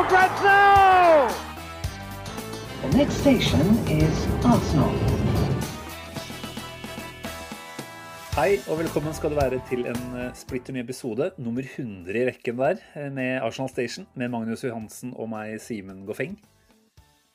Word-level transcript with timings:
for 0.00 0.08
grabs 0.08 0.42
now! 0.42 1.28
The 2.82 2.96
next 2.96 3.20
station 3.20 3.66
is 3.88 4.16
Arsenal. 4.48 4.94
Hei 8.32 8.54
og 8.70 8.78
velkommen 8.80 9.12
skal 9.16 9.34
du 9.34 9.36
være 9.36 9.58
til 9.68 9.82
en 9.90 10.00
eh, 10.16 10.30
splitter 10.38 10.72
ny 10.72 10.80
episode, 10.84 11.32
nummer 11.42 11.66
100 11.66 12.16
i 12.16 12.24
rekken 12.30 12.56
der, 12.62 12.80
eh, 12.96 13.10
med 13.12 13.42
Arsenal 13.44 13.68
Station, 13.72 14.08
med 14.14 14.32
Magnus 14.32 14.64
Johansen 14.64 15.12
og 15.12 15.28
meg, 15.34 15.58
Simen 15.60 16.06
Goffeng. 16.08 16.38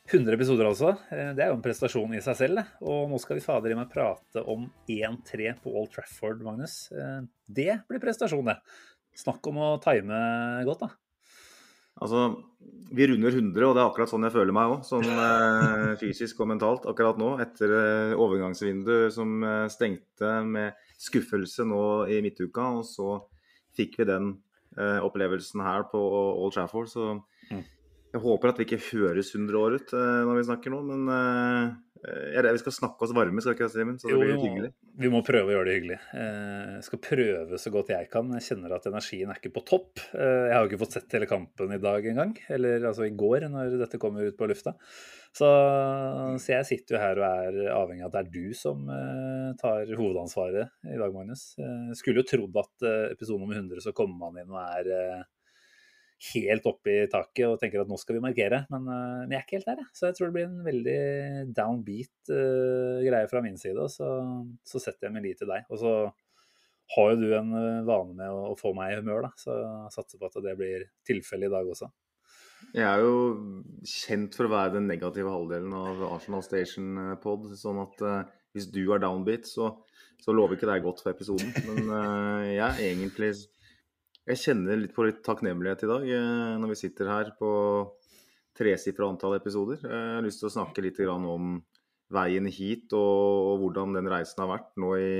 100 0.10 0.34
episoder 0.34 0.72
altså. 0.72 0.96
Eh, 1.14 1.36
Det 1.38 1.46
er 1.46 1.54
jo 1.54 1.60
en 1.60 1.66
prestasjon 1.66 2.18
i 2.18 2.24
seg 2.26 2.42
selv. 2.42 2.64
det. 2.64 2.66
Og 2.82 3.12
nå 3.12 3.22
skal 3.22 3.38
vi 3.38 3.46
fader 3.46 3.76
i 3.76 3.78
meg 3.78 3.94
prate 3.94 4.42
om 4.42 4.72
1-3 4.90 5.54
på 5.62 5.70
Old 5.76 5.94
Trafford, 5.94 6.42
Magnus. 6.42 6.88
Det 7.46 7.82
blir 7.86 8.02
prestasjon, 8.02 8.46
det. 8.46 8.58
Snakk 9.16 9.46
om 9.54 9.62
å 9.62 9.76
time 9.84 10.64
godt, 10.66 10.88
da. 10.88 10.96
Altså, 12.02 12.26
vi 12.96 13.08
runder 13.08 13.32
100, 13.32 13.64
og 13.66 13.76
det 13.76 13.82
er 13.82 13.88
akkurat 13.90 14.12
sånn 14.12 14.26
jeg 14.28 14.34
føler 14.36 14.56
meg 14.56 14.74
òg. 14.74 14.82
Sånn 14.88 15.06
eh, 15.08 15.94
fysisk 16.02 16.42
og 16.44 16.50
mentalt 16.52 16.88
akkurat 16.92 17.20
nå. 17.22 17.36
Etter 17.44 17.72
eh, 17.76 18.16
overgangsvinduet 18.20 19.16
som 19.16 19.38
eh, 19.44 19.68
stengte 19.72 20.34
med 20.48 20.76
skuffelse 21.02 21.66
nå 21.68 21.84
i 22.12 22.20
midtuka. 22.26 22.68
Og 22.80 22.86
så 22.90 23.20
fikk 23.76 24.00
vi 24.02 24.10
den 24.12 24.34
eh, 24.78 25.00
opplevelsen 25.04 25.64
her 25.66 25.88
på 25.92 26.02
Old 26.02 26.58
Trafford. 26.58 26.92
Så 26.92 27.16
Mm. 27.46 27.60
Jeg 28.16 28.24
håper 28.24 28.52
at 28.52 28.60
vi 28.62 28.66
ikke 28.70 28.84
høres 28.94 29.34
100 29.36 29.58
år 29.60 29.76
ut 29.76 29.94
eh, 29.98 30.22
når 30.24 30.38
vi 30.40 30.46
snakker 30.48 30.72
nå. 30.72 30.78
Men 30.88 31.10
eh, 31.12 31.74
jeg, 32.06 32.46
vi 32.46 32.62
skal 32.62 32.76
snakke 32.76 33.04
oss 33.06 33.14
varme, 33.18 33.42
skal 33.44 33.52
vi 33.54 33.58
ikke 33.58 33.68
det, 33.68 33.74
Simen? 33.74 33.98
Så 34.00 34.08
det 34.08 34.14
Jo, 34.14 34.20
blir 34.22 34.32
litt 34.32 34.46
hyggelig. 34.46 34.70
Vi 35.04 35.12
må 35.12 35.20
prøve 35.26 35.52
å 35.52 35.56
gjøre 35.56 35.68
det 35.68 35.76
hyggelig. 35.80 35.98
Eh, 36.16 36.70
Jeg 36.78 36.86
skal 36.88 37.02
prøve 37.10 37.60
så 37.60 37.74
godt 37.74 37.92
jeg 37.92 38.10
kan. 38.14 38.32
Jeg 38.38 38.46
kjenner 38.48 38.76
at 38.78 38.88
energien 38.88 39.34
er 39.34 39.42
ikke 39.42 39.52
på 39.58 39.66
topp. 39.68 40.06
Eh, 40.14 40.46
Jeg 40.48 40.56
har 40.56 40.64
jo 40.64 40.72
ikke 40.72 40.82
fått 40.86 40.96
sett 41.00 41.18
hele 41.18 41.30
kampen 41.30 41.76
i 41.76 41.82
dag 41.84 42.08
engang. 42.14 42.34
Eller 42.56 42.88
altså 42.88 43.08
i 43.10 43.14
går, 43.18 43.50
når 43.52 43.76
dette 43.84 44.00
kommer 44.02 44.28
ut 44.30 44.40
på 44.40 44.48
lufta. 44.52 44.76
Så, 45.36 45.48
så 46.40 46.54
jeg 46.54 46.68
sitter 46.70 46.96
jo 46.96 47.02
her 47.02 47.20
og 47.20 47.26
er 47.28 47.72
avhengig 47.76 48.06
av 48.06 48.14
at 48.14 48.16
det 48.16 48.22
er 48.22 48.34
du 48.38 48.56
som 48.56 48.86
eh, 48.88 49.50
tar 49.60 49.92
hovedansvaret 49.92 50.72
i 50.88 51.00
dag, 51.02 51.12
Magnus. 51.12 51.50
Jeg 51.60 52.00
Skulle 52.00 52.24
jo 52.24 52.30
trodd 52.32 52.62
at 52.64 52.76
episoden 52.80 53.16
episode 53.18 53.44
nummer 53.44 53.60
100 53.60 53.84
så 53.84 53.92
kommer 53.98 54.30
man 54.30 54.40
inn 54.40 54.54
og 54.56 54.62
er 54.64 54.94
eh, 54.96 55.24
helt 56.32 56.68
opp 56.70 56.88
i 56.88 56.98
taket 57.12 57.48
og 57.50 57.58
tenker 57.60 57.82
at 57.84 57.90
nå 57.92 57.98
skal 58.00 58.18
vi 58.18 58.24
markere, 58.24 58.62
men, 58.72 58.86
eh, 58.88 59.16
men 59.26 59.34
jeg 59.34 59.40
er 59.40 59.46
ikke 59.46 59.58
helt 59.60 59.72
der, 59.72 59.82
jeg. 59.84 59.92
Så 59.98 60.08
jeg 60.08 60.18
tror 60.18 60.30
det 60.30 60.36
blir 60.38 60.48
en 60.48 60.68
veldig 60.68 61.00
downbeat 61.58 62.32
uh, 62.32 63.02
greie 63.06 63.32
fra 63.32 63.42
min 63.44 63.60
side. 63.60 63.76
Og 63.82 63.92
så, 63.92 64.12
så 64.66 64.82
setter 64.82 65.10
jeg 65.10 65.16
min 65.16 65.26
lit 65.28 65.42
til 65.42 65.52
deg. 65.52 65.68
Og 65.70 65.82
så 65.82 65.96
har 66.96 67.12
jo 67.12 67.20
du 67.20 67.30
en 67.34 67.54
eh, 67.58 67.84
vane 67.86 68.16
med 68.18 68.32
å, 68.32 68.52
å 68.54 68.58
få 68.60 68.72
meg 68.78 68.94
i 68.94 68.98
humør, 69.00 69.28
da. 69.28 69.32
Så 69.42 69.54
jeg 69.58 69.94
satser 69.96 70.22
på 70.22 70.30
at 70.30 70.42
det 70.46 70.58
blir 70.60 70.88
tilfellet 71.08 71.50
i 71.50 71.56
dag 71.56 71.72
også. 71.74 71.90
Jeg 72.76 72.86
er 72.88 73.04
jo 73.04 73.16
kjent 73.88 74.36
for 74.38 74.48
å 74.48 74.54
være 74.54 74.78
den 74.78 74.88
negative 74.90 75.32
halvdelen 75.32 75.74
av 75.78 76.02
Arsenal 76.14 76.44
Station-pod. 76.46 77.52
Sånn 77.60 77.82
at 77.84 78.06
uh, 78.06 78.22
hvis 78.56 78.70
du 78.72 78.84
er 78.86 79.04
downbeat, 79.04 79.50
så, 79.50 79.74
så 80.22 80.36
lover 80.36 80.58
ikke 80.58 80.70
det 80.70 80.80
godt 80.86 81.04
for 81.04 81.14
episoden. 81.14 81.52
Men 81.68 81.92
uh, 81.92 82.46
jeg 82.48 82.66
er 82.70 82.82
egentlig 82.88 83.34
Jeg 84.26 84.42
kjenner 84.42 84.80
litt 84.80 84.94
på 84.96 85.06
litt 85.06 85.22
takknemlighet 85.26 85.84
i 85.86 85.90
dag 85.92 86.06
eh, 86.10 86.54
når 86.58 86.72
vi 86.72 86.78
sitter 86.80 87.10
her 87.12 87.28
på 87.38 87.50
tresifra 88.58 89.06
antall 89.12 89.36
episoder. 89.38 89.84
Eh, 89.86 89.92
Jeg 89.94 90.16
har 90.18 90.26
lyst 90.26 90.42
til 90.42 90.50
å 90.50 90.56
snakke 90.56 90.82
litt 90.82 91.02
om 91.06 91.60
veien 92.16 92.50
hit 92.50 92.94
og, 92.98 93.60
hvordan 93.62 93.94
den 93.98 94.10
reisen 94.10 94.42
har 94.42 94.50
vært 94.50 94.72
nå 94.82 94.90
i 94.98 95.14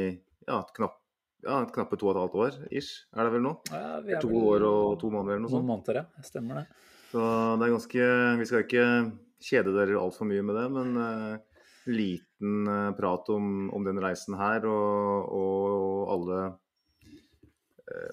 ja, 0.48 0.60
knapp, 0.78 0.98
ja, 1.46 1.60
knappe 1.70 2.00
to 2.02 2.10
og 2.10 2.16
et 2.16 2.22
halvt 2.24 2.40
år 2.42 2.58
ish, 2.82 3.06
er 3.14 3.26
det 3.28 3.36
vel 3.36 3.46
nå? 3.46 3.54
Ja, 3.70 4.02
vi 4.06 4.18
er 4.18 4.26
To 4.26 4.34
vel 4.34 4.50
år 4.56 4.68
og 4.72 4.98
to 5.02 5.14
måneder 5.14 5.38
eller 5.38 5.46
noe 5.46 5.54
Noen 5.54 5.70
måneder, 5.70 6.02
ja. 6.02 6.26
Stemmer 6.26 6.64
det. 6.64 6.66
Så 7.14 7.22
det 7.22 7.66
er 7.68 7.76
ganske 7.78 8.10
Vi 8.42 8.50
skal 8.50 8.66
ikke 8.66 8.86
kjede 9.46 9.74
dere 9.78 10.02
altfor 10.02 10.30
mye 10.30 10.46
med 10.46 10.58
det, 10.58 10.66
men 10.74 10.98
uh, 10.98 11.64
liten 11.94 12.66
uh, 12.66 12.94
prat 12.98 13.30
om, 13.34 13.70
om 13.70 13.86
den 13.86 14.02
reisen 14.02 14.38
her 14.40 14.66
og, 14.66 15.30
og 15.30 16.14
alle 16.16 16.46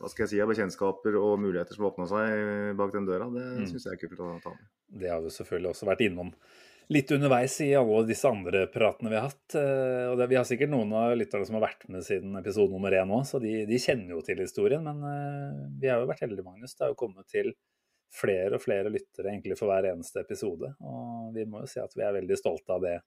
hva 0.01 0.09
skal 0.11 0.25
jeg 0.25 0.31
si, 0.35 0.41
av 0.45 0.49
bekjentskaper 0.53 1.17
og 1.21 1.39
muligheter 1.43 1.75
som 1.79 1.89
åpna 1.91 2.07
seg 2.11 2.77
bak 2.79 2.93
den 2.95 3.07
døra. 3.09 3.31
Det 3.33 3.47
Mm. 3.61 3.67
syns 3.71 3.85
jeg 3.89 3.95
er 3.97 4.03
kult 4.09 4.21
å 4.21 4.43
ta 4.43 4.51
med. 4.51 4.69
Det 5.03 5.09
har 5.11 5.21
vi 5.25 5.29
selvfølgelig 5.35 5.71
også 5.73 5.87
vært 5.89 6.05
innom 6.07 6.33
litt 6.93 7.09
underveis 7.15 7.55
i 7.65 7.71
alle 7.79 8.03
disse 8.07 8.29
andre 8.29 8.67
pratene 8.69 9.09
vi 9.09 9.17
har 9.17 9.29
hatt. 9.31 9.55
Eh, 9.57 10.11
Og 10.13 10.19
det, 10.19 10.29
vi 10.29 10.37
har 10.37 10.45
sikkert 10.45 10.69
noen 10.75 10.93
av 10.93 11.17
lytterne 11.17 11.47
som 11.47 11.55
har 11.57 11.69
vært 11.71 11.89
med 11.89 12.03
siden 12.05 12.37
episode 12.37 12.71
nummer 12.75 12.91
én 12.93 13.09
òg, 13.09 13.23
så 13.25 13.41
de, 13.41 13.65
de 13.65 13.79
kjenner 13.81 14.11
jo 14.13 14.21
til 14.21 14.37
historien. 14.43 14.83
Men 14.85 14.99
eh, 15.01 15.69
vi 15.81 15.89
har 15.89 16.01
jo 16.03 16.07
vært 16.11 16.21
heldige, 16.27 16.45
Magnus. 16.45 16.75
Det 16.75 16.85
har 16.85 16.91
jo 16.93 16.99
kommet 17.07 17.27
til 17.33 17.55
flere 18.13 18.59
og 18.59 18.61
flere 18.61 18.91
lyttere 18.93 19.31
egentlig 19.33 19.57
for 19.57 19.71
hver 19.73 19.89
eneste 19.95 20.21
episode. 20.21 20.75
Og 20.85 21.33
vi 21.35 21.47
må 21.49 21.63
jo 21.63 21.71
si 21.71 21.81
at 21.81 21.95
vi 21.97 22.03
er 22.05 22.13
veldig 22.19 22.37
stolte 22.37 22.75
av 22.75 22.83
det 22.85 22.99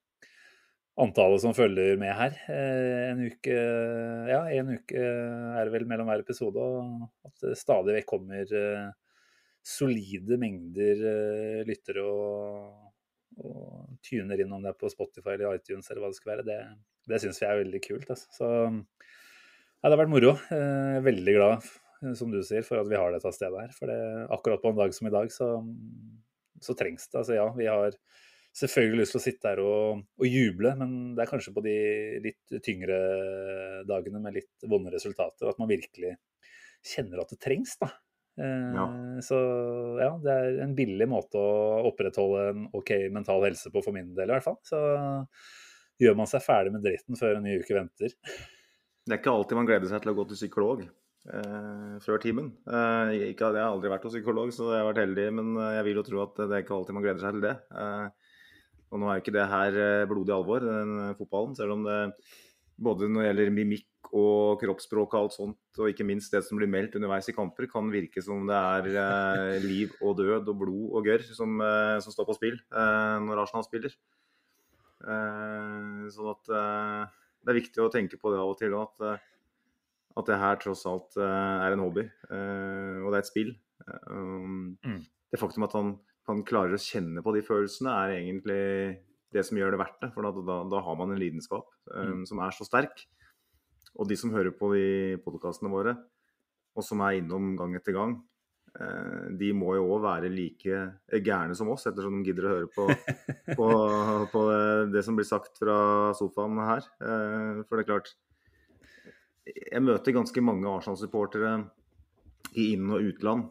antallet 1.01 1.43
som 1.43 1.55
følger 1.55 1.97
med 1.99 2.13
her. 2.15 2.37
Eh, 2.51 3.11
En 3.11 3.21
uke, 3.27 3.55
ja, 4.31 4.41
en 4.55 4.71
uke 4.77 5.01
er 5.01 5.67
det 5.67 5.73
vel 5.73 5.87
mellom 5.89 6.07
hver 6.09 6.23
episode, 6.23 6.61
og 6.61 7.27
at 7.27 7.43
det 7.43 7.59
stadig 7.59 7.97
vekk 7.97 8.09
kommer 8.13 8.55
eh, 8.59 8.89
solide 9.65 10.39
mengder 10.41 11.05
eh, 11.11 11.61
lyttere 11.67 12.03
og, 12.05 12.91
og 13.43 13.95
tuner 14.05 14.39
inn 14.39 14.53
om 14.55 14.63
det 14.63 14.71
er 14.71 14.79
på 14.79 14.91
Spotify 14.93 15.35
eller 15.35 15.59
iTunes 15.59 15.89
eller 15.89 16.05
hva 16.05 16.11
det 16.13 16.19
skal 16.19 16.35
være. 16.35 16.47
Det, 16.47 16.59
det 17.11 17.23
syns 17.23 17.41
vi 17.41 17.49
er 17.49 17.63
veldig 17.63 17.81
kult. 17.83 18.11
Altså. 18.15 18.31
Så 18.37 18.51
ja, 18.51 19.89
det 19.89 19.93
har 19.93 20.01
vært 20.05 20.13
moro. 20.15 20.37
Veldig 21.05 21.33
glad, 21.35 21.65
som 22.17 22.31
du 22.31 22.39
sier, 22.41 22.63
for 22.65 22.79
at 22.79 22.87
vi 22.89 22.97
har 22.97 23.11
dette 23.13 23.33
stedet 23.35 23.65
her. 23.67 23.73
For 23.75 23.91
det, 23.91 23.99
akkurat 24.33 24.63
på 24.63 24.71
en 24.71 24.79
dag 24.79 24.95
som 24.95 25.09
i 25.09 25.13
dag, 25.13 25.27
så, 25.33 25.49
så 26.63 26.73
trengs 26.79 27.05
det. 27.09 27.19
Altså 27.21 27.35
ja, 27.37 27.49
vi 27.57 27.67
har 27.69 27.99
selvfølgelig 28.55 29.01
lyst 29.03 29.15
til 29.15 29.19
å 29.19 29.25
sitte 29.25 29.51
her 29.51 29.61
og, 29.63 30.05
og 30.21 30.25
juble, 30.29 30.71
men 30.79 30.95
det 31.17 31.25
er 31.25 31.31
kanskje 31.31 31.53
på 31.55 31.63
de 31.65 31.75
litt 32.23 32.55
tyngre 32.63 32.97
dagene 33.89 34.21
med 34.23 34.37
litt 34.37 34.65
vonde 34.71 34.93
resultater 34.93 35.49
at 35.51 35.59
man 35.61 35.71
virkelig 35.71 36.15
kjenner 36.85 37.23
at 37.23 37.31
det 37.33 37.39
trengs, 37.43 37.75
da. 37.81 37.89
Eh, 38.39 38.71
Ja. 38.75 38.87
Så 39.25 39.37
ja, 40.01 40.09
det 40.23 40.33
er 40.33 40.59
en 40.65 40.75
billig 40.77 41.07
måte 41.09 41.39
å 41.39 41.85
opprettholde 41.89 42.41
en 42.51 42.65
OK 42.75 42.91
mental 43.15 43.43
helse 43.47 43.71
på, 43.71 43.83
for 43.83 43.95
min 43.95 44.13
del 44.17 44.29
i 44.29 44.35
hvert 44.35 44.43
fall. 44.47 44.59
Så 44.67 44.79
gjør 46.01 46.17
man 46.19 46.27
seg 46.27 46.43
ferdig 46.43 46.73
med 46.75 46.83
dritten 46.83 47.15
før 47.19 47.37
en 47.39 47.47
ny 47.47 47.55
uke 47.61 47.77
venter. 47.77 48.13
Det 49.05 49.13
er 49.13 49.21
ikke 49.21 49.33
alltid 49.35 49.59
man 49.59 49.67
gleder 49.69 49.87
seg 49.91 50.01
til 50.03 50.11
å 50.11 50.15
gå 50.17 50.25
til 50.27 50.39
psykolog 50.39 50.81
eh, 50.83 51.95
før 52.03 52.21
timen. 52.23 52.51
Eh, 52.67 53.11
jeg, 53.15 53.33
jeg 53.35 53.39
har 53.45 53.59
aldri 53.69 53.91
vært 53.93 54.07
hos 54.07 54.15
psykolog, 54.17 54.51
så 54.55 54.71
jeg 54.73 54.81
har 54.81 54.89
vært 54.89 55.03
heldig, 55.05 55.27
men 55.39 55.51
eh, 55.61 55.73
jeg 55.77 55.87
vil 55.89 55.99
jo 56.01 56.05
tro 56.09 56.23
at 56.25 56.41
det 56.43 56.49
er 56.51 56.65
ikke 56.65 56.75
alltid 56.79 56.97
man 56.97 57.05
gleder 57.05 57.23
seg 57.23 57.37
til 57.37 57.45
det. 57.45 57.55
Eh, 57.71 58.24
og 58.91 59.01
nå 59.01 59.09
er 59.09 59.17
jo 59.17 59.25
ikke 59.25 59.35
det 59.35 59.45
her 59.51 59.77
eh, 59.81 60.07
blodig 60.09 60.33
alvor, 60.35 60.65
den 60.65 60.95
eh, 61.09 61.15
fotballen, 61.19 61.55
selv 61.57 61.77
om 61.77 61.85
det 61.87 61.99
både 62.75 63.07
når 63.07 63.21
det 63.21 63.27
gjelder 63.29 63.53
mimikk 63.55 64.09
og 64.15 64.61
kroppsspråk 64.61 65.15
og 65.15 65.19
alt 65.19 65.35
sånt, 65.35 65.79
og 65.79 65.91
ikke 65.91 66.05
minst 66.07 66.33
det 66.35 66.41
som 66.45 66.59
blir 66.59 66.69
meldt 66.71 66.95
underveis 66.99 67.29
i 67.31 67.35
kamper, 67.35 67.67
kan 67.71 67.87
virke 67.91 68.23
som 68.23 68.45
det 68.49 68.57
er 68.57 68.89
eh, 69.01 69.63
liv 69.63 69.95
og 70.01 70.17
død 70.19 70.51
og 70.51 70.59
blod 70.59 70.97
og 70.99 71.07
gørr 71.07 71.23
som, 71.35 71.55
eh, 71.63 71.97
som 72.03 72.15
står 72.15 72.27
på 72.29 72.37
spill 72.37 72.57
eh, 72.59 73.15
når 73.25 73.45
Arsenal 73.45 73.65
spiller. 73.67 73.95
Sånn 75.05 76.29
at 76.31 76.47
det 76.49 77.51
er 77.51 77.57
viktig 77.59 77.81
å 77.83 77.91
tenke 77.93 78.17
på 78.17 78.31
det 78.33 78.39
av 78.41 78.53
og 78.53 78.57
til, 78.57 78.73
at, 78.79 79.03
at 80.17 80.29
det 80.31 80.37
her 80.41 80.57
tross 80.63 80.81
alt 80.89 81.17
er 81.21 81.75
en 81.75 81.83
hobby, 81.83 82.07
og 82.31 83.11
det 83.11 83.19
er 83.19 83.19
et 83.19 83.29
spill. 83.29 83.51
Um, 84.09 84.79
Mm. 84.81 85.03
Det 85.29 85.41
faktum 85.41 85.67
at 85.67 85.75
han, 85.77 85.91
han 86.27 86.43
klarer 86.47 86.75
å 86.77 86.81
kjenne 86.81 87.21
på 87.25 87.33
de 87.35 87.43
følelsene, 87.45 87.91
er 87.91 88.15
egentlig 88.17 88.61
det 89.35 89.43
som 89.45 89.57
gjør 89.59 89.75
det 89.75 89.81
verdt 89.81 89.99
det. 90.01 90.11
For 90.15 90.25
da, 90.25 90.31
da, 90.47 90.59
da 90.71 90.81
har 90.85 90.95
man 90.99 91.13
en 91.13 91.21
lidenskap 91.21 91.69
Mm. 91.85 92.23
som 92.25 92.39
er 92.41 92.49
så 92.55 92.65
sterk. 92.65 93.03
Og 93.95 94.07
de 94.09 94.15
som 94.17 94.31
hører 94.33 94.51
på 94.57 94.71
de 94.73 95.17
podkastene 95.21 95.69
våre, 95.69 95.93
og 96.75 96.83
som 96.83 97.03
er 97.05 97.19
innom 97.19 97.53
gang 97.55 97.75
etter 97.77 97.93
gang, 97.93 98.15
uh, 98.81 99.29
de 99.37 99.51
må 99.53 99.75
jo 99.77 99.85
òg 99.93 100.01
være 100.03 100.31
like 100.33 100.79
gærne 101.23 101.55
som 101.55 101.69
oss, 101.69 101.85
ettersom 101.85 102.23
de 102.23 102.31
gidder 102.31 102.47
å 102.49 102.53
høre 102.55 102.71
på, 102.73 102.87
på, 103.59 103.69
på 104.33 104.41
det 104.91 105.05
som 105.05 105.15
blir 105.15 105.29
sagt 105.29 105.61
fra 105.61 106.11
sofaen 106.17 106.57
her. 106.65 106.89
Uh, 106.99 107.61
For 107.69 107.77
det 107.77 107.85
er 107.85 107.91
klart 107.93 108.15
Jeg 109.45 109.85
møter 109.85 110.17
ganske 110.17 110.41
mange 110.41 110.65
Arsenal-supportere 110.65 111.53
i 112.57 112.71
inn- 112.73 112.89
og 112.89 113.05
utland. 113.13 113.45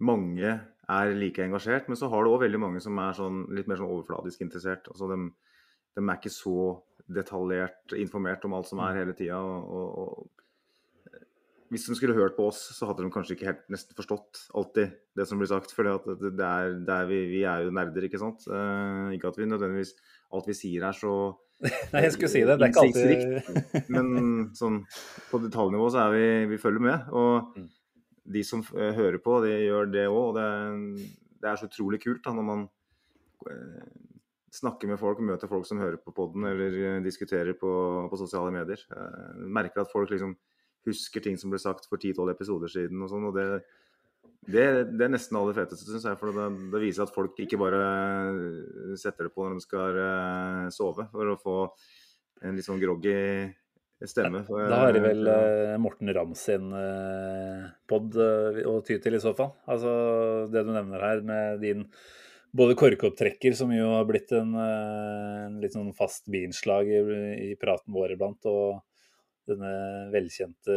Mange 0.00 0.56
er 0.88 1.12
like 1.16 1.44
engasjert, 1.44 1.88
men 1.88 1.98
så 2.00 2.08
har 2.08 2.24
du 2.24 2.32
òg 2.32 2.42
veldig 2.46 2.60
mange 2.62 2.80
som 2.80 2.98
er 3.02 3.16
sånn, 3.16 3.44
litt 3.54 3.68
mer 3.68 3.80
sånn 3.80 3.92
overfladisk 3.92 4.44
interessert. 4.44 4.88
Altså 4.92 5.10
de, 5.10 5.18
de 5.98 6.04
er 6.04 6.16
ikke 6.16 6.32
så 6.32 6.58
detaljert 7.08 7.94
informert 7.96 8.44
om 8.48 8.56
alt 8.56 8.68
som 8.70 8.80
er 8.84 9.00
hele 9.02 9.16
tida. 9.16 9.40
Og, 9.40 9.68
og, 9.68 9.88
og, 10.02 11.18
hvis 11.68 11.84
de 11.84 11.96
skulle 11.98 12.16
hørt 12.16 12.36
på 12.38 12.46
oss, 12.48 12.62
så 12.72 12.88
hadde 12.88 13.04
de 13.04 13.12
kanskje 13.12 13.34
ikke 13.36 13.50
helt 13.50 13.66
nesten 13.72 13.96
forstått 13.96 14.46
alltid 14.56 14.94
det 15.18 15.26
som 15.28 15.40
blir 15.40 15.50
sagt. 15.50 15.74
For 15.76 15.84
det, 15.84 16.16
det 16.38 16.46
er, 16.46 16.78
det 16.88 16.94
er 16.94 17.10
vi, 17.10 17.18
vi, 17.34 17.42
er 17.44 17.66
jo 17.66 17.74
nerder, 17.76 18.08
ikke 18.08 18.20
sant. 18.22 18.46
Eh, 18.48 19.10
ikke 19.18 19.28
at 19.28 19.36
vi 19.36 19.50
nødvendigvis 19.50 19.92
alt 20.32 20.48
vi 20.48 20.56
sier 20.56 20.88
er 20.88 20.96
så 20.96 21.12
Nei, 21.92 22.04
jeg 22.04 22.14
skulle 22.14 22.30
si 22.30 22.40
det. 22.46 22.54
Det 22.54 22.68
er 22.68 22.70
ikke 22.70 22.82
alltid 22.86 23.88
Men 23.90 24.10
sånn 24.54 24.84
på 25.26 25.40
detaljnivå 25.42 25.88
så 25.90 26.04
er 26.04 26.12
vi 26.14 26.26
Vi 26.54 26.60
følger 26.62 26.84
med. 26.84 27.08
Og 27.10 27.58
mm. 27.58 27.66
De 28.32 28.42
som 28.46 28.62
uh, 28.74 28.90
hører 28.96 29.20
på, 29.22 29.38
de 29.44 29.54
gjør 29.54 29.88
det 29.92 30.04
òg. 30.08 30.20
Og 30.30 30.36
det, 30.36 30.48
det, 31.38 31.48
er 31.48 31.60
så 31.60 31.68
utrolig 31.70 32.00
kult 32.02 32.22
da, 32.24 32.34
når 32.36 32.46
man 32.48 32.66
uh, 33.48 33.88
snakker 34.58 34.90
med 34.90 35.00
folk, 35.00 35.20
møter 35.24 35.50
folk 35.50 35.66
som 35.68 35.80
hører 35.82 35.98
på 36.02 36.14
poden 36.16 36.46
eller 36.48 37.02
diskuterer 37.04 37.56
på, 37.58 37.72
på 38.08 38.20
sosiale 38.20 38.52
medier. 38.54 38.80
merker 39.44 39.84
at 39.84 39.92
folk 39.92 40.10
liksom 40.10 40.32
husker 40.88 41.20
ting 41.20 41.36
som 41.36 41.52
ble 41.52 41.60
sagt 41.60 41.84
for 41.90 42.00
10-12 42.00 42.32
episoder 42.32 42.72
siden 42.72 43.02
og 43.04 43.10
sånn. 43.12 43.26
og 43.28 43.36
det, 43.36 43.44
det, 44.48 44.64
det, 44.94 45.04
er 45.04 45.12
nesten 45.12 45.36
aller 45.36 45.56
feteste, 45.58 45.90
syns 45.92 46.08
jeg. 46.08 46.16
For 46.16 46.32
det, 46.32 46.48
det, 46.72 46.80
viser 46.80 47.04
at 47.04 47.12
folk 47.12 47.36
ikke 47.44 47.60
bare 47.60 47.82
setter 48.96 49.28
det 49.28 49.34
på 49.36 49.44
når 49.44 49.58
de 49.60 49.66
skal 49.66 50.00
sove, 50.74 51.10
for 51.12 51.34
å 51.34 51.38
få 51.42 51.58
en 52.48 52.56
litt 52.56 52.66
sånn 52.66 52.80
groggy 52.80 53.18
stemme. 54.06 54.44
Da 54.46 54.82
har 54.84 54.94
de 54.94 55.02
vel 55.02 55.26
uh, 55.26 55.74
Morten 55.82 56.12
Ramm 56.14 56.36
sin 56.38 56.70
uh, 56.70 57.66
pod 57.90 58.14
å 58.14 58.78
ty 58.86 59.00
til 59.02 59.18
i 59.18 59.22
så 59.22 59.34
fall. 59.38 59.54
Altså 59.66 59.92
det 60.52 60.62
du 60.66 60.72
nevner 60.74 61.02
her 61.02 61.24
med 61.26 61.62
din 61.64 61.86
både 62.54 62.76
korkopptrekker, 62.78 63.56
som 63.58 63.72
jo 63.74 63.90
har 63.96 64.06
blitt 64.08 64.30
en, 64.36 64.54
en 64.56 65.58
litt 65.60 65.74
sånn 65.74 65.90
fast 65.96 66.30
biinnslag 66.32 66.88
i, 66.88 67.02
i 67.50 67.56
praten 67.60 67.92
vår 67.92 68.14
iblant, 68.14 68.46
og 68.48 68.78
denne 69.48 69.70
velkjente 70.12 70.74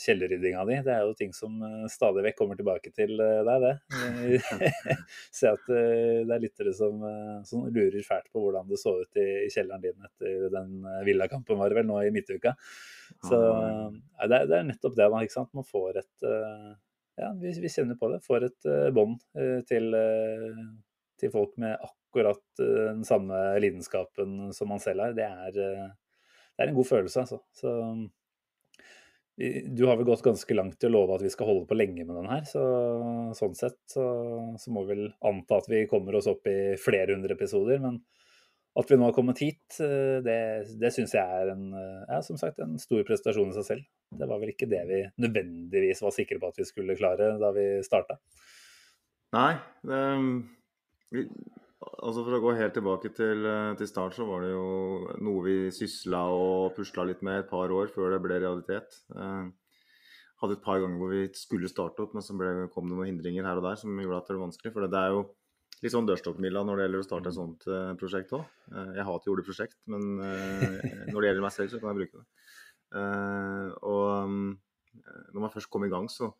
kjellerryddinga 0.00 0.64
di. 0.68 0.78
Det 0.86 0.92
er 0.94 1.06
jo 1.06 1.14
ting 1.16 1.32
som 1.36 1.58
eh, 1.66 1.86
stadig 1.92 2.24
vekk 2.26 2.38
kommer 2.38 2.58
tilbake 2.58 2.92
til 2.94 3.20
eh, 3.22 3.40
deg, 3.46 3.66
det. 3.66 4.42
Se 5.38 5.50
at 5.52 5.72
eh, 5.72 6.22
det 6.26 6.36
er 6.36 6.44
lyttere 6.44 6.74
som, 6.76 7.04
som, 7.48 7.66
lurer 7.72 8.06
fælt 8.06 8.30
på 8.32 8.44
hvordan 8.44 8.68
det 8.70 8.80
så 8.80 8.96
ut 9.02 9.20
i, 9.20 9.28
i 9.46 9.50
kjelleren 9.52 9.84
din 9.84 10.08
etter 10.08 10.48
den 10.52 10.86
villakampen 11.06 11.60
var 11.60 11.72
det 11.72 11.80
vel 11.80 11.88
nå 11.90 12.00
i 12.02 12.12
midtuka. 12.14 12.54
Så 13.22 13.36
ja, 13.38 14.26
det, 14.26 14.36
er, 14.36 14.46
det, 14.48 14.56
er, 14.58 14.68
nettopp 14.70 14.96
det, 14.96 15.08
da. 15.12 15.22
ikke 15.22 15.38
sant? 15.38 15.52
Man 15.56 15.68
får 15.68 16.00
et 16.02 16.28
Ja, 17.20 17.28
vi, 17.38 17.52
vi 17.60 17.70
kjenner 17.70 17.98
på 18.00 18.08
det. 18.12 18.22
Får 18.24 18.46
et 18.48 18.70
bånd 18.96 19.18
til, 19.68 19.92
til 21.20 21.32
folk 21.34 21.58
med 21.60 21.76
akkurat 21.76 22.62
den 22.62 23.04
samme 23.04 23.42
lidenskapen 23.60 24.48
som 24.56 24.72
man 24.72 24.80
selv 24.80 25.04
har. 25.04 25.16
Det 25.18 25.28
er 25.28 25.92
det 26.56 26.64
er 26.64 26.72
en 26.72 26.76
god 26.76 26.88
følelse, 26.88 27.24
altså. 27.24 27.40
Så 27.56 27.72
du 29.76 29.86
har 29.88 29.96
vel 29.96 30.06
gått 30.06 30.22
ganske 30.22 30.54
langt 30.54 30.84
i 30.84 30.86
å 30.86 30.92
love 30.92 31.16
at 31.16 31.22
vi 31.24 31.30
skal 31.32 31.48
holde 31.48 31.64
på 31.66 31.76
lenge 31.78 32.04
med 32.04 32.14
den 32.18 32.28
her. 32.28 32.42
Så, 32.46 32.62
sånn 33.38 33.54
sett 33.56 33.80
så, 33.90 34.04
så, 34.60 34.72
må 34.74 34.84
vi 34.84 34.92
vel 34.92 35.06
anta 35.24 35.58
at 35.62 35.70
vi 35.72 35.86
kommer 35.90 36.18
oss 36.18 36.28
opp 36.30 36.46
i 36.50 36.74
flere 36.80 37.16
hundre 37.16 37.34
episoder. 37.34 37.80
Men 37.82 37.98
at 38.78 38.92
vi 38.92 38.96
nå 38.96 39.08
har 39.08 39.16
kommet 39.16 39.40
hit, 39.42 39.64
eh, 39.84 40.20
det, 40.24 40.36
det 40.80 40.92
syns 40.94 41.16
jeg 41.16 41.40
er 41.40 41.52
en, 41.54 41.64
ja, 41.74 42.20
som 42.24 42.38
sagt, 42.40 42.60
en 42.60 42.76
stor 42.80 43.02
prestasjon 43.08 43.50
i 43.52 43.56
seg 43.56 43.68
selv. 43.70 43.88
Det 44.20 44.28
var 44.28 44.40
vel 44.40 44.52
ikke 44.52 44.68
det 44.68 44.84
vi 44.88 45.00
nødvendigvis 45.24 46.04
var 46.04 46.14
sikre 46.14 46.40
på 46.40 46.52
at 46.52 46.60
vi 46.60 46.68
skulle 46.68 46.96
klare 47.00 47.34
da 47.40 47.52
vi 47.56 47.66
starta. 47.84 48.20
Nei, 49.32 49.54
det, 49.88 50.02
Altså 51.82 52.22
For 52.26 52.36
å 52.36 52.42
gå 52.42 52.52
helt 52.58 52.74
tilbake 52.76 53.10
til, 53.16 53.46
eh, 53.48 53.72
til, 53.78 53.88
start, 53.90 54.14
så 54.16 54.26
var 54.28 54.44
det 54.44 54.52
jo 54.52 55.16
noe 55.24 55.42
vi 55.46 55.56
sysla 55.74 56.22
og 56.34 56.74
pusla 56.76 57.06
litt 57.08 57.22
med 57.26 57.42
et 57.42 57.50
par 57.50 57.72
år 57.74 57.90
før 57.94 58.14
det 58.14 58.22
ble 58.24 58.38
realitet. 58.42 58.98
Eh, 59.16 59.50
hadde 60.42 60.58
et 60.58 60.64
par 60.64 60.80
ganger 60.82 60.98
hvor 60.98 61.12
vi 61.14 61.22
skulle 61.38 61.70
starte 61.70 62.02
opp, 62.02 62.16
men 62.16 62.24
så 62.24 62.34
ble, 62.38 62.50
kom 62.74 62.88
det 62.90 62.98
noen 62.98 63.12
hindringer 63.12 63.46
her 63.46 63.60
og 63.60 63.66
der 63.68 63.78
som 63.78 63.94
gjorde 63.94 64.18
at 64.18 64.28
det 64.30 64.36
var 64.36 64.44
vanskelig. 64.48 64.74
For 64.74 64.90
det 64.90 65.00
er 65.00 65.14
jo 65.14 65.24
litt 65.82 65.94
sånn 65.94 66.08
dørstokkmila 66.08 66.62
når 66.66 66.78
det 66.78 66.86
gjelder 66.86 67.02
å 67.02 67.06
starte 67.08 67.30
et 67.30 67.38
sånt 67.38 67.66
eh, 67.70 67.92
prosjekt 67.98 68.34
òg. 68.38 68.44
Eh, 68.72 68.92
jeg 68.98 69.08
hater 69.08 69.30
gjorde 69.30 69.46
prosjekt, 69.46 69.78
men 69.90 70.08
uh, 70.22 70.78
når 71.10 71.18
det 71.18 71.28
gjelder 71.30 71.46
meg 71.46 71.54
selv, 71.56 71.72
så 71.72 71.82
kan 71.82 71.92
jeg 71.92 72.00
bruke 72.02 72.22
det. 72.22 72.26
og 73.88 74.06
um, 74.28 74.50
når 75.32 75.44
man 75.46 75.52
først 75.54 75.70
kom 75.72 75.86
i 75.86 75.90
gang, 75.92 76.10
så 76.12 76.30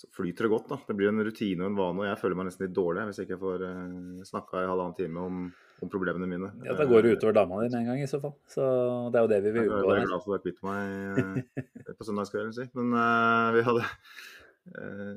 så 0.00 0.08
flyter 0.16 0.46
det 0.46 0.48
godt. 0.48 0.68
da. 0.70 0.78
Det 0.88 0.94
blir 0.96 1.10
en 1.10 1.20
rutine 1.24 1.64
og 1.64 1.70
en 1.70 1.76
vane. 1.76 2.00
Og 2.00 2.06
jeg 2.08 2.18
føler 2.22 2.38
meg 2.38 2.46
nesten 2.48 2.64
litt 2.64 2.76
dårlig 2.76 3.02
hvis 3.08 3.20
jeg 3.20 3.28
ikke 3.28 3.40
får 3.42 3.64
uh, 3.66 4.22
snakka 4.24 4.62
i 4.62 4.70
halvannen 4.70 4.96
time 4.96 5.24
om, 5.28 5.42
om, 5.82 5.90
problemene 5.92 6.28
mine. 6.30 6.52
Ja, 6.64 6.76
Da 6.78 6.86
går 6.88 7.04
det 7.04 7.18
utover 7.18 7.36
dama 7.36 7.60
di 7.60 7.68
med 7.68 7.82
en 7.82 7.90
gang 7.90 8.00
i 8.00 8.08
så 8.08 8.20
fall. 8.22 8.32
Så 8.48 8.64
det 9.12 9.20
er 9.20 9.26
jo 9.26 9.32
det 9.34 9.40
vi 9.44 9.52
vil 9.58 9.68
unngå. 9.68 9.92
Jeg 9.92 10.06
er 10.06 10.08
glad 10.08 10.24
for 10.24 10.32
å 10.32 10.36
være 10.38 10.44
kvitt 10.46 10.64
meg 10.64 11.20
uh, 11.20 11.94
på 11.98 12.08
søndagskvelden, 12.08 12.56
si. 12.56 12.66
Men 12.80 12.96
uh, 12.96 13.52
vi 13.58 13.66
hadde 13.68 13.84
uh, 13.84 15.14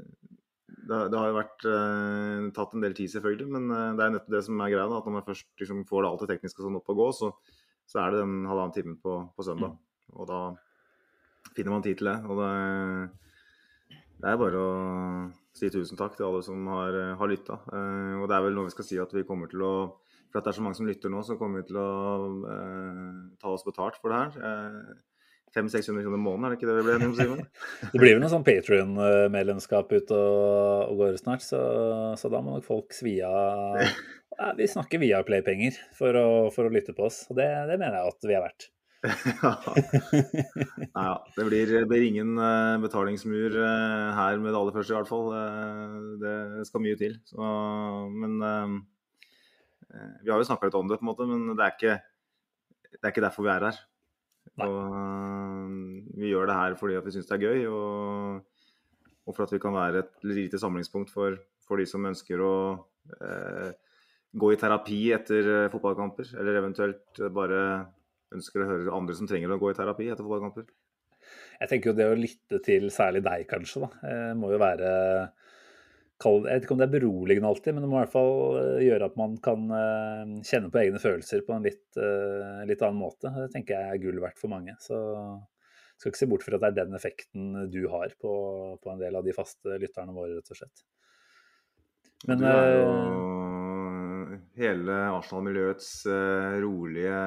det, 0.83 0.99
det, 0.99 1.15
har 1.15 1.29
jo 1.29 1.39
vært 1.39 1.65
tatt 2.57 2.75
en 2.75 2.83
del 2.83 2.95
tid, 2.97 3.13
selvfølgelig. 3.13 3.47
Men 3.55 3.71
det 3.95 4.03
er 4.03 4.15
nettopp 4.17 4.35
det 4.35 4.45
som 4.49 4.59
er 4.59 4.73
greia. 4.73 4.89
Da, 4.91 4.99
at 4.99 5.07
når 5.07 5.15
man 5.15 5.27
først 5.29 5.47
liksom, 5.63 5.85
får 5.87 6.03
det 6.03 6.09
alt 6.11 6.25
det 6.25 6.31
tekniske 6.33 6.65
sånn 6.65 6.75
opp 6.75 6.91
og 6.91 6.99
gå, 6.99 7.05
så, 7.15 7.29
så 7.87 8.03
er 8.03 8.11
det 8.11 8.25
den 8.25 8.41
halvannen 8.49 8.75
timen 8.75 8.97
på, 8.99 9.15
på 9.31 9.45
søndag. 9.47 9.77
Mm. 9.77 10.17
Og 10.19 10.27
da 10.27 10.41
finner 11.55 11.77
man 11.77 11.85
tid 11.87 12.01
til 12.01 12.11
det. 12.11 12.17
Og 12.27 12.41
det 12.41 12.51
det 14.21 14.29
er 14.31 14.39
bare 14.39 14.59
å 14.59 14.73
si 15.57 15.69
tusen 15.73 15.99
takk 15.99 16.17
til 16.17 16.27
alle 16.27 16.41
som 16.45 16.67
har, 16.73 16.95
eh, 16.97 17.15
har 17.19 17.29
lytta. 17.29 17.59
Uh, 17.69 18.21
og 18.21 18.29
det 18.29 18.37
er 18.37 18.45
vel 18.47 18.55
noe 18.57 18.69
vi 18.69 18.75
skal 18.75 18.87
si 18.87 18.99
at 19.01 19.13
vi 19.13 19.27
kommer 19.27 19.51
til 19.51 19.65
å 19.65 19.75
For 20.33 20.41
at 20.41 20.47
det 20.47 20.49
er 20.49 20.57
så 20.57 20.63
mange 20.65 20.77
som 20.79 20.87
lytter 20.89 21.11
nå, 21.13 21.19
så 21.21 21.35
kommer 21.37 21.61
vi 21.61 21.67
til 21.69 21.77
å 21.77 21.89
eh, 22.49 23.17
ta 23.37 23.51
oss 23.53 23.61
betalt 23.67 23.99
for 24.01 24.09
det 24.09 24.17
her. 24.17 24.31
Uh, 24.41 24.95
500-600 25.53 26.01
kroner 26.01 26.17
i 26.17 26.23
måneden, 26.23 26.47
er 26.47 26.49
det 26.49 26.57
ikke 26.57 26.69
det 26.71 26.77
vi 26.79 26.85
ble 26.87 26.95
enige 26.95 27.09
om, 27.11 27.13
Simen? 27.19 27.43
det 27.93 28.01
blir 28.01 28.15
vel 28.15 28.23
noe 28.23 28.31
sånn 28.31 28.47
Patrion-medlemskap 28.47 29.93
ute 29.93 30.17
og, 30.17 30.87
og, 30.87 31.03
går 31.03 31.19
snart, 31.21 31.45
så, 31.45 31.61
så, 32.17 32.33
da 32.33 32.41
må 32.41 32.55
nok 32.55 32.65
folk 32.65 32.97
svi 32.97 33.19
av 33.27 33.77
ja, 34.39 34.49
Vi 34.57 34.71
snakker 34.73 35.03
via 35.05 35.21
Play-penger 35.27 35.77
for, 35.93 36.17
for, 36.55 36.65
å 36.65 36.73
lytte 36.73 36.97
på 36.97 37.05
oss, 37.11 37.27
og 37.29 37.37
det, 37.37 37.51
det 37.69 37.77
mener 37.77 37.99
jeg 37.99 38.15
at 38.15 38.31
vi 38.31 38.39
er 38.39 38.45
verdt. 38.47 38.72
Nei, 39.03 40.95
ja. 40.95 41.15
Det 41.35 41.43
blir, 41.49 41.71
blir 41.89 42.05
ingen 42.07 42.37
uh, 42.39 42.79
betalingsmur 42.83 43.55
uh, 43.57 44.13
her 44.15 44.37
med 44.39 44.53
det 44.53 44.59
aller 44.59 44.75
første, 44.75 44.93
i 44.93 44.95
hvert 44.95 45.09
fall. 45.09 45.27
Uh, 45.35 46.13
det 46.21 46.67
skal 46.69 46.83
mye 46.85 46.99
til. 46.99 47.17
Så, 47.27 47.49
men 48.13 48.37
vi 50.23 50.31
har 50.31 50.39
jo 50.39 50.47
snakka 50.47 50.69
litt 50.69 50.79
om 50.79 50.87
det, 50.89 50.97
på 51.01 51.05
en 51.05 51.11
måte, 51.11 51.27
men 51.29 51.39
det 51.51 51.65
er 51.65 51.75
ikke, 51.75 51.95
det 52.95 53.03
er 53.03 53.13
ikke 53.13 53.25
derfor 53.25 53.45
vi 53.45 53.51
er 53.53 53.67
her. 53.67 53.77
Og, 54.63 54.79
vi 56.13 56.29
gjør 56.29 56.45
det 56.49 56.57
her 56.57 56.75
fordi 56.77 56.97
vi 57.03 57.13
syns 57.15 57.29
det 57.29 57.35
er 57.35 57.43
gøy, 57.43 57.59
og, 57.73 57.81
og, 59.25 59.31
for 59.33 59.43
at 59.45 59.53
vi 59.53 59.61
kan 59.61 59.75
være 59.75 60.03
et 60.03 60.13
lite 60.29 60.57
samlingspunkt 60.61 61.09
for, 61.13 61.29
for 61.65 61.75
de 61.81 61.85
som 61.89 62.09
ønsker 62.09 62.37
å 62.43 62.53
gå 64.33 64.47
i 64.53 64.59
terapi 64.61 65.01
etter 65.13 65.69
fotballkamper, 65.73 66.25
eller 66.39 66.61
eventuelt 66.61 67.23
bare 67.35 67.59
ønsker 68.33 68.63
å 68.63 68.69
høre 68.69 68.97
andre 68.97 69.15
som 69.17 69.29
trenger 69.29 69.53
å 69.53 69.59
gå 69.61 69.71
i 69.71 69.77
terapi 69.77 70.09
etter 70.09 70.25
fotballkamper? 70.25 70.67
Jeg 71.61 71.69
tenker 71.71 71.91
jo 71.91 71.97
det 71.97 72.09
å 72.09 72.17
lytte 72.19 72.59
til 72.65 72.89
særlig 72.93 73.23
deg, 73.25 73.45
kanskje, 73.49 73.85
da, 73.85 74.09
eh, 74.09 74.33
må 74.37 74.51
jo 74.53 74.59
være 74.61 74.89
Jeg 76.23 76.43
vet 76.45 76.63
ikke 76.63 76.75
om 76.75 76.79
det 76.79 76.85
er 76.87 76.93
beroligende 76.93 77.49
alltid, 77.49 77.73
men 77.73 77.83
det 77.83 77.89
må 77.91 77.97
i 77.97 78.03
hvert 78.03 78.13
fall 78.13 78.35
eh, 78.59 78.83
gjøre 78.85 79.09
at 79.09 79.17
man 79.19 79.33
kan 79.43 79.65
eh, 79.75 80.35
kjenne 80.47 80.71
på 80.71 80.79
egne 80.79 81.01
følelser 81.03 81.43
på 81.43 81.55
en 81.55 81.65
litt, 81.67 81.99
litt 82.69 82.85
annen 82.85 83.01
måte. 83.01 83.31
Det 83.33 83.49
tenker 83.55 83.75
jeg 83.75 83.97
er 83.97 84.03
gull 84.03 84.21
verdt 84.23 84.39
for 84.39 84.53
mange. 84.53 84.75
Så 84.83 84.95
jeg 84.95 85.99
skal 85.99 86.13
ikke 86.13 86.21
se 86.21 86.29
bort 86.31 86.45
fra 86.47 86.59
at 86.59 86.63
det 86.63 86.71
er 86.71 86.79
den 86.79 86.99
effekten 86.99 87.49
du 87.73 87.81
har 87.91 88.15
på, 88.19 88.33
på 88.79 88.93
en 88.93 89.03
del 89.03 89.19
av 89.19 89.27
de 89.27 89.35
faste 89.35 89.79
lytterne 89.81 90.15
våre, 90.15 90.37
rett 90.37 90.53
og 90.55 90.61
slett. 90.61 90.85
Men, 92.27 92.39
du 92.39 92.47
er 92.47 92.71
jo 92.77 93.52
hele 94.59 94.97
Arsenal-miljøets 95.13 95.89
uh, 96.09 96.55
rolige 96.63 97.19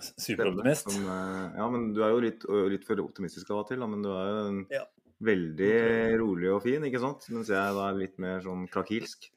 Superoptimist. 0.00 0.94
uh, 1.04 1.50
ja, 1.56 1.66
men 1.72 1.90
du 1.96 2.02
er 2.04 2.14
jo 2.14 2.22
litt, 2.24 2.46
litt 2.72 2.86
for 2.88 3.02
optimistisk 3.04 3.52
av 3.52 3.62
og 3.62 3.70
til, 3.70 3.82
da, 3.82 3.88
men 3.90 4.04
du 4.04 4.10
er 4.14 4.30
jo 4.30 4.42
en, 4.48 4.60
ja. 4.72 4.84
veldig 5.30 5.74
rolig 6.22 6.50
og 6.54 6.62
fin, 6.64 6.84
ikke 6.88 7.02
sant? 7.02 7.28
Mens 7.34 7.52
jeg 7.52 7.76
da 7.76 7.88
er 7.88 8.00
litt 8.00 8.20
mer 8.22 8.40
sånn 8.44 8.66
krakilsk. 8.72 9.30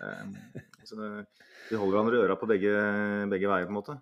Um, 0.00 0.36
så 0.86 0.98
vi 1.00 1.78
holder 1.80 1.96
hverandre 1.96 2.18
i 2.18 2.24
øra 2.24 2.36
på 2.38 2.48
begge, 2.48 2.74
begge, 3.32 3.50
veier, 3.50 3.68
på 3.68 3.74
en 3.74 3.80
måte. 3.80 3.98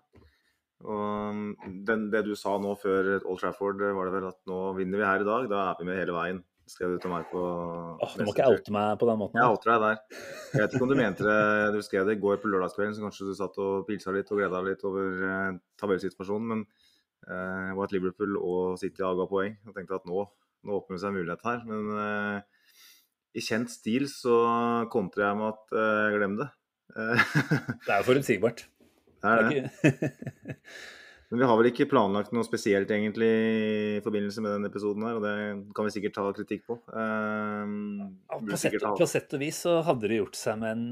Og 0.85 1.63
den, 1.87 2.09
det 2.13 2.25
du 2.27 2.35
sa 2.37 2.57
nå 2.61 2.75
før 2.77 3.15
Old 3.23 3.39
Trafford, 3.41 3.79
var 3.95 4.07
det 4.07 4.17
vel 4.19 4.27
at 4.29 4.41
nå 4.49 4.59
vinner 4.77 5.01
vi 5.01 5.07
her 5.07 5.23
i 5.23 5.27
dag. 5.27 5.47
Da 5.49 5.63
er 5.71 5.79
vi 5.79 5.87
med 5.87 5.97
hele 5.97 6.15
veien 6.15 6.43
skrev 6.69 6.95
du 6.95 6.99
til 7.03 7.11
meg 7.13 7.27
på 7.31 7.41
Åh, 8.01 8.15
Du 8.17 8.23
må 8.25 8.33
ikke 8.33 8.47
oute 8.49 8.73
meg 8.73 8.95
på 9.01 9.07
den 9.09 9.19
måten. 9.21 9.37
Jeg 9.39 9.51
outer 9.53 9.71
deg 9.71 9.83
der. 9.85 9.99
Jeg 10.55 10.61
vet 10.63 10.73
ikke 10.75 10.87
om 10.87 10.91
du 10.91 10.97
mente 10.99 11.27
det 11.27 11.73
du 11.75 11.81
skrev 11.85 12.07
det 12.09 12.15
i 12.17 12.21
går 12.23 12.39
på 12.41 12.49
lørdagskvelden, 12.53 12.95
så 12.97 13.05
kanskje 13.05 13.27
du 13.29 13.35
satt 13.37 13.59
og 13.61 13.85
pilsa 13.89 14.13
litt 14.15 14.31
og 14.33 14.41
gleda 14.41 14.61
litt 14.65 14.83
over 14.87 15.23
eh, 15.29 15.59
tabellsituasjonen, 15.81 16.47
men 16.51 16.65
eh, 17.29 17.71
var 17.77 17.85
et 17.89 17.95
Liverpool 17.97 18.37
og 18.41 18.75
City 18.81 19.05
aga 19.05 19.27
poeng. 19.29 19.55
Jeg 19.65 19.77
tenkte 19.77 19.99
at 20.01 20.09
nå, 20.09 20.25
nå 20.65 20.79
åpner 20.79 20.97
det 20.97 21.03
seg 21.05 21.13
en 21.13 21.17
mulighet 21.21 21.45
her. 21.51 21.63
Men 21.69 21.95
eh, 22.01 22.67
i 23.35 23.43
kjent 23.43 23.69
stil 23.73 24.05
så 24.11 24.35
kontrer 24.93 25.29
jeg 25.29 25.39
med 25.41 25.53
at 25.53 25.77
eh, 25.85 26.13
glem 26.17 26.37
det. 26.41 26.49
Eh, 26.95 27.25
Det 27.85 27.91
er 27.93 27.97
jo 28.01 28.09
forutsigbart. 28.09 28.65
det 29.21 29.31
er 29.31 29.41
Det 29.41 29.49
det. 29.49 29.63
er 29.63 29.91
ikke... 29.93 30.63
Men 31.31 31.41
vi 31.41 31.45
har 31.49 31.57
vel 31.57 31.67
ikke 31.71 31.87
planlagt 31.89 32.33
noe 32.35 32.45
spesielt 32.45 32.91
egentlig 32.93 33.27
i 33.97 34.01
forbindelse 34.05 34.43
med 34.45 34.51
denne 34.53 34.69
episoden 34.69 35.05
her, 35.07 35.17
og 35.17 35.23
det 35.25 35.71
kan 35.77 35.87
vi 35.87 35.93
sikkert 35.95 36.13
ta 36.19 36.25
kritikk 36.37 36.65
på. 36.67 36.75
Um, 36.93 38.19
Ja, 38.29 38.37
på, 38.37 38.59
sett, 38.61 38.77
ha- 38.83 38.91
på 38.99 39.07
sett 39.09 39.33
og 39.33 39.41
vis 39.41 39.63
så 39.65 39.79
hadde 39.87 40.11
det 40.11 40.19
gjort 40.19 40.37
seg 40.37 40.59
med 40.61 40.75
en, 40.75 40.83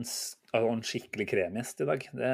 en 0.57 0.81
skikkelig 0.89 1.27
kremgjest 1.29 1.83
i 1.85 1.87
dag. 1.89 2.07
Det, 2.09 2.31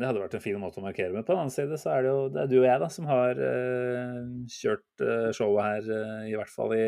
det 0.00 0.08
hadde 0.08 0.24
vært 0.24 0.34
en 0.40 0.42
fin 0.42 0.58
måte 0.58 0.82
å 0.82 0.86
markere 0.88 1.14
med. 1.14 1.22
På 1.28 1.36
den 1.36 1.44
annen 1.44 1.54
side 1.54 1.78
så 1.78 1.92
er 1.94 2.02
det 2.02 2.10
jo 2.10 2.24
det 2.34 2.42
er 2.42 2.50
du 2.50 2.56
og 2.58 2.66
jeg 2.66 2.82
da, 2.82 2.88
som 2.96 3.06
har 3.12 3.42
uh, 3.42 4.18
kjørt 4.56 5.06
uh, 5.06 5.30
showet 5.38 5.68
her 5.70 5.90
uh, 5.92 6.26
i 6.26 6.34
hvert 6.34 6.52
fall 6.52 6.74
i 6.74 6.86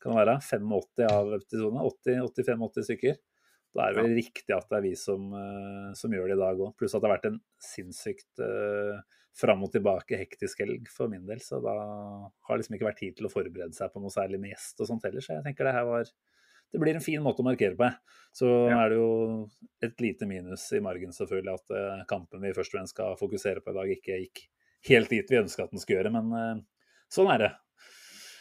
kan 0.00 0.12
det 0.12 0.20
være 0.20 0.38
85 0.44 1.04
av 1.10 1.34
episodene. 1.36 1.84
80-85-80 2.08 2.88
stykker. 2.88 3.20
Da 3.74 3.84
er 3.84 3.94
det 3.94 4.02
vel 4.04 4.16
riktig 4.18 4.52
at 4.54 4.66
det 4.70 4.76
er 4.78 4.82
vi 4.84 4.90
som, 5.00 5.32
som 5.96 6.12
gjør 6.12 6.28
det 6.28 6.36
i 6.36 6.42
dag 6.42 6.60
òg. 6.60 6.74
Pluss 6.78 6.92
at 6.92 7.00
det 7.00 7.08
har 7.08 7.14
vært 7.16 7.30
en 7.30 7.38
sinnssykt 7.64 8.42
fram 9.34 9.64
og 9.66 9.72
tilbake 9.74 10.18
hektisk 10.20 10.60
helg 10.62 10.86
for 10.94 11.10
min 11.10 11.24
del. 11.26 11.40
Så 11.42 11.58
da 11.62 11.74
har 11.74 12.60
liksom 12.60 12.76
ikke 12.76 12.86
vært 12.86 13.00
tid 13.02 13.16
til 13.18 13.26
å 13.28 13.32
forberede 13.32 13.74
seg 13.74 13.90
på 13.92 14.02
noe 14.02 14.14
særlig 14.14 14.38
med 14.42 14.54
gjest 14.54 14.80
og 14.80 14.90
sånt 14.92 15.06
heller. 15.08 15.24
Så 15.24 15.34
jeg 15.36 15.44
tenker 15.46 15.66
det 15.68 15.74
her 15.74 15.88
var 15.88 16.06
det 16.74 16.80
blir 16.82 16.96
en 16.96 17.04
fin 17.04 17.22
måte 17.22 17.38
å 17.42 17.46
markere 17.46 17.76
på. 17.78 17.86
Så 18.34 18.48
Ja. 18.68 18.80
er 18.84 18.88
det 18.90 18.96
jo 18.98 19.48
et 19.82 20.00
lite 20.02 20.26
minus 20.26 20.72
i 20.74 20.80
margen 20.82 21.12
selvfølgelig 21.14 21.54
at 21.54 21.70
eh, 21.70 22.04
kampen 22.10 22.40
vi 22.42 22.50
først 22.56 22.74
og 22.74 22.78
fremst 22.78 22.94
skal 22.96 23.14
fokusere 23.20 23.62
på 23.62 23.70
i 23.70 23.76
dag, 23.78 23.92
ikke 23.94 24.18
gikk 24.24 24.40
helt 24.90 25.08
dit 25.12 25.30
vi 25.30 25.38
ønska 25.38 25.64
at 25.64 25.70
den 25.70 25.78
skulle 25.78 26.02
gjøre. 26.02 26.12
Men 26.12 26.32
eh, 26.34 26.62
sånn 27.14 27.30
er 27.30 27.38
det. 27.44 27.52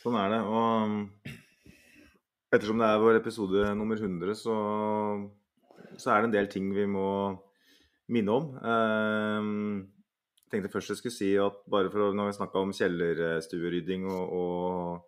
Sånn 0.01 0.17
er 0.17 0.33
det. 0.33 0.41
Og 0.49 1.29
ettersom 2.53 2.81
det 2.81 2.89
er 2.89 3.03
vår 3.03 3.19
episode 3.21 3.75
nummer 3.77 4.01
100, 4.01 4.33
så, 4.35 4.55
så 5.97 6.11
er 6.13 6.21
det 6.21 6.31
en 6.31 6.37
del 6.37 6.47
ting 6.51 6.73
vi 6.73 6.85
må 6.89 7.39
minne 8.09 8.33
om. 8.33 8.49
Um, 8.65 9.92
tenkte 10.53 10.71
først 10.71 10.93
jeg 10.93 10.99
skulle 10.99 11.15
si 11.15 11.31
at 11.41 11.59
bare 11.71 11.91
for 11.93 12.07
å, 12.07 12.11
når 12.15 12.29
vi 12.29 12.37
snakka 12.37 12.61
om 12.61 12.73
kjellerstuerydding 12.77 14.05
og, 14.09 14.33
og, 14.39 15.05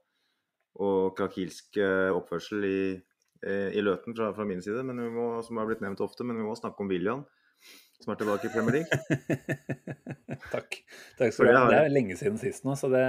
og 0.85 1.01
krakilsk 1.17 1.79
eh, 1.81 2.11
oppførsel 2.15 2.67
i, 2.67 2.79
eh, 3.45 3.69
i 3.77 3.83
Løten 3.85 4.17
fra, 4.17 4.31
fra 4.37 4.47
min 4.49 4.63
side, 4.65 4.83
må, 4.89 5.29
som 5.45 5.61
har 5.61 5.69
blitt 5.69 5.83
nevnt 5.85 6.03
ofte, 6.05 6.27
men 6.27 6.39
vi 6.41 6.47
må 6.47 6.55
snakke 6.57 6.81
om 6.83 6.91
William, 6.91 7.23
som 8.01 8.13
er 8.13 8.21
tilbake 8.21 8.49
i 8.49 8.53
Premier 8.53 8.81
League. 8.81 8.99
Takk. 10.55 10.81
Takk 11.19 11.35
skal 11.35 11.51
du 11.51 11.55
ha. 11.55 11.67
Det 11.71 11.81
er 11.83 11.93
lenge 11.93 12.17
siden 12.19 12.41
sist 12.41 12.65
nå, 12.67 12.75
så 12.79 12.89
det, 12.91 13.05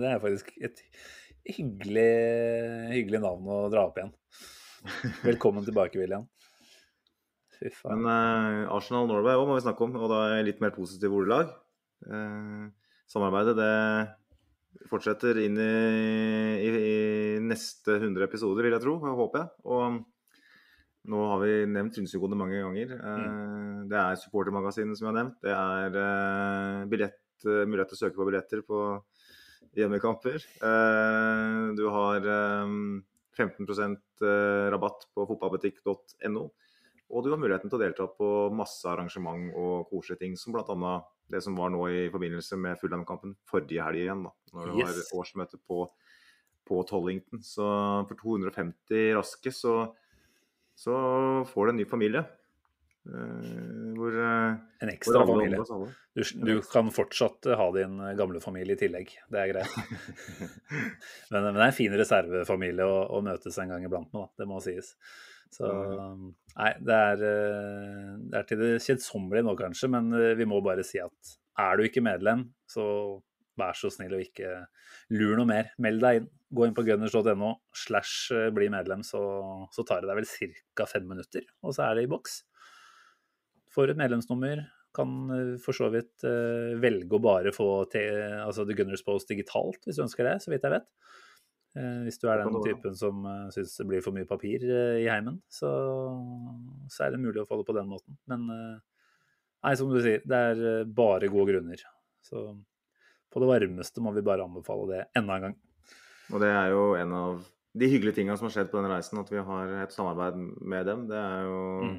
det 0.00 0.10
er 0.10 0.22
faktisk 0.22 0.54
et 0.64 0.84
hyggelig, 1.54 2.10
hyggelig 2.94 3.20
navn 3.24 3.50
å 3.52 3.64
dra 3.72 3.88
opp 3.90 4.00
igjen. 4.00 4.14
Velkommen 5.24 5.64
tilbake, 5.64 6.00
William. 6.00 6.26
Men 7.64 8.04
uh, 8.04 8.72
Arsenal 8.74 9.06
Norway 9.08 9.38
òg 9.38 9.46
må 9.48 9.54
vi 9.56 9.64
snakke 9.64 9.86
om, 9.86 9.94
og 9.96 10.10
da 10.12 10.24
er 10.34 10.44
litt 10.44 10.60
mer 10.60 10.74
positiv 10.74 11.14
ordelag. 11.16 11.52
Eh, 12.08 12.64
samarbeidet 13.10 13.56
det 13.58 14.88
fortsetter 14.90 15.38
inn 15.44 15.58
i, 15.60 15.70
i, 16.64 16.70
i 16.74 16.96
neste 17.44 17.98
100 18.00 18.26
episoder, 18.26 18.66
vil 18.66 18.74
jeg 18.76 18.84
tro. 18.84 18.98
Håper 19.04 19.44
jeg. 19.44 19.52
Og 19.70 20.02
nå 21.12 21.20
har 21.28 21.40
vi 21.42 21.52
nevnt 21.68 21.94
Trynsegode 21.98 22.36
mange 22.38 22.60
ganger. 22.62 22.94
Mm. 22.96 23.88
det 23.90 23.98
er 24.00 24.20
supportermagasinet 24.22 24.96
som 24.96 25.08
jeg 25.08 25.12
har 25.12 25.18
nevnt. 25.18 25.40
Det 25.44 25.52
er 25.52 25.98
eh, 26.00 26.84
billett, 26.88 27.20
eh, 27.44 27.64
mulighet 27.68 27.92
til 27.92 27.98
å 27.98 28.02
søke 28.06 28.20
på 28.20 28.28
billetter 28.30 28.62
på 28.64 28.80
hjemmekamper. 29.76 30.40
Eh, 30.70 31.60
du 31.76 31.84
har 31.92 32.30
eh, 32.36 32.76
15% 33.36 34.24
rabatt 34.72 35.08
på 35.12 35.26
fotballbutikk.no. 35.28 36.44
Og 37.14 37.24
du 37.24 37.28
har 37.34 37.40
muligheten 37.40 37.68
til 37.68 37.76
å 37.76 37.82
delta 37.82 38.06
på 38.08 38.30
masse 38.56 38.88
arrangement 38.88 39.52
og 39.60 39.90
koselige 39.90 40.22
ting, 40.22 40.38
som 40.40 40.54
bl.a. 40.54 40.94
det 41.32 41.40
som 41.42 41.56
var 41.56 41.70
nå 41.72 41.80
i 41.88 42.06
forbindelse 42.12 42.56
med 42.60 42.78
Fulham-kampen 42.80 43.34
forrige 43.48 43.82
helg 43.86 44.02
igjen, 44.04 44.24
da. 44.26 44.32
Når 44.54 44.66
det 44.70 44.78
Yes. 44.84 45.10
var 45.12 45.22
årsmøte 45.22 45.58
på, 45.66 45.78
på 46.68 46.82
Tollington. 46.88 47.40
Så 47.42 47.64
for 48.08 48.14
250 48.20 49.14
raske 49.16 49.52
så, 49.52 49.74
så 50.76 50.94
får 51.50 51.66
du 51.66 51.72
en 51.74 51.80
ny 51.82 51.86
familie. 51.88 52.24
Uh, 53.04 53.92
hvor, 53.98 54.14
eh, 54.16 54.54
En 54.80 54.88
ekstra 54.88 55.20
alle 55.20 55.34
familie. 55.34 55.58
alle. 55.60 55.88
Du, 56.16 56.22
du 56.46 56.62
kan 56.64 56.88
fortsatt 56.94 57.44
ha 57.58 57.66
din 57.76 57.98
gamle 58.16 58.40
familie 58.40 58.78
i 58.78 58.80
tillegg. 58.80 59.10
Det 59.28 59.42
er 59.42 59.50
greit. 59.52 59.74
Men, 61.30 61.42
men 61.42 61.54
det 61.54 61.60
er 61.60 61.66
en 61.68 61.76
fin 61.76 61.92
reservefamilie 61.98 62.86
å, 62.86 63.00
å 63.16 63.20
møtes 63.26 63.58
en 63.60 63.72
gang 63.74 63.84
iblant 63.84 64.08
med, 64.12 64.22
da. 64.24 64.30
Det 64.40 64.46
må 64.48 64.60
sies. 64.64 64.94
Så 65.54 65.68
nei, 65.70 66.72
det 66.82 66.94
er, 66.94 67.20
eh, 67.28 68.14
det 68.30 68.38
er 68.40 68.46
til 68.48 68.62
det 68.62 68.70
kjedsommelige 68.82 69.46
nå, 69.46 69.54
kanskje, 69.58 69.90
men 69.92 70.10
eh, 70.18 70.32
vi 70.38 70.46
må 70.50 70.60
bare 70.64 70.84
si 70.86 71.00
at 71.02 71.34
er 71.62 71.78
du 71.78 71.84
ikke 71.86 72.02
medlem, 72.02 72.48
så 72.66 72.84
vær 73.60 73.76
så 73.78 73.90
snill 73.92 74.16
og 74.16 74.24
ikke 74.24 74.64
lur 75.14 75.36
noe 75.38 75.46
mer. 75.46 75.70
Meld 75.82 76.02
deg 76.02 76.22
inn. 76.22 76.32
Gå 76.54 76.68
inn 76.68 76.74
på 76.74 76.84
gunners.no 76.86 77.48
slash 77.74 78.34
eh, 78.34 78.48
bli 78.54 78.68
medlem, 78.70 79.02
så, 79.06 79.20
så 79.74 79.82
tar 79.86 80.02
det 80.02 80.10
deg 80.10 80.20
vel 80.20 80.56
ca. 80.78 80.86
fem 80.90 81.06
minutter, 81.10 81.46
og 81.62 81.74
så 81.74 81.88
er 81.88 81.98
det 81.98 82.06
i 82.06 82.10
boks. 82.10 82.40
Får 83.74 83.90
et 83.90 83.98
medlemsnummer, 83.98 84.62
kan 84.94 85.10
for 85.58 85.74
så 85.74 85.88
vidt 85.90 86.22
velge 86.78 87.16
å 87.16 87.18
bare 87.18 87.50
få 87.50 87.66
til, 87.90 88.20
altså 88.44 88.62
The 88.62 88.76
Gunners 88.78 89.02
Post 89.02 89.32
digitalt, 89.32 89.80
hvis 89.82 89.98
du 89.98 90.04
ønsker 90.04 90.28
det, 90.28 90.36
så 90.44 90.52
vidt 90.52 90.62
jeg 90.62 90.76
vet. 90.76 90.86
Eh, 91.74 92.04
hvis 92.06 92.20
du 92.22 92.28
er 92.30 92.38
den 92.38 92.54
typen 92.62 92.94
som 92.94 93.24
uh, 93.26 93.48
syns 93.50 93.72
det 93.80 93.86
blir 93.88 94.02
for 94.04 94.14
mye 94.14 94.28
papir 94.30 94.62
eh, 94.62 95.00
i 95.02 95.08
heimen, 95.10 95.40
så, 95.50 95.70
så 96.86 97.06
er 97.06 97.14
det 97.14 97.22
mulig 97.24 97.42
å 97.42 97.48
få 97.48 97.58
det 97.58 97.66
på 97.66 97.74
den 97.74 97.88
måten. 97.90 98.14
Men 98.30 98.44
eh, 98.54 98.76
nei, 99.66 99.72
som 99.80 99.90
du 99.90 99.98
sier, 100.04 100.22
det 100.22 100.42
er 100.52 100.62
eh, 100.70 100.84
bare 100.86 101.30
gode 101.32 101.48
grunner. 101.50 101.82
Så 102.22 102.44
på 103.34 103.42
det 103.42 103.48
varmeste 103.50 104.04
må 104.04 104.12
vi 104.14 104.22
bare 104.22 104.46
anbefale 104.46 104.86
det 104.92 105.02
enda 105.18 105.40
en 105.40 105.48
gang. 105.48 105.56
Og 106.30 106.38
det 106.44 106.52
er 106.54 106.70
jo 106.70 106.84
en 106.96 107.16
av 107.18 107.42
de 107.74 107.88
hyggelige 107.90 108.20
tingene 108.20 108.38
som 108.38 108.46
har 108.46 108.54
skjedd 108.54 108.70
på 108.70 108.78
denne 108.78 108.94
reisen, 108.94 109.18
at 109.18 109.34
vi 109.34 109.42
har 109.42 109.74
et 109.82 109.92
samarbeid 109.92 110.38
med 110.62 110.86
dem. 110.86 111.08
Det 111.10 111.18
er 111.18 111.48
jo 111.48 111.58
Mm. 111.88 111.98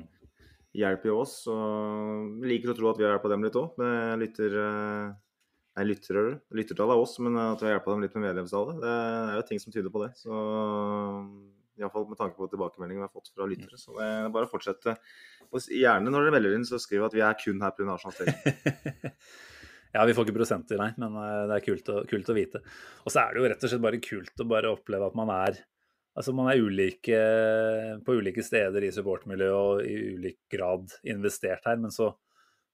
hjelp 0.71 1.03
i 1.05 1.11
oss. 1.11 1.35
Og 1.51 2.39
vi 2.39 2.53
liker 2.53 2.71
å 2.71 2.77
tro 2.79 2.89
at 2.93 2.97
vi 2.97 3.03
har 3.03 3.17
hjulpet 3.17 3.35
dem 3.35 3.43
litt 3.43 3.59
òg, 3.59 3.75
med 3.83 4.23
lytter... 4.23 4.55
Nei, 5.75 5.83
lytter, 5.89 6.37
lyttertall 6.55 6.93
er 6.93 7.01
oss, 7.03 7.17
men 7.19 7.35
at 7.41 7.59
vi 7.59 7.67
har 7.67 7.75
hjulpet 7.75 7.91
dem 7.91 8.03
litt 8.05 8.13
med 8.15 8.29
medlemstallet. 8.29 8.77
Det 8.79 8.91
er 8.95 9.33
jo 9.35 9.45
ting 9.49 9.59
som 9.59 9.73
tyder 9.75 9.91
på 9.91 10.05
det. 10.05 10.13
Så 10.15 10.37
Iallfall 11.75 12.07
med 12.07 12.19
tanke 12.19 12.39
på 12.39 12.47
tilbakemeldingen 12.47 13.03
vi 13.03 13.07
har 13.07 13.11
fått 13.11 13.33
fra 13.33 13.47
lyttere. 13.49 13.79
Så 13.79 13.97
det 13.97 14.05
er 14.07 14.31
bare 14.31 14.47
å 14.47 14.51
fortsette. 14.51 14.95
Og 15.51 15.67
gjerne 15.67 16.11
når 16.11 16.27
dere 16.27 16.35
melder 16.37 16.55
inn, 16.55 16.67
så 16.67 16.79
skriv 16.79 17.03
at 17.07 17.15
vi 17.15 17.23
er 17.25 17.35
kun 17.41 17.59
her 17.63 17.75
pga. 17.75 17.89
Arsenal 17.97 18.15
Station. 18.15 19.11
ja, 19.95 20.05
vi 20.07 20.15
får 20.15 20.27
ikke 20.27 20.37
prosenter, 20.39 20.79
nei, 20.79 20.91
men 21.01 21.19
eh, 21.19 21.43
det 21.51 21.59
er 21.59 21.65
kult 21.67 21.91
å, 21.91 22.01
kult 22.09 22.31
å 22.31 22.37
vite. 22.37 22.63
Og 23.03 23.11
så 23.11 23.25
er 23.25 23.35
det 23.35 23.41
jo 23.41 23.49
rett 23.51 23.67
og 23.67 23.73
slett 23.73 23.85
bare 23.85 24.03
kult 24.03 24.43
å 24.43 24.49
bare 24.55 24.75
oppleve 24.75 25.11
at 25.11 25.17
man 25.17 25.33
er 25.35 25.63
Altså 26.15 26.31
man 26.31 26.47
er 26.47 26.61
ulike 26.63 27.17
på 28.07 28.13
ulike 28.15 28.39
steder 28.39 28.85
i 28.87 28.91
supportmiljøet 28.95 29.51
og 29.51 29.81
i 29.83 30.13
ulik 30.15 30.37
grad 30.47 30.93
investert 31.11 31.67
her, 31.67 31.75
men 31.75 31.91
så, 31.91 32.13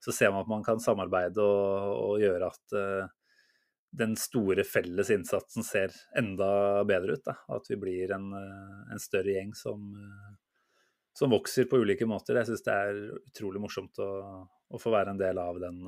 så 0.01 0.13
ser 0.15 0.31
man 0.33 0.45
at 0.45 0.49
man 0.49 0.63
kan 0.65 0.81
samarbeide 0.81 1.43
og, 1.43 1.97
og 2.01 2.21
gjøre 2.23 2.49
at 2.49 2.77
uh, 2.77 3.09
den 3.91 4.15
store 4.17 4.63
felles 4.63 5.11
innsatsen 5.11 5.65
ser 5.67 5.93
enda 6.17 6.83
bedre 6.87 7.17
ut. 7.17 7.25
Da. 7.25 7.35
At 7.51 7.67
vi 7.69 7.77
blir 7.79 8.13
en, 8.15 8.29
eh, 8.33 8.93
en 8.95 9.01
større 9.03 9.35
gjeng 9.35 9.51
som, 9.57 9.89
eh, 9.99 10.29
som 11.13 11.33
vokser 11.35 11.67
på 11.67 11.81
ulike 11.83 12.07
måter. 12.07 12.39
Jeg 12.39 12.47
syns 12.47 12.63
det 12.63 12.77
er 12.77 13.01
utrolig 13.19 13.59
morsomt 13.59 13.99
å, 13.99 14.11
å 14.47 14.79
få 14.79 14.93
være 14.95 15.11
en 15.11 15.19
del 15.19 15.41
av 15.43 15.59
den 15.59 15.83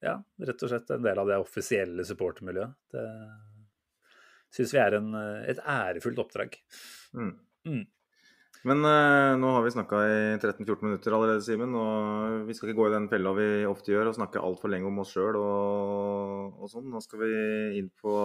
Ja, 0.00 0.16
rett 0.40 0.62
og 0.64 0.70
slett 0.72 0.90
en 0.90 1.04
del 1.04 1.18
av 1.20 1.28
det 1.28 1.36
offisielle 1.38 2.02
supportermiljøet. 2.08 2.74
Det 2.90 3.06
syns 4.56 4.74
vi 4.74 4.78
er 4.80 4.96
en, 4.96 5.14
et 5.44 5.60
ærefullt 5.60 6.22
oppdrag. 6.22 6.56
Mm. 7.14 7.34
Mm. 7.68 7.82
Men 8.68 8.84
eh, 8.84 9.34
nå 9.40 9.50
har 9.54 9.64
vi 9.64 9.72
snakka 9.72 9.98
i 10.04 10.16
13-14 10.36 10.84
minutter 10.84 11.14
allerede, 11.16 11.44
Simen. 11.44 11.72
Og 11.80 12.46
vi 12.48 12.56
skal 12.56 12.70
ikke 12.70 12.80
gå 12.82 12.88
i 12.90 12.94
den 12.94 13.08
fella 13.12 13.32
vi 13.36 13.48
ofte 13.68 13.94
gjør, 13.94 14.10
og 14.10 14.18
snakke 14.18 14.42
altfor 14.44 14.72
lenge 14.72 14.90
om 14.90 15.00
oss 15.00 15.14
sjøl 15.16 15.38
og, 15.40 16.58
og 16.60 16.72
sånn. 16.72 16.90
Nå 16.92 17.00
skal 17.04 17.22
vi 17.24 17.30
inn 17.80 17.88
på 18.02 18.16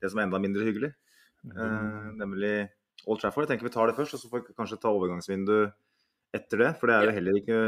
det 0.00 0.12
som 0.12 0.20
er 0.20 0.28
enda 0.28 0.40
mindre 0.42 0.66
hyggelig, 0.68 0.92
eh, 1.50 2.06
nemlig 2.20 2.54
Old 3.10 3.22
Trafford. 3.22 3.46
Jeg 3.46 3.54
tenker 3.54 3.66
vi 3.66 3.74
tar 3.74 3.90
det 3.90 3.96
først, 3.98 4.14
og 4.14 4.22
så 4.22 4.30
får 4.30 4.44
vi 4.44 4.56
kanskje 4.56 4.78
ta 4.80 4.94
overgangsvindu 4.94 5.56
etter 6.36 6.62
det. 6.62 6.70
For 6.78 6.90
det 6.90 6.96
er 6.96 7.08
jo 7.08 7.16
heller 7.18 7.40
ikke 7.40 7.58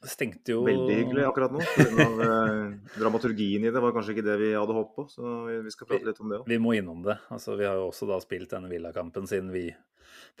Stengte 0.00 0.54
jo 0.54 0.62
veldig 0.64 0.94
hyggelig 0.96 1.24
akkurat 1.28 1.52
nå. 1.52 1.60
Av, 1.60 2.20
eh, 2.24 2.60
dramaturgien 2.96 3.66
i 3.66 3.72
det 3.72 3.82
var 3.84 3.92
kanskje 3.92 4.14
ikke 4.14 4.24
det 4.24 4.36
vi 4.40 4.50
hadde 4.56 4.76
håpet 4.76 4.96
på. 4.96 5.04
Så 5.12 5.32
vi, 5.64 5.72
skal 5.74 5.90
prate 5.90 6.08
litt 6.08 6.20
om 6.24 6.32
det 6.32 6.38
òg. 6.40 6.48
Vi 6.48 6.58
må 6.62 6.72
innom 6.78 7.02
det. 7.04 7.18
Altså, 7.28 7.52
vi 7.60 7.68
har 7.68 7.76
jo 7.76 7.90
også 7.90 8.08
da 8.08 8.16
spilt 8.24 8.54
denne 8.54 8.70
Villakampen 8.72 9.28
siden 9.28 9.52
vi 9.52 9.66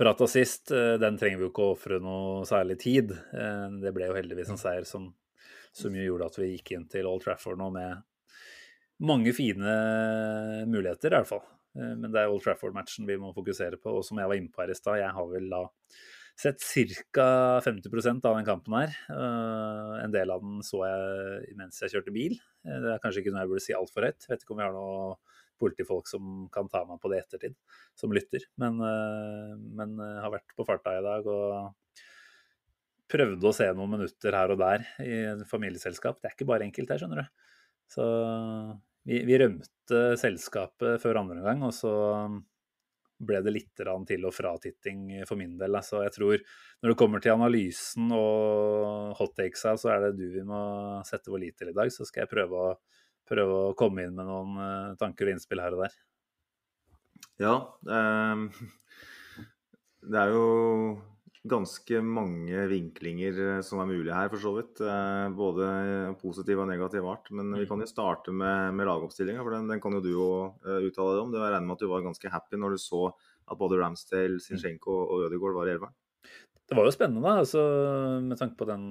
prata 0.00 0.28
sist. 0.30 0.72
Eh, 0.72 0.96
Den 1.02 1.18
trenger 1.20 1.42
vi 1.42 1.44
jo 1.48 1.52
ikke 1.52 1.66
å 1.66 1.74
ofre 1.74 2.00
noe 2.00 2.46
særlig 2.48 2.78
tid. 2.80 3.12
Eh, 3.12 3.66
Det 3.82 3.92
ble 3.96 4.08
jo 4.08 4.16
heldigvis 4.16 4.54
en 4.54 4.60
seier 4.60 4.88
som, 4.88 5.10
som 5.76 5.94
jo 5.94 6.06
gjorde 6.08 6.30
at 6.32 6.40
vi 6.40 6.54
gikk 6.54 6.72
inn 6.78 6.88
til 6.88 7.08
Old 7.10 7.26
Trafford 7.26 7.60
nå 7.60 7.68
med 7.74 8.00
mange 9.00 9.32
fine 9.32 9.76
muligheter, 10.68 11.12
i 11.12 11.18
hvert 11.20 11.28
fall. 11.28 11.44
Eh, 11.76 11.94
men 11.96 12.08
det 12.08 12.22
er 12.22 12.32
Old 12.32 12.42
Trafford-matchen 12.44 13.06
vi 13.08 13.18
må 13.20 13.34
fokusere 13.36 13.76
på. 13.76 13.98
Og 14.00 14.06
som 14.08 14.18
jeg 14.20 14.30
var 14.30 14.40
inne 14.40 14.52
på 14.52 14.64
her 14.64 14.72
i 14.72 14.78
stad, 14.78 15.02
jeg 15.02 15.14
har 15.16 15.30
vel 15.30 15.52
da 15.52 15.66
sett 16.40 16.62
ca. 17.12 17.26
50% 17.64 18.24
av 18.28 18.36
den 18.38 18.46
kampen 18.48 18.76
her. 18.78 18.94
Uh, 19.10 19.98
en 20.04 20.14
del 20.14 20.32
av 20.32 20.42
den 20.44 20.62
så 20.66 20.82
jeg 20.86 21.56
mens 21.58 21.80
jeg 21.82 21.94
kjørte 21.94 22.14
bil. 22.14 22.38
Uh, 22.64 22.78
det 22.84 22.94
er 22.94 23.02
kanskje 23.02 23.24
ikke 23.24 23.34
noe 23.34 23.44
jeg 23.44 23.52
burde 23.52 23.64
si 23.64 23.76
altfor 23.76 24.08
høyt. 24.08 24.28
Vet 24.30 24.44
ikke 24.44 24.56
om 24.56 24.60
vi 24.60 24.66
har 24.66 24.76
noe 24.76 25.14
politifolk 25.60 26.08
som 26.08 26.46
kan 26.54 26.70
ta 26.72 26.86
meg 26.88 27.02
på 27.02 27.10
det 27.12 27.20
i 27.20 27.24
ettertid, 27.26 27.56
som 27.98 28.14
lytter. 28.16 28.46
Men, 28.60 28.80
uh, 28.80 29.56
men 29.76 29.96
har 30.00 30.32
vært 30.32 30.56
på 30.56 30.66
farta 30.68 30.96
i 30.96 31.04
dag 31.04 31.28
og 31.28 32.06
prøvde 33.10 33.50
å 33.50 33.56
se 33.56 33.66
noen 33.74 33.96
minutter 33.98 34.36
her 34.36 34.54
og 34.54 34.60
der 34.62 34.86
i 35.02 35.16
et 35.34 35.48
familieselskap. 35.50 36.20
Det 36.20 36.30
er 36.30 36.36
ikke 36.38 36.48
bare 36.48 36.66
enkelt 36.68 36.92
det, 36.92 37.00
skjønner 37.02 37.24
du. 37.24 37.56
Så 37.90 38.04
vi, 39.08 39.18
vi 39.26 39.38
rømte 39.40 40.02
selskapet 40.20 41.02
før 41.02 41.18
andre 41.24 41.42
gang, 41.42 41.64
og 41.66 41.74
så 41.74 41.92
ble 43.20 43.40
det 43.44 43.52
litt 43.52 43.82
til 44.08 44.24
og 44.24 44.34
fra-titting 44.34 45.22
for 45.28 45.40
min 45.40 45.56
del. 45.60 45.76
Så 45.84 46.02
jeg 46.06 46.14
tror 46.16 46.44
når 46.80 46.92
det 46.92 46.98
kommer 46.98 47.22
til 47.22 47.34
analysen 47.34 48.12
og 48.16 49.16
hot 49.18 49.36
takesa, 49.36 49.76
så 49.80 49.92
er 49.94 50.06
det 50.06 50.14
du 50.20 50.26
vi 50.32 50.44
må 50.46 50.60
sette 51.08 51.32
vår 51.32 51.44
lit 51.44 51.58
til 51.60 51.72
i 51.72 51.76
dag. 51.76 51.92
Så 51.92 52.08
skal 52.08 52.24
jeg 52.24 52.32
prøve 52.32 52.64
å, 52.70 52.70
prøve 53.28 53.58
å 53.68 53.74
komme 53.78 54.06
inn 54.06 54.16
med 54.16 54.28
noen 54.28 54.56
eh, 54.64 54.96
tanker 55.00 55.28
og 55.28 55.36
innspill 55.36 55.62
her 55.62 55.76
og 55.76 55.84
der. 55.84 55.98
Ja, 57.40 57.54
um, 57.84 58.48
det 60.08 60.20
er 60.20 60.32
jo 60.32 60.44
ganske 61.48 62.02
mange 62.04 62.66
vinklinger 62.68 63.38
eh, 63.44 63.60
som 63.64 63.80
er 63.80 63.88
mulige 63.88 64.16
her, 64.16 64.28
for 64.32 64.42
så 64.42 64.52
vidt. 64.58 64.80
Eh, 64.84 65.26
både 65.36 65.68
positiv 66.20 66.60
og 66.60 66.68
negativ 66.68 67.06
art. 67.08 67.30
Men 67.32 67.54
vi 67.54 67.64
mm. 67.64 67.68
kan 67.70 67.84
jo 67.84 67.88
starte 67.88 68.34
med, 68.34 68.74
med 68.76 68.88
lagoppstillinga, 68.88 69.42
for 69.44 69.56
den, 69.56 69.70
den, 69.70 69.80
kan 69.82 69.96
jo 69.96 70.02
du 70.04 70.12
òg 70.20 70.66
uh, 70.66 70.80
uttale 70.84 71.16
deg 71.16 71.22
om. 71.24 71.36
Jeg 71.36 71.54
regner 71.54 71.68
med 71.68 71.78
at 71.78 71.84
du 71.84 71.90
var 71.92 72.04
ganske 72.04 72.32
happy 72.32 72.60
når 72.60 72.76
du 72.76 72.82
så 72.82 73.06
at 73.10 73.60
både 73.60 73.80
Ramsdale, 73.80 74.36
mm. 74.36 74.44
Zinchenko 74.44 74.96
og 75.06 75.24
Ødegaard 75.26 75.56
var 75.56 75.70
i 75.70 75.74
elveren? 75.74 75.96
Det 76.70 76.76
var 76.78 76.86
jo 76.86 76.94
spennende, 76.94 77.30
altså, 77.42 77.60
med 78.22 78.38
tanke 78.38 78.54
på 78.60 78.66
den 78.68 78.84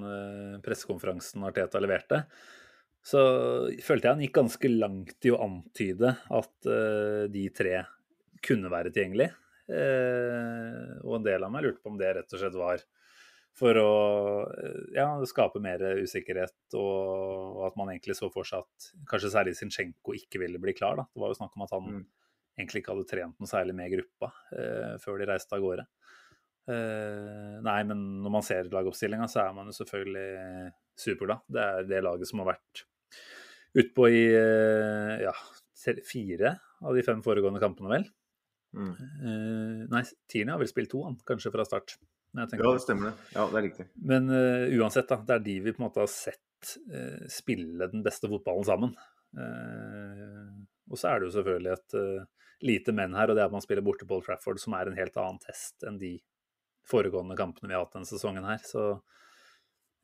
pressekonferansen 0.65 1.45
Arteta 1.47 1.79
leverte. 1.79 2.25
Så 3.07 3.21
følte 3.85 4.09
jeg 4.09 4.17
han 4.17 4.23
gikk 4.25 4.33
ganske 4.35 4.71
langt 4.73 5.23
i 5.23 5.31
å 5.31 5.39
antyde 5.45 6.11
at 6.35 6.67
de 7.31 7.45
tre 7.55 7.77
kunne 8.43 8.73
være 8.73 8.91
tilgjengelige. 8.91 9.31
Eh, 9.69 10.95
og 11.05 11.19
en 11.19 11.27
del 11.27 11.45
av 11.45 11.53
meg 11.53 11.65
lurte 11.65 11.83
på 11.83 11.91
om 11.93 11.99
det 11.99 12.13
rett 12.17 12.33
og 12.33 12.41
slett 12.41 12.57
var 12.57 12.81
for 13.59 13.79
å 13.81 13.91
eh, 14.49 14.81
ja, 14.95 15.07
skape 15.29 15.61
mer 15.63 15.83
usikkerhet, 15.99 16.55
og, 16.79 17.61
at 17.67 17.77
man 17.79 17.91
egentlig 17.93 18.17
så 18.17 18.31
for 18.33 18.47
seg 18.47 18.63
at 18.63 18.89
kanskje 19.09 19.33
særlig 19.33 19.55
Zinchenko 19.57 20.15
ikke 20.17 20.41
ville 20.43 20.61
bli 20.61 20.75
klar. 20.77 20.99
Da. 20.99 21.07
Det 21.11 21.23
var 21.23 21.33
jo 21.33 21.39
snakk 21.41 21.57
om 21.57 21.65
at 21.65 21.75
han 21.75 21.89
mm. 21.99 22.03
egentlig 22.59 22.83
ikke 22.83 22.95
hadde 22.95 23.09
trent 23.09 23.39
noe 23.39 23.51
særlig 23.51 23.75
med 23.77 23.93
gruppa 23.95 24.31
eh, 24.55 24.93
før 25.03 25.21
de 25.21 25.29
reiste 25.29 25.57
av 25.57 25.65
gårde. 25.65 25.87
Eh, 26.69 27.57
nei, 27.65 27.79
men 27.89 28.05
når 28.23 28.35
man 28.37 28.45
ser 28.45 28.69
lagoppstillinga, 28.73 29.27
så 29.31 29.43
er 29.47 29.57
man 29.57 29.71
jo 29.71 29.75
selvfølgelig 29.79 30.71
superglad. 30.99 31.45
Det 31.49 31.65
er 31.65 31.89
det 31.89 32.05
laget 32.05 32.29
som 32.29 32.43
har 32.43 32.53
vært 32.53 32.85
utpå 33.79 34.07
i 34.09 34.23
eh, 34.33 35.15
ja, 35.25 35.33
fire 36.05 36.55
av 36.85 36.95
de 36.95 37.03
fem 37.05 37.21
foregående 37.25 37.61
kampene, 37.63 37.91
vel. 37.97 38.07
Mm. 38.77 38.93
Uh, 38.93 39.83
nei, 39.89 40.03
Tierney 40.29 40.53
har 40.53 40.61
vel 40.61 40.71
spilt 40.71 40.91
to, 40.93 41.03
han, 41.07 41.17
kanskje 41.27 41.51
fra 41.53 41.65
start. 41.67 41.95
ja, 42.37 42.45
det 42.45 42.83
stemmer 42.83 43.09
det. 43.09 43.29
Ja, 43.35 43.47
det 43.49 43.59
er 43.61 43.65
riktig. 43.65 43.87
Men 44.11 44.29
uh, 44.31 44.65
uansett, 44.79 45.09
da, 45.09 45.19
det 45.25 45.37
er 45.37 45.45
de 45.47 45.55
vi 45.65 45.73
på 45.73 45.81
en 45.81 45.87
måte 45.87 46.03
har 46.03 46.11
sett 46.11 46.75
uh, 46.93 47.23
spille 47.31 47.89
den 47.91 48.05
beste 48.05 48.29
fotballen 48.31 48.67
sammen. 48.67 48.99
og 50.89 50.97
så 50.97 51.11
er 51.11 51.19
det 51.19 51.27
jo 51.27 51.33
selvfølgelig 51.35 51.73
et 51.75 51.95
lite 52.65 52.93
men 52.97 53.13
her, 53.13 53.29
og 53.29 53.37
det 53.37 53.43
er 53.43 53.49
at 53.49 53.53
man 53.53 53.63
spiller 53.63 53.85
borte 53.85 54.07
på 54.07 54.17
Old 54.17 54.25
Trafford, 54.25 54.59
som 54.59 54.73
er 54.75 54.89
en 54.89 54.97
helt 54.97 55.17
annen 55.21 55.37
test 55.43 55.85
enn 55.87 55.99
de 56.01 56.15
foregående 56.89 57.37
kampene 57.37 57.69
vi 57.69 57.77
har 57.77 57.85
hatt 57.85 57.93
denne 57.95 58.09
sesongen 58.09 58.47
her. 58.47 58.59
Så 58.65 58.85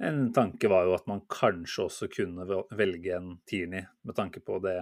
en 0.05 0.27
tanke 0.35 0.69
var 0.71 0.85
jo 0.87 0.93
at 0.95 1.07
man 1.09 1.23
kanskje 1.31 1.87
også 1.87 2.09
kunne 2.11 2.45
velge 2.75 3.15
en 3.15 3.33
Tierney 3.47 3.85
med 4.05 4.17
tanke 4.17 4.43
på 4.45 4.59
det 4.63 4.77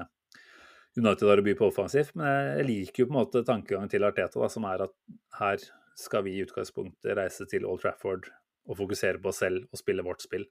United 0.99 1.25
har 1.27 1.41
å 1.41 1.45
by 1.45 1.55
på 1.57 1.69
offensivt. 1.71 2.13
Men 2.19 2.57
jeg 2.59 2.67
liker 2.69 3.03
jo 3.03 3.09
på 3.09 3.15
en 3.15 3.19
måte 3.21 3.43
tankegangen 3.47 3.91
til 3.91 4.05
Arteta, 4.05 4.39
da, 4.39 4.49
som 4.51 4.67
er 4.69 4.85
at 4.85 4.95
her 5.39 5.65
skal 5.97 6.25
vi 6.25 6.37
i 6.37 6.45
utgangspunktet 6.45 7.17
reise 7.17 7.45
til 7.49 7.67
Old 7.69 7.83
Trafford 7.83 8.29
og 8.69 8.79
fokusere 8.79 9.19
på 9.21 9.29
oss 9.31 9.41
selv 9.43 9.67
og 9.69 9.81
spille 9.81 10.05
vårt 10.05 10.23
spill. 10.23 10.45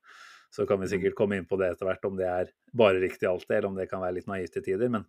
Så 0.53 0.67
kan 0.69 0.81
vi 0.81 0.89
mm. 0.89 0.93
sikkert 0.93 1.17
komme 1.19 1.39
inn 1.39 1.49
på 1.49 1.57
det 1.61 1.73
etter 1.73 1.89
hvert, 1.89 2.05
om 2.05 2.19
det 2.19 2.29
er 2.29 2.53
bare 2.77 3.01
riktig 3.01 3.29
alltid, 3.29 3.57
eller 3.57 3.71
om 3.71 3.79
det 3.79 3.89
kan 3.91 4.03
være 4.05 4.19
litt 4.19 4.29
naivt 4.29 4.53
til 4.57 4.67
tider. 4.67 4.93
Men 4.93 5.07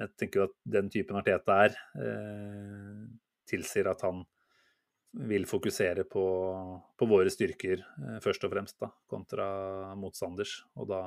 jeg 0.00 0.14
tenker 0.18 0.40
jo 0.40 0.46
at 0.48 0.56
den 0.76 0.88
typen 0.92 1.18
Arteta 1.20 1.58
er, 1.68 1.76
eh, 2.02 3.02
tilsier 3.48 3.90
at 3.92 4.02
han 4.06 4.24
vil 5.12 5.44
fokusere 5.46 6.06
på, 6.08 6.24
på 6.98 7.08
våre 7.08 7.30
styrker 7.30 7.82
eh, 7.82 8.18
først 8.24 8.48
og 8.48 8.54
fremst, 8.54 8.78
da, 8.82 8.88
kontra 9.12 9.46
motstanders. 10.00 10.62
Og 10.80 10.88
da 10.90 11.02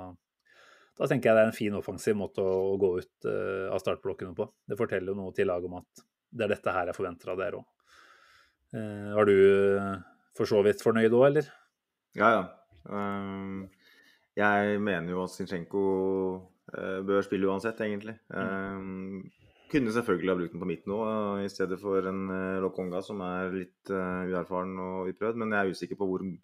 da 0.95 1.07
tenker 1.11 1.29
jeg 1.29 1.35
det 1.35 1.43
er 1.43 1.49
en 1.49 1.55
fin 1.55 1.75
offensiv 1.75 2.15
måte 2.17 2.43
å 2.43 2.75
gå 2.79 2.91
ut 3.01 3.27
uh, 3.27 3.67
av 3.73 3.81
startblokkene 3.83 4.35
på. 4.37 4.47
Det 4.63 4.77
forteller 4.79 5.11
jo 5.11 5.19
noe 5.19 5.35
til 5.35 5.49
laget 5.49 5.67
om 5.67 5.79
at 5.81 6.03
det 6.35 6.45
er 6.45 6.53
dette 6.55 6.75
her 6.75 6.91
jeg 6.91 6.97
forventer 6.97 7.31
av 7.33 7.41
dere 7.41 7.59
òg. 7.59 7.65
Uh, 8.75 8.79
eh, 8.79 9.09
var 9.15 9.27
du 9.29 9.35
uh, 9.35 9.89
for 10.35 10.49
så 10.49 10.61
vidt 10.65 10.83
fornøyd 10.83 11.11
òg, 11.11 11.25
eller? 11.29 11.49
Ja, 12.15 12.31
ja. 12.37 12.43
Um, 12.87 13.65
jeg 14.39 14.79
mener 14.83 15.11
jo 15.11 15.23
at 15.25 15.33
Zinchenko 15.35 15.81
bør 16.75 17.23
spille 17.23 17.47
uansett, 17.47 17.79
egentlig. 17.85 18.17
Um, 18.33 19.21
kunne 19.71 19.93
selvfølgelig 19.95 20.31
ha 20.31 20.37
brukt 20.39 20.55
den 20.55 20.63
på 20.63 20.67
midten 20.67 20.95
òg, 20.95 21.43
i 21.45 21.51
stedet 21.51 21.77
for 21.79 22.07
en 22.09 22.25
Lokonga 22.63 22.99
som 23.05 23.21
er 23.23 23.53
litt 23.53 23.91
uerfaren 23.91 24.73
og 24.81 25.11
uprøvd. 25.13 25.39
Men 25.39 25.55
jeg 25.55 25.61
er 25.61 25.77
usikker 25.77 25.99
på 25.99 26.07
hvor 26.09 26.25
Eh, 26.25 26.41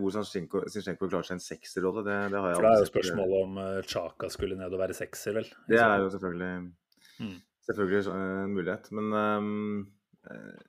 hvor 0.00 0.14
Zinchenko, 0.14 1.08
klarer 1.08 1.26
seg 1.26 1.36
en 1.36 1.44
sekserrolle, 1.44 2.02
det, 2.06 2.16
det 2.32 2.40
har 2.40 2.52
jeg 2.52 2.58
For 2.58 2.66
da 2.66 2.72
er 2.72 2.82
jo 2.82 2.88
spørsmålet 2.88 3.44
om 3.44 3.60
uh, 3.60 3.82
Chaka 3.86 4.30
skulle 4.32 4.58
ned 4.58 4.74
og 4.74 4.80
være 4.80 4.96
sekser, 4.96 5.36
vel? 5.38 5.46
Det 5.68 5.78
er 5.82 6.02
jo 6.02 6.10
selvfølgelig, 6.14 6.50
mm. 7.20 7.36
selvfølgelig 7.68 8.00
en 8.00 8.24
uh, 8.24 8.48
mulighet. 8.56 8.90
Men 8.98 9.14
um, 9.14 9.86
uh, 10.30 10.66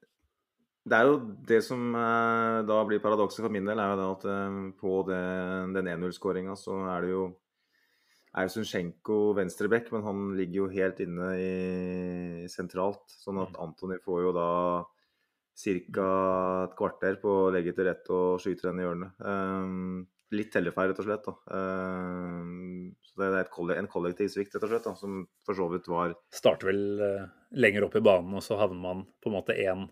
det 0.90 0.98
er 0.98 1.10
jo 1.10 1.18
det 1.50 1.60
som 1.62 1.92
da 2.66 2.78
blir 2.88 3.02
paradokset 3.04 3.44
for 3.44 3.54
min 3.54 3.68
del, 3.68 3.78
er 3.78 3.92
jo 3.92 3.98
det 4.00 4.08
at 4.10 4.78
på 4.80 4.94
det, 5.06 5.20
den 5.76 5.90
1-0-skåringa 5.92 6.56
så 6.58 6.80
er 6.96 7.06
det 7.06 7.12
jo 7.12 7.26
er 8.38 8.46
jo 8.46 8.64
venstreback, 9.38 9.92
men 9.92 10.06
han 10.06 10.24
ligger 10.38 10.64
jo 10.64 10.70
helt 10.74 11.02
inne 11.04 11.30
i, 11.38 12.48
sentralt. 12.50 13.04
Sånn 13.10 13.42
at 13.42 13.54
mm. 13.54 13.60
Antony 13.66 14.00
får 14.02 14.24
jo 14.24 14.34
da 14.38 14.50
ca. 15.60 16.08
et 16.66 16.78
kvarter 16.80 17.20
på 17.22 17.36
å 17.46 17.52
legge 17.54 17.74
til 17.76 17.90
rette 17.90 18.16
og 18.16 18.40
skyte 18.44 18.70
den 18.70 18.82
i 18.82 18.86
hjørnet. 18.86 19.20
Um, 19.20 20.08
litt 20.36 20.52
tellefeil, 20.54 20.92
rett 20.92 21.02
og 21.02 21.08
slett. 21.08 21.30
Um, 21.52 22.90
så 23.04 23.22
det 23.22 23.30
er 23.42 23.52
kollektiv, 23.54 23.84
en 23.84 23.92
kollektiv 23.92 24.32
svikt, 24.34 24.56
rett 24.56 24.66
og 24.68 24.74
slett, 24.74 24.88
da, 24.88 24.96
som 25.00 25.22
for 25.46 25.58
så 25.58 25.70
vidt 25.74 25.90
var 25.92 26.16
Starter 26.36 26.72
vel 26.72 26.84
uh, 27.02 27.30
lenger 27.58 27.88
opp 27.88 27.98
i 28.00 28.04
banen, 28.06 28.36
og 28.38 28.46
så 28.46 28.60
havner 28.62 28.82
man 28.84 29.06
på 29.20 29.32
en 29.32 29.38
måte 29.40 29.58
én 29.58 29.88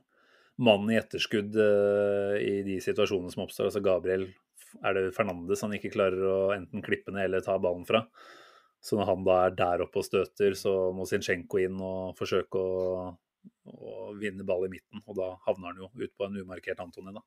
mann 0.57 0.89
i 0.89 0.97
etterskudd 0.97 1.57
uh, 1.59 2.35
i 2.41 2.61
de 2.65 2.79
situasjonene 2.83 3.33
som 3.33 3.45
oppstår. 3.45 3.69
Altså 3.69 3.83
Gabriel 3.85 4.27
er 4.85 4.97
det 4.97 5.13
Fernandes 5.15 5.63
han 5.65 5.73
ikke 5.75 5.93
klarer 5.93 6.23
å 6.27 6.37
enten 6.55 6.83
klippe 6.85 7.13
ned 7.13 7.29
eller 7.29 7.45
ta 7.45 7.57
ballen 7.61 7.85
fra. 7.87 8.05
Så 8.83 8.97
når 8.97 9.09
han 9.09 9.23
da 9.25 9.37
er 9.45 9.55
der 9.57 9.83
oppe 9.87 10.01
og 10.01 10.05
støter, 10.05 10.53
så 10.57 10.91
må 10.95 11.07
Zinchenko 11.09 11.59
inn 11.59 11.79
og 11.81 12.17
forsøke 12.17 12.61
å 12.61 13.07
og 13.73 14.17
vinner 14.21 14.47
ball 14.47 14.67
i 14.67 14.71
midten. 14.71 15.01
Og 15.05 15.17
da 15.19 15.31
havner 15.47 15.71
han 15.71 15.83
jo 15.83 15.89
ut 16.03 16.13
på 16.17 16.27
en 16.27 16.37
umarkert 16.41 16.83
Antony, 16.83 17.13
da. 17.15 17.23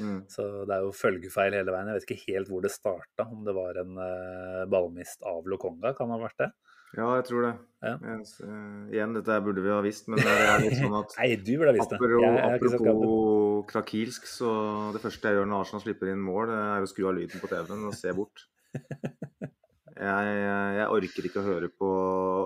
Mm. 0.00 0.20
Så 0.30 0.44
det 0.68 0.74
er 0.74 0.86
jo 0.86 0.92
følgefeil 0.96 1.56
hele 1.56 1.72
veien. 1.74 1.90
Jeg 1.90 2.00
vet 2.00 2.06
ikke 2.08 2.32
helt 2.32 2.52
hvor 2.52 2.64
det 2.64 2.72
starta, 2.72 3.26
om 3.28 3.42
det 3.46 3.54
var 3.56 3.80
en 3.82 3.98
uh, 4.00 4.62
ballmist 4.72 5.24
av 5.28 5.48
Lokonga, 5.48 5.92
kan 5.96 6.08
det 6.08 6.16
ha 6.16 6.22
vært 6.22 6.44
det? 6.44 6.50
Ja, 6.92 7.06
jeg 7.16 7.24
tror 7.28 7.46
det. 7.46 7.52
Ja. 7.84 7.92
Jeg, 8.04 8.26
uh, 8.44 8.92
igjen, 8.92 9.16
dette 9.16 9.38
burde 9.44 9.64
vi 9.64 9.72
ha 9.72 9.80
visst, 9.84 10.08
men 10.12 10.20
det 10.20 10.32
er 10.32 10.64
litt 10.64 10.78
sånn 10.80 10.98
at 10.98 11.16
Nei, 11.20 11.30
du 11.40 11.54
burde 11.54 11.72
ha 11.72 11.76
visst 11.78 11.94
det. 11.94 12.00
Jeg, 12.02 12.36
jeg 12.36 12.60
apropos 12.60 13.64
krakilsk, 13.72 14.28
så 14.28 14.52
det 14.96 15.02
første 15.04 15.32
jeg 15.32 15.40
gjør 15.40 15.50
når 15.52 15.66
Arsenal 15.66 15.84
slipper 15.84 16.12
inn 16.12 16.24
mål, 16.24 16.52
er 16.56 16.84
å 16.84 16.90
skru 16.90 17.08
av 17.10 17.18
lyden 17.20 17.42
på 17.42 17.52
TV-en 17.52 17.90
og 17.90 17.98
se 17.98 18.16
bort. 18.16 18.46
Jeg, 20.02 20.30
jeg, 20.78 20.88
orker 20.96 21.26
ikke 21.28 21.42
å 21.42 21.46
høre 21.46 21.68
på 21.70 21.88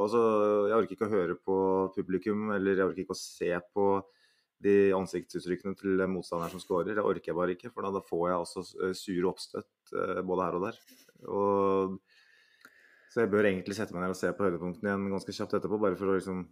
altså, 0.03 0.21
Jeg 0.69 0.77
orker 0.77 0.97
ikke 0.97 1.07
å 1.09 1.15
høre 1.15 1.37
på 1.41 1.57
publikum, 1.95 2.51
eller 2.57 2.77
jeg 2.77 2.91
orker 2.91 3.05
ikke 3.05 3.17
å 3.17 3.21
se 3.21 3.51
på 3.73 3.87
de 4.65 4.75
ansiktsuttrykkene 4.97 5.77
til 5.77 6.03
motstanderen 6.09 6.55
som 6.55 6.63
scorer. 6.63 6.97
Det 6.97 7.05
orker 7.05 7.33
jeg 7.33 7.39
bare 7.39 7.57
ikke, 7.57 7.71
for 7.73 7.87
da, 7.87 8.03
får 8.05 8.29
jeg 8.31 8.45
også 8.45 8.65
eh, 8.87 8.95
sure 8.97 9.31
oppstøtt 9.31 9.93
eh, 9.93 10.21
både 10.27 10.47
her 10.47 10.59
og 10.59 10.67
der. 10.67 10.79
Og, 11.29 11.97
så 13.13 13.23
jeg 13.23 13.33
bør 13.33 13.49
egentlig 13.49 13.77
sette 13.77 13.97
meg 13.97 14.05
ned 14.05 14.15
og 14.15 14.19
se 14.19 14.33
på 14.37 14.47
høydepunktene 14.47 14.93
igjen 14.93 15.13
ganske 15.13 15.37
kjapt 15.37 15.59
etterpå, 15.59 15.81
bare 15.81 15.99
for 16.01 16.13
å 16.13 16.17
liksom 16.17 16.47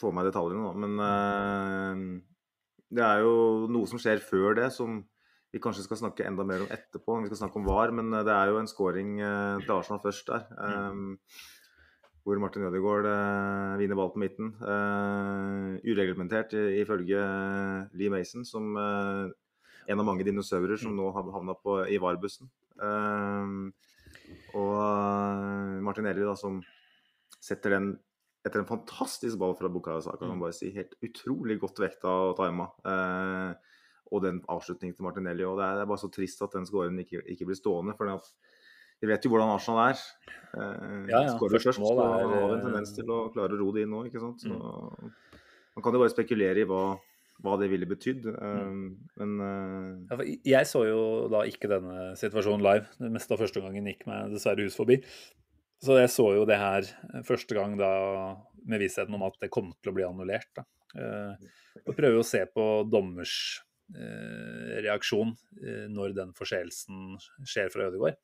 få 0.00 0.12
med 0.16 0.28
detaljene. 0.28 0.64
Da. 0.68 0.72
Men 0.84 1.04
øh, 1.08 2.02
det 2.92 3.06
er 3.06 3.24
jo 3.24 3.34
noe 3.72 3.88
som 3.88 4.00
skjer 4.00 4.24
før 4.24 4.56
det, 4.60 4.68
som 4.74 5.02
vi 5.52 5.60
kanskje 5.60 5.84
skal 5.84 6.00
snakke 6.00 6.24
enda 6.26 6.44
mer 6.48 6.64
om 6.64 6.70
etterpå. 6.72 7.18
Vi 7.22 7.30
skal 7.30 7.42
snakke 7.44 7.60
om 7.60 7.66
VAR, 7.68 7.92
men 7.94 8.12
eh, 8.12 8.24
det 8.26 8.32
er 8.34 8.52
jo 8.52 8.60
en 8.60 8.70
scoring 8.70 9.18
eh, 9.20 9.60
til 9.64 9.74
Arsenal 9.76 10.00
først 10.04 10.32
der. 10.32 10.46
Um, 10.56 11.18
hvor 12.22 12.38
Martin 12.38 12.64
Ødegaard 12.68 13.08
eh, 13.10 13.78
vinner 13.82 13.98
ball 13.98 14.12
på 14.14 14.22
midten. 14.22 14.52
Eh, 14.62 15.90
ureglementert 15.92 16.54
ifølge 16.54 17.24
Lee 17.98 18.12
Mason, 18.12 18.46
som 18.48 18.76
eh, 18.78 19.32
en 19.90 20.00
av 20.00 20.06
mange 20.06 20.24
dinosaurer 20.24 20.78
som 20.80 20.94
nå 20.96 21.10
har 21.12 21.32
havna 21.34 21.58
i 21.90 21.98
VAR-bussen. 22.00 22.48
og 24.56 25.82
Martinelli, 25.82 26.22
da, 26.24 26.36
som 26.38 26.62
setter 27.42 27.74
den 27.74 27.92
etter 28.42 28.62
en 28.62 28.68
fantastisk 28.68 29.38
ball 29.38 29.54
fra 29.58 29.70
Bukayo 29.70 30.02
Saka, 30.02 30.18
kan 30.22 30.32
man 30.32 30.42
bare 30.42 30.56
si. 30.56 30.72
Helt 30.74 30.96
utrolig 31.04 31.58
godt 31.62 31.82
vekta 31.82 32.14
og 32.30 32.34
tima. 32.38 32.68
Eh, 32.86 33.71
og 34.12 34.24
den 34.24 34.40
avslutningen 34.52 34.96
til 34.96 35.06
Martinelli. 35.06 35.44
og 35.48 35.58
Det 35.58 35.66
er, 35.66 35.78
det 35.78 35.84
er 35.84 35.92
bare 35.92 36.02
så 36.02 36.10
trist 36.12 36.42
at 36.44 36.56
den 36.56 36.68
skåren 36.68 36.98
ikke, 37.00 37.22
ikke, 37.34 37.48
blir 37.48 37.58
stående. 37.58 37.96
for 37.96 38.10
vi 39.02 39.08
vet 39.10 39.24
jo 39.24 39.32
hvordan 39.32 39.50
Arsenal 39.50 39.80
er. 39.90 40.02
Eh, 40.54 40.98
ja, 41.10 41.22
ja. 41.24 41.30
Skårer 41.34 41.58
først, 41.58 41.80
så 41.80 41.94
har 41.98 42.28
vi 42.30 42.42
en 42.54 42.66
tendens 42.68 42.92
til 42.94 43.08
å 43.10 43.24
klare 43.34 43.56
å 43.56 43.58
ro 43.58 43.72
det 43.74 43.82
inn 43.82 43.90
nå. 43.90 44.04
ikke 44.06 44.22
sant? 44.22 44.44
Så, 44.44 44.52
mm. 44.52 45.40
Man 45.74 45.84
kan 45.84 45.96
jo 45.96 46.02
bare 46.04 46.12
spekulere 46.12 46.62
i 46.62 46.68
hva, 46.68 46.84
hva 47.42 47.56
det 47.58 47.66
ville 47.72 47.88
betydd. 47.90 48.28
Mm. 48.30 48.84
Men 49.18 49.32
uh... 49.42 50.20
ja, 50.20 50.60
Jeg 50.60 50.70
så 50.70 50.84
jo 50.86 51.00
da 51.32 51.42
ikke 51.50 51.72
denne 51.72 52.12
situasjonen 52.20 52.62
live. 52.62 52.86
Det 53.00 53.10
meste 53.16 53.34
av 53.34 53.42
første 53.42 53.64
gangen 53.64 53.90
gikk 53.90 54.06
meg 54.06 54.36
dessverre 54.36 54.68
hus 54.68 54.78
forbi. 54.78 55.00
Så 55.82 55.98
jeg 55.98 56.12
så 56.14 56.28
jo 56.36 56.46
det 56.46 56.60
her 56.60 56.86
første 57.26 57.58
gang 57.58 57.74
da 57.80 57.90
med 58.70 58.84
vissheten 58.84 59.18
om 59.18 59.26
at 59.26 59.34
det 59.42 59.50
kom 59.50 59.72
til 59.82 59.90
å 59.90 59.96
bli 59.96 60.06
annullert. 60.06 60.52
da. 60.54 60.68
Uh, 60.94 61.50
og 61.88 61.96
prøver 61.96 62.20
å 62.20 62.26
se 62.26 62.44
på 62.54 62.68
dommers 62.86 63.34
reaksjon 64.84 65.34
uh, 65.34 65.86
når 65.92 66.16
den 66.16 66.32
forseelsen 66.36 67.18
skjer 67.44 67.72
fra 67.72 67.90
Ødegaard. 67.90 68.18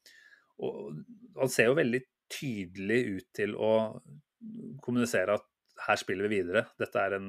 Og 0.64 1.02
han 1.38 1.52
ser 1.52 1.70
jo 1.70 1.78
veldig 1.78 2.02
tydelig 2.32 2.98
ut 3.18 3.28
til 3.36 3.54
å 3.54 3.72
kommunisere 4.84 5.38
at 5.38 5.46
her 5.86 6.00
spiller 6.00 6.26
vi 6.26 6.40
videre. 6.40 6.64
Dette 6.80 6.98
er 6.98 7.14
en 7.16 7.28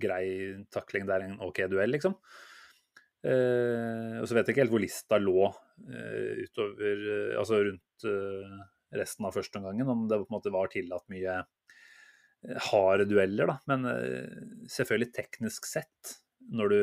grei 0.00 0.26
takling, 0.72 1.04
det 1.06 1.16
er 1.18 1.26
en 1.26 1.36
OK 1.44 1.60
duell, 1.68 1.92
liksom. 1.92 2.14
og 3.22 4.24
så 4.26 4.34
vet 4.34 4.48
jeg 4.48 4.54
ikke 4.54 4.62
helt 4.64 4.72
hvor 4.72 4.82
lista 4.82 5.18
lå 5.20 5.44
utover 6.42 7.02
Altså 7.38 7.60
rundt 7.68 8.06
resten 8.98 9.26
av 9.26 9.36
første 9.36 9.60
omgangen, 9.60 9.88
om 9.88 10.06
det 10.08 10.20
på 10.20 10.28
en 10.28 10.36
måte 10.36 10.52
var 10.52 10.70
tillatt 10.72 11.08
mye 11.12 11.36
eh, 11.40 12.58
harde 12.70 13.06
dueller, 13.10 13.52
da. 13.52 13.58
Men 13.70 13.88
eh, 13.88 14.42
selvfølgelig 14.72 15.12
teknisk 15.16 15.68
sett, 15.68 16.16
når 16.52 16.74
du 16.74 16.80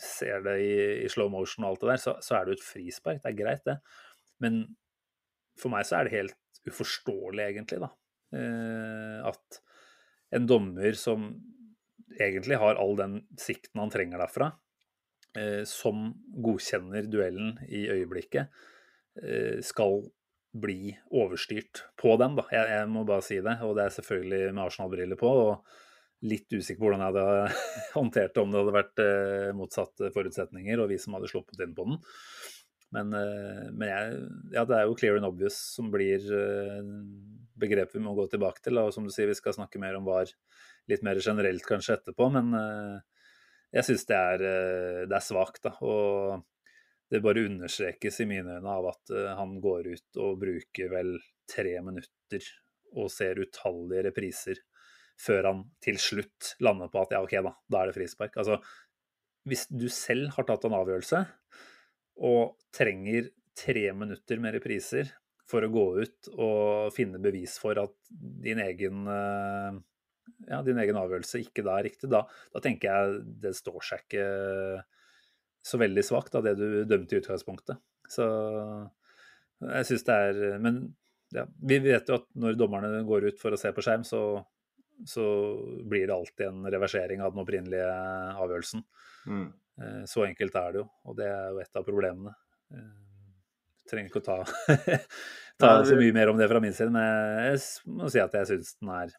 ser 0.00 0.44
det 0.44 0.56
i, 0.64 0.76
i 1.04 1.10
slow 1.12 1.30
motion 1.32 1.66
og 1.66 1.72
alt 1.72 1.82
det 1.82 1.90
der, 1.90 2.02
så, 2.04 2.14
så, 2.24 2.36
er 2.36 2.44
det 2.44 2.54
jo 2.54 2.60
et 2.60 2.68
frispark. 2.68 3.20
Det 3.22 3.32
er 3.32 3.38
greit, 3.38 3.64
det. 3.68 3.78
Men 4.42 4.62
for 5.60 5.72
meg 5.72 5.86
så 5.88 5.98
er 5.98 6.08
det 6.08 6.16
helt 6.16 6.68
uforståelig, 6.68 7.44
egentlig, 7.44 7.82
da. 7.82 7.90
Eh, 8.38 9.18
at 9.28 9.60
en 10.32 10.48
dommer 10.48 10.96
som 10.96 11.28
egentlig 12.20 12.58
har 12.60 12.80
all 12.80 12.96
den 12.98 13.20
sikten 13.40 13.82
han 13.82 13.92
trenger 13.92 14.22
derfra, 14.22 14.52
eh, 15.38 15.62
som 15.68 16.10
godkjenner 16.44 17.08
duellen 17.12 17.56
i 17.68 17.84
øyeblikket, 17.92 18.48
eh, 19.22 19.60
skal 19.64 20.02
bli 20.52 20.92
overstyrt 21.12 21.86
på 22.00 22.16
den. 22.20 22.36
Da. 22.36 22.44
Jeg, 22.52 22.68
jeg, 22.74 22.88
må 22.92 23.04
bare 23.08 23.24
si 23.24 23.40
det. 23.40 23.56
Og 23.64 23.76
det 23.76 23.86
er 23.86 23.96
selvfølgelig 23.96 24.52
med 24.52 24.64
Arsenal-briller 24.66 25.20
på. 25.20 25.32
og 25.46 25.64
Litt 26.22 26.54
usikker 26.54 26.78
på 26.78 26.86
hvordan 26.86 27.02
jeg 27.02 27.14
hadde 27.14 27.62
håndtert 27.98 28.34
det 28.34 28.42
om 28.42 28.52
det 28.52 28.60
hadde 28.60 28.74
vært 28.76 29.02
eh, 29.02 29.48
motsatte 29.58 30.10
forutsetninger 30.14 30.82
og 30.82 30.92
vi 30.92 30.98
som 31.02 31.16
hadde 31.16 31.30
sluppet 31.32 31.62
inn 31.64 31.74
på 31.74 31.86
den. 31.88 31.98
Men, 32.94 33.10
eh, 33.16 33.64
men 33.72 33.88
jeg, 33.88 34.20
ja, 34.54 34.62
det 34.68 34.76
er 34.78 34.86
jo 34.86 34.94
clear 35.00 35.18
and 35.18 35.26
obvious 35.26 35.58
som 35.74 35.90
blir 35.90 36.22
eh, 36.22 36.78
begrepet 37.58 37.98
vi 37.98 38.04
må 38.04 38.14
gå 38.18 38.28
tilbake 38.30 38.62
til. 38.62 38.78
Og 38.78 38.94
som 38.94 39.08
du 39.08 39.10
sier, 39.14 39.30
vi 39.30 39.38
skal 39.38 39.56
snakke 39.56 39.82
mer 39.82 39.98
om 39.98 40.06
VAR 40.06 40.30
litt 40.90 41.02
mer 41.06 41.18
generelt 41.22 41.66
kanskje 41.66 41.98
etterpå. 41.98 42.30
Men 42.34 42.54
jeg 43.72 43.86
syns 43.86 44.06
det 44.08 44.18
er, 44.18 44.42
det 45.08 45.14
er 45.16 45.24
svakt. 45.24 45.62
da, 45.64 45.72
og 45.86 46.42
det 47.10 47.20
bare 47.22 47.44
understrekes 47.46 48.18
i 48.22 48.26
mine 48.26 48.58
øyne 48.58 48.72
av 48.72 48.88
at 48.90 49.12
han 49.38 49.54
går 49.62 49.90
ut 49.92 50.20
og 50.24 50.40
bruker 50.42 50.90
vel 50.90 51.14
tre 51.50 51.76
minutter 51.84 52.50
og 52.98 53.10
ser 53.12 53.40
utallige 53.42 54.06
repriser 54.08 54.60
før 55.22 55.48
han 55.50 55.62
til 55.84 55.98
slutt 56.02 56.54
lander 56.64 56.90
på 56.92 57.02
at 57.04 57.14
ja, 57.14 57.22
OK, 57.22 57.36
da, 57.44 57.54
da 57.70 57.82
er 57.82 57.90
det 57.90 57.96
frispark. 57.96 58.36
Altså, 58.40 58.58
hvis 59.48 59.66
du 59.70 59.88
selv 59.92 60.32
har 60.36 60.46
tatt 60.48 60.66
en 60.66 60.76
avgjørelse 60.78 61.22
og 62.22 62.56
trenger 62.74 63.30
tre 63.58 63.88
minutter 63.96 64.40
med 64.42 64.56
repriser 64.56 65.10
for 65.48 65.64
å 65.64 65.72
gå 65.72 65.86
ut 66.04 66.30
og 66.32 66.92
finne 66.94 67.20
bevis 67.22 67.58
for 67.60 67.78
at 67.82 67.94
din 68.12 68.62
egen, 68.62 69.04
uh, 69.08 69.74
ja, 70.48 70.62
din 70.64 70.80
egen 70.80 70.98
avgjørelse 71.00 71.42
ikke 71.42 71.64
da 71.66 71.76
er 71.78 71.88
riktig, 71.90 72.10
da, 72.12 72.24
da 72.54 72.62
tenker 72.64 72.88
jeg 72.88 73.22
det 73.42 73.54
står 73.58 73.80
seg 73.88 74.06
ikke 74.06 74.26
så 75.62 75.78
veldig 75.78 76.02
svakt 76.06 76.34
av 76.38 76.46
det 76.46 76.56
du 76.58 76.82
dømte 76.88 77.14
i 77.14 77.22
utgangspunktet. 77.22 77.78
Så 78.10 78.24
jeg 79.62 79.86
syns 79.86 80.04
det 80.08 80.14
er 80.26 80.58
Men 80.62 80.80
ja, 81.32 81.44
vi 81.62 81.78
vet 81.84 82.08
jo 82.10 82.18
at 82.18 82.26
når 82.36 82.58
dommerne 82.58 83.04
går 83.08 83.30
ut 83.30 83.38
for 83.40 83.54
å 83.54 83.60
se 83.60 83.70
på 83.72 83.84
skjerm, 83.84 84.02
så, 84.04 84.42
så 85.06 85.24
blir 85.88 86.06
det 86.06 86.14
alltid 86.14 86.46
en 86.46 86.66
reversering 86.70 87.22
av 87.22 87.34
den 87.34 87.42
opprinnelige 87.42 87.90
avgjørelsen. 88.38 88.84
Mm. 89.26 89.48
Eh, 89.82 90.04
så 90.06 90.26
enkelt 90.26 90.56
er 90.58 90.72
det 90.72 90.82
jo, 90.82 90.86
og 91.08 91.18
det 91.18 91.28
er 91.28 91.50
jo 91.50 91.60
et 91.62 91.80
av 91.80 91.86
problemene. 91.86 92.34
Jeg 92.72 92.82
eh, 92.82 92.94
trenger 93.90 94.10
ikke 94.10 94.22
å 94.22 94.26
ta, 94.28 94.38
ta 95.62 95.74
så 95.88 95.98
mye 95.98 96.16
mer 96.16 96.32
om 96.32 96.40
det 96.40 96.48
fra 96.50 96.62
min 96.62 96.76
side, 96.76 96.92
men 96.94 97.06
jeg 97.48 97.62
må 97.92 98.10
si 98.12 98.22
at 98.22 98.36
jeg 98.38 98.50
syns 98.52 98.74
den 98.78 98.92
er 98.94 99.14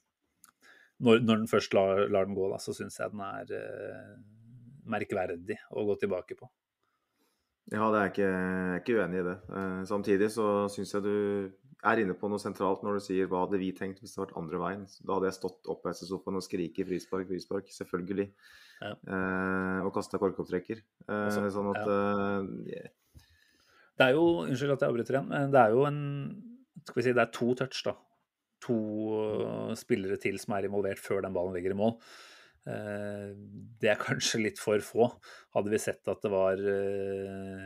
når, 1.04 1.24
når, 1.26 1.40
den 1.42 1.50
først 1.52 1.74
lar, 1.76 2.06
lar 2.14 2.30
den 2.30 2.38
gå, 2.38 2.46
da, 2.52 2.60
så 2.62 2.76
syns 2.76 3.00
jeg 3.02 3.12
den 3.12 3.24
er 3.26 3.56
eh, 3.58 4.12
merkverdig 4.94 5.58
å 5.74 5.88
gå 5.90 5.98
tilbake 6.00 6.38
på. 6.40 6.48
Ja, 7.72 7.88
det 7.92 8.00
er 8.00 8.10
ikke, 8.12 8.28
jeg 8.28 8.70
er 8.70 8.82
ikke 8.82 8.96
uenig 9.00 9.20
i 9.22 9.26
det. 9.26 9.36
Samtidig 9.88 10.28
så 10.34 10.48
syns 10.72 10.90
jeg 10.98 11.06
du 11.06 11.14
er 11.90 12.02
inne 12.04 12.16
på 12.18 12.30
noe 12.32 12.42
sentralt 12.42 12.84
når 12.86 12.98
du 12.98 13.04
sier 13.06 13.30
hva 13.30 13.44
hadde 13.44 13.60
vi 13.62 13.72
tenkt 13.76 14.02
hvis 14.02 14.14
det 14.14 14.20
hadde 14.20 14.30
vært 14.30 14.40
andre 14.42 14.62
veien. 14.62 14.86
Da 15.04 15.18
hadde 15.18 15.30
jeg 15.30 15.38
stått 15.38 15.70
oppreist 15.72 16.06
i 16.06 16.10
sofaen 16.10 16.40
og 16.40 16.46
skriket 16.46 16.90
frispark, 16.90 17.28
frispark, 17.30 17.72
selvfølgelig. 17.76 18.28
Ja. 18.84 18.94
Eh, 18.94 19.80
og 19.84 19.92
kasta 19.96 20.20
korkopptrekker. 20.22 20.82
Eh, 21.08 21.14
altså, 21.28 21.46
sånn 21.54 21.72
at 21.74 21.84
ja. 21.84 22.00
eh, 22.82 23.24
Det 24.00 24.08
er 24.10 24.18
jo 24.18 24.26
Unnskyld 24.48 24.76
at 24.76 24.84
jeg 24.86 24.94
avbryter 24.94 25.20
igjen, 25.20 25.32
men 25.32 25.54
det 25.54 25.62
er 25.62 25.76
jo 25.76 25.86
en 25.88 26.02
Skal 26.84 27.00
vi 27.00 27.06
si 27.06 27.16
det 27.16 27.24
er 27.24 27.34
to 27.36 27.54
touch, 27.60 27.84
da. 27.88 27.96
To 28.64 28.78
spillere 29.80 30.20
til 30.24 30.40
som 30.40 30.56
er 30.56 30.70
involvert 30.70 31.02
før 31.04 31.24
den 31.24 31.36
ballen 31.36 31.56
ligger 31.56 31.76
i 31.76 31.80
mål. 31.80 31.98
Eh, 32.64 33.32
det 33.82 33.92
er 33.92 34.00
kanskje 34.00 34.42
litt 34.46 34.62
for 34.62 34.84
få. 34.84 35.10
Hadde 35.56 35.74
vi 35.74 35.82
sett 35.82 36.08
at 36.12 36.22
det 36.24 36.32
var 36.32 36.60
eh, 36.60 37.66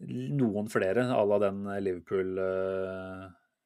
noen 0.00 0.68
flere 0.68 1.06
à 1.12 1.22
la 1.24 1.38
den 1.40 1.64
Liverpool 1.80 2.36
uh, 2.38 3.24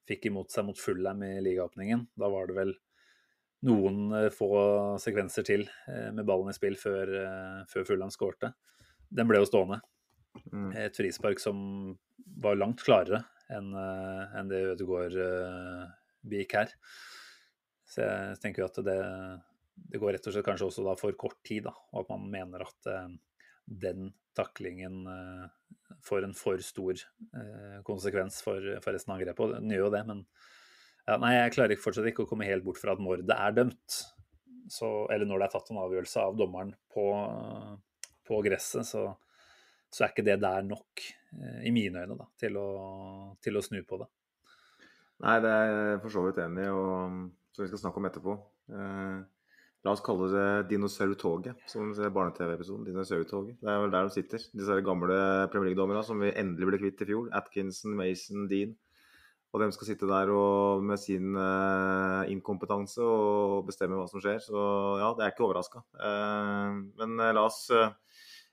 fikk 0.08 0.30
imot 0.30 0.52
seg 0.52 0.66
mot 0.68 0.78
Fulham 0.78 1.24
i 1.26 1.34
ligaåpningen, 1.42 2.06
da 2.18 2.30
var 2.32 2.50
det 2.50 2.58
vel 2.58 2.72
noen 3.66 4.30
få 4.32 4.48
sekvenser 5.02 5.44
til 5.44 5.66
med 6.16 6.24
ballen 6.24 6.48
i 6.48 6.54
spill 6.56 6.78
før, 6.80 7.10
før 7.68 7.84
Fulham 7.84 8.08
skårte. 8.10 8.54
Den 9.12 9.28
ble 9.28 9.42
jo 9.42 9.48
stående. 9.50 9.76
Mm. 10.48 10.70
Et 10.80 10.96
frispark 10.96 11.42
som 11.42 11.58
var 12.40 12.56
langt 12.56 12.80
klarere 12.80 13.20
enn 13.52 13.68
en 13.76 14.48
det 14.48 14.62
Ødegaard 14.70 15.18
begikk 16.24 16.56
her. 16.56 16.72
Så 17.84 18.06
jeg 18.06 18.40
tenker 18.40 18.64
jo 18.64 18.70
at 18.70 18.80
det 18.88 18.98
det 19.88 20.00
går 20.00 20.14
rett 20.16 20.26
og 20.28 20.34
slett 20.34 20.46
kanskje 20.46 20.68
også 20.68 20.84
da 20.86 20.96
for 20.98 21.16
kort 21.18 21.38
tid, 21.46 21.64
da, 21.68 21.74
og 21.92 22.04
at 22.04 22.12
man 22.12 22.26
mener 22.32 22.64
at 22.66 22.90
den 23.64 24.10
taklingen 24.36 25.04
får 26.04 26.26
en 26.26 26.36
for 26.36 26.60
stor 26.64 26.96
eh, 26.96 27.80
konsekvens 27.86 28.40
for, 28.44 28.64
for 28.84 28.96
resten 28.96 29.12
av 29.12 29.18
angrepet. 29.18 29.56
Den 29.58 29.74
gjør 29.74 29.86
jo 29.86 29.94
det, 29.94 30.02
men 30.08 30.22
ja, 31.06 31.16
nei, 31.20 31.34
jeg 31.36 31.54
klarer 31.56 31.80
fortsatt 31.80 32.08
ikke 32.10 32.24
å 32.26 32.30
komme 32.30 32.48
helt 32.48 32.64
bort 32.66 32.80
fra 32.80 32.94
at 32.94 33.02
når 33.02 33.24
det 33.28 33.36
er 33.36 33.56
dømt, 33.56 33.98
så, 34.70 34.90
eller 35.10 35.26
når 35.26 35.42
det 35.42 35.48
er 35.48 35.54
tatt 35.56 35.72
en 35.72 35.82
avgjørelse 35.82 36.22
av 36.22 36.38
dommeren 36.38 36.70
på, 36.92 37.06
på 38.28 38.40
gresset, 38.46 38.86
så, 38.86 39.08
så, 39.90 40.04
er 40.04 40.12
ikke 40.12 40.26
det 40.28 40.38
der 40.44 40.64
nok, 40.66 41.04
eh, 41.34 41.60
i 41.68 41.74
mine 41.74 42.04
øyne, 42.04 42.18
da, 42.20 42.28
til 42.40 42.60
å, 42.60 42.68
til 43.42 43.58
å 43.58 43.64
snu 43.64 43.82
på 43.86 44.00
det. 44.02 44.08
Nei, 45.20 45.36
det 45.44 45.52
er 45.52 45.74
jeg 45.74 46.00
for 46.04 46.14
så 46.14 46.24
vidt 46.24 46.40
enig 46.40 46.64
i, 46.64 46.72
og 46.72 47.28
som 47.52 47.64
vi 47.64 47.68
skal 47.68 47.82
snakke 47.82 48.00
om 48.00 48.08
etterpå. 48.08 48.36
Eh, 48.72 49.18
La 49.80 49.94
oss 49.94 50.02
kalle 50.04 50.26
det 50.28 50.48
dinosaurtoget, 50.74 51.56
som 51.70 51.88
barne-TV-episoden. 51.96 52.84
Dinosaurtoget. 52.84 53.56
Det 53.62 53.70
er 53.72 53.78
vel 53.80 53.92
der 53.94 54.08
de 54.08 54.12
sitter, 54.12 54.42
disse 54.52 54.76
gamle 54.84 55.16
Premier 55.52 55.70
League-dommerne 55.70 56.02
som 56.04 56.20
vi 56.20 56.34
endelig 56.36 56.68
ble 56.68 56.80
kvitt 56.82 57.00
i 57.00 57.08
fjor. 57.08 57.30
Atkinson, 57.38 57.94
Mason, 57.96 58.44
Dean. 58.50 58.74
Og 59.50 59.64
de 59.64 59.70
skal 59.74 59.88
sitte 59.88 60.06
der 60.06 60.30
og, 60.30 60.84
med 60.84 61.00
sin 61.00 61.32
uh, 61.34 62.28
inkompetanse 62.30 63.02
og 63.02 63.64
bestemme 63.66 63.96
hva 63.98 64.04
som 64.10 64.20
skjer. 64.22 64.38
Så 64.44 64.66
ja, 65.00 65.08
det 65.16 65.24
er 65.24 65.32
ikke 65.32 65.46
overraska. 65.48 65.82
Uh, 65.96 66.04
eh, 66.10 66.76
men 67.00 67.16
uh, 67.16 67.32
la 67.34 67.46
oss 67.48 67.64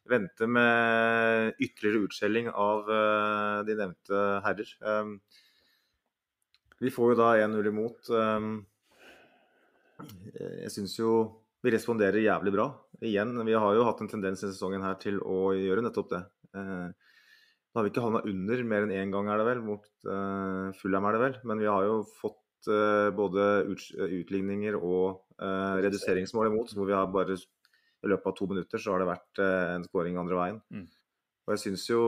vente 0.07 0.47
med 0.47 1.59
ytterligere 1.59 2.07
utskjelling 2.07 2.47
av 2.55 2.87
de 3.67 3.75
nevnte 3.75 4.19
herrer. 4.45 4.69
Vi 6.79 6.91
får 6.95 7.11
jo 7.11 7.17
da 7.19 7.33
1-0 7.43 7.67
imot. 7.73 8.07
Um, 8.15 8.61
jeg 10.37 10.71
syns 10.73 10.95
jo 10.99 11.11
vi 11.65 11.73
responderer 11.73 12.21
jævlig 12.21 12.53
bra. 12.53 12.67
Igjen, 13.01 13.33
vi 13.45 13.55
har 13.57 13.75
jo 13.75 13.85
hatt 13.87 14.01
en 14.03 14.09
tendens 14.11 14.43
i 14.43 14.49
sesongen 14.51 14.85
her 14.85 14.97
til 15.01 15.17
å 15.25 15.51
gjøre 15.57 15.83
nettopp 15.85 16.11
det. 16.13 16.23
Da 16.53 16.63
nå 17.77 17.81
har 17.81 17.85
vi 17.85 17.91
ikke 17.91 18.03
havna 18.05 18.23
under 18.25 18.61
mer 18.65 18.85
enn 18.85 18.93
én 18.95 19.11
gang, 19.13 19.27
er 19.29 19.37
det 19.37 19.45
vel. 19.45 19.59
Mot 19.65 19.83
uh, 20.09 20.69
Fulham, 20.79 21.05
er 21.05 21.13
det 21.13 21.21
vel. 21.21 21.35
Men 21.49 21.59
vi 21.61 21.67
har 21.69 21.83
jo 21.85 21.99
fått 22.21 22.69
både 23.15 23.43
utligninger 23.69 24.75
og 24.75 25.19
uh, 25.37 25.77
reduseringsmål 25.85 26.49
imot. 26.49 26.73
Hvor 26.73 26.89
vi 26.89 26.95
har 26.97 27.11
bare 27.13 27.37
i 27.37 28.09
løpet 28.09 28.31
av 28.31 28.35
to 28.37 28.47
minutter 28.49 28.81
så 28.81 28.95
har 28.95 29.03
det 29.03 29.11
vært 29.11 29.43
en 29.43 29.85
skåring 29.85 30.17
andre 30.17 30.39
veien. 30.39 30.57
Mm. 30.73 30.87
Og 31.45 31.53
jeg 31.53 31.63
syns 31.67 31.85
jo 31.89 32.01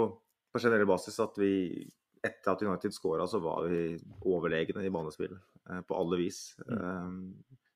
på 0.50 0.62
generell 0.64 0.90
basis 0.90 1.22
at 1.22 1.38
vi 1.38 1.54
etter 2.26 2.52
at 2.52 2.66
United 2.66 2.96
skåra, 2.96 3.30
så 3.30 3.40
var 3.44 3.70
vi 3.70 3.94
overlegne 4.28 4.84
i 4.84 4.92
banespillet. 4.92 5.40
på 5.88 5.96
alle 6.02 6.18
vis. 6.18 6.42
Mm. 6.66 7.30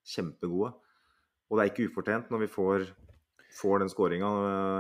Kjempegode. 0.08 0.74
Og 1.50 1.58
det 1.58 1.64
er 1.64 1.72
ikke 1.72 1.90
ufortjent 1.92 2.32
når 2.34 2.46
vi 2.46 2.52
får 2.52 2.92
får 3.54 3.84
den 3.84 3.92
skåringa 3.92 4.30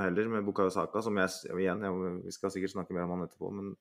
heller, 0.01 0.29
med 0.33 0.45
Bukayo 0.47 0.71
Saka, 0.73 1.01
som 1.05 1.17
jeg 1.21 1.29
igjen 1.61 1.83
jeg, 1.85 2.13
Vi 2.25 2.31
skal 2.33 2.53
sikkert 2.53 2.73
snakke 2.73 2.95
mer 2.95 3.05
om 3.05 3.15
han 3.15 3.27
etterpå, 3.27 3.51
men 3.53 3.73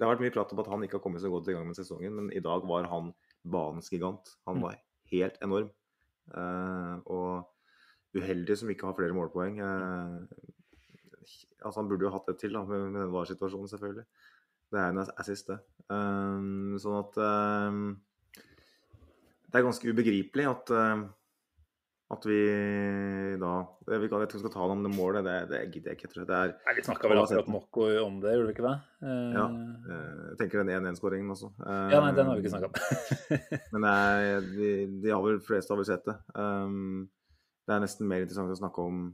det 0.00 0.06
har 0.06 0.14
vært 0.14 0.24
mye 0.24 0.34
prat 0.34 0.52
om 0.54 0.62
at 0.62 0.70
han 0.72 0.84
ikke 0.84 0.96
har 0.98 1.04
kommet 1.04 1.22
så 1.22 1.30
godt 1.30 1.50
i 1.52 1.54
gang 1.54 1.66
med 1.68 1.76
sesongen, 1.76 2.14
men 2.16 2.30
i 2.32 2.40
dag 2.42 2.64
var 2.66 2.88
han 2.88 3.12
banens 3.44 3.90
gigant. 3.92 4.32
Han 4.48 4.62
var 4.64 4.78
helt 5.12 5.36
enorm. 5.44 5.68
Uh, 6.32 6.96
og 7.04 8.16
uheldig 8.16 8.56
som 8.56 8.70
ikke 8.72 8.88
har 8.88 8.96
flere 8.96 9.16
målpoeng. 9.16 9.60
Uh, 9.60 10.24
altså 11.60 11.82
Han 11.82 11.90
burde 11.90 12.08
jo 12.08 12.14
hatt 12.14 12.32
et 12.32 12.40
til 12.40 12.56
da, 12.56 12.64
med, 12.64 12.88
med 12.94 13.04
den 13.04 13.12
VAR-situasjonen, 13.12 13.68
selvfølgelig. 13.68 14.06
Det 14.72 14.80
er 14.80 14.94
en 14.94 15.04
assist, 15.04 15.52
det. 15.52 15.60
Uh, 15.92 16.80
sånn 16.80 16.98
at 17.02 17.20
Det 19.50 19.58
er 19.58 19.66
ganske 19.66 19.90
ubegripelig 19.90 20.46
at 20.46 20.72
at 22.10 22.26
vi 22.26 22.38
da 23.38 23.50
Jeg 23.86 24.00
vet 24.00 24.08
ikke 24.08 24.18
om 24.18 24.24
vi 24.24 24.40
skal 24.42 24.52
ta 24.52 24.64
det 24.66 24.74
om 24.74 24.82
det 24.82 24.90
målet, 24.96 25.26
det, 25.26 25.36
det 25.52 25.60
gidder 25.70 25.92
jeg 25.92 25.98
ikke. 25.98 26.10
tror 26.10 26.22
jeg. 26.22 26.28
Det 26.30 26.38
er, 26.38 26.52
Nei, 26.66 26.74
vi 26.76 26.84
snakka 26.88 27.10
vel 27.12 27.22
akkurat 27.22 27.52
nok 27.54 27.78
om 28.02 28.18
det, 28.22 28.34
gjorde 28.34 28.48
vi 28.48 28.54
ikke 28.56 28.66
det? 28.66 28.74
Uh, 29.04 29.30
ja. 29.36 29.46
Eh, 29.94 30.18
jeg 30.32 30.40
tenker 30.40 30.62
den 30.62 30.72
1-1-skåringen 30.74 31.30
også. 31.36 31.52
Ja, 31.62 32.02
nei, 32.02 32.10
den 32.18 32.30
har 32.30 32.34
vi 32.34 32.42
ikke 32.42 32.54
snakka 32.56 32.70
om. 32.70 33.38
men 33.76 33.86
nei, 33.86 34.02
de, 34.50 34.74
de, 35.04 35.14
har 35.14 35.24
vel 35.26 35.40
fleste 35.46 35.74
har 35.74 35.80
vel 35.80 35.90
sett 35.90 36.06
det. 36.10 36.18
Det 36.34 37.76
er 37.76 37.82
nesten 37.86 38.10
mer 38.10 38.26
interessant 38.26 38.54
å 38.54 38.60
snakke 38.62 38.90
om 38.90 39.10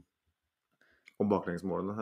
om 1.17 1.25
baklengsmålene. 1.25 1.95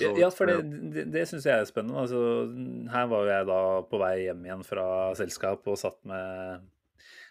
Ja, 0.00 0.08
ja, 0.16 0.28
for 0.32 0.48
det, 0.48 0.62
det, 0.94 1.02
det 1.12 1.26
syns 1.28 1.44
jeg 1.44 1.60
er 1.60 1.66
spennende. 1.68 2.00
Altså, 2.00 2.48
her 2.94 3.08
var 3.10 3.26
jo 3.26 3.32
jeg 3.34 3.48
da 3.50 3.58
på 3.90 4.00
vei 4.00 4.14
hjem 4.22 4.46
igjen 4.46 4.64
fra 4.64 4.86
selskap 5.18 5.68
og 5.68 5.76
satt 5.76 5.98
med 6.08 6.64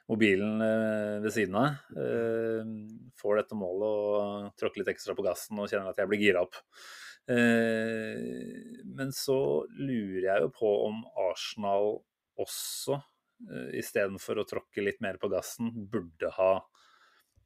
mobilen 0.08 0.62
eh, 0.62 1.18
ved 1.24 1.34
siden 1.34 1.58
av. 1.60 1.82
Eh, 1.98 2.70
får 3.20 3.42
dette 3.42 3.58
målet 3.60 3.88
og 3.88 4.48
tråkker 4.60 4.82
litt 4.84 4.94
ekstra 4.94 5.16
på 5.18 5.26
gassen 5.26 5.60
og 5.60 5.70
kjenner 5.70 5.92
at 5.92 6.02
jeg 6.02 6.12
blir 6.12 6.24
gira 6.24 6.46
opp. 6.46 6.58
Eh, 7.28 8.24
men 8.88 9.12
så 9.16 9.40
lurer 9.76 10.30
jeg 10.30 10.46
jo 10.46 10.54
på 10.56 10.74
om 10.88 11.04
Arsenal 11.28 11.98
også, 12.38 13.02
istedenfor 13.78 14.40
å 14.42 14.48
tråkke 14.50 14.82
litt 14.82 14.98
mer 15.06 15.20
på 15.22 15.30
gassen, 15.30 15.70
burde 15.92 16.32
ha 16.40 16.52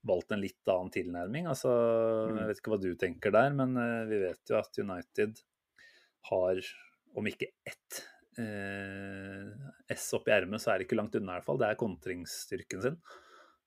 valgt 0.08 0.32
en 0.32 0.40
litt 0.40 0.70
annen 0.72 0.92
tilnærming. 0.94 1.50
Altså, 1.52 1.72
jeg 2.30 2.38
mm. 2.38 2.46
vet 2.48 2.62
ikke 2.62 2.72
hva 2.72 2.80
du 2.80 2.92
tenker 3.00 3.34
der, 3.36 3.52
men 3.56 3.76
vi 4.08 4.22
vet 4.22 4.52
jo 4.52 4.56
at 4.60 4.80
United 4.80 5.42
har, 6.30 6.62
om 7.20 7.28
ikke 7.28 7.52
ett 7.68 8.00
eh, 8.40 9.50
S 9.92 10.08
opp 10.18 10.30
i 10.30 10.36
ermet, 10.36 10.64
så 10.64 10.72
er 10.72 10.80
det 10.80 10.88
ikke 10.88 11.00
langt 11.00 11.18
unna 11.20 11.36
i 11.36 11.40
hvert 11.40 11.50
fall. 11.50 11.60
Det 11.62 11.68
er 11.68 11.82
kontringsstyrken 11.82 12.86
sin. 12.86 13.02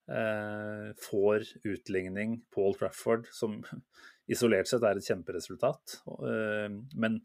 Eh, 0.04 0.88
får 1.00 1.46
utligning 1.64 2.40
Paul 2.54 2.76
Trafford, 2.78 3.28
som 3.32 3.60
isolert 4.32 4.70
sett 4.70 4.84
er 4.84 5.00
et 5.00 5.10
kjemperesultat. 5.10 6.00
Eh, 6.14 6.80
men 7.00 7.20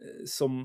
eh, 0.00 0.22
som 0.28 0.62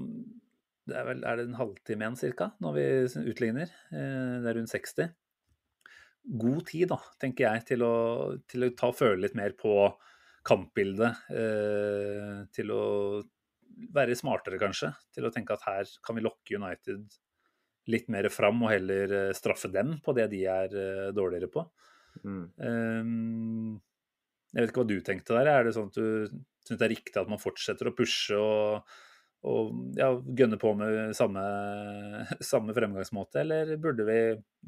det 0.90 0.98
er, 0.98 1.06
vel, 1.06 1.24
er 1.28 1.38
det 1.38 1.48
en 1.50 1.60
halvtime 1.60 2.06
igjen 2.06 2.20
cirka, 2.20 2.52
når 2.64 2.78
vi 2.78 2.86
utligner. 3.32 3.74
Eh, 3.94 4.38
det 4.42 4.50
er 4.50 4.58
rundt 4.58 4.74
60. 4.74 5.12
God 6.40 6.64
tid, 6.70 6.88
da, 6.92 7.00
tenker 7.22 7.46
jeg, 7.46 7.66
til 7.72 7.86
å, 7.86 7.96
til 8.50 8.66
å 8.66 8.74
ta 8.78 8.90
føle 8.96 9.24
litt 9.24 9.38
mer 9.38 9.56
på 9.60 9.74
kampbildet. 10.48 11.30
Eh, 11.34 12.40
til 12.56 12.74
å 12.74 12.84
være 13.96 14.18
smartere, 14.18 14.60
kanskje, 14.62 14.92
til 15.16 15.28
å 15.28 15.34
tenke 15.34 15.56
at 15.56 15.66
her 15.68 15.92
kan 16.06 16.18
vi 16.18 16.24
lokke 16.26 16.58
United 16.60 17.08
litt 17.90 18.10
mer 18.12 18.28
fram 18.34 18.64
og 18.66 18.74
heller 18.74 19.14
eh, 19.18 19.36
straffe 19.38 19.72
dem 19.74 19.98
på 20.06 20.14
det 20.18 20.30
de 20.34 20.44
er 20.50 20.74
eh, 20.78 21.06
dårligere 21.16 21.50
på. 21.52 21.66
Mm. 22.24 22.44
Um, 22.58 23.78
jeg 24.54 24.64
vet 24.64 24.72
ikke 24.72 24.84
hva 24.84 24.90
du 24.90 24.98
tenkte 25.06 25.38
der. 25.38 25.52
Er 25.52 25.68
det 25.68 25.76
sånn 25.78 25.92
at 25.92 25.98
du 25.98 26.40
syns 26.66 26.80
det 26.80 26.88
er 26.88 26.94
riktig 26.94 27.22
at 27.22 27.30
man 27.32 27.42
fortsetter 27.42 27.90
å 27.90 27.96
pushe 27.98 28.38
og, 28.38 28.92
og 29.50 29.98
ja, 29.98 30.12
gønne 30.42 30.60
på 30.62 30.74
med 30.78 31.16
samme, 31.18 31.44
samme, 32.52 32.76
fremgangsmåte, 32.78 33.44
eller 33.46 33.76
burde 33.82 34.06
vi 34.10 34.20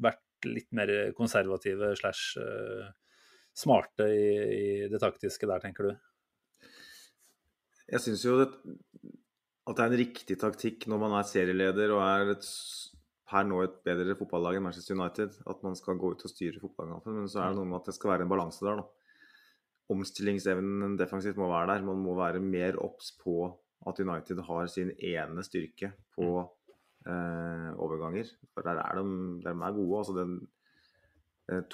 vært 0.02 0.48
litt 0.48 0.70
mer 0.74 0.90
konservative 1.18 1.92
slash 2.00 2.40
uh, 2.42 2.88
smarte 3.54 4.08
i, 4.10 4.30
i 4.56 4.64
det 4.90 4.98
taktiske 5.02 5.46
der, 5.46 5.62
tenker 5.62 5.90
du? 5.90 5.94
Jeg 7.92 8.00
syns 8.00 8.24
jo 8.24 8.38
at 8.42 8.54
det 9.76 9.82
er 9.82 9.90
en 9.90 10.00
riktig 10.00 10.38
taktikk 10.40 10.86
når 10.90 11.00
man 11.02 11.14
er 11.18 11.28
serieleder 11.28 11.92
og 11.94 12.00
er 12.02 12.32
et, 12.34 12.46
per 13.28 13.44
nå 13.46 13.60
et 13.66 13.74
bedre 13.84 14.16
fotballag 14.18 14.58
enn 14.58 14.64
Manchester 14.64 14.96
United, 14.96 15.36
at 15.48 15.60
man 15.66 15.76
skal 15.78 16.00
gå 16.00 16.14
ut 16.14 16.24
og 16.24 16.32
styre 16.32 16.62
fotballkampen. 16.62 17.20
Men 17.20 17.28
så 17.30 17.42
er 17.42 17.52
det 17.52 17.60
noe 17.60 17.68
med 17.68 17.78
at 17.82 17.90
det 17.90 17.96
skal 17.98 18.14
være 18.14 18.26
en 18.26 18.32
balanse 18.32 18.64
der. 18.64 18.80
da. 18.80 18.86
Omstillingsevnen 19.92 20.96
defensivt 20.96 21.38
må 21.40 21.50
være 21.52 21.74
der. 21.74 21.86
Man 21.86 22.00
må 22.00 22.16
være 22.16 22.40
mer 22.40 22.80
obs 22.80 23.12
på 23.20 23.36
at 23.86 24.00
United 24.00 24.40
har 24.46 24.66
sin 24.72 24.92
ene 24.96 25.44
styrke 25.44 25.92
på 26.16 26.28
eh, 27.04 27.70
overganger. 27.76 28.30
For 28.54 28.64
der 28.66 28.80
er 28.82 29.00
de, 29.00 29.04
de 29.44 29.52
er 29.52 29.76
gode. 29.78 29.98
altså 30.00 30.16
den 30.16 30.34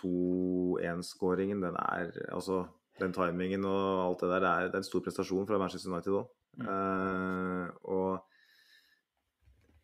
2-1-skåringen, 0.02 1.62
eh, 1.62 1.68
den 1.68 1.78
er 1.78 2.10
altså 2.34 2.64
den 3.02 3.14
timingen 3.14 3.64
og 3.68 4.02
alt 4.06 4.24
det 4.24 4.32
der, 4.32 4.42
det 4.42 4.50
er, 4.50 4.66
det 4.68 4.78
er 4.78 4.82
en 4.82 4.88
stor 4.88 5.04
prestasjon 5.04 5.46
fra 5.48 5.60
Manchester 5.60 5.92
United 5.92 6.18
òg. 6.20 6.34
Mm. 6.58 6.66
Uh, 6.66 7.66
og 7.94 8.10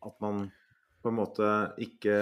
at 0.05 0.21
man 0.21 0.45
på 1.01 1.11
en 1.11 1.17
måte 1.17 1.49
ikke 1.81 2.19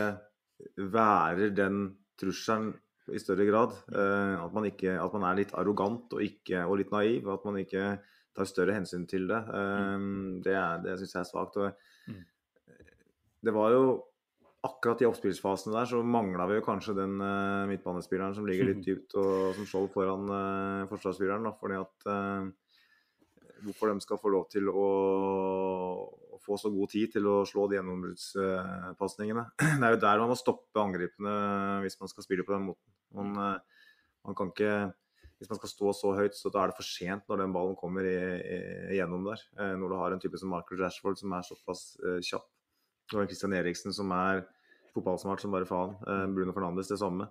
værer 0.77 1.53
den 1.55 1.85
trusselen 2.19 2.73
i 3.11 3.19
større 3.19 3.47
grad. 3.49 3.75
Uh, 3.91 4.43
at, 4.45 4.53
man 4.55 4.69
ikke, 4.69 4.95
at 4.99 5.15
man 5.17 5.27
er 5.29 5.41
litt 5.41 5.55
arrogant 5.57 6.13
og, 6.13 6.23
ikke, 6.23 6.63
og, 6.67 6.77
litt 6.79 6.93
naiv. 6.93 7.27
At 7.33 7.47
man 7.47 7.59
ikke 7.63 7.97
tar 8.33 8.49
større 8.49 8.77
hensyn 8.77 9.07
til 9.09 9.27
det. 9.31 9.41
Uh, 9.49 10.39
det, 10.45 10.55
er, 10.55 10.83
det 10.85 10.97
syns 11.01 11.17
jeg 11.17 11.23
er 11.25 11.31
svakt. 11.31 11.59
Mm. 12.07 12.23
Det 13.43 13.53
var 13.55 13.73
jo 13.75 13.85
akkurat 14.63 15.01
i 15.03 15.07
oppspillsfasene 15.09 15.75
der 15.75 15.87
så 15.89 15.99
mangla 16.07 16.45
vi 16.47 16.57
jo 16.57 16.63
kanskje 16.63 16.95
den 16.95 17.17
uh, 17.19 17.67
midtbanespilleren 17.67 18.35
som 18.35 18.47
ligger 18.47 18.69
litt 18.69 18.83
dypt 18.85 19.15
og 19.19 19.57
som 19.57 19.67
skjold 19.67 19.89
foran 19.91 20.29
uh, 20.31 20.85
forsvarsspilleren. 20.91 21.47
Da, 21.49 21.55
fordi 21.59 21.79
at 21.81 22.11
uh, 22.11 22.51
Hvorfor 23.63 23.87
de 23.87 24.03
skal 24.03 24.19
få 24.19 24.27
lov 24.27 24.49
til 24.51 24.65
å, 24.67 24.87
å, 26.35 26.37
få 26.43 26.57
så 26.59 26.67
god 26.67 26.89
tid 26.91 27.13
til 27.13 27.29
å 27.31 27.35
slå 27.47 27.69
de 27.71 27.77
gjennombruddspasningene. 27.77 29.43
Det 29.79 29.87
er 29.87 29.93
jo 29.93 30.01
der 30.01 30.19
man 30.19 30.33
må 30.33 30.35
stoppe 30.35 30.81
angripene 30.81 31.35
hvis 31.85 31.95
man 32.01 32.11
skal 32.11 32.25
spille 32.25 32.43
på 32.43 32.51
den 32.51 32.65
måten. 32.67 32.83
Man, 33.15 33.31
man 34.27 34.35
kan 34.35 34.51
ikke 34.51 34.73
hvis 35.39 35.47
man 35.53 35.61
skal 35.61 35.71
stå 35.71 35.93
så 35.95 36.11
høyt, 36.17 36.35
så 36.35 36.51
da 36.51 36.59
er 36.59 36.73
det 36.73 36.77
for 36.81 36.89
sent 36.89 37.31
når 37.31 37.45
den 37.45 37.55
ballen 37.55 37.79
kommer 37.79 38.03
gjennom 38.03 39.23
der. 39.31 39.47
Når 39.79 39.95
du 39.95 39.97
har 40.01 40.17
en 40.17 40.25
type 40.27 40.43
som 40.43 40.51
Michael 40.51 40.83
Rashford 40.83 41.23
som 41.23 41.39
er 41.39 41.47
såpass 41.47 41.85
kjapp 42.27 42.51
og 43.15 43.23
en 43.23 43.31
Christian 43.31 43.55
Eriksen 43.57 43.95
som 43.95 44.11
er 44.15 44.43
fotballsmart 44.93 45.41
som 45.41 45.53
bare 45.53 45.69
faen. 45.69 45.95
Eh, 46.07 46.27
Bruno 46.33 46.53
Fernandes 46.55 46.91
det 46.91 46.99
samme. 47.01 47.29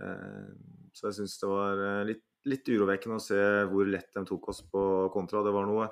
Eh, 0.00 0.52
så 0.94 1.08
jeg 1.08 1.20
syns 1.20 1.38
det 1.40 1.50
var 1.50 1.82
eh, 1.86 2.04
litt, 2.12 2.26
litt, 2.50 2.68
urovekkende 2.68 3.18
å 3.18 3.24
se 3.24 3.40
hvor 3.70 3.88
lett 3.88 4.12
de 4.16 4.24
tok 4.28 4.50
oss 4.52 4.62
på 4.68 4.84
kontra. 5.14 5.44
Det 5.46 5.54
var 5.54 5.68
noe 5.68 5.90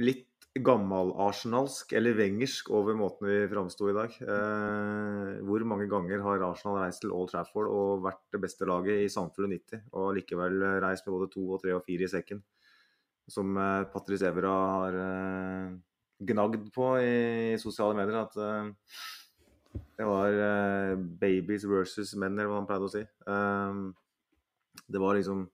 litt 0.00 0.30
gammelarsenalsk 0.54 1.96
eller 1.98 2.14
wengersk 2.14 2.68
over 2.74 2.94
måten 2.94 3.26
vi 3.26 3.40
framsto 3.50 3.88
i 3.90 3.94
dag. 3.94 4.12
hvor 5.42 5.64
mange 5.66 5.88
ganger 5.90 6.22
har 6.22 6.44
Arsenal 6.46 6.78
reist 6.78 7.02
til 7.02 7.10
Old 7.10 7.32
Trafford 7.32 7.66
og 7.66 8.04
vært 8.04 8.22
det 8.30 8.40
beste 8.42 8.68
laget 8.70 9.02
i 9.02 9.10
samfunnet 9.10 9.66
90, 9.66 9.88
og 9.98 10.12
likevel 10.14 10.62
reist 10.84 11.08
med 11.08 11.16
både 11.16 11.30
to 11.32 11.42
og 11.56 11.62
tre 11.62 11.74
og 11.74 11.82
fire 11.82 12.06
i 12.06 12.12
sekken? 12.12 12.44
Som 13.26 13.58
Patrice 13.90 14.30
Evra 14.30 14.54
har 14.76 15.00
gnagd 16.28 16.70
på 16.74 16.94
i 17.00 17.58
sosiale 17.60 17.96
medier 17.98 18.20
at 18.22 18.38
uh, 18.40 18.70
det 19.98 20.06
var 20.08 20.38
uh, 20.38 20.94
babies 21.20 21.66
versus 21.68 22.14
menn, 22.18 22.38
eller 22.38 22.50
hva 22.50 22.62
han 22.62 22.68
pleide 22.70 22.88
å 22.88 22.94
si. 22.94 23.04
Uh, 23.28 23.92
det 24.88 25.02
var 25.02 25.18
liksom 25.18 25.48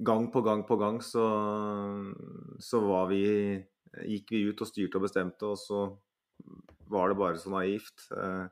Gang 0.00 0.30
på 0.32 0.40
gang 0.40 0.62
på 0.64 0.78
gang 0.80 1.02
så, 1.04 1.22
så 2.56 2.78
var 2.80 3.10
vi 3.10 3.20
Gikk 4.08 4.30
vi 4.32 4.38
ut 4.48 4.62
og 4.64 4.68
styrte 4.70 4.96
og 4.96 5.04
bestemte, 5.04 5.44
og 5.44 5.58
så 5.60 5.82
var 6.90 7.10
det 7.10 7.18
bare 7.18 7.38
så 7.38 7.50
naivt. 7.52 8.04
Eh, 8.14 8.46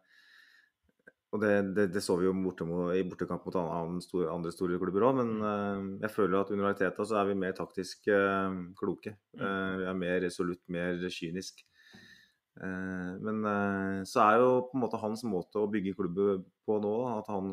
og 1.28 1.42
det, 1.42 1.54
det, 1.76 1.84
det 1.92 2.00
så 2.00 2.14
vi 2.16 2.24
jo 2.24 2.32
borte 2.40 2.64
mot, 2.64 2.88
i 2.96 3.04
bortekamp 3.04 3.44
mot 3.44 3.56
andre 3.60 4.00
store, 4.00 4.30
andre 4.32 4.52
store 4.54 4.78
klubber 4.80 5.04
òg, 5.10 5.18
men 5.18 5.32
uh, 5.44 5.80
jeg 6.00 6.12
føler 6.14 6.38
at 6.38 6.52
under 6.54 6.70
Arteta 6.70 7.04
så 7.04 7.18
er 7.20 7.28
vi 7.28 7.36
mer 7.36 7.56
taktisk 7.56 8.08
uh, 8.08 8.48
kloke. 8.78 9.12
Uh, 9.36 9.74
vi 9.82 9.88
er 9.90 9.98
mer 9.98 10.22
resolutt, 10.24 10.62
mer 10.72 11.02
kynisk. 11.12 11.64
men 12.58 13.44
så 14.10 14.22
er 14.24 14.40
jo 14.42 14.46
på 14.66 14.74
en 14.74 14.80
måte 14.82 14.98
hans 14.98 15.20
måte 15.22 15.60
å 15.60 15.68
bygge 15.70 15.92
klubben 15.94 16.40
på 16.66 16.78
nå, 16.82 16.94
at 17.12 17.28
han 17.30 17.52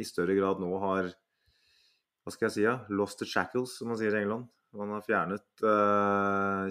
i 0.00 0.06
større 0.08 0.32
grad 0.38 0.62
nå 0.62 0.70
har 0.80 1.10
hva 2.22 2.32
skal 2.32 2.46
jeg 2.46 2.54
si, 2.54 2.62
ja, 2.64 2.78
lost 2.88 3.20
the 3.20 3.28
shackles, 3.28 3.74
som 3.76 3.90
man 3.92 3.98
sier 4.00 4.16
i 4.16 4.22
England. 4.22 4.48
Man 4.72 4.94
har 4.94 5.04
fjernet 5.04 5.64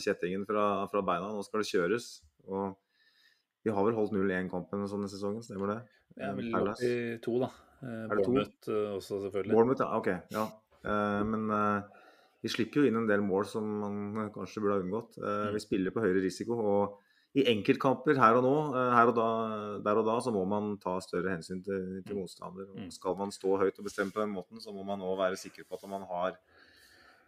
kjettingen 0.01 0.47
fra, 0.49 0.87
fra 0.89 1.05
beina, 1.05 1.29
nå 1.29 1.45
skal 1.45 1.61
det 1.61 1.69
kjøres. 1.69 2.09
og 2.49 2.73
vi 3.67 3.75
har 3.75 3.87
vel 3.87 3.97
holdt 3.97 4.15
0-1-kampen 4.15 4.87
sånn 4.87 5.03
i 5.03 5.11
sesongen, 5.11 5.43
stemmer 5.43 5.73
det? 5.73 5.79
Ja, 6.17 6.31
vel 6.37 6.53
opp 6.55 6.83
i 6.85 6.91
to, 7.23 7.37
da. 7.43 7.49
Eh, 7.83 8.05
er 8.07 8.15
det 8.15 8.23
Bournemouth 8.23 8.53
to? 8.63 8.73
Eh, 8.73 8.93
også, 8.95 9.19
selvfølgelig. 9.25 9.53
Bournemouth, 9.53 9.83
ja. 9.83 9.97
Ok. 9.97 10.07
Ja. 10.33 10.45
Eh, 10.87 11.23
men 11.27 11.51
vi 12.45 12.53
slipper 12.53 12.81
jo 12.81 12.87
inn 12.87 12.99
en 12.99 13.09
del 13.09 13.25
mål 13.25 13.49
som 13.49 13.67
man 13.83 14.31
kanskje 14.33 14.63
burde 14.63 14.77
ha 14.77 14.85
unngått. 14.85 15.19
Mm. 15.19 15.51
Vi 15.57 15.63
spiller 15.63 15.93
på 15.93 16.05
høyere 16.05 16.23
risiko. 16.23 16.61
og 16.61 17.03
i 17.37 17.43
enkeltkamper 17.51 18.17
her 18.17 18.37
og 18.39 18.45
nå, 18.45 18.53
her 18.73 19.11
og 19.11 19.17
da, 19.17 19.25
der 19.85 19.99
og 19.99 20.07
da, 20.07 20.15
så 20.23 20.31
må 20.33 20.41
man 20.49 20.71
ta 20.81 20.95
større 21.03 21.35
hensyn 21.35 21.59
til, 21.61 21.99
til 22.07 22.15
mm. 22.15 22.21
motstander. 22.23 22.69
Og 22.71 22.87
mm. 22.87 22.93
skal 22.95 23.17
man 23.19 23.33
stå 23.35 23.59
høyt 23.61 23.77
og 23.77 23.85
bestemme 23.85 24.15
på 24.15 24.23
den 24.23 24.33
måten, 24.33 24.61
så 24.63 24.73
må 24.73 24.85
man 24.87 25.03
òg 25.05 25.19
være 25.19 25.37
sikker 25.37 25.67
på 25.67 25.77
at 25.77 25.85
man 25.91 26.07
har 26.09 26.39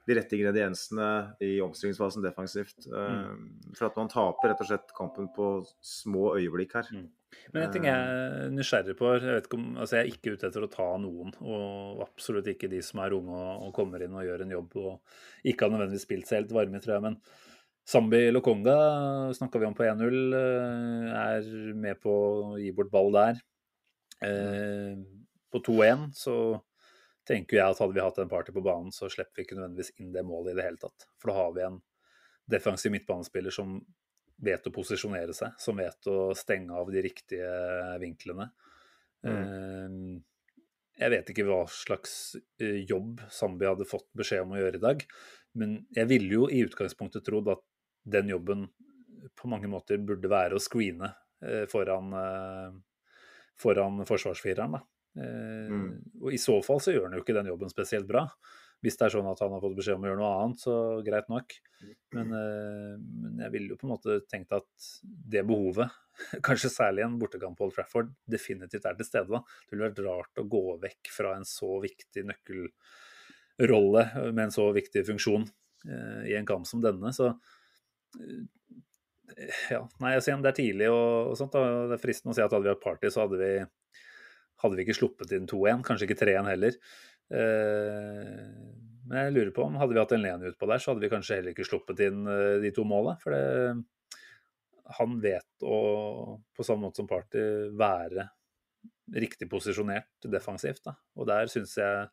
de 0.10 0.16
rette 0.18 0.34
ingrediensene 0.36 1.08
i 1.46 1.60
omstillingsfasen 1.62 2.26
defensivt. 2.26 2.88
Mm. 2.90 3.74
For 3.78 3.90
at 3.90 3.98
man 4.00 4.10
taper 4.12 4.52
rett 4.52 4.64
og 4.64 4.70
slett 4.72 4.94
kampen 4.98 5.30
på 5.36 5.50
små 5.86 6.34
øyeblikk 6.40 6.74
her. 6.80 6.90
Mm. 6.96 7.08
Men 7.54 7.64
en 7.64 7.74
ting 7.74 7.86
jeg 7.86 7.94
er 8.14 8.54
nysgjerrig 8.54 8.96
på 8.98 9.12
jeg, 9.22 9.44
om, 9.54 9.68
altså 9.78 10.00
jeg 10.00 10.02
er 10.02 10.16
ikke 10.16 10.34
ute 10.34 10.50
etter 10.50 10.66
å 10.66 10.72
ta 10.72 10.88
noen, 11.02 11.34
og 11.46 12.02
absolutt 12.06 12.50
ikke 12.50 12.70
de 12.72 12.82
som 12.86 13.04
er 13.04 13.14
unge 13.18 13.36
og, 13.36 13.68
og 13.68 13.76
kommer 13.78 14.02
inn 14.06 14.18
og 14.18 14.26
gjør 14.26 14.46
en 14.46 14.56
jobb 14.56 14.80
og 14.82 15.46
ikke 15.52 15.66
har 15.68 15.76
nødvendigvis 15.76 16.08
spilt 16.08 16.30
seg 16.30 16.42
helt 16.42 16.56
varme, 16.58 16.82
tror 16.82 16.96
jeg. 16.96 17.06
Men 17.06 17.20
Zambi 17.90 18.24
Lokonga 18.34 18.80
snakka 19.38 19.62
vi 19.62 19.70
om 19.70 19.78
på 19.78 19.86
1-0, 19.86 20.18
eh, 20.38 21.14
er 21.22 21.54
med 21.78 22.02
på 22.02 22.16
å 22.16 22.58
gi 22.62 22.74
bort 22.78 22.92
ball 22.94 23.14
der. 23.16 23.42
Eh, 24.26 24.98
på 25.50 25.62
2-1 25.66 26.10
så 26.18 26.36
tenker 27.30 27.60
jeg 27.60 27.76
at 27.76 27.80
hadde 27.82 27.96
vi 27.96 28.04
hatt 28.04 28.20
en 28.22 28.32
party 28.32 28.54
på 28.56 28.64
banen, 28.66 28.92
så 28.96 29.10
slipper 29.12 29.40
vi 29.40 29.46
ikke 29.46 29.58
nødvendigvis 29.60 29.94
inn 30.02 30.12
det 30.16 30.26
målet 30.26 30.54
i 30.54 30.60
det 30.60 30.66
hele 30.66 30.82
tatt. 30.82 31.08
For 31.22 31.32
da 31.32 31.38
har 31.38 31.56
vi 31.56 31.66
en 31.68 31.80
defensiv 32.50 32.94
midtbanespiller 32.96 33.54
som 33.54 33.78
vet 34.44 34.66
å 34.66 34.74
posisjonere 34.74 35.36
seg, 35.36 35.56
som 35.60 35.80
vet 35.80 36.10
å 36.10 36.32
stenge 36.38 36.76
av 36.76 36.90
de 36.94 37.04
riktige 37.04 37.52
vinklene. 38.02 38.50
Mm. 39.28 39.36
Eh, 39.36 40.20
jeg 41.00 41.14
vet 41.14 41.32
ikke 41.32 41.48
hva 41.48 41.62
slags 41.72 42.14
eh, 42.60 42.82
jobb 42.88 43.22
Zambi 43.32 43.68
hadde 43.68 43.88
fått 43.88 44.08
beskjed 44.18 44.46
om 44.46 44.56
å 44.56 44.62
gjøre 44.62 44.80
i 44.80 44.86
dag, 44.86 45.04
men 45.60 45.80
jeg 45.96 46.10
ville 46.12 46.32
jo 46.40 46.50
i 46.52 46.64
utgangspunktet 46.66 47.26
trodd 47.28 47.52
at 47.52 47.64
den 48.10 48.32
jobben 48.32 48.68
på 49.36 49.50
mange 49.52 49.68
måter 49.72 50.00
burde 50.00 50.32
være 50.32 50.56
å 50.56 50.64
screene 50.64 51.12
eh, 51.44 51.66
foran, 51.72 52.14
foran 53.60 54.06
forsvarsfireren. 54.08 54.80
Da. 54.80 54.86
Mm. 55.18 55.88
Og 56.22 56.34
I 56.36 56.40
så 56.40 56.60
fall 56.64 56.80
så 56.84 56.94
gjør 56.94 57.08
han 57.08 57.18
jo 57.18 57.24
ikke 57.24 57.36
den 57.36 57.50
jobben 57.50 57.72
spesielt 57.72 58.08
bra. 58.08 58.28
Hvis 58.80 58.96
det 58.96 59.10
er 59.10 59.12
sånn 59.18 59.28
at 59.28 59.42
han 59.44 59.52
har 59.52 59.60
fått 59.64 59.76
beskjed 59.76 59.98
om 59.98 60.06
å 60.06 60.08
gjøre 60.08 60.20
noe 60.22 60.36
annet, 60.40 60.62
så 60.64 60.74
greit 61.04 61.28
nok. 61.32 61.56
Men, 62.16 62.32
eh, 62.36 62.94
men 62.96 63.42
jeg 63.44 63.52
ville 63.56 63.74
jo 63.74 63.80
på 63.80 63.88
en 63.88 63.92
måte 63.92 64.22
tenkt 64.32 64.56
at 64.56 64.88
det 65.04 65.44
behovet, 65.48 65.92
kanskje 66.48 66.72
særlig 66.72 67.04
en 67.04 67.18
bortekamp 67.20 67.60
på 67.60 67.68
Old 67.68 67.76
Trafford, 67.76 68.14
definitivt 68.24 68.88
er 68.88 68.96
til 69.00 69.08
stede. 69.08 69.28
da. 69.34 69.44
Det 69.68 69.76
ville 69.76 69.90
vært 69.90 70.04
rart 70.06 70.40
å 70.40 70.48
gå 70.56 70.64
vekk 70.86 71.12
fra 71.12 71.36
en 71.36 71.48
så 71.48 71.74
viktig 71.84 72.24
nøkkelrolle 72.32 74.06
med 74.32 74.46
en 74.46 74.56
så 74.56 74.70
viktig 74.76 75.04
funksjon 75.12 75.44
eh, 75.44 76.24
i 76.32 76.38
en 76.40 76.48
kamp 76.48 76.68
som 76.70 76.84
denne. 76.84 77.12
Så 77.16 77.34
eh, 78.16 78.48
ja, 79.76 79.84
nei, 80.00 80.16
jeg 80.16 80.24
sier 80.24 80.40
det 80.40 80.54
er 80.54 80.62
tidlig 80.62 80.88
og, 80.94 81.34
og 81.34 81.36
sånt. 81.42 81.52
Da. 81.52 81.84
Det 81.92 82.00
er 82.00 82.06
fristende 82.06 82.32
å 82.32 82.40
si 82.40 82.48
at 82.48 82.56
hadde 82.56 82.64
vi 82.64 82.72
hatt 82.78 82.88
party, 82.88 83.12
så 83.12 83.28
hadde 83.28 83.44
vi, 83.44 83.54
hadde 84.64 84.78
vi 84.78 84.86
ikke 84.86 84.98
sluppet 84.98 85.34
inn 85.36 85.48
2-1. 85.50 85.84
Kanskje 85.88 86.10
ikke 86.10 86.20
3-1 86.24 86.50
heller. 86.52 86.78
Eh, 87.30 88.44
men 89.10 89.24
jeg 89.24 89.36
lurer 89.36 89.54
på 89.56 89.66
om 89.66 89.78
hadde 89.82 89.96
vi 89.96 90.02
hatt 90.02 90.16
en 90.16 90.24
Lene 90.24 90.52
utpå 90.52 90.70
der, 90.70 90.82
så 90.82 90.92
hadde 90.92 91.06
vi 91.06 91.12
kanskje 91.12 91.40
heller 91.40 91.56
ikke 91.56 91.68
sluppet 91.68 92.02
inn 92.06 92.28
eh, 92.30 92.58
de 92.64 92.74
to 92.76 92.86
måla. 92.88 93.16
For 93.22 93.34
det, 93.34 93.80
han 95.00 95.20
vet 95.24 95.66
å, 95.66 95.78
på 96.56 96.66
samme 96.66 96.88
måte 96.88 97.02
som 97.02 97.10
Party, 97.10 97.42
være 97.78 98.30
riktig 99.20 99.50
posisjonert 99.50 100.30
defensivt. 100.30 100.84
Da. 100.86 100.96
Og 101.18 101.30
der 101.30 101.50
syns 101.52 101.76
jeg, 101.80 102.10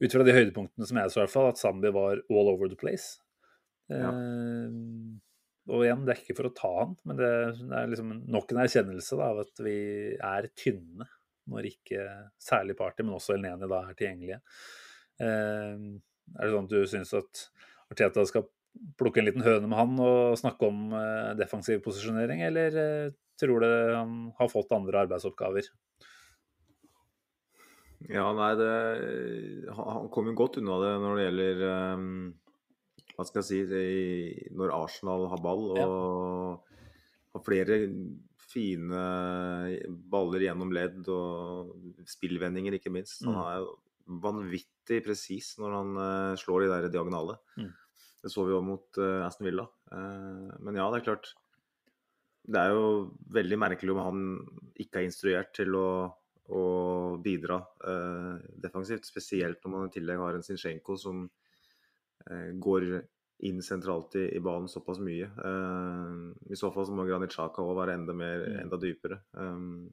ut 0.00 0.14
fra 0.16 0.24
de 0.24 0.36
høydepunktene 0.36 0.88
som 0.88 1.00
jeg 1.00 1.12
så, 1.12 1.20
i 1.20 1.24
hvert 1.26 1.34
fall, 1.34 1.50
at 1.52 1.60
Zambi 1.60 1.92
var 1.92 2.22
all 2.32 2.54
over 2.54 2.70
the 2.72 2.78
place. 2.80 3.18
Ja. 3.92 4.12
Eh, 4.12 5.18
og 5.70 5.84
igjen, 5.84 6.02
det 6.06 6.14
er 6.14 6.22
ikke 6.22 6.38
for 6.38 6.48
å 6.48 6.56
ta 6.56 6.70
han, 6.80 6.94
men 7.06 7.18
det, 7.20 7.30
det 7.60 7.76
er 7.78 7.90
liksom 7.90 8.14
nok 8.32 8.52
en 8.52 8.62
erkjennelse 8.64 9.18
da, 9.20 9.28
av 9.34 9.42
at 9.44 9.60
vi 9.62 9.76
er 10.16 10.48
tynne 10.58 11.06
når 11.50 11.68
ikke 11.72 12.06
særlig 12.40 12.76
Party, 12.78 13.04
men 13.04 13.16
også 13.16 13.34
Elneni 13.36 13.68
da 13.70 13.82
er 13.88 13.98
tilgjengelige. 13.98 14.40
Eh, 15.20 15.84
er 16.30 16.46
det 16.46 16.54
sånn 16.54 16.68
at 16.68 16.72
du 16.72 16.80
syns 16.88 17.12
at 17.18 17.44
Arteta 17.90 18.24
skal 18.28 18.46
plukke 19.00 19.20
en 19.20 19.26
liten 19.26 19.44
høne 19.44 19.66
med 19.66 19.78
han 19.78 19.96
og 20.04 20.38
snakke 20.38 20.68
om 20.68 20.94
eh, 20.96 21.32
defensiv 21.38 21.82
posisjonering, 21.84 22.44
eller 22.46 22.80
eh, 22.80 23.14
tror 23.40 23.64
du 23.64 23.70
han 23.96 24.18
har 24.38 24.52
fått 24.52 24.74
andre 24.76 25.04
arbeidsoppgaver? 25.06 25.70
Ja, 28.08 28.30
nei, 28.32 28.54
det, 28.56 28.68
Han 29.76 30.08
kommer 30.12 30.32
godt 30.32 30.56
unna 30.56 30.78
det 30.80 30.92
når 31.02 31.18
det 31.18 31.24
gjelder 31.26 31.58
um, 32.00 32.06
Hva 33.12 33.26
skal 33.28 33.42
jeg 33.42 33.48
si 33.50 33.58
det, 33.68 33.82
Når 34.56 34.72
Arsenal 34.72 35.26
har 35.28 35.42
ball 35.44 35.66
og 35.74 35.76
ja. 35.76 36.86
har 37.36 37.44
flere 37.44 37.76
fine 38.50 39.02
baller 40.10 40.44
gjennom 40.46 40.72
ledd 40.74 41.06
og 41.12 41.70
spillvendinger, 42.10 42.76
ikke 42.76 42.92
minst. 42.92 43.22
Han 43.26 43.36
mm. 43.36 43.44
er 43.46 43.60
jo 43.62 43.70
vanvittig 44.18 45.02
presis 45.04 45.52
når 45.60 45.76
han 45.76 45.92
uh, 45.98 46.38
slår 46.40 46.64
de 46.64 46.70
der 46.72 46.88
diagonale. 46.92 47.36
Mm. 47.60 47.70
Det 48.20 48.32
så 48.32 48.44
vi 48.44 48.54
jo 48.54 48.62
mot 48.64 49.00
uh, 49.00 49.26
Aston 49.26 49.46
Villa. 49.48 49.66
Uh, 49.92 50.50
men 50.64 50.78
ja, 50.80 50.88
det 50.90 51.00
er 51.00 51.06
klart 51.06 51.32
Det 52.50 52.60
er 52.60 52.74
jo 52.74 52.86
veldig 53.32 53.58
merkelig 53.60 53.94
om 53.94 54.02
han 54.02 54.24
ikke 54.80 55.00
er 55.00 55.06
instruert 55.06 55.52
til 55.54 55.76
å, 55.76 55.90
å 56.50 56.64
bidra 57.22 57.60
defensivt. 58.58 59.06
Spesielt 59.06 59.60
når 59.62 59.74
man 59.74 59.90
i 59.90 59.94
tillegg 59.94 60.18
har 60.18 60.38
en 60.38 60.46
Zinchenko 60.46 60.96
som 60.98 61.28
går 62.64 62.86
inn 63.46 63.62
sentralt 63.64 64.14
i, 64.20 64.26
i, 64.36 64.40
banen 64.44 64.68
såpass 64.68 65.00
mye. 65.02 65.28
Uh, 65.40 66.30
I 66.52 66.58
så 66.58 66.70
fall 66.74 66.86
så 66.88 66.94
må 66.96 67.06
Granit 67.08 67.32
Xhaka 67.34 67.64
òg 67.64 67.78
være 67.78 67.96
enda, 67.98 68.16
mer, 68.16 68.44
mm. 68.44 68.58
enda 68.64 68.78
dypere. 68.80 69.20
Um, 69.32 69.90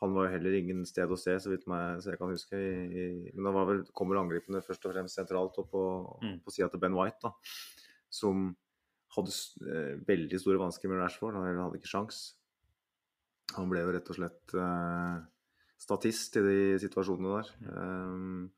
han 0.00 0.14
var 0.16 0.26
jo 0.26 0.32
heller 0.32 0.56
ingen 0.56 0.82
sted 0.88 1.10
å 1.12 1.18
se, 1.20 1.34
så 1.42 1.52
vidt 1.52 1.66
meg, 1.68 2.00
så 2.00 2.14
jeg 2.14 2.20
kan 2.20 2.32
huske. 2.32 2.56
I, 2.56 2.84
i, 2.88 3.06
men 3.36 3.50
da 3.50 3.64
vel, 3.68 3.82
kommer 3.96 4.20
angripende 4.20 4.62
først 4.64 4.86
og 4.88 4.94
fremst 4.94 5.20
sentralt 5.20 5.58
opp 5.60 5.70
på, 5.74 5.84
mm. 6.24 6.38
på 6.44 6.54
sida 6.54 6.70
til 6.72 6.82
Ben 6.82 6.96
White, 6.96 7.20
da, 7.26 7.34
som 8.20 8.50
hadde 9.16 9.34
uh, 9.66 9.98
veldig 10.08 10.40
store 10.40 10.62
vansker 10.62 10.90
med 10.90 11.02
Rashford. 11.02 11.36
Han 11.36 11.60
hadde 11.64 11.80
ikke 11.82 11.92
sjans. 11.92 12.22
Han 13.56 13.68
ble 13.70 13.82
jo 13.82 13.92
rett 13.94 14.10
og 14.12 14.18
slett 14.18 14.56
uh, 14.56 15.20
statist 15.80 16.38
i 16.38 16.46
de 16.46 16.58
situasjonene 16.82 17.38
der. 17.40 17.52
Um, 17.74 18.48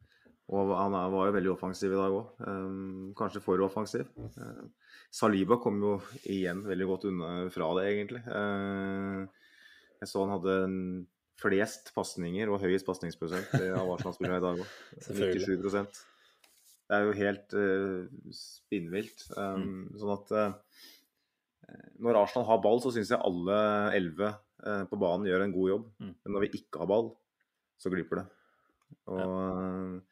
og 0.53 0.73
han 0.77 0.93
var 1.15 1.29
jo 1.29 1.35
veldig 1.37 1.53
offensiv 1.55 1.95
i 1.95 1.99
dag 1.99 2.13
òg. 2.13 2.33
Um, 2.45 3.13
kanskje 3.17 3.41
for 3.45 3.63
offensiv. 3.65 4.11
Uh, 4.37 4.67
Saliba 5.13 5.57
kom 5.61 5.81
jo 5.81 5.95
igjen 6.29 6.61
veldig 6.67 6.89
godt 6.91 7.07
unna 7.09 7.33
fra 7.53 7.71
det, 7.79 7.87
egentlig. 7.89 8.21
Uh, 8.29 9.25
jeg 10.03 10.11
så 10.11 10.25
han 10.25 10.35
hadde 10.35 10.57
flest 11.43 11.91
pasninger 11.97 12.53
og 12.53 12.61
høyest 12.63 12.87
pasningsprosent 12.87 13.55
av 13.57 13.89
Arsenal-spillerne 13.95 14.43
i 14.43 14.45
dag 14.45 14.61
òg. 14.63 14.77
97 15.09 15.65
Det 15.65 16.99
er 16.99 17.07
jo 17.07 17.17
helt 17.23 17.57
uh, 17.57 18.29
spinnvilt. 18.37 19.27
Mm. 19.33 19.97
Sånn 19.97 20.15
at 20.19 20.37
når 22.03 22.19
Arsenal 22.27 22.49
har 22.51 22.61
ball, 22.61 22.83
så 22.85 22.93
syns 22.93 23.15
jeg 23.15 23.25
alle 23.25 23.59
elleve 23.97 24.35
på 24.91 24.99
banen 25.01 25.25
gjør 25.27 25.47
en 25.47 25.55
god 25.55 25.71
jobb. 25.71 25.91
Mm. 26.03 26.15
Men 26.21 26.37
når 26.37 26.45
vi 26.45 26.57
ikke 26.61 26.83
har 26.83 26.91
ball, 26.91 27.15
så 27.81 27.91
glipper 27.91 28.21
det. 28.21 28.27
Og. 29.09 30.03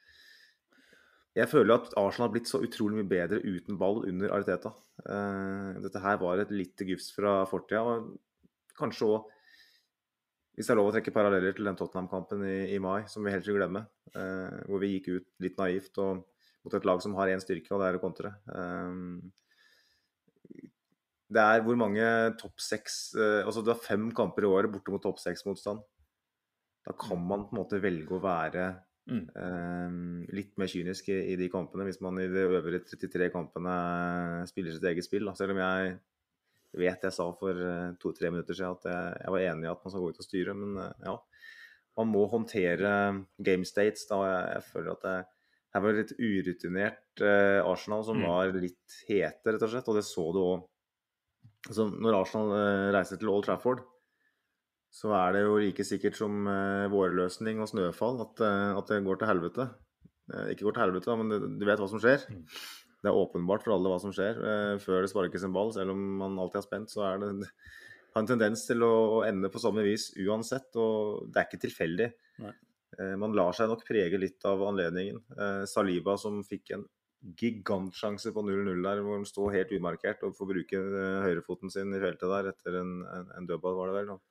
Jeg 1.39 1.47
føler 1.51 1.76
at 1.76 1.93
Arsenal 1.99 2.26
har 2.26 2.33
blitt 2.35 2.51
så 2.51 2.59
utrolig 2.64 2.99
mye 2.99 3.11
bedre 3.11 3.39
uten 3.45 3.78
ball 3.78 4.03
under 4.09 4.33
Ariteta. 4.35 4.72
Uh, 5.05 5.78
dette 5.85 6.03
her 6.03 6.18
var 6.20 6.43
et 6.43 6.51
lite 6.55 6.87
gufs 6.89 7.12
fra 7.14 7.45
fortida. 7.51 7.85
Og 7.85 8.74
kanskje 8.78 9.07
òg, 9.07 9.28
hvis 10.59 10.66
det 10.66 10.74
er 10.74 10.81
lov 10.81 10.91
å 10.91 10.95
trekke 10.97 11.14
paralleller 11.14 11.55
til 11.57 11.70
den 11.70 11.78
Tottenham-kampen 11.78 12.43
i, 12.49 12.57
i, 12.74 12.81
mai, 12.83 13.07
som 13.09 13.24
vi 13.24 13.33
helt 13.33 13.47
vil 13.47 13.61
glemme, 13.61 13.85
uh, 14.16 14.59
hvor 14.66 14.83
vi 14.83 14.97
gikk 14.97 15.12
ut 15.14 15.28
litt 15.47 15.61
naivt 15.61 16.03
og, 16.03 16.26
mot 16.66 16.74
et 16.76 16.89
lag 16.89 17.01
som 17.01 17.14
har 17.16 17.31
én 17.33 17.41
styrke, 17.41 17.70
og 17.72 17.81
det 17.81 17.93
er 17.93 18.01
å 18.01 18.03
kontre. 18.03 18.35
Uh, 18.51 19.22
det 21.31 21.43
er 21.43 21.62
hvor 21.62 21.78
mange 21.78 22.05
topp 22.41 22.59
seks 22.62 23.14
eh, 23.14 23.41
Altså 23.47 23.62
du 23.62 23.70
har 23.70 23.78
fem 23.78 24.09
kamper 24.16 24.47
i 24.47 24.51
året 24.51 24.72
borte 24.72 24.91
mot 24.91 25.03
topp 25.03 25.20
seks-motstand. 25.22 25.83
Da 26.87 26.95
kan 26.99 27.20
man 27.22 27.47
på 27.47 27.55
en 27.55 27.61
måte 27.61 27.83
velge 27.83 28.16
å 28.16 28.22
være 28.24 28.64
Mm. 29.09 29.24
eh, 29.42 30.34
litt 30.36 30.53
mer 30.61 30.68
kynisk 30.70 31.09
i, 31.11 31.16
i 31.32 31.36
de 31.40 31.48
kampene, 31.51 31.86
hvis 31.88 32.01
man 32.05 32.20
i 32.20 32.28
de 32.30 32.44
øvrige 32.44 32.84
33 32.92 33.30
kampene 33.34 33.74
spiller 34.51 34.76
sitt 34.76 34.84
eget 34.90 35.07
spill. 35.07 35.24
Da. 35.26 35.34
Selv 35.38 35.57
om 35.57 35.62
jeg 35.62 35.96
vet 36.78 37.03
jeg 37.09 37.16
sa 37.16 37.26
for 37.34 37.57
eh, 37.64 37.88
to-tre 38.03 38.30
minutter 38.30 38.55
siden 38.55 38.76
at 38.76 38.86
jeg, 38.92 39.16
jeg 39.24 39.34
var 39.34 39.46
enig 39.48 39.66
i 39.66 39.72
at 39.72 39.82
man 39.82 39.94
skal 39.94 40.05
gå 40.05 40.12
ut 40.12 40.22
og 40.22 40.28
styre, 40.28 40.55
men 40.55 40.78
eh, 40.84 41.05
ja. 41.09 41.16
Man 41.98 42.07
må 42.12 42.22
håndtere 42.30 42.90
game 43.42 43.66
states. 43.66 44.07
da, 44.09 44.20
jeg, 44.24 44.44
jeg 44.55 44.66
føler 44.70 44.92
at 44.94 45.03
det, 45.09 45.16
her 45.74 45.82
var 45.84 45.94
litt 45.94 46.12
urutinert 46.18 47.20
uh, 47.22 47.61
Arsenal 47.66 48.01
som 48.07 48.16
Mm. 48.18 48.24
var 48.26 48.55
litt 48.59 48.94
hete, 49.07 49.53
rett 49.53 49.62
og 49.62 49.70
slett. 49.70 49.90
Og 49.90 49.98
det 49.98 50.03
så 50.07 50.24
du 50.34 50.38
òg. 50.40 50.62
Altså, 51.68 51.84
når 51.90 52.16
Arsenal 52.16 52.55
uh, 52.55 52.86
reiser 52.94 53.20
til 53.20 53.30
Old 53.30 53.44
Trafford, 53.46 53.82
så 54.91 55.12
er 55.14 55.36
det 55.36 55.45
jo 55.45 55.59
like 55.62 55.86
sikkert 55.86 56.18
som 56.18 56.47
eh, 56.51 56.91
vårløsning 56.91 57.62
og 57.62 57.70
snøfall 57.70 58.24
at, 58.24 58.43
eh, 58.43 58.70
at 58.74 58.91
det 58.91 59.05
går 59.07 59.20
til 59.20 59.30
helvete. 59.30 59.66
Eh, 60.34 60.49
ikke 60.53 60.66
går 60.66 60.76
til 60.76 60.84
helvete, 60.84 61.16
men 61.20 61.59
du 61.61 61.66
vet 61.66 61.78
hva 61.78 61.86
som 61.91 62.03
skjer. 62.03 62.24
Mm. 62.26 62.43
Det 63.01 63.09
er 63.09 63.16
åpenbart 63.16 63.62
for 63.64 63.76
alle 63.76 63.93
hva 63.93 64.01
som 64.03 64.12
skjer 64.12 64.43
før 64.82 64.99
det 65.01 65.09
sparkes 65.09 65.47
en 65.47 65.55
ball. 65.55 65.70
Selv 65.72 65.95
om 65.95 66.01
man 66.20 66.34
alltid 66.43 66.59
er 66.61 66.66
spent, 66.66 66.91
så 66.93 67.07
er 67.07 67.22
det 67.22 67.30
har 68.11 68.20
en 68.20 68.28
tendens 68.28 68.66
til 68.66 68.82
å, 68.84 69.22
ende 69.24 69.49
på 69.49 69.62
samme 69.62 69.80
vis 69.86 70.11
uansett. 70.20 70.68
Og 70.76 71.30
det 71.30 71.41
er 71.41 71.47
ikke 71.49 71.62
tilfeldig. 71.62 72.11
Nei. 72.45 72.53
Man 73.22 73.32
lar 73.38 73.57
seg 73.57 73.70
nok 73.70 73.86
prege 73.88 74.20
litt 74.20 74.45
av 74.45 74.61
anledningen. 74.66 75.22
Saliba 75.70 76.18
som 76.20 76.43
fikk 76.45 76.74
en 76.76 76.84
gigantsjanse 77.41 78.34
på 78.36 78.45
0-0 78.45 78.84
der, 78.84 79.01
hvor 79.01 79.16
han 79.16 79.24
står 79.30 79.57
helt 79.57 79.72
umarkert 79.78 80.26
og 80.26 80.36
får 80.36 80.51
bruke 80.51 80.82
høyrefoten 81.24 81.72
sin 81.72 81.97
i 81.97 82.03
feltet 82.03 82.34
der 82.34 82.51
etter 82.53 82.76
en, 82.82 82.99
en, 83.07 83.32
en 83.38 83.49
dødball, 83.49 83.78
var 83.78 83.88
det 83.88 83.97
vel. 84.03 84.12
Ok. 84.18 84.30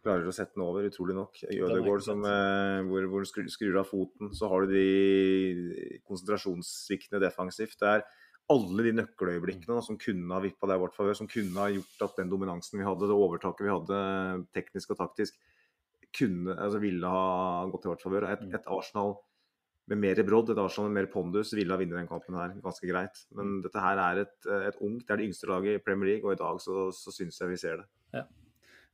Klarer 0.00 0.30
å 0.30 0.32
sette 0.32 0.56
den 0.56 0.64
over, 0.64 0.86
utrolig 0.88 1.12
nok. 1.16 1.42
Ødegaard 1.44 2.04
som 2.06 2.22
eh, 2.24 2.78
hvor, 2.88 3.04
hvor 3.12 3.26
skrur, 3.28 3.76
av 3.82 3.88
foten. 3.90 4.30
Så 4.32 4.48
har 4.48 4.64
du 4.64 4.72
de 4.72 6.00
konsentrasjonssviktene 6.08 7.20
defensivt. 7.20 7.76
Det 7.82 7.90
er 7.90 8.06
alle 8.50 8.86
de 8.86 8.94
nøkkeløyeblikkene 8.96 9.76
da, 9.76 9.82
som 9.84 9.98
kunne 10.00 10.34
ha 10.34 10.40
vippa 10.42 10.66
der 10.70 10.80
vårt 10.82 10.96
favør, 10.96 11.18
som 11.20 11.28
kunne 11.30 11.54
ha 11.60 11.68
gjort 11.70 12.06
at 12.08 12.16
den 12.18 12.32
dominansen 12.32 12.80
vi 12.80 12.86
hadde, 12.88 13.06
det 13.06 13.14
overtaket 13.16 13.66
vi 13.66 13.74
hadde 13.74 14.00
teknisk 14.56 14.94
og 14.94 15.02
taktisk, 15.04 15.36
kunne, 16.16 16.56
altså 16.56 16.80
ville 16.82 17.06
ha 17.12 17.66
gått 17.70 17.86
i 17.86 17.92
vårt 17.92 18.02
favør. 18.02 18.26
Et, 18.32 18.40
Mm. 18.48 18.54
et 18.56 18.66
Arsenal 18.66 19.14
med 19.90 19.98
mer 19.98 20.22
brodd, 20.26 20.50
et 20.50 20.58
Arsenal 20.58 20.90
med 20.90 21.02
mer 21.02 21.12
pondus, 21.12 21.52
ville 21.54 21.70
ha 21.70 21.78
vunnet 21.78 22.00
den 22.00 22.08
kampen 22.08 22.34
her 22.34 22.56
ganske 22.64 22.88
greit. 22.88 23.22
Mm. 23.30 23.36
Men 23.36 23.62
dette 23.62 23.84
her 23.84 24.00
er 24.08 24.24
et, 24.24 24.36
et 24.72 24.80
ungt, 24.80 25.06
det 25.06 25.14
er 25.14 25.20
det 25.20 25.28
yngste 25.28 25.46
laget 25.52 25.78
i 25.78 25.84
Premier 25.84 26.14
League, 26.14 26.26
og 26.26 26.34
i 26.34 26.42
dag 26.42 26.58
så, 26.64 26.88
så 26.90 27.14
syns 27.14 27.38
jeg 27.38 27.52
vi 27.52 27.60
ser 27.60 27.76
det. 27.84 27.88
Ja, 28.16 28.24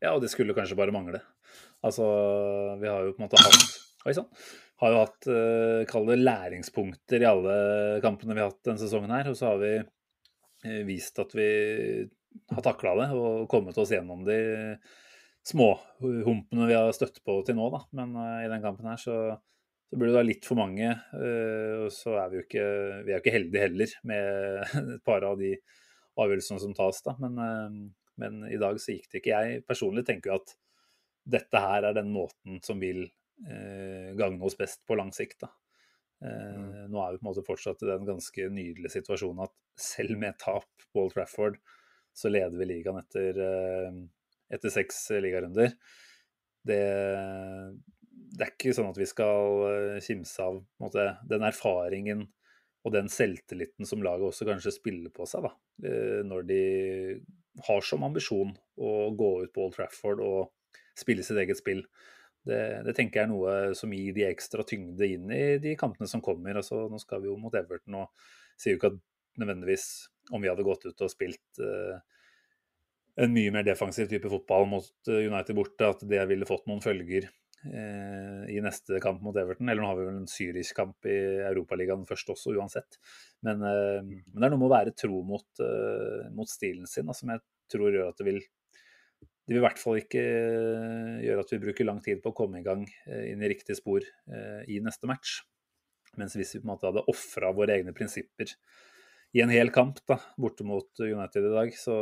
og 0.04 0.20
det 0.22 0.30
skulle 0.32 0.54
kanskje 0.56 0.76
bare 0.78 0.94
mangle. 0.94 1.22
Altså, 1.86 2.06
vi 2.80 2.88
har 2.90 3.04
jo 3.06 3.14
på 3.14 3.22
en 3.22 3.28
måte 3.28 3.40
hatt 3.42 3.82
Oi 4.06 4.12
sann. 4.14 4.28
Har 4.78 4.92
jo 4.92 4.98
hatt, 5.00 5.26
eh, 5.32 5.80
kall 5.90 6.04
det 6.06 6.20
læringspunkter 6.20 7.22
i 7.24 7.26
alle 7.26 7.54
kampene 8.04 8.36
vi 8.36 8.42
har 8.42 8.52
hatt 8.52 8.68
denne 8.68 8.78
sesongen 8.78 9.10
her. 9.10 9.30
Og 9.32 9.38
så 9.38 9.48
har 9.50 9.58
vi 9.58 9.72
eh, 9.80 10.82
vist 10.86 11.18
at 11.18 11.32
vi 11.34 11.48
har 12.52 12.62
takla 12.62 12.92
det 13.00 13.08
og 13.16 13.48
kommet 13.50 13.78
oss 13.82 13.90
gjennom 13.90 14.22
de 14.26 14.38
småhumpene 15.46 16.68
vi 16.68 16.76
har 16.76 16.92
støtt 16.94 17.18
på 17.24 17.40
til 17.46 17.58
nå, 17.58 17.66
da. 17.74 17.82
Men 17.98 18.14
eh, 18.20 18.44
i 18.44 18.52
den 18.52 18.62
kampen 18.62 18.86
her 18.92 19.00
så, 19.00 19.18
så 19.90 19.98
blir 19.98 20.12
det 20.12 20.20
da 20.20 20.26
litt 20.28 20.46
for 20.46 20.60
mange. 20.60 20.92
og 21.16 21.90
så 21.94 22.18
er 22.20 22.30
vi 22.30 22.38
jo 22.38 22.46
ikke, 22.46 22.66
vi 23.02 23.10
er 23.10 23.16
jo 23.16 23.24
ikke 23.24 23.36
heldige 23.40 23.66
heller 23.66 23.98
med 24.12 24.76
et 25.00 25.04
par 25.08 25.26
av 25.26 25.40
de 25.40 25.56
avgjørelsene 26.14 26.62
som 26.62 26.78
tas, 26.78 27.02
da. 27.02 27.16
Men, 27.26 27.90
men 28.20 28.42
i 28.48 28.58
dag 28.60 28.78
så 28.80 28.94
gikk 28.94 29.10
det 29.12 29.20
ikke. 29.20 29.40
Jeg 29.42 29.64
personlig 29.68 30.06
tenker 30.08 30.32
jo 30.32 30.40
at 30.40 30.56
dette 31.36 31.60
her 31.62 31.88
er 31.88 31.96
den 31.96 32.12
måten 32.14 32.60
som 32.64 32.80
vil 32.80 33.02
eh, 33.04 34.12
gagne 34.18 34.42
oss 34.46 34.56
best 34.58 34.84
på 34.86 34.96
lang 34.98 35.10
sikt. 35.14 35.40
Da. 35.42 35.50
Eh, 36.24 36.84
Nå 36.88 37.00
er 37.02 37.14
vi 37.16 37.20
på 37.20 37.26
en 37.26 37.30
måte 37.30 37.46
fortsatt 37.46 37.82
i 37.84 37.90
den 37.90 38.06
ganske 38.08 38.48
nydelige 38.52 38.94
situasjonen 38.98 39.46
at 39.48 39.54
selv 39.80 40.16
med 40.20 40.38
tap 40.40 40.68
på 40.92 41.02
Old 41.02 41.16
Trafford, 41.16 41.58
så 42.16 42.30
leder 42.32 42.56
vi 42.56 42.70
ligaen 42.70 43.02
etter, 43.02 43.42
eh, 43.44 43.98
etter 44.56 44.72
seks 44.72 45.02
ligarunder. 45.20 45.74
Det, 46.66 46.80
det 48.36 48.46
er 48.46 48.54
ikke 48.54 48.72
sånn 48.74 48.88
at 48.90 48.98
vi 49.00 49.08
skal 49.10 49.66
eh, 49.68 50.00
kimse 50.04 50.46
av 50.46 50.62
måte, 50.82 51.10
den 51.28 51.44
erfaringen 51.46 52.24
og 52.86 52.94
den 52.94 53.10
selvtilliten 53.10 53.86
som 53.88 54.02
laget 54.06 54.28
også 54.30 54.46
kanskje 54.48 54.72
spiller 54.76 55.12
på 55.14 55.26
seg, 55.28 55.46
da. 55.48 55.52
eh, 55.90 56.22
Når 56.26 56.46
de 56.48 56.60
har 57.64 57.84
som 57.84 58.04
ambisjon 58.04 58.52
å 58.76 58.92
gå 59.16 59.30
ut 59.44 59.52
på 59.54 59.66
Old 59.66 59.76
Trafford 59.76 60.20
og 60.24 60.76
spille 60.96 61.24
sitt 61.24 61.38
eget 61.40 61.60
spill. 61.60 61.82
Det, 62.46 62.60
det 62.86 62.94
tenker 62.94 63.20
jeg 63.20 63.26
er 63.26 63.32
noe 63.32 63.54
som 63.76 63.92
gir 63.92 64.14
de 64.14 64.26
ekstra 64.28 64.64
tyngde 64.66 65.08
inn 65.16 65.32
i 65.34 65.56
de 65.62 65.74
kampene 65.78 66.08
som 66.10 66.22
kommer. 66.24 66.58
Altså, 66.60 66.84
nå 66.90 67.00
skal 67.02 67.24
vi 67.24 67.30
jo 67.30 67.38
mot 67.40 67.54
Everton 67.58 68.02
og 68.02 68.28
sier 68.56 68.76
jo 68.76 68.80
ikke 68.80 68.92
at 68.94 69.00
nødvendigvis 69.40 69.86
om 70.34 70.42
vi 70.42 70.50
hadde 70.50 70.66
gått 70.66 70.86
ut 70.86 71.02
og 71.04 71.12
spilt 71.12 71.60
eh, 71.62 71.98
en 73.22 73.32
mye 73.32 73.52
mer 73.54 73.66
defensiv 73.66 74.08
type 74.10 74.30
fotball 74.30 74.68
mot 74.70 75.10
eh, 75.10 75.26
United 75.26 75.56
borte, 75.58 75.90
at 75.90 76.04
det 76.08 76.22
ville 76.30 76.48
fått 76.48 76.66
noen 76.68 76.84
følger 76.84 77.28
i 77.66 78.60
neste 78.62 79.00
kamp 79.02 79.22
mot 79.24 79.36
Everton. 79.36 79.68
Eller 79.68 79.82
nå 79.82 79.88
har 79.88 79.96
vi 79.98 80.04
vel 80.06 80.20
en 80.20 80.28
syrisk 80.30 80.76
kamp 80.78 81.08
i 81.08 81.16
Europaligaen 81.48 82.04
først 82.06 82.28
også, 82.34 82.52
uansett. 82.54 82.98
Men, 83.46 83.64
eh, 83.64 84.02
men 84.04 84.36
det 84.36 84.46
er 84.46 84.54
noe 84.54 84.60
med 84.60 84.68
å 84.68 84.74
være 84.76 84.94
tro 84.94 85.22
mot, 85.26 85.48
eh, 85.64 86.28
mot 86.36 86.50
stilen 86.50 86.86
sin 86.86 87.08
da, 87.08 87.16
som 87.16 87.32
jeg 87.32 87.42
tror 87.72 87.90
gjør 87.90 88.12
at 88.12 88.20
det 88.20 88.28
vil 88.28 88.40
det 89.46 89.54
vil 89.54 89.60
i 89.60 89.62
hvert 89.62 89.78
fall 89.78 90.00
ikke 90.00 90.22
eh, 90.22 91.12
gjøre 91.22 91.42
at 91.44 91.52
vi 91.54 91.60
bruker 91.62 91.86
lang 91.86 92.00
tid 92.02 92.18
på 92.22 92.32
å 92.32 92.36
komme 92.36 92.58
i 92.58 92.66
gang 92.66 92.82
eh, 93.06 93.28
inn 93.30 93.44
i 93.44 93.50
riktig 93.52 93.76
spor 93.78 94.02
eh, 94.02 94.62
i 94.74 94.80
neste 94.82 95.06
match. 95.06 95.38
Mens 96.18 96.34
hvis 96.34 96.56
vi 96.56 96.62
på 96.62 96.66
en 96.66 96.72
måte 96.72 96.88
hadde 96.88 97.04
ofra 97.12 97.52
våre 97.54 97.76
egne 97.76 97.94
prinsipper 97.94 98.50
i 99.36 99.42
en 99.44 99.52
hel 99.52 99.70
kamp 99.70 100.00
da, 100.08 100.18
borte 100.40 100.66
mot 100.66 100.90
United 100.98 101.46
i 101.46 101.54
dag, 101.54 101.70
så 101.78 101.94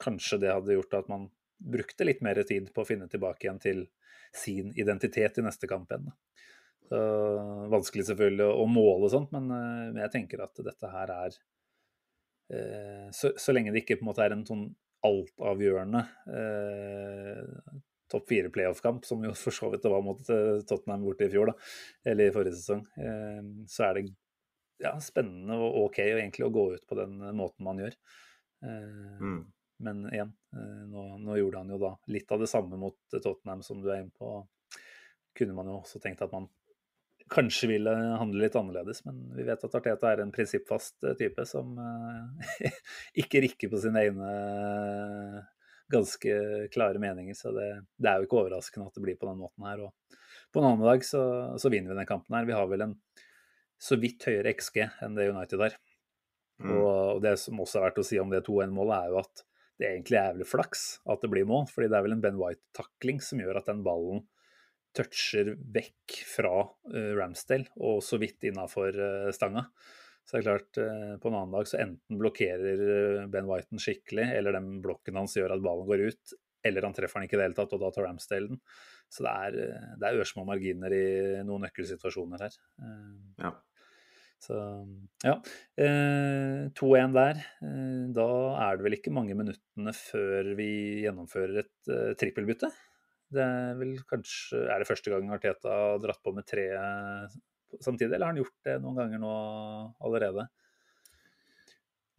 kanskje 0.00 0.40
det 0.40 0.54
hadde 0.54 0.78
gjort 0.78 0.96
at 0.96 1.12
man 1.12 1.28
brukte 1.60 2.06
litt 2.08 2.22
mer 2.24 2.40
tid 2.48 2.70
på 2.72 2.86
å 2.86 2.88
finne 2.88 3.10
tilbake 3.10 3.44
igjen 3.44 3.60
til 3.60 3.84
sin 4.36 4.72
identitet 4.78 5.38
i 5.38 5.44
neste 5.44 5.68
kamp 5.70 5.90
igjen. 5.90 6.10
Vanskelig 7.70 8.08
selvfølgelig 8.08 8.48
å 8.50 8.66
måle 8.66 9.10
sånt, 9.12 9.30
men, 9.34 9.50
eh, 9.54 9.90
men 9.92 10.00
jeg 10.04 10.14
tenker 10.16 10.42
at 10.42 10.58
dette 10.66 10.90
her 10.90 11.12
er 11.14 11.36
eh, 12.50 13.06
så, 13.14 13.30
så 13.38 13.54
lenge 13.54 13.70
det 13.70 13.84
ikke 13.84 14.00
på 14.00 14.06
en 14.06 14.10
måte 14.10 14.24
er 14.24 14.34
en 14.34 14.46
sånn 14.48 14.64
altavgjørende 15.06 16.00
eh, 16.34 17.76
topp 18.10 18.26
fire 18.28 18.50
playoff-kamp, 18.50 19.06
som 19.06 19.22
jo 19.22 19.30
for 19.38 19.54
så 19.54 19.70
vidt 19.70 19.86
det 19.86 19.92
var 19.92 20.02
mot 20.02 20.32
eh, 20.34 20.58
Tottenham 20.66 21.06
borte 21.06 21.28
i 21.28 21.30
fjor, 21.32 21.52
da, 21.52 21.70
eller 22.10 22.26
i 22.26 22.34
forrige 22.34 22.58
sesong, 22.58 22.82
så 23.70 23.86
er 23.86 24.00
det 24.00 24.08
ja, 24.82 24.96
spennende 25.04 25.60
og 25.60 25.86
OK 25.86 26.02
egentlig 26.02 26.46
å 26.46 26.52
gå 26.54 26.66
ut 26.74 26.84
på 26.88 26.98
den 26.98 27.20
måten 27.38 27.66
man 27.66 27.80
gjør. 27.84 27.96
Eh, 28.66 29.16
Mm. 29.20 29.40
Men 29.80 30.04
igjen, 30.12 30.32
eh, 30.56 30.80
nå, 30.92 31.04
nå 31.24 31.36
gjorde 31.38 31.64
han 31.64 31.74
jo 31.74 31.80
da 31.80 31.94
litt 32.12 32.32
av 32.32 32.42
det 32.42 32.50
samme 32.50 32.78
mot 32.80 32.98
Tottenham 33.16 33.64
som 33.66 33.82
du 33.82 33.90
er 33.90 34.04
inne 34.04 34.14
på. 34.16 34.40
Kunne 35.36 35.56
man 35.56 35.70
jo 35.70 35.78
også 35.80 36.02
tenkt 36.02 36.22
at 36.24 36.32
man 36.34 36.48
kanskje 37.30 37.68
ville 37.70 37.92
handle 38.18 38.42
litt 38.42 38.56
annerledes, 38.58 39.04
men 39.06 39.22
vi 39.36 39.44
vet 39.46 39.62
at 39.64 39.74
Arteta 39.78 40.10
er 40.10 40.22
en 40.24 40.32
prinsippfast 40.34 41.04
eh, 41.06 41.16
type 41.18 41.46
som 41.46 41.76
eh, 41.78 42.72
ikke 43.22 43.42
rikker 43.46 43.70
på 43.70 43.80
sine 43.82 44.02
egne 44.06 44.30
eh, 44.30 45.36
ganske 45.90 46.36
klare 46.74 47.02
meninger. 47.02 47.36
Så 47.38 47.54
det, 47.54 47.68
det 47.98 48.10
er 48.10 48.18
jo 48.20 48.28
ikke 48.28 48.40
overraskende 48.44 48.88
at 48.90 48.98
det 48.98 49.04
blir 49.04 49.18
på 49.20 49.30
den 49.30 49.38
måten 49.42 49.66
her. 49.66 49.86
Og 49.86 50.18
på 50.50 50.62
en 50.62 50.72
annen 50.72 50.86
dag 50.86 51.06
så, 51.06 51.22
så 51.60 51.70
vinner 51.72 51.94
vi 51.94 52.00
den 52.00 52.10
kampen 52.10 52.36
her. 52.36 52.48
Vi 52.48 52.56
har 52.58 52.70
vel 52.70 52.88
en 52.88 52.96
så 53.80 53.96
vidt 54.00 54.26
høyere 54.28 54.52
XG 54.58 54.82
enn 55.00 55.16
det 55.16 55.30
United 55.30 55.62
har. 55.62 55.78
Mm. 56.60 56.74
Og, 56.74 56.90
og 57.16 57.22
det 57.24 57.36
som 57.40 57.62
også 57.62 57.78
er 57.78 57.86
verdt 57.88 58.02
å 58.02 58.06
si 58.06 58.18
om 58.20 58.32
det 58.32 58.42
2-1-målet, 58.44 59.06
er 59.06 59.14
jo 59.14 59.22
at 59.22 59.44
det 59.80 59.88
egentlig 59.88 60.18
er 60.18 60.28
jævlig 60.30 60.48
flaks 60.48 60.84
at 61.08 61.22
det 61.24 61.30
blir 61.32 61.48
mål. 61.48 61.64
fordi 61.70 61.88
det 61.88 61.96
er 61.96 62.04
vel 62.04 62.16
en 62.16 62.22
Ben 62.24 62.38
White-takling 62.40 63.22
som 63.24 63.40
gjør 63.40 63.62
at 63.62 63.70
den 63.70 63.80
ballen 63.86 64.26
toucher 64.96 65.54
vekk 65.74 66.18
fra 66.26 66.52
uh, 66.66 67.12
Ramsdale 67.18 67.70
og 67.78 68.02
så 68.04 68.18
vidt 68.20 68.48
innafor 68.50 68.96
uh, 68.98 69.30
stanga. 69.34 69.68
Så 70.26 70.36
det 70.36 70.40
er 70.40 70.46
klart, 70.48 70.80
uh, 70.82 71.14
på 71.22 71.30
en 71.30 71.38
annen 71.38 71.56
dag 71.56 71.70
så 71.70 71.80
enten 71.80 72.20
blokkerer 72.20 73.26
Ben 73.30 73.48
White 73.48 73.70
den 73.70 73.82
skikkelig, 73.82 74.26
eller 74.36 74.58
den 74.58 74.80
blokken 74.84 75.18
hans 75.20 75.38
gjør 75.38 75.56
at 75.56 75.64
ballen 75.64 75.88
går 75.88 76.08
ut, 76.10 76.36
eller 76.66 76.88
han 76.88 76.96
treffer 76.96 77.20
den 77.22 77.30
ikke 77.30 77.38
i 77.38 77.40
det 77.40 77.48
hele 77.48 77.58
tatt, 77.62 77.76
og 77.76 77.84
da 77.84 77.92
tar 77.94 78.08
Ramsdale 78.08 78.50
den. 78.52 78.62
Så 79.10 79.24
det 79.26 79.32
er, 79.46 79.78
det 79.98 80.06
er 80.10 80.20
ørsmå 80.22 80.44
marginer 80.46 80.92
i 80.94 81.06
noen 81.46 81.64
nøkkelsituasjoner 81.66 82.44
her. 82.44 82.58
Ja. 83.40 83.54
Så 84.40 84.58
ja. 85.24 85.34
Eh, 85.76 86.70
2-1 86.76 87.16
der. 87.16 87.42
Eh, 87.66 88.04
da 88.16 88.28
er 88.66 88.78
det 88.78 88.86
vel 88.86 88.96
ikke 88.96 89.12
mange 89.14 89.36
minuttene 89.38 89.94
før 89.96 90.54
vi 90.58 90.70
gjennomfører 91.04 91.60
et 91.64 91.92
eh, 91.92 92.14
trippelbytte. 92.20 92.70
Det 93.30 93.42
er 93.44 93.76
vel 93.78 93.92
kanskje 94.10 94.64
Er 94.66 94.82
det 94.82 94.88
første 94.88 95.12
gang 95.12 95.28
Arteta 95.30 95.70
har 95.70 96.00
dratt 96.02 96.18
på 96.24 96.32
med 96.34 96.48
tre 96.50 96.64
samtidig, 97.78 98.16
eller 98.16 98.26
har 98.26 98.32
han 98.32 98.40
gjort 98.40 98.56
det 98.66 98.80
noen 98.82 98.98
ganger 98.98 99.22
nå 99.22 99.34
allerede? 100.02 100.48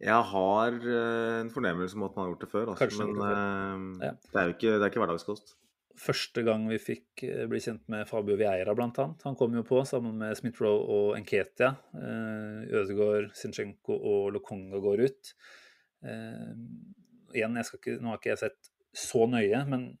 Jeg 0.02 0.28
har 0.32 0.78
eh, 0.82 1.40
en 1.44 1.50
fornemmelse 1.52 1.98
om 1.98 2.06
at 2.08 2.16
man 2.16 2.24
har 2.24 2.32
gjort 2.32 2.46
det 2.46 2.50
før, 2.50 2.70
altså. 2.72 2.88
Men 2.98 3.12
det 3.14 3.26
før. 3.26 3.82
Ja. 4.02 4.14
det, 4.22 4.40
er 4.40 4.48
jo 4.48 4.54
ikke, 4.56 4.72
det 4.72 4.80
er 4.80 4.90
ikke 4.90 5.02
hverdagskost. 5.04 5.54
Første 6.00 6.42
gang 6.46 6.64
vi 6.70 6.78
fikk 6.80 7.24
eh, 7.26 7.44
bli 7.50 7.60
kjent 7.62 7.84
med 7.92 8.06
Fabio 8.08 8.36
Vieira, 8.40 8.72
annet. 8.72 9.24
Han 9.26 9.36
kom 9.38 9.54
jo 9.56 9.64
på 9.66 9.82
sammen 9.88 10.16
med 10.20 10.36
Smith-Roe 10.38 10.84
og 10.96 11.16
Enketia. 11.18 11.72
Eh, 11.98 12.62
Ødegaard, 12.72 13.32
Sinchenko 13.36 13.96
og 13.96 14.30
Lokonga 14.36 14.80
går 14.82 15.04
ut. 15.08 15.32
Eh, 16.08 16.52
igjen, 17.36 17.58
ikke, 17.60 17.98
nå 18.00 18.12
har 18.12 18.20
ikke 18.20 18.32
jeg 18.32 18.42
sett 18.44 18.72
så 18.96 19.26
nøye, 19.28 19.64
men 19.68 19.92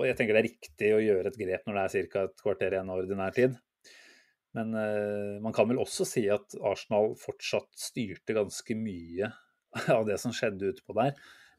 og 0.00 0.06
jeg 0.08 0.16
tenker 0.16 0.34
det 0.34 0.40
er 0.40 0.48
riktig 0.48 0.88
å 0.96 1.02
gjøre 1.02 1.28
et 1.28 1.36
grep 1.36 1.66
når 1.68 1.76
det 1.76 1.82
er 1.84 2.06
ca. 2.10 2.22
et 2.24 2.38
kvarter 2.40 2.74
igjen 2.74 2.90
av 2.90 3.02
ordinær 3.02 3.34
tid. 3.36 3.58
Men 4.56 4.72
man 5.44 5.52
kan 5.52 5.68
vel 5.68 5.80
også 5.80 6.06
si 6.08 6.22
at 6.32 6.56
Arsenal 6.64 7.12
fortsatt 7.20 7.68
styrte 7.78 8.34
ganske 8.36 8.76
mye 8.76 9.28
av 9.98 10.08
det 10.08 10.16
som 10.20 10.32
skjedde 10.34 10.72
utpå 10.72 10.96
der. 10.96 11.12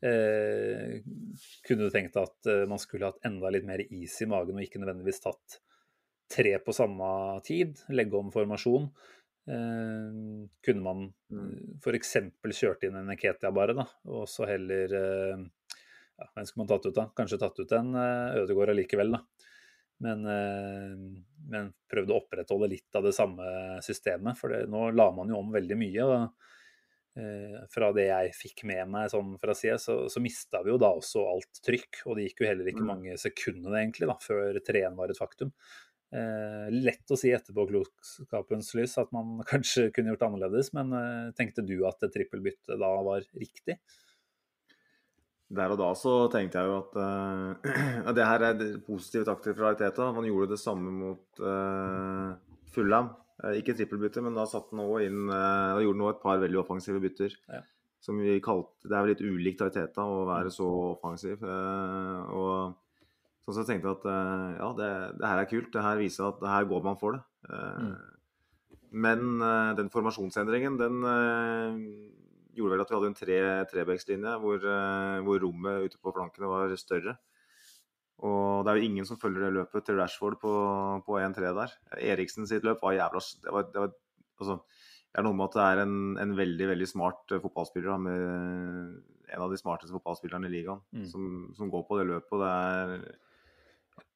Eh, 0.04 0.98
kunne 1.64 1.86
du 1.88 1.94
tenkt 1.94 2.18
at 2.20 2.50
eh, 2.52 2.66
man 2.68 2.82
skulle 2.82 3.08
hatt 3.08 3.24
enda 3.26 3.52
litt 3.54 3.64
mer 3.68 3.80
is 3.88 4.18
i 4.22 4.28
magen 4.28 4.58
og 4.60 4.66
ikke 4.66 4.82
nødvendigvis 4.82 5.22
tatt 5.24 5.60
tre 6.34 6.58
på 6.64 6.74
samme 6.76 7.08
tid, 7.46 7.80
legge 7.94 8.20
om 8.20 8.32
formasjon? 8.34 8.90
Eh, 9.48 10.10
kunne 10.66 10.84
man 10.84 11.06
Mm. 11.34 11.80
f.eks. 11.82 12.12
kjørt 12.54 12.84
inn 12.86 12.96
en 13.00 13.10
Eketia 13.10 13.50
bare, 13.52 13.74
da, 13.74 13.88
og 14.06 14.28
så 14.30 14.46
heller 14.46 14.92
eh, 14.94 15.40
ja, 16.20 16.28
Hvem 16.36 16.46
skulle 16.46 16.62
man 16.62 16.70
tatt 16.70 16.86
ut, 16.86 16.94
da? 16.94 17.08
Kanskje 17.18 17.40
tatt 17.42 17.58
ut 17.60 17.72
en 17.74 17.96
eh, 17.98 18.36
Ødegaard 18.44 18.70
allikevel, 18.76 19.16
da. 19.16 19.24
Men, 20.04 20.26
eh, 20.30 21.24
men 21.50 21.72
prøvde 21.90 22.14
å 22.14 22.20
opprettholde 22.22 22.70
litt 22.70 22.96
av 23.00 23.08
det 23.08 23.16
samme 23.18 23.80
systemet. 23.82 24.38
For 24.38 24.54
det, 24.54 24.68
nå 24.70 24.92
la 24.94 25.08
man 25.16 25.32
jo 25.32 25.40
om 25.40 25.50
veldig 25.56 25.78
mye. 25.80 26.06
og 26.06 26.14
eh, 26.20 26.28
Fra 27.70 27.92
det 27.94 28.08
jeg 28.08 28.32
fikk 28.34 28.64
med 28.66 28.88
meg 28.90 29.12
sånn 29.12 29.36
fra 29.38 29.54
sida, 29.54 29.76
så, 29.78 30.00
så 30.10 30.22
mista 30.24 30.64
vi 30.66 30.72
jo 30.72 30.80
da 30.82 30.90
også 30.98 31.22
alt 31.30 31.60
trykk. 31.62 32.00
Og 32.08 32.18
det 32.18 32.26
gikk 32.26 32.42
jo 32.42 32.48
heller 32.50 32.70
ikke 32.72 32.82
Mm. 32.82 32.90
mange 32.90 33.18
sekundene 33.22 33.84
egentlig 33.84 34.10
da, 34.10 34.16
før 34.24 34.58
3-1 34.66 34.98
var 34.98 35.14
et 35.14 35.20
faktum. 35.22 35.52
Eh, 36.14 36.68
lett 36.70 37.10
å 37.10 37.18
si 37.18 37.32
etterpå 37.34 37.64
klokskapens 37.72 38.68
lys 38.78 39.00
at 39.02 39.10
man 39.16 39.40
kanskje 39.50 39.88
kunne 39.96 40.14
gjort 40.14 40.28
annerledes, 40.28 40.70
men 40.78 40.94
eh, 40.94 41.32
tenkte 41.38 41.66
du 41.66 41.80
at 41.90 41.98
det 42.04 42.12
trippelbytte 42.14 42.78
da 42.78 42.92
var 43.08 43.26
riktig? 43.34 43.80
Der 45.54 45.74
og 45.74 45.80
da 45.82 45.90
så 45.98 46.14
tenkte 46.34 46.62
jeg 46.62 46.70
jo 46.70 46.78
at 46.84 47.00
eh, 47.02 48.14
det 48.18 48.30
her 48.30 48.46
er 48.52 48.62
positive 48.86 49.26
takter 49.30 49.58
fra 49.58 49.72
Ariteta. 49.72 50.12
Man 50.14 50.30
gjorde 50.30 50.54
det 50.54 50.62
samme 50.62 50.94
mot 50.94 51.42
uh, 51.42 52.34
Fulham. 52.74 53.12
Eh, 53.44 53.60
ikke 53.60 53.76
trippelbytte, 53.78 54.24
men 54.24 54.36
da 54.38 54.46
satt 54.50 54.70
han 54.72 54.80
også 54.86 55.02
inn 55.08 55.26
og 55.30 55.82
gjorde 55.84 56.00
nå 56.00 56.10
et 56.14 56.22
par 56.24 56.40
veldig 56.44 56.62
offensive 56.64 57.02
bytter. 57.04 57.36
Ja. 57.52 57.62
Som 58.04 58.18
vi 58.20 58.40
kalte 58.44 58.88
Det 58.90 58.96
er 58.98 59.04
vel 59.06 59.14
litt 59.14 59.22
ulikt 59.24 59.62
Arteta 59.64 60.04
å 60.04 60.24
være 60.28 60.52
så 60.52 60.66
offensiv. 60.94 61.44
eh, 61.44 62.32
og 62.32 62.76
sånn 63.44 63.60
så 63.60 63.68
tenkte 63.68 63.92
jeg 63.92 64.00
at 64.00 64.06
eh, 64.08 64.58
ja, 64.60 64.72
det, 64.80 64.90
det 65.20 65.28
her 65.30 65.44
er 65.44 65.52
kult. 65.52 65.70
Det 65.76 65.84
her 65.84 66.00
viser 66.00 66.28
at 66.30 66.40
det 66.42 66.52
her 66.52 66.68
går 66.72 66.84
man 66.84 67.00
for 67.00 67.18
det. 67.20 67.24
Eh, 67.50 67.80
Mm. 67.84 67.94
Men 68.94 69.42
eh, 69.42 69.72
den 69.80 69.88
formasjonsendringen, 69.90 70.76
den 70.78 71.00
eh, 71.10 71.78
gjorde 72.54 72.76
vel 72.76 72.84
at 72.84 72.92
vi 72.92 72.96
hadde 73.00 73.08
en 73.10 73.18
tre, 73.18 73.38
trebekslinje 73.72 74.36
hvor, 74.44 74.62
eh, 74.62 75.16
hvor 75.26 75.40
rommet 75.42 75.88
ute 75.88 75.98
på 75.98 76.14
flankene 76.14 76.52
var 76.52 76.76
større. 76.78 77.16
Og 78.24 78.64
det 78.64 78.72
er 78.72 78.80
jo 78.80 78.88
ingen 78.88 79.08
som 79.08 79.20
følger 79.20 79.48
det 79.48 79.56
løpet 79.58 79.84
til 79.88 79.98
Rashford 80.00 80.38
på, 80.40 80.52
på 81.04 81.18
1-3 81.20 81.50
der. 81.58 81.74
Eriksen 82.14 82.48
sitt 82.48 82.64
løp 82.64 82.84
var 82.84 82.96
jævla 82.96 83.20
det 83.44 83.56
var, 83.56 83.66
det 83.74 83.82
var, 83.84 83.90
altså, 84.40 84.56
det 85.12 85.20
er 85.22 85.28
noe 85.28 85.38
med 85.38 85.50
at 85.50 85.58
det 85.58 85.66
er 85.66 85.82
en, 85.84 85.98
en 86.24 86.38
veldig 86.38 86.70
veldig 86.72 86.88
smart 86.90 87.36
eh, 87.36 87.42
fotballspiller. 87.44 87.92
Da, 87.92 87.98
med 88.02 89.34
en 89.34 89.44
av 89.44 89.52
de 89.52 89.60
smarteste 89.60 89.94
fotballspillerne 89.98 90.50
i 90.50 90.54
ligaen 90.54 90.82
Mm. 90.94 91.06
som, 91.10 91.28
som 91.58 91.70
går 91.74 91.84
på 91.90 92.00
det 92.00 92.08
løpet. 92.12 92.40
det 92.42 92.54
er 92.54 93.20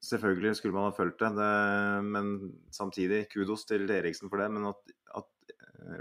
Selvfølgelig 0.08 0.56
skulle 0.56 0.76
man 0.76 0.88
ha 0.88 0.94
fulgt 0.94 1.20
det, 1.20 1.32
det, 1.36 2.04
men 2.06 2.28
samtidig 2.74 3.26
kudos 3.32 3.66
til 3.66 3.90
Eriksen 3.90 4.30
for 4.30 4.38
det. 4.42 4.52
Men 4.54 4.70
at, 4.70 4.94
at 5.18 5.26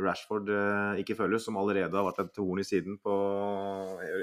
Rashford 0.00 0.48
eh, 0.50 1.00
ikke 1.02 1.16
følges, 1.18 1.44
som 1.46 1.58
allerede 1.60 1.92
har 1.92 2.06
vært 2.06 2.22
et 2.24 2.38
horn 2.40 2.60
i 2.62 2.66
siden 2.66 2.96
på, 3.02 3.14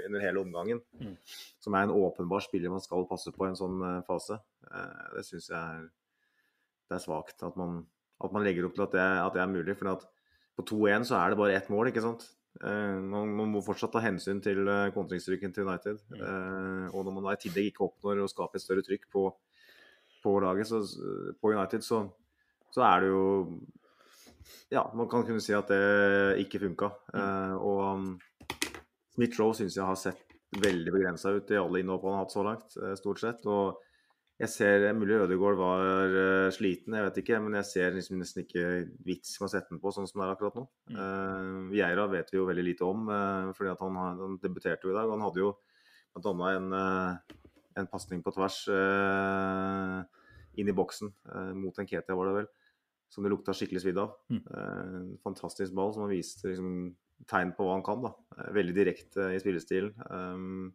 under 0.07 0.23
hele 0.23 0.41
omgangen, 0.41 0.81
Mm. 0.99 1.15
som 1.59 1.73
er 1.73 1.83
en 1.85 1.93
åpenbar 1.95 2.41
spiller 2.41 2.71
man 2.73 2.81
skal 2.81 3.05
passe 3.07 3.31
på 3.31 3.45
i 3.45 3.49
en 3.51 3.59
sånn 3.59 3.81
eh, 3.85 4.01
fase, 4.07 4.39
eh, 4.69 5.03
det 5.15 5.25
syns 5.27 5.49
jeg 5.49 5.57
er, 5.57 5.89
det 6.89 6.97
er 6.97 7.03
svakt. 7.03 7.43
At 7.43 7.55
man, 7.59 7.85
at 8.23 8.33
man 8.33 8.43
legger 8.43 8.65
opp 8.65 8.75
til 8.75 8.85
at 8.87 8.95
det, 8.97 9.05
at 9.25 9.33
det 9.33 9.41
er 9.43 9.51
mulig. 9.51 9.77
For 9.77 10.01
på 10.57 10.65
2-1 10.69 11.05
så 11.09 11.17
er 11.17 11.29
det 11.29 11.37
bare 11.37 11.55
ett 11.57 11.69
mål, 11.69 11.89
ikke 11.91 12.03
sant. 12.05 12.29
Man, 12.61 13.31
man 13.33 13.49
må 13.49 13.63
fortsatt 13.65 13.95
ta 13.95 14.01
hensyn 14.03 14.37
til 14.45 14.67
kontringsstyrken 14.93 15.53
til 15.55 15.65
United. 15.65 15.97
Mm. 16.13 16.91
og 16.93 16.99
når 17.01 17.15
man 17.15 17.23
da 17.25 17.31
i 17.33 17.39
tillegg 17.41 17.71
ikke 17.71 17.87
oppnår 17.87 18.21
å 18.21 18.27
skape 18.29 18.59
et 18.59 18.61
større 18.61 18.83
trykk 18.85 19.07
på, 19.09 19.23
på 20.21 20.35
laget, 20.43 20.69
så, 20.69 20.83
på 21.41 21.49
United, 21.55 21.81
så, 21.81 22.03
så 22.69 22.85
er 22.85 23.01
det 23.01 23.09
jo 23.09 23.23
Ja, 24.73 24.83
man 24.97 25.09
kan 25.11 25.25
kunne 25.27 25.43
si 25.43 25.55
at 25.55 25.71
det 25.71 26.43
ikke 26.43 26.61
funka. 26.65 26.91
Eh, 27.15 27.55
og 27.57 27.81
um, 27.93 28.11
Smith-Roe 29.15 29.57
syns 29.57 29.77
jeg 29.77 29.87
har 29.87 29.99
sett 29.99 30.37
veldig 30.63 30.93
begrensa 30.93 31.33
ut 31.33 31.49
i 31.49 31.57
alle 31.57 31.81
innhopp 31.81 32.05
han 32.05 32.17
har 32.17 32.23
hatt 32.25 32.35
så 32.35 32.45
langt, 32.45 32.77
eh, 32.81 32.95
stort 32.99 33.21
sett. 33.23 33.43
Og 33.49 33.79
jeg 34.41 34.49
ser 34.49 34.87
Mulig 34.97 35.19
Ødegaard 35.23 35.59
var 35.59 36.15
eh, 36.23 36.49
sliten, 36.55 36.97
jeg 36.97 37.07
vet 37.07 37.19
ikke, 37.21 37.39
men 37.43 37.59
jeg 37.61 37.69
ser 37.69 37.93
liksom 37.97 38.17
nesten 38.21 38.43
ikke 38.43 38.65
vits 39.05 39.35
med 39.39 39.47
å 39.47 39.51
sette 39.53 39.71
den 39.71 39.81
på 39.83 39.93
sånn 39.93 40.09
som 40.09 40.21
det 40.21 40.27
er 40.27 40.33
akkurat 40.35 40.57
nå. 40.57 40.65
Mm. 40.89 40.97
Uh, 40.97 41.69
Vieira 41.73 42.09
vet 42.11 42.33
vi 42.33 42.41
jo 42.41 42.49
veldig 42.49 42.65
lite 42.65 42.87
om, 42.87 43.05
eh, 43.13 43.53
fordi 43.57 43.77
han, 43.79 44.01
han 44.23 44.41
debuterte 44.41 44.89
jo 44.89 44.95
i 44.95 44.97
dag. 44.97 45.13
Han 45.13 45.23
hadde 45.27 45.45
jo 45.45 45.53
annet 46.17 46.57
en, 46.57 46.73
uh, 46.73 47.39
en 47.79 47.89
pasning 47.89 48.21
på 48.23 48.33
tvers 48.35 48.59
eh, 48.69 50.01
inn 50.61 50.69
i 50.69 50.75
boksen 50.75 51.09
eh, 51.09 51.53
mot 51.57 51.77
en 51.79 51.89
Ketia, 51.89 52.17
var 52.17 52.29
det 52.29 52.35
vel, 52.37 52.49
som 53.13 53.23
det 53.25 53.31
lukta 53.33 53.53
skikkelig 53.53 53.83
svidd 53.85 53.99
av. 54.01 54.15
Mm. 54.33 54.41
Eh, 54.43 54.93
en 54.99 55.17
fantastisk 55.23 55.73
ball 55.77 55.93
som 55.93 56.07
har 56.07 56.13
vist 56.13 56.41
liksom, 56.47 56.71
tegn 57.29 57.53
på 57.55 57.67
hva 57.67 57.75
han 57.77 57.85
kan. 57.85 58.01
da. 58.07 58.13
Eh, 58.39 58.49
veldig 58.57 58.73
direkte 58.79 59.29
i 59.35 59.41
spillestilen. 59.43 59.93
Um, 60.09 60.73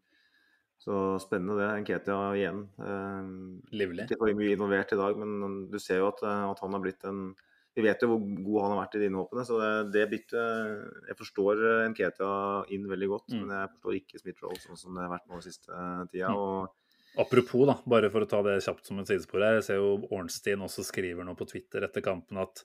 så 0.78 1.18
spennende 1.18 1.56
det. 1.58 1.68
Nketia 1.82 2.18
igjen. 2.38 2.60
Um, 2.78 3.58
Livlig. 3.74 4.06
ikke 4.06 4.20
for 4.20 4.30
mye 4.38 4.54
involvert 4.54 4.92
i 4.94 4.98
dag, 5.00 5.18
men 5.18 5.66
du 5.72 5.78
ser 5.82 5.98
jo 6.04 6.12
at, 6.12 6.22
eh, 6.22 6.44
at 6.52 6.62
han 6.62 6.72
har 6.78 6.84
blitt 6.86 7.04
en 7.10 7.34
Vi 7.78 7.82
vet 7.84 8.00
jo 8.02 8.08
hvor 8.10 8.22
god 8.42 8.62
han 8.64 8.72
har 8.74 8.78
vært 8.80 8.94
i 8.96 9.00
de 9.02 9.06
innhoppene, 9.10 9.42
så 9.46 9.58
det, 9.60 9.92
det 9.94 10.04
byttet 10.10 11.10
Jeg 11.10 11.16
forstår 11.18 11.60
eh, 11.68 11.88
Nketia 11.92 12.30
inn 12.74 12.86
veldig 12.90 13.08
godt, 13.12 13.28
Mm. 13.34 13.42
men 13.44 13.52
jeg 13.54 13.70
forstår 13.74 13.98
ikke 13.98 14.18
Smith-Roll 14.22 14.56
sånn 14.62 14.78
som 14.80 14.94
det 14.96 15.02
har 15.04 15.12
vært 15.12 15.28
nå 15.30 15.42
siste 15.44 15.70
eh, 15.74 16.04
tida. 16.10 16.30
Mm. 16.30 16.38
og 16.38 16.72
Apropos, 17.18 17.66
da, 17.66 17.74
bare 17.82 18.12
for 18.14 18.22
å 18.22 18.28
ta 18.30 18.38
det 18.46 18.60
kjapt 18.62 18.86
som 18.86 19.00
et 19.00 19.08
sidespor 19.10 19.42
her. 19.42 19.56
Jeg 19.58 19.64
ser 19.66 19.80
jo 19.80 20.06
Ornstein 20.14 20.60
også 20.62 20.84
skriver 20.86 21.26
nå 21.26 21.32
på 21.38 21.48
Twitter 21.50 21.82
etter 21.82 22.04
kampen 22.04 22.38
at 22.38 22.62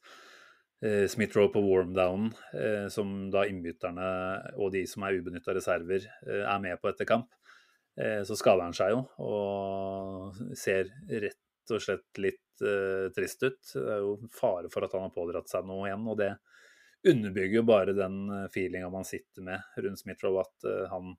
eh, 0.85 1.07
Smith-Roe 1.09 1.49
på 1.49 1.63
warmdown, 1.65 2.27
eh, 2.59 2.85
som 2.93 3.31
da 3.33 3.47
innbytterne 3.49 4.11
og 4.61 4.69
de 4.75 4.83
som 4.89 5.07
er 5.07 5.17
ubenytta 5.17 5.55
reserver, 5.57 6.05
eh, 6.27 6.43
er 6.43 6.61
med 6.61 6.77
på 6.77 6.91
etter 6.91 7.09
kamp, 7.09 7.33
eh, 7.97 8.21
så 8.29 8.37
skader 8.37 8.67
han 8.67 8.77
seg 8.77 8.93
jo 8.93 9.01
og 9.25 10.37
ser 10.59 10.93
rett 11.09 11.73
og 11.73 11.81
slett 11.81 12.21
litt 12.21 12.39
trist 13.17 13.41
ut. 13.41 13.57
Det 13.65 13.81
er 13.89 14.03
jo 14.03 14.29
fare 14.31 14.69
for 14.71 14.85
at 14.85 14.93
han 14.93 15.07
har 15.07 15.15
pådratt 15.15 15.49
seg 15.49 15.65
noe 15.65 15.87
igjen, 15.87 16.05
og 16.05 16.19
det 16.19 16.29
underbygger 17.09 17.57
jo 17.57 17.63
bare 17.67 17.95
den 17.97 18.19
feelinga 18.53 18.91
man 18.93 19.07
sitter 19.07 19.43
med 19.49 19.81
rundt 19.81 20.03
Smith-Roe, 20.03 20.45
at 20.45 20.67
han 20.91 21.15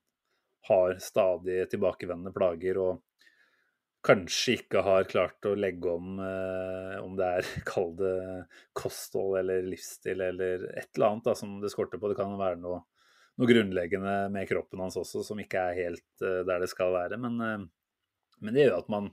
har 0.69 0.97
stadig 1.03 1.65
tilbakevendende 1.73 2.33
plager 2.35 2.81
og 2.81 3.03
kanskje 4.05 4.59
ikke 4.59 4.83
har 4.85 5.07
klart 5.09 5.47
å 5.49 5.55
legge 5.57 5.93
om 5.93 6.19
eh, 6.21 6.97
om 7.01 7.17
det 7.19 7.29
er 7.39 7.51
kall 7.71 7.95
det 7.99 8.17
kosthold 8.77 9.39
eller 9.41 9.65
livsstil 9.69 10.25
eller 10.25 10.67
et 10.75 10.91
eller 10.95 11.11
annet 11.11 11.31
da, 11.31 11.37
som 11.39 11.59
det 11.63 11.73
skorter 11.73 12.01
på. 12.01 12.11
Det 12.13 12.19
kan 12.19 12.37
være 12.41 12.61
noe, 12.61 12.83
noe 13.41 13.51
grunnleggende 13.51 14.17
med 14.35 14.49
kroppen 14.51 14.85
hans 14.85 14.99
også 15.01 15.25
som 15.27 15.41
ikke 15.41 15.69
er 15.71 15.81
helt 15.87 16.25
eh, 16.25 16.43
der 16.47 16.65
det 16.65 16.71
skal 16.73 16.95
være. 16.97 17.21
Men, 17.21 17.41
eh, 17.41 17.69
men 18.45 18.57
det 18.57 18.67
gjør 18.67 18.79
at 18.83 18.93
man 18.93 19.11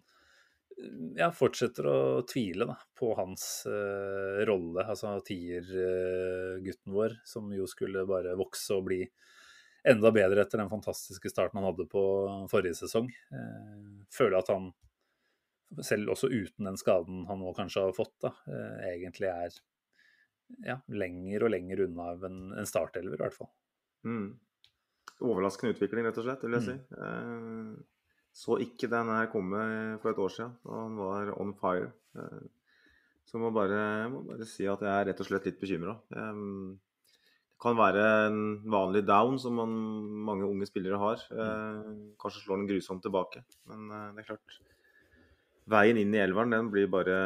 eh, 0.75 1.01
ja, 1.21 1.31
fortsetter 1.35 1.87
å 1.87 1.99
tvile 2.27 2.67
da, 2.73 2.77
på 2.99 3.13
hans 3.19 3.47
eh, 3.71 4.43
rolle, 4.49 4.83
altså 4.83 5.17
tiergutten 5.27 6.95
vår, 6.95 7.21
som 7.27 7.51
jo 7.55 7.69
skulle 7.69 8.07
bare 8.09 8.35
vokse 8.39 8.75
og 8.75 8.89
bli 8.91 9.05
enda 9.83 10.11
bedre 10.13 10.43
etter 10.43 10.61
den 10.61 10.69
fantastiske 10.69 11.31
starten 11.31 11.59
han 11.59 11.67
hadde 11.71 11.87
på 11.89 12.03
forrige 12.51 12.77
sesong. 12.77 13.09
Eh, 13.09 14.05
føler 14.13 14.39
at 14.39 14.51
han, 14.53 14.69
selv 15.81 16.13
også 16.13 16.29
uten 16.31 16.69
den 16.69 16.79
skaden 16.79 17.25
han 17.29 17.41
nå 17.41 17.53
kanskje 17.57 17.87
har 17.87 17.97
fått, 17.97 18.13
da, 18.23 18.33
eh, 18.51 18.91
egentlig 18.93 19.31
er 19.31 19.57
ja, 20.67 20.77
lenger 20.91 21.47
og 21.47 21.53
lenger 21.53 21.85
unna 21.87 22.11
en, 22.27 22.39
en 22.59 22.69
startelver, 22.69 23.17
i 23.17 23.23
hvert 23.23 23.37
fall. 23.37 23.51
Mm. 24.05 24.29
Overraskende 25.21 25.75
utvikling, 25.75 26.05
rett 26.05 26.19
og 26.21 26.27
slett, 26.27 26.45
vil 26.45 26.57
jeg 26.57 26.67
si. 26.67 26.77
Eh, 26.97 27.73
så 28.41 28.57
ikke 28.63 28.87
den 28.91 29.11
her 29.11 29.27
komme 29.31 29.61
for 30.01 30.13
et 30.13 30.21
år 30.23 30.31
siden, 30.31 30.55
da 30.63 30.83
han 30.85 30.93
var 30.99 31.33
on 31.35 31.49
fire. 31.59 31.89
Så 33.27 33.39
må 33.39 33.49
bare, 33.55 34.07
må 34.11 34.21
bare 34.23 34.47
si 34.47 34.63
at 34.71 34.81
jeg 34.83 34.91
er 34.91 35.09
rett 35.09 35.19
og 35.19 35.27
slett 35.27 35.49
litt 35.49 35.59
bekymra. 35.59 35.97
Kan 37.61 37.77
være 37.77 38.03
en 38.27 38.37
vanlig 38.73 39.03
down, 39.05 39.35
som 39.39 39.53
man, 39.59 39.69
mange 40.25 40.47
unge 40.49 40.65
spillere 40.65 40.97
har. 40.97 41.17
Eh, 41.29 41.83
kanskje 42.21 42.41
slår 42.41 42.57
den 42.63 42.69
grusomt 42.71 43.03
tilbake. 43.05 43.39
Men 43.69 43.79
eh, 43.91 44.07
det 44.15 44.19
er 44.23 44.29
klart 44.33 44.49
Veien 45.71 45.97
inn 46.01 46.15
i 46.17 46.23
elveren 46.23 46.51
den 46.55 46.71
blir 46.73 46.87
bare 46.91 47.17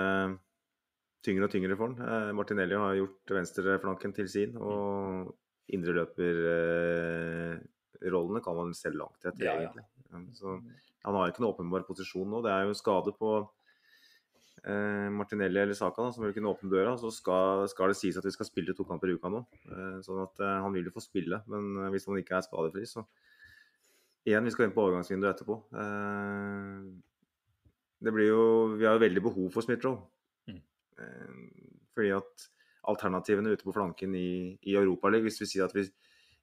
tyngre 1.26 1.46
og 1.48 1.52
tyngre 1.54 1.78
for 1.80 1.86
han. 1.88 1.96
Eh, 2.04 2.32
Martinelli 2.36 2.76
har 2.78 2.98
gjort 3.00 3.26
venstreflanken 3.38 4.12
til 4.18 4.28
sin. 4.30 4.52
Og 4.60 5.32
indreløperrollene 5.76 8.42
kan 8.44 8.56
man 8.60 8.74
selv 8.78 8.96
langt 9.02 9.22
etter, 9.26 9.46
Ja, 9.48 9.54
ja. 9.56 9.60
egentlig. 9.72 9.86
Så 10.38 10.46
han 11.06 11.16
har 11.16 11.26
ikke 11.32 11.42
noen 11.44 11.54
åpenbar 11.56 11.88
posisjon 11.88 12.30
nå. 12.30 12.38
Det 12.46 12.52
er 12.52 12.62
jo 12.68 12.74
skade 12.78 13.12
på 13.18 13.30
eh, 14.66 15.10
Martinelli 15.14 15.62
eller 15.62 15.78
Saka 15.78 16.04
da, 16.04 16.14
som 16.14 16.26
vil 16.26 16.34
kunne 16.36 16.52
åpne 16.52 16.72
døra. 16.72 16.96
Så 17.00 17.12
skal, 17.14 17.66
skal 17.72 17.92
det 17.92 18.00
sies 18.00 18.18
at 18.20 18.26
vi 18.26 18.34
skal 18.34 18.50
spille 18.50 18.76
to 18.78 18.86
kamper 18.88 19.12
i 19.12 19.18
uka 19.18 19.32
nå. 19.32 19.44
Eh, 19.70 20.00
sånn 20.06 20.24
at 20.26 20.42
eh, 20.42 20.58
han 20.66 20.76
vil 20.76 20.90
jo 20.90 20.96
få 20.96 21.04
spille. 21.04 21.42
Men 21.52 21.92
hvis 21.94 22.08
han 22.10 22.20
ikke 22.22 22.40
er 22.40 22.48
skadefri, 22.48 22.88
så 22.90 23.06
Igjen, 24.26 24.42
vi 24.42 24.50
skal 24.50 24.66
inn 24.66 24.72
på 24.74 24.82
overgangsvinduet 24.82 25.36
etterpå. 25.36 25.56
Det 28.02 28.10
blir 28.16 28.26
jo 28.26 28.46
Vi 28.72 28.88
har 28.88 28.96
jo 28.96 29.04
veldig 29.04 29.22
behov 29.22 29.52
for 29.54 29.62
Smith-Roll. 29.62 30.00
Mm. 30.50 30.64
Fordi 31.94 32.10
at 32.16 32.48
alternativene 32.90 33.54
ute 33.54 33.68
på 33.68 33.76
flanken 33.76 34.16
i, 34.18 34.58
i 34.66 34.74
Europaligaen 34.80 35.28
Hvis 35.28 35.38
vi 35.44 35.50
sier 35.52 35.68
at 35.68 35.76
vi 35.78 35.86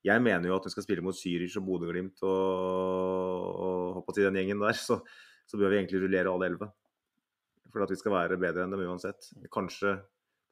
Jeg 0.06 0.22
mener 0.22 0.46
jo 0.46 0.60
at 0.60 0.68
vi 0.68 0.72
skal 0.76 0.86
spille 0.86 1.02
mot 1.02 1.18
Zürich 1.18 1.58
og 1.58 1.66
Bodø-Glimt 1.66 2.22
og, 2.26 3.98
og 3.98 4.14
til 4.14 4.28
den 4.28 4.38
gjengen 4.38 4.62
der, 4.62 4.78
så, 4.86 5.00
så 5.46 5.58
bør 5.58 5.74
vi 5.74 5.80
egentlig 5.80 6.04
rullere 6.04 6.30
alle 6.30 6.52
elleve. 6.52 6.70
For 7.72 7.84
at 7.84 7.92
vi 7.92 7.96
skal 8.00 8.12
være 8.14 8.40
bedre 8.40 8.66
enn 8.66 8.74
dem 8.74 8.84
uansett. 8.84 9.30
Kanskje 9.52 9.96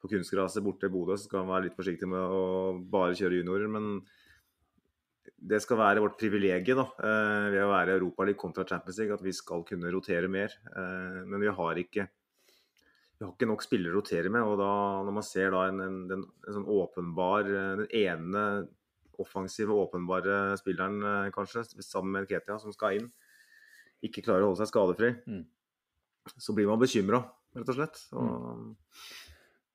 på 0.01 0.09
kunstgraset 0.09 0.65
borte 0.65 0.89
i 0.89 0.93
Bodø 0.93 1.19
skal 1.21 1.45
man 1.45 1.55
være 1.57 1.69
litt 1.69 1.77
forsiktig 1.77 2.09
med 2.09 2.21
å 2.21 2.45
bare 2.93 3.17
kjøre 3.19 3.43
juniorer, 3.43 3.69
men 3.69 3.99
det 5.41 5.61
skal 5.65 5.79
være 5.81 6.03
vårt 6.05 6.19
privilegium 6.21 6.81
da, 6.81 6.87
eh, 7.05 7.51
ved 7.53 7.63
å 7.65 7.73
være 7.73 7.99
Europaliga 7.99 8.39
kontra 8.41 8.65
Champions 8.69 8.99
League, 8.99 9.15
at 9.15 9.25
vi 9.25 9.33
skal 9.37 9.65
kunne 9.69 9.93
rotere 9.93 10.29
mer. 10.29 10.57
Eh, 10.73 11.21
men 11.29 11.41
vi 11.41 11.53
har 11.53 11.81
ikke 11.81 12.09
vi 13.21 13.27
har 13.27 13.33
ikke 13.35 13.49
nok 13.51 13.63
spillere 13.63 13.93
å 13.93 14.01
rotere 14.01 14.31
med. 14.33 14.41
og 14.41 14.57
da, 14.57 15.05
Når 15.05 15.13
man 15.13 15.23
ser 15.23 15.51
da 15.51 15.67
en, 15.69 15.81
en, 15.85 15.97
en, 16.11 16.25
en 16.49 16.55
sånn 16.57 16.65
åpenbar 16.65 17.45
eh, 17.45 17.77
Den 17.83 17.89
ene 17.93 18.45
offensive, 19.21 19.69
åpenbare 19.77 20.57
spilleren 20.57 21.29
kanskje, 21.31 21.67
sammen 21.85 22.13
med 22.17 22.29
Ketia, 22.29 22.57
som 22.59 22.73
skal 22.73 22.97
inn, 22.97 23.11
ikke 24.01 24.25
klarer 24.25 24.47
å 24.47 24.53
holde 24.55 24.63
seg 24.63 24.71
skadefri, 24.73 25.11
Mm. 25.29 25.45
Så 26.39 26.55
blir 26.55 26.67
man 26.71 26.79
bekymra, 26.81 27.25
rett 27.57 27.69
og 27.69 27.75
slett. 27.81 28.03
Og, 28.13 28.77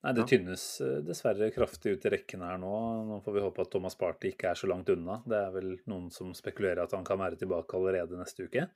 Nei, 0.04 0.12
det 0.14 0.20
Ja. 0.22 0.26
tynnes 0.30 0.64
eh, 0.84 1.00
dessverre 1.02 1.48
kraftig 1.50 1.96
ut 1.96 2.04
i 2.06 2.10
rekkene 2.12 2.46
her 2.46 2.58
nå. 2.62 2.72
Nå 3.08 3.16
får 3.24 3.34
vi 3.34 3.40
håpe 3.42 3.60
at 3.64 3.70
Thomas 3.72 3.96
Party 3.98 4.28
ikke 4.30 4.50
er 4.52 4.54
så 4.54 4.68
langt 4.70 4.88
unna. 4.92 5.16
Det 5.26 5.34
er 5.40 5.50
vel 5.50 5.72
noen 5.90 6.12
som 6.14 6.30
spekulerer 6.36 6.84
at 6.84 6.92
han 6.94 7.02
kan 7.04 7.18
være 7.18 7.36
tilbake 7.40 7.74
allerede 7.74 8.14
neste 8.20 8.44
uke. 8.46 8.68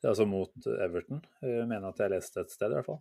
Det 0.00 0.08
er 0.08 0.10
altså 0.10 0.26
mot 0.26 0.50
Everton. 0.66 1.22
Jeg 1.44 1.68
mener 1.68 1.86
at 1.92 1.98
jeg 2.02 2.10
leste 2.10 2.40
et 2.42 2.50
sted, 2.50 2.72
i 2.72 2.74
hvert 2.74 2.88
fall. 2.88 2.98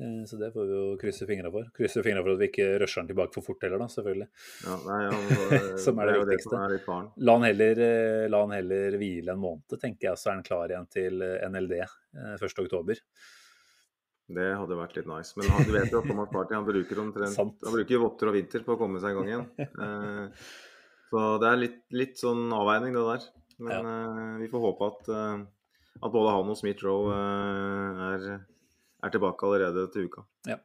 Eh, 0.00 0.24
Så 0.26 0.36
det 0.40 0.50
får 0.52 0.66
vi 0.66 0.74
jo 0.74 0.96
krysse 0.98 1.28
fingra 1.30 1.52
for. 1.52 1.70
Krysse 1.78 2.02
fingra 2.02 2.24
for 2.26 2.32
at 2.34 2.38
vi 2.42 2.48
ikke 2.50 2.66
rusher 2.82 3.00
han 3.04 3.08
tilbake 3.12 3.32
for 3.38 3.46
fort 3.52 3.62
heller, 3.62 3.78
da, 3.78 3.86
selvfølgelig. 3.86 4.28
ja, 4.66 4.76
nei, 4.88 5.00
ja, 5.06 5.14
Som 5.86 5.98
er 6.02 6.06
det 6.10 6.18
det 6.18 6.26
viktigste. 6.34 6.58
er. 6.90 7.08
La 7.22 7.32
han 7.38 7.46
heller, 7.46 7.78
eh, 7.86 8.26
la 8.28 8.40
han 8.42 8.56
heller 8.56 8.98
hvile 8.98 9.30
en 9.36 9.44
måned, 9.46 9.78
tenker 9.78 10.10
jeg, 10.10 10.18
så 10.18 10.32
er 10.32 10.40
han 10.40 10.42
klar 10.50 10.68
igjen 10.74 10.90
til 10.90 11.22
NLD 11.22 11.78
eh, 11.84 12.36
1.10. 12.42 12.98
Det 14.26 14.46
hadde 14.58 14.78
vært 14.78 14.96
litt 14.98 15.06
nice. 15.06 15.36
Men 15.38 15.52
han, 15.54 15.66
du 15.68 15.74
vet 15.74 15.92
jo 15.92 16.00
at 16.00 16.08
Thomas 16.10 16.30
Party 16.32 16.56
han 16.56 16.66
bruker 16.66 16.98
omtrent 16.98 17.38
Han 17.38 17.52
bruker 17.62 18.00
votter 18.02 18.30
og 18.32 18.34
vinter 18.34 18.64
på 18.66 18.74
å 18.74 18.80
komme 18.80 19.02
seg 19.02 19.14
i 19.14 19.18
gang 19.20 19.30
igjen. 19.30 19.46
Eh, 19.62 20.46
så 21.06 21.26
det 21.38 21.50
er 21.50 21.60
litt, 21.60 21.78
litt 21.94 22.18
sånn 22.18 22.48
avveining, 22.54 22.96
det 22.96 23.04
der. 23.06 23.28
Men 23.62 23.86
eh, 23.92 24.34
vi 24.42 24.50
får 24.50 24.64
håpe 24.64 24.90
at, 24.90 25.08
eh, 25.14 25.38
at 26.02 26.12
både 26.12 26.34
han 26.34 26.52
og 26.52 26.58
Smith-Roe 26.58 27.14
eh, 27.14 28.02
er, 28.10 28.28
er 29.06 29.14
tilbake 29.14 29.48
allerede 29.48 29.86
til 29.94 30.10
uka. 30.10 30.26
Ja. 30.50 30.58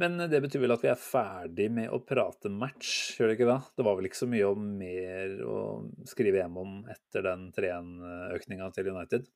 Men 0.00 0.18
det 0.26 0.40
betyr 0.42 0.64
vel 0.64 0.74
at 0.74 0.82
vi 0.82 0.90
er 0.90 0.98
ferdig 0.98 1.68
med 1.70 1.92
å 1.94 2.00
prate 2.02 2.50
match, 2.50 3.14
gjør 3.14 3.30
det 3.30 3.36
ikke 3.38 3.46
da? 3.52 3.60
Det 3.78 3.84
var 3.86 3.94
vel 3.94 4.08
ikke 4.08 4.24
så 4.24 4.26
mye 4.26 4.50
mer 4.58 5.36
å 5.46 5.58
skrive 6.10 6.40
hjem 6.42 6.56
om 6.64 6.72
etter 6.90 7.22
den 7.28 7.44
3-1-økninga 7.54 8.72
til 8.74 8.90
United? 8.90 9.28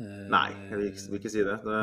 Nei, 0.00 0.48
jeg 0.70 0.78
vil 0.78 0.86
ikke, 0.88 1.02
vil 1.12 1.18
ikke 1.20 1.32
si 1.32 1.42
det. 1.44 1.56
det 1.64 1.80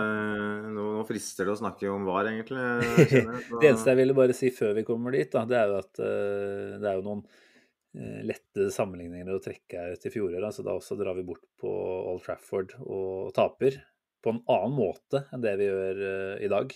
nå, 0.73 0.85
nå 0.97 1.03
frister 1.05 1.45
det 1.45 1.53
å 1.53 1.59
snakke 1.59 1.89
om 1.93 2.07
VAR, 2.07 2.29
egentlig. 2.31 2.63
Det 3.61 3.67
eneste 3.67 3.91
jeg 3.91 3.99
ville 3.99 4.15
bare 4.17 4.37
si 4.37 4.49
før 4.53 4.73
vi 4.79 4.85
kommer 4.87 5.13
dit, 5.13 5.29
da, 5.33 5.43
det 5.49 5.59
er 5.59 5.69
jo 5.69 5.81
at 5.83 6.01
eh, 6.01 6.77
det 6.81 6.89
er 6.89 6.97
jo 6.97 7.05
noen 7.05 7.21
eh, 7.27 8.23
lette 8.25 8.71
sammenligninger 8.73 9.35
å 9.35 9.43
trekke 9.43 9.83
her 9.83 10.01
til 10.01 10.15
fjoråret. 10.15 10.47
Altså, 10.49 10.65
da 10.65 10.73
også 10.77 10.97
drar 10.97 11.17
vi 11.19 11.27
bort 11.27 11.45
på 11.61 11.69
Old 11.69 12.25
Trafford 12.25 12.73
og 12.81 13.35
taper 13.37 13.77
på 14.23 14.33
en 14.33 14.41
annen 14.49 14.75
måte 14.75 15.23
enn 15.31 15.43
det 15.43 15.53
vi 15.59 15.69
gjør 15.69 16.01
eh, 16.09 16.33
i 16.47 16.51
dag. 16.51 16.73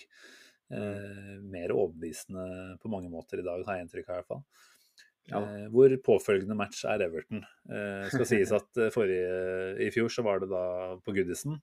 Eh, 0.72 1.38
mer 1.42 1.74
overbevisende 1.74 2.78
på 2.80 2.92
mange 2.92 3.10
måter 3.12 3.42
i 3.42 3.46
dag, 3.46 3.64
har 3.66 3.76
jeg 3.76 3.88
inntrykk 3.88 4.08
av 4.08 4.14
i 4.14 4.20
hvert 4.20 4.30
fall. 4.30 4.44
Ja. 5.30 5.38
Eh, 5.38 5.66
hvor 5.72 5.92
påfølgende 6.02 6.56
match 6.58 6.82
er 6.88 7.04
Everton. 7.06 7.44
Eh, 7.70 8.08
skal 8.10 8.26
sies 8.28 8.52
at 8.58 8.80
eh, 8.80 8.92
forrige, 8.94 9.34
i 9.86 9.90
fjor 9.94 10.10
så 10.12 10.24
var 10.26 10.42
det 10.42 10.50
da 10.50 10.64
på 11.04 11.14
Goodison. 11.14 11.60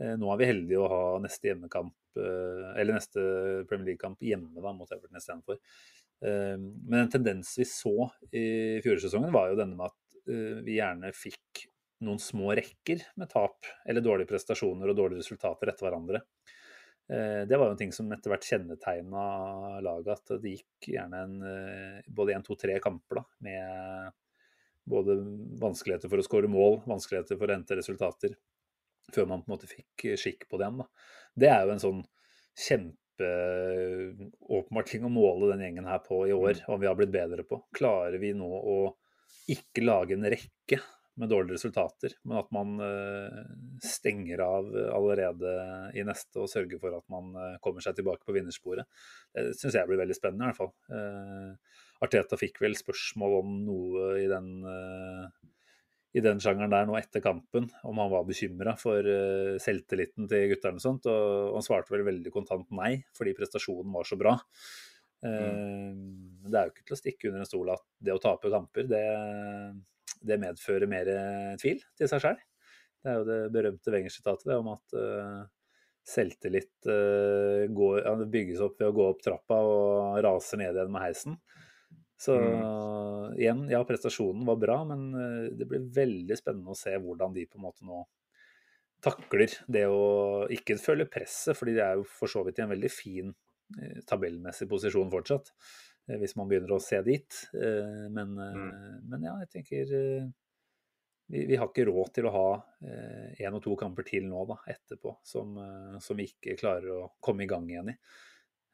Eh, 0.00 0.14
nå 0.20 0.30
er 0.32 0.40
vi 0.40 0.48
heldige 0.48 0.80
å 0.80 0.90
ha 0.90 1.02
neste 1.22 1.50
hjemmekamp, 1.50 1.96
eh, 2.16 2.68
eller 2.80 2.96
neste 2.96 3.24
Premier 3.68 3.92
League-kamp 3.92 4.22
hjemme 4.24 4.64
da, 4.64 4.72
mot 4.76 4.90
Everton 4.90 5.20
istedenfor. 5.20 5.60
Eh, 6.24 6.56
men 6.56 7.02
en 7.02 7.12
tendens 7.12 7.52
vi 7.60 7.68
så 7.68 8.10
i 8.32 8.46
fjorårssesongen, 8.84 9.34
var 9.34 9.52
jo 9.52 9.60
denne 9.60 9.76
med 9.76 9.92
at 9.92 10.22
eh, 10.30 10.62
vi 10.64 10.78
gjerne 10.80 11.12
fikk 11.16 11.66
noen 12.06 12.20
små 12.22 12.54
rekker 12.56 13.02
med 13.20 13.28
tap 13.28 13.68
eller 13.84 14.04
dårlige 14.04 14.30
prestasjoner 14.30 14.88
og 14.88 14.96
dårlige 14.96 15.20
resultater 15.20 15.68
etter 15.68 15.84
hverandre. 15.84 16.22
Eh, 17.10 17.46
Det 17.46 17.56
var 17.56 17.66
jo 17.66 17.70
en 17.74 17.80
ting 17.80 17.92
som 17.92 18.12
etter 18.14 18.30
hvert 18.30 18.46
kjennetegna 18.46 19.22
laget, 19.82 20.08
at 20.14 20.26
det 20.42 20.50
gikk 20.54 20.80
gjerne 20.94 21.16
en, 21.24 21.42
eh, 21.42 22.02
både 22.06 22.34
én, 22.36 22.44
to, 22.46 22.54
tre 22.54 22.78
kamper 22.80 23.14
da, 23.18 23.24
med 23.40 24.12
både 24.90 25.16
vanskeligheter 25.60 26.08
for 26.08 26.18
å 26.18 26.22
skåre 26.26 26.48
mål, 26.50 26.80
vanskeligheter 26.86 27.36
for 27.38 27.46
å 27.48 27.52
hente 27.56 27.76
resultater, 27.78 28.30
før 29.12 29.26
man 29.26 29.42
på 29.42 29.50
en 29.50 29.56
måte 29.56 29.70
fikk 29.70 29.96
skikk 30.18 30.48
på 30.48 30.58
igjen. 30.60 30.78
Da. 30.78 30.86
Det 31.36 31.48
er 31.50 31.66
jo 31.66 31.72
en 31.74 31.82
sånn 31.82 32.06
kjempeåpenbar 32.68 34.84
ting 34.86 35.04
å 35.04 35.08
måle 35.12 35.50
den 35.52 35.64
gjengen 35.66 35.90
her 35.90 36.00
på 36.04 36.16
i 36.28 36.36
år, 36.36 36.54
om 36.68 36.80
vi 36.80 36.86
har 36.86 36.96
blitt 36.98 37.12
bedre 37.14 37.42
på. 37.46 37.64
Klarer 37.74 38.18
vi 38.22 38.32
nå 38.34 38.46
å 38.46 38.96
ikke 39.50 39.84
lage 39.84 40.12
en 40.14 40.30
rekke 40.30 40.78
med 41.20 41.28
dårlige 41.28 41.58
resultater, 41.58 42.14
men 42.24 42.38
at 42.40 42.48
man 42.54 42.80
eh, 42.84 43.40
stenger 43.84 44.40
av 44.44 44.70
allerede 44.94 45.52
i 45.98 46.04
neste 46.06 46.40
og 46.40 46.50
sørger 46.50 46.80
for 46.80 46.96
at 46.96 47.04
man 47.12 47.34
eh, 47.36 47.58
kommer 47.64 47.84
seg 47.84 47.98
tilbake 47.98 48.24
på 48.26 48.34
vinnersporet. 48.36 48.88
Det 49.36 49.52
syns 49.58 49.76
jeg 49.76 49.88
blir 49.90 50.00
veldig 50.00 50.16
spennende, 50.16 50.48
i 50.48 50.50
hvert 50.50 50.60
fall. 50.60 50.72
Eh, 50.96 51.78
Arteta 52.00 52.38
fikk 52.40 52.62
vel 52.64 52.76
spørsmål 52.78 53.38
om 53.42 53.56
noe 53.66 54.04
i 54.22 54.28
den, 54.30 54.46
i 56.16 56.22
den 56.24 56.38
sjangeren 56.40 56.72
der 56.72 56.86
nå 56.88 56.94
etter 56.96 57.20
kampen, 57.20 57.66
om 57.84 58.00
han 58.00 58.08
var 58.08 58.24
bekymra 58.24 58.72
for 58.80 59.04
selvtilliten 59.60 60.24
til 60.30 60.46
gutterne 60.54 60.80
og 60.80 60.84
sånt, 60.86 61.10
og 61.12 61.58
han 61.58 61.66
svarte 61.66 61.92
vel 61.92 62.06
veldig 62.06 62.32
kontant 62.32 62.72
nei, 62.72 62.94
fordi 63.18 63.36
prestasjonen 63.36 63.92
var 63.92 64.08
så 64.08 64.16
bra. 64.16 64.32
Mm. 65.20 66.48
Det 66.48 66.56
er 66.56 66.70
jo 66.70 66.72
ikke 66.72 66.88
til 66.88 66.96
å 66.96 67.00
stikke 67.02 67.28
under 67.28 67.44
en 67.44 67.50
stol 67.52 67.74
at 67.76 67.84
det 68.00 68.16
å 68.16 68.22
tape 68.24 68.48
kamper, 68.56 68.88
det, 68.88 69.04
det 70.20 70.40
medfører 70.40 70.90
mer 70.90 71.08
eh, 71.10 71.54
tvil 71.60 71.80
til 71.98 72.10
seg 72.10 72.22
sjøl. 72.24 72.38
Det 73.00 73.10
er 73.10 73.18
jo 73.18 73.26
det 73.28 73.40
berømte 73.54 73.94
Wenger-sitatet 73.94 74.52
om 74.56 74.70
at 74.74 74.96
eh, 74.98 75.40
selvtillit 76.10 76.90
eh, 76.90 77.64
går, 77.72 78.04
bygges 78.32 78.62
opp 78.64 78.80
ved 78.80 78.90
å 78.90 78.96
gå 78.96 79.08
opp 79.14 79.24
trappa 79.24 79.60
og 79.64 80.20
raser 80.24 80.60
ned 80.60 80.76
igjen 80.76 80.92
med 80.92 81.06
heisen. 81.06 81.40
Så 82.20 82.34
igjen, 83.40 83.62
ja, 83.72 83.78
prestasjonen 83.88 84.42
var 84.44 84.58
bra, 84.60 84.74
men 84.84 85.06
det 85.56 85.64
blir 85.64 85.86
veldig 85.96 86.36
spennende 86.36 86.74
å 86.74 86.76
se 86.76 86.92
hvordan 87.00 87.32
de 87.32 87.46
på 87.48 87.56
en 87.56 87.64
måte 87.64 87.86
nå 87.88 88.02
takler 89.00 89.54
det 89.72 89.86
å 89.88 90.44
ikke 90.52 90.76
føle 90.76 91.06
presset, 91.08 91.56
fordi 91.56 91.78
de 91.78 91.80
er 91.80 91.96
jo 91.96 92.04
for 92.04 92.28
så 92.28 92.42
vidt 92.44 92.60
i 92.60 92.66
en 92.66 92.74
veldig 92.74 92.90
fin 92.92 93.32
tabellmessig 94.04 94.68
posisjon 94.68 95.08
fortsatt, 95.08 95.48
hvis 96.06 96.36
man 96.38 96.48
begynner 96.50 96.72
å 96.74 96.82
se 96.82 97.02
dit. 97.06 97.40
Eh, 97.54 98.06
Men, 98.10 98.32
mm. 98.36 99.08
men 99.10 99.26
ja, 99.28 99.36
jeg 99.44 99.50
tenker 99.52 99.92
eh, 99.98 100.28
vi, 101.30 101.44
vi 101.46 101.58
har 101.60 101.68
ikke 101.70 101.86
råd 101.86 102.14
til 102.16 102.26
å 102.26 102.34
ha 102.34 102.48
én 103.38 103.54
og 103.54 103.62
to 103.62 103.76
kamper 103.78 104.02
til 104.08 104.24
nå 104.26 104.42
da, 104.48 104.56
etterpå 104.72 105.18
som, 105.22 105.52
eh, 105.62 105.98
som 106.02 106.18
vi 106.18 106.26
ikke 106.32 106.56
klarer 106.58 106.90
å 106.96 107.12
komme 107.22 107.44
i 107.44 107.50
gang 107.50 107.68
igjen 107.70 107.92
i. 107.92 107.96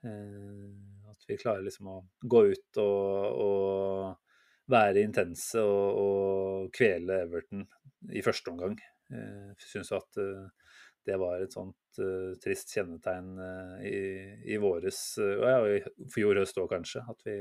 Eh, 0.06 0.70
At 1.10 1.26
vi 1.28 1.36
klarer 1.40 1.64
liksom 1.64 1.88
å 1.92 1.98
gå 2.20 2.44
ut 2.52 2.80
og, 2.82 3.42
og 3.44 4.72
være 4.72 5.04
intense 5.06 5.60
og, 5.62 6.00
og 6.00 6.70
kvele 6.74 7.20
Everton 7.26 7.66
i 8.12 8.22
første 8.24 8.50
omgang. 8.52 8.78
Eh, 9.12 9.52
Jeg 9.52 9.70
syns 9.74 9.92
at 9.96 10.18
eh, 10.22 10.48
det 11.06 11.16
var 11.22 11.40
et 11.44 11.54
sånt 11.54 12.00
uh, 12.02 12.32
trist 12.42 12.72
kjennetegn 12.74 13.28
uh, 13.38 13.76
i, 13.86 13.94
i 14.52 14.58
våres, 14.62 14.98
eh, 15.22 15.36
og 15.38 15.46
ja, 15.46 15.78
i 15.78 16.10
fjor 16.12 16.40
høst 16.42 16.58
òg 16.58 16.68
kanskje, 16.74 17.04
at 17.08 17.22
vi, 17.28 17.36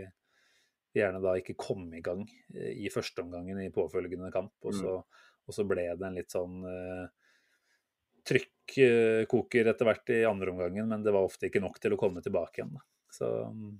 gjerne 0.95 1.19
da 1.19 1.33
ikke 1.35 1.57
kom 1.59 1.89
i 1.97 1.99
gang 2.05 2.21
eh, 2.53 2.71
i 2.85 2.87
førsteomgangen 2.93 3.57
i 3.65 3.71
påfølgende 3.75 4.29
kamp. 4.31 4.53
Og 4.63 4.71
Mm. 4.71 4.79
så, 4.79 4.93
og 5.45 5.53
så 5.57 5.65
ble 5.67 5.83
det 5.91 6.05
en 6.07 6.15
litt 6.15 6.31
sånn 6.31 6.61
eh, 6.69 7.07
trykkoker 8.25 9.67
etter 9.71 9.85
hvert 9.89 10.13
i 10.15 10.21
andre 10.25 10.53
omgangen, 10.53 10.87
men 10.89 11.03
det 11.05 11.13
var 11.13 11.27
ofte 11.27 11.49
ikke 11.49 11.61
nok 11.63 11.81
til 11.83 11.93
å 11.95 11.99
komme 11.99 12.23
tilbake 12.25 12.61
igjen. 12.61 12.71
Da. 12.77 12.85
Så 13.13 13.29
mm, 13.51 13.73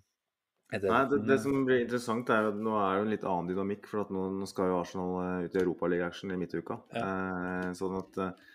etter- 0.75 0.91
Nei, 0.91 1.03
det, 1.13 1.21
det 1.29 1.39
som 1.41 1.63
blir 1.67 1.81
interessant, 1.85 2.29
er 2.29 2.43
jo 2.45 2.51
at 2.53 2.59
nå 2.67 2.75
er 2.81 2.97
det 2.99 3.05
en 3.05 3.13
litt 3.15 3.25
annen 3.29 3.49
dynamikk. 3.53 3.87
For 3.89 4.03
at 4.05 4.11
nå, 4.13 4.25
nå 4.41 4.49
skal 4.49 4.69
jo 4.71 4.81
Arsenal 4.81 5.15
eh, 5.23 5.47
ut 5.47 5.55
i 5.57 5.63
Europaliga-action 5.63 6.35
i 6.35 6.39
midtuka. 6.41 6.77
Eh, 6.93 7.71
sånn 7.79 7.97
at 8.01 8.21
eh, 8.27 8.45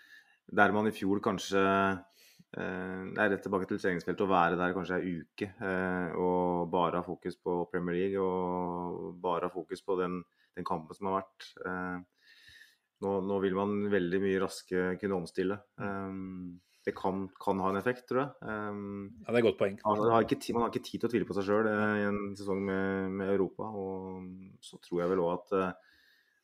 der 0.47 0.71
man 0.75 0.87
i 0.89 0.93
fjor 0.95 1.21
kanskje 1.23 1.61
eh, 1.61 3.01
Det 3.13 3.21
er 3.21 3.29
rett 3.31 3.43
tilbake 3.45 3.67
til 3.69 3.79
treningsfeltet 3.79 4.25
å 4.25 4.31
være 4.31 4.57
der 4.59 4.73
kanskje 4.75 4.97
ei 4.99 5.13
uke 5.21 5.47
eh, 5.51 6.15
og 6.19 6.71
bare 6.73 6.99
ha 6.99 7.05
fokus 7.05 7.37
på 7.39 7.61
Premier 7.71 7.95
League 7.99 8.19
og 8.23 9.13
bare 9.23 9.47
ha 9.47 9.53
fokus 9.53 9.83
på 9.85 9.95
den, 10.01 10.21
den 10.57 10.67
kampen 10.67 10.97
som 10.97 11.07
har 11.11 11.21
vært. 11.21 11.51
Eh, 11.65 12.01
nå, 13.01 13.13
nå 13.25 13.39
vil 13.41 13.55
man 13.57 13.77
veldig 13.89 14.19
mye 14.21 14.41
raske 14.43 14.91
kunne 15.01 15.21
omstille. 15.21 15.57
Eh, 15.79 16.19
det 16.81 16.95
kan, 16.97 17.27
kan 17.37 17.59
ha 17.61 17.69
en 17.69 17.77
effekt, 17.77 18.07
tror 18.09 18.23
jeg. 18.23 18.31
Eh, 18.41 18.81
Ja, 19.21 19.29
det 19.29 19.37
er 19.37 19.39
et 19.43 19.47
godt 19.51 19.59
poeng. 19.61 19.77
man 19.85 20.11
har 20.15 20.25
ikke 20.25 20.53
man 20.57 20.65
har 20.65 20.73
ikke 20.73 20.83
tid 20.89 20.99
til 20.99 21.07
å 21.07 21.11
tvile 21.13 21.29
på 21.29 21.37
seg 21.37 21.47
sjøl 21.47 21.69
i 21.69 22.05
en 22.09 22.19
sesong 22.35 22.63
med, 22.65 23.11
med 23.21 23.31
Europa. 23.35 23.69
Og 23.69 24.59
så 24.65 24.81
tror 24.81 25.03
jeg 25.03 25.11
vel 25.13 25.21
òg 25.23 25.33
at, 25.37 25.55
eh, 25.59 25.90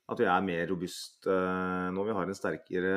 at 0.08 0.22
vi 0.22 0.28
er 0.32 0.46
mer 0.46 0.70
robust 0.70 1.28
uh, 1.28 1.88
når 1.92 2.08
vi 2.08 2.14
har 2.16 2.30
en, 2.30 2.38
sterkere, 2.38 2.92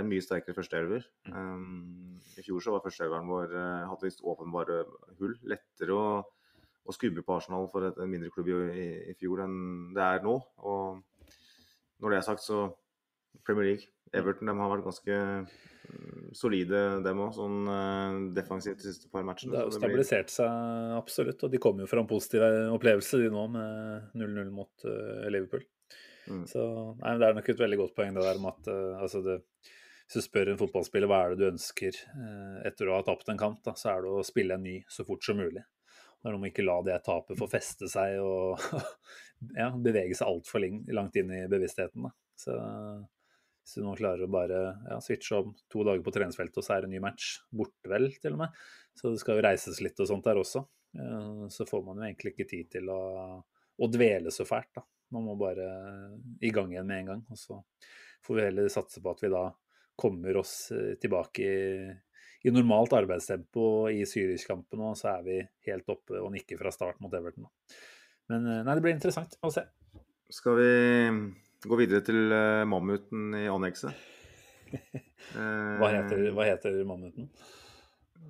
en 0.00 0.08
mye 0.08 0.24
sterkere 0.24 0.56
førsteelver. 0.56 1.04
Um, 1.28 2.14
I 2.40 2.44
fjor 2.46 2.64
så 2.64 2.72
var 2.72 2.84
førsteelveren 2.86 3.28
vår 3.28 3.52
uh, 3.52 3.90
hadde 3.90 4.08
visst 4.08 4.24
åpenbare 4.24 4.78
hull. 5.18 5.34
Lettere 5.52 5.98
å, 5.98 6.06
å 6.24 6.96
skubbe 6.96 7.24
på 7.26 7.36
Arsenal 7.36 7.68
for 7.72 7.90
et, 7.90 8.00
en 8.00 8.08
mindre 8.08 8.32
klubb 8.32 8.48
i, 8.48 8.56
i, 8.80 8.86
i 9.12 9.16
fjor 9.20 9.44
enn 9.44 9.58
det 9.96 10.06
er 10.06 10.24
nå. 10.24 10.38
Og 10.64 11.28
når 12.00 12.14
det 12.14 12.22
er 12.22 12.26
sagt, 12.30 12.46
så 12.46 12.64
Premier 13.44 13.74
League, 13.74 13.92
Everton, 14.16 14.48
de 14.48 14.56
har 14.56 14.72
vært 14.72 14.88
ganske 14.88 15.20
mm, 15.20 16.32
solide, 16.38 16.82
dem 17.04 17.22
òg, 17.26 17.36
sånn 17.36 17.60
uh, 17.68 18.18
defensivt 18.40 18.80
de 18.80 18.88
siste 18.88 19.12
par 19.12 19.28
matchene. 19.28 19.52
Det 19.52 19.60
har 19.60 19.68
jo 19.68 19.76
stabilisert 19.76 20.32
blir- 20.32 20.38
seg 20.40 20.96
absolutt, 20.96 21.44
og 21.44 21.52
de 21.52 21.60
kommer 21.60 21.84
jo 21.84 21.92
fra 21.92 22.00
en 22.00 22.08
positiv 22.08 22.48
opplevelse 22.72 23.20
de 23.20 23.32
nå 23.36 23.46
med 23.52 24.12
0-0 24.16 24.52
mot 24.62 24.88
uh, 24.88 25.28
Liverpool. 25.28 25.68
Mm. 26.30 26.44
Så 26.48 26.64
nei, 27.00 27.16
Det 27.20 27.28
er 27.28 27.38
nok 27.38 27.48
et 27.52 27.62
veldig 27.64 27.80
godt 27.82 27.96
poeng 27.96 28.14
det 28.16 28.24
der 28.24 28.40
med 28.42 28.52
at 28.54 28.70
uh, 28.72 29.02
altså 29.04 29.22
det, 29.24 29.38
hvis 30.04 30.18
du 30.18 30.24
spør 30.24 30.52
en 30.52 30.60
fotballspiller 30.60 31.10
hva 31.10 31.20
er 31.22 31.34
det 31.34 31.42
du 31.42 31.50
ønsker 31.52 32.00
uh, 32.14 32.58
etter 32.68 32.90
å 32.90 32.98
ha 32.98 33.06
tapt 33.06 33.30
en 33.32 33.40
kamp, 33.40 33.62
da, 33.66 33.76
så 33.78 33.94
er 33.94 34.04
det 34.04 34.12
å 34.12 34.26
spille 34.26 34.58
en 34.58 34.64
ny 34.64 34.78
så 34.90 35.06
fort 35.08 35.24
som 35.24 35.40
mulig. 35.40 35.64
Det 35.64 36.30
er 36.30 36.36
noe 36.36 36.40
med 36.40 36.54
ikke 36.54 36.64
la 36.64 36.78
det 36.84 37.02
tapet 37.04 37.36
få 37.36 37.48
feste 37.52 37.88
seg 37.92 38.16
og 38.24 38.62
ja, 39.60 39.68
bevege 39.76 40.16
seg 40.16 40.30
altfor 40.30 40.64
langt 40.96 41.18
inn 41.20 41.34
i 41.36 41.42
bevisstheten. 41.52 42.06
Da. 42.06 42.14
Så 42.40 42.54
hvis 43.64 43.78
du 43.78 43.84
nå 43.84 43.94
klarer 43.96 44.26
å 44.26 44.32
bare 44.32 44.60
ja, 44.90 44.98
switche 45.00 45.38
om 45.40 45.52
to 45.72 45.84
dager 45.88 46.02
på 46.04 46.12
treningsfeltet, 46.12 46.58
og 46.60 46.66
så 46.66 46.74
er 46.74 46.84
det 46.84 46.90
en 46.90 46.94
ny 46.98 47.02
match, 47.04 47.38
borte 47.48 47.88
vel 47.88 48.10
til 48.20 48.36
og 48.36 48.42
med, 48.42 48.58
så 48.96 49.12
det 49.12 49.20
skal 49.22 49.38
jo 49.38 49.44
reises 49.46 49.80
litt 49.84 50.00
og 50.04 50.10
sånt 50.10 50.26
der 50.28 50.40
også, 50.40 50.64
eh, 51.00 51.44
så 51.52 51.64
får 51.68 51.84
man 51.86 52.00
jo 52.00 52.04
egentlig 52.08 52.34
ikke 52.34 52.48
tid 52.50 52.68
til 52.76 52.90
å, 52.92 53.00
å 53.40 53.88
dvele 53.88 54.32
så 54.34 54.44
fælt. 54.48 54.68
da. 54.76 54.84
Man 55.14 55.26
må 55.28 55.36
bare 55.38 55.68
i 56.42 56.50
gang 56.54 56.72
igjen 56.74 56.88
med 56.90 57.02
en 57.04 57.10
gang. 57.12 57.22
Og 57.30 57.38
så 57.38 57.60
får 58.26 58.38
vi 58.38 58.46
heller 58.48 58.72
satse 58.72 59.02
på 59.04 59.12
at 59.14 59.22
vi 59.22 59.30
da 59.32 59.44
kommer 60.00 60.40
oss 60.40 60.54
eh, 60.74 60.96
tilbake 61.00 61.44
i, 61.46 61.86
i 62.44 62.52
normalt 62.52 62.92
arbeidstempo 62.98 63.86
i 63.94 64.00
Zürich-kampen, 64.08 64.82
og 64.82 64.96
så 64.98 65.12
er 65.14 65.22
vi 65.26 65.36
helt 65.68 65.88
oppe 65.94 66.18
og 66.18 66.32
nikker 66.34 66.58
fra 66.60 66.72
start 66.74 66.98
mot 67.04 67.14
Everton. 67.14 67.46
Men 68.32 68.48
eh, 68.50 68.62
nei, 68.66 68.74
det 68.74 68.84
blir 68.84 68.96
interessant 68.96 69.38
å 69.44 69.52
se. 69.54 69.62
Skal 70.34 70.58
vi 70.58 70.70
gå 71.68 71.78
videre 71.78 72.02
til 72.04 72.32
uh, 72.32 72.64
mammuten 72.68 73.36
i 73.38 73.44
annekset? 73.48 73.94
Hva 75.34 75.88
heter, 75.92 76.24
hva 76.34 76.44
heter 76.48 76.80
mammuten? 76.88 77.28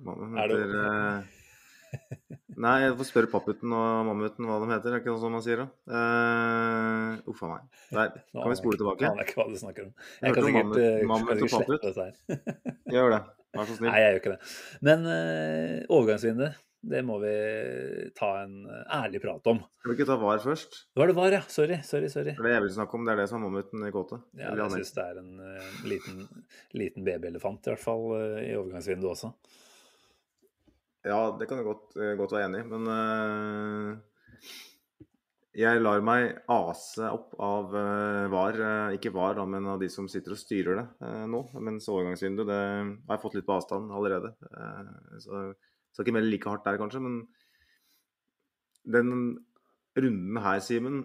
Mammuten 0.05 0.37
er 0.39 0.51
det- 0.51 0.59
heter 0.61 0.85
eh, 0.85 2.37
Nei, 2.55 2.75
jeg 2.85 2.95
får 2.99 3.07
spørre 3.09 3.29
papputen 3.31 3.73
og 3.75 4.05
mammuten 4.07 4.47
hva 4.47 4.59
de 4.63 4.69
heter. 4.71 4.93
Er 4.95 5.01
ikke 5.01 5.11
noe 5.11 5.21
sånn 5.23 5.33
man 5.35 5.43
sier, 5.43 5.63
da? 5.63 5.67
Uh, 5.91 7.31
Uff 7.31 7.41
a 7.43 7.49
meg. 7.51 7.65
Der. 7.91 8.13
Kan 8.31 8.51
vi 8.53 8.59
spole 8.61 8.79
tilbake? 8.79 9.09
aner 9.09 9.23
jeg 9.23 9.31
ikke 9.31 9.41
hva 9.41 9.47
du 9.51 9.57
snakker 9.59 9.87
om. 9.89 9.95
Jeg 9.95 10.29
Jeg 10.29 10.37
kan 10.37 10.47
sikkert, 10.47 10.55
eh, 10.55 10.61
mammut- 10.61 10.85
kan 10.85 11.09
mammut 11.11 11.55
slette 11.55 11.79
dette 11.83 12.05
her. 12.05 12.13
Gjør 12.95 13.15
det. 13.15 13.23
Vær 13.55 13.67
så 13.67 13.75
snill. 13.79 13.89
Nei, 13.89 13.99
jeg 14.03 14.13
gjør 14.13 14.21
ikke 14.21 14.35
det. 14.35 14.53
Men 14.87 15.09
uh, 15.09 15.97
overgangsvindu, 15.97 16.47
det 16.85 17.01
må 17.07 17.17
vi 17.23 17.33
ta 18.17 18.29
en 18.43 18.55
eh, 18.69 18.81
ærlig 18.99 19.21
prat 19.23 19.47
om. 19.51 19.61
Skal 19.79 19.91
vi 19.91 19.97
ikke 19.97 20.07
ta 20.11 20.17
VAR 20.21 20.43
først? 20.43 20.79
Det 20.93 21.01
var 21.01 21.11
det 21.11 21.17
var, 21.17 21.33
ja. 21.33 21.41
Sorry, 21.49 21.79
sorry. 21.87 22.11
sorry. 22.13 22.35
For 22.37 22.45
det 22.45 22.55
jeg 22.55 22.65
vil 22.67 22.73
snakke 22.77 22.99
om, 22.99 23.05
det 23.07 23.15
er 23.15 23.21
det 23.23 23.27
som 23.31 23.39
er 23.41 23.47
mammuten 23.47 23.87
i 23.87 23.91
kåte. 23.95 24.19
Ja, 24.37 24.53
jeg 24.59 24.75
syns 24.75 24.93
det 24.95 25.05
er 25.09 25.21
en 25.23 25.31
uh, 25.41 25.69
liten, 25.89 26.23
liten 26.77 27.07
babyelefant, 27.07 27.65
i 27.65 27.73
hvert 27.73 27.83
fall 27.83 28.05
uh, 28.13 28.41
i 28.43 28.51
overgangsvinduet 28.59 29.15
også. 29.15 29.33
Ja, 31.05 31.19
det 31.37 31.45
kan 31.45 31.59
jeg 31.61 31.67
godt, 31.67 31.91
eh, 32.01 32.15
godt 32.17 32.33
være 32.33 32.47
enig 32.49 32.63
i, 32.63 32.67
men 32.71 32.87
uh, 32.89 33.91
jeg 35.55 35.81
lar 35.83 36.01
meg 36.03 36.31
ase 36.49 37.11
opp 37.13 37.35
av 37.37 37.75
uh, 37.77 38.25
VAR. 38.33 38.57
uh, 38.57 38.93
ikke 38.97 39.11
VAR, 39.13 39.35
da, 39.37 39.43
men 39.45 39.67
av 39.69 39.83
de 39.83 39.89
som 39.91 40.07
sitter 40.09 40.33
og 40.33 40.39
styrer 40.41 40.79
det 40.79 41.11
nå. 41.29 41.43
Mens 41.61 41.85
overgangsvinduet 41.93 42.49
det 42.49 42.57
har 42.57 43.19
jeg 43.19 43.21
fått 43.21 43.37
litt 43.37 43.45
på 43.45 43.53
avstand 43.53 43.93
allerede. 43.93 44.33
Så 45.21 45.43
skal 45.93 46.07
ikke 46.07 46.15
melde 46.17 46.31
like 46.33 46.49
hardt 46.49 46.65
der, 46.65 46.79
kanskje, 46.81 47.03
men 47.05 47.19
den 48.95 49.11
runden 49.95 50.39
her, 50.41 50.63
Simen, 50.65 51.03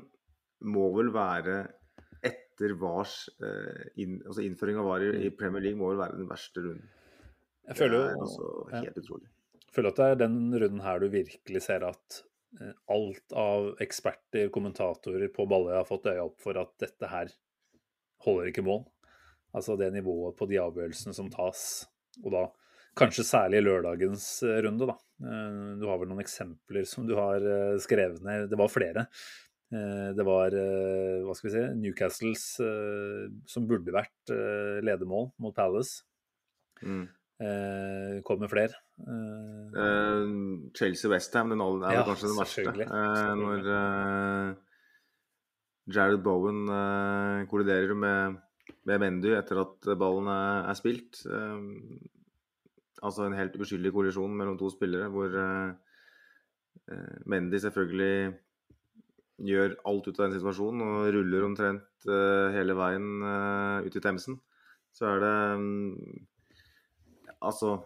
må 0.65 0.87
vel 0.97 1.13
være 1.13 1.59
etter 2.25 2.73
VARs 2.81 3.19
inn, 4.01 4.19
altså 4.25 4.43
innføring 4.45 4.81
av 4.81 4.89
VAR 4.89 5.05
i, 5.13 5.29
Premier 5.37 5.65
League 5.69 5.81
må 5.81 5.93
vel 5.93 6.01
være 6.01 6.19
den 6.21 6.29
verste 6.29 6.65
runden. 6.65 6.89
Jeg 7.69 7.79
føler 7.79 8.01
det 8.01 8.17
er 8.17 8.25
jo 8.25 8.49
helt 8.73 8.91
ja. 8.91 9.05
utrolig. 9.05 9.31
Føler 9.75 9.93
at 9.93 10.01
det 10.01 10.07
er 10.09 10.21
den 10.25 10.39
runden 10.55 10.83
her 10.85 11.03
du 11.03 11.09
virkelig 11.13 11.63
ser 11.67 11.85
at 11.87 12.21
eh, 12.61 12.73
alt 12.93 13.37
av 13.37 13.73
eksperter, 13.83 14.51
kommentatorer 14.55 15.31
på 15.35 15.47
Balløya 15.51 15.83
har 15.83 15.89
fått 15.89 16.09
øya 16.11 16.27
opp 16.27 16.41
for 16.43 16.59
at 16.61 16.73
dette 16.83 17.11
her 17.11 17.31
holder 18.27 18.51
ikke 18.51 18.67
mål. 18.67 18.85
Altså 19.57 19.77
det 19.79 19.93
nivået 19.95 20.37
på 20.39 20.47
de 20.51 20.61
avgjørelsene 20.63 21.15
som 21.17 21.31
tas, 21.33 21.63
og 22.23 22.35
da 22.35 22.43
kanskje 22.99 23.27
særlig 23.27 23.63
lørdagens 23.65 24.27
eh, 24.47 24.59
runde, 24.67 24.91
da. 24.91 24.99
Eh, 25.23 25.63
Du 25.81 25.87
har 25.91 26.03
vel 26.03 26.11
noen 26.11 26.25
eksempler 26.25 26.87
som 26.89 27.07
du 27.09 27.17
har 27.19 27.47
skrevet 27.83 28.23
ned. 28.27 28.51
Det 28.51 28.59
var 28.61 28.73
flere. 28.73 29.07
Det 29.71 30.25
var 30.27 30.51
hva 30.51 31.35
skal 31.39 31.47
vi 31.47 31.51
si, 31.53 31.61
Newcastles 31.79 32.41
som 33.47 33.69
burde 33.71 33.93
vært 33.95 34.33
ledermål 34.83 35.29
mot 35.39 35.55
Palace. 35.55 36.01
Mm. 36.83 37.05
Eh, 37.41 38.21
Kommer 38.27 38.49
flere. 38.53 38.75
Eh, 39.01 39.57
Eh, 39.71 40.27
Chelsea-Westham, 40.77 41.51
den 41.55 41.61
er 41.61 41.93
Ja, 41.95 42.03
kanskje 42.05 42.29
den 42.29 42.37
verste. 42.37 42.65
selvfølgelig, 42.65 42.87
Eh, 42.91 43.35
når 43.35 43.61
eh, 43.79 44.55
Jared 45.95 46.23
Bowen 46.23 46.67
kolliderer 47.49 47.95
med, 47.97 48.37
med 48.85 48.99
Mendy 49.01 49.33
etter 49.39 49.61
at 49.63 49.99
ballen 49.99 50.29
er, 50.29 50.69
er 50.71 50.75
spilt. 50.75 51.25
Altså 53.03 53.25
en 53.27 53.33
helt 53.33 53.57
uskyldig 53.57 53.93
kollisjon 53.93 54.37
mellom 54.37 54.59
to 54.59 54.69
spillere, 54.71 55.09
hvor 55.09 55.33
Mendy 57.27 57.57
selvfølgelig 57.59 58.35
gjør 59.41 59.75
alt 59.89 60.07
ut 60.09 60.21
av 60.21 60.27
den 60.29 60.37
situasjonen 60.39 60.83
og 60.85 61.09
ruller 61.15 61.47
omtrent 61.47 62.07
hele 62.53 62.75
veien 62.77 63.23
ut 63.87 63.97
i 63.97 64.01
Themsen. 64.05 64.39
Så 64.93 65.07
er 65.09 65.21
det 65.25 65.59
mm, 65.61 66.27
Altså, 67.41 67.79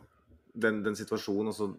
den, 0.55 0.83
den 0.87 0.97
situasjonen 0.99 1.53
altså 1.53 1.71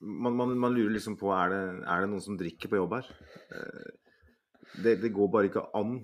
man, 0.00 0.34
man, 0.38 0.52
man 0.58 0.74
lurer 0.74 0.92
liksom 0.94 1.16
på 1.18 1.32
er 1.34 1.50
det, 1.50 1.62
er 1.82 2.04
det 2.04 2.10
noen 2.10 2.22
som 2.22 2.36
drikker 2.38 2.70
på 2.70 2.78
jobb 2.78 2.98
her. 3.00 3.08
Eh, 3.54 3.96
Det, 4.78 4.98
det 5.00 5.08
går 5.16 5.30
bare 5.32 5.48
ikke 5.48 5.64
an 5.74 5.94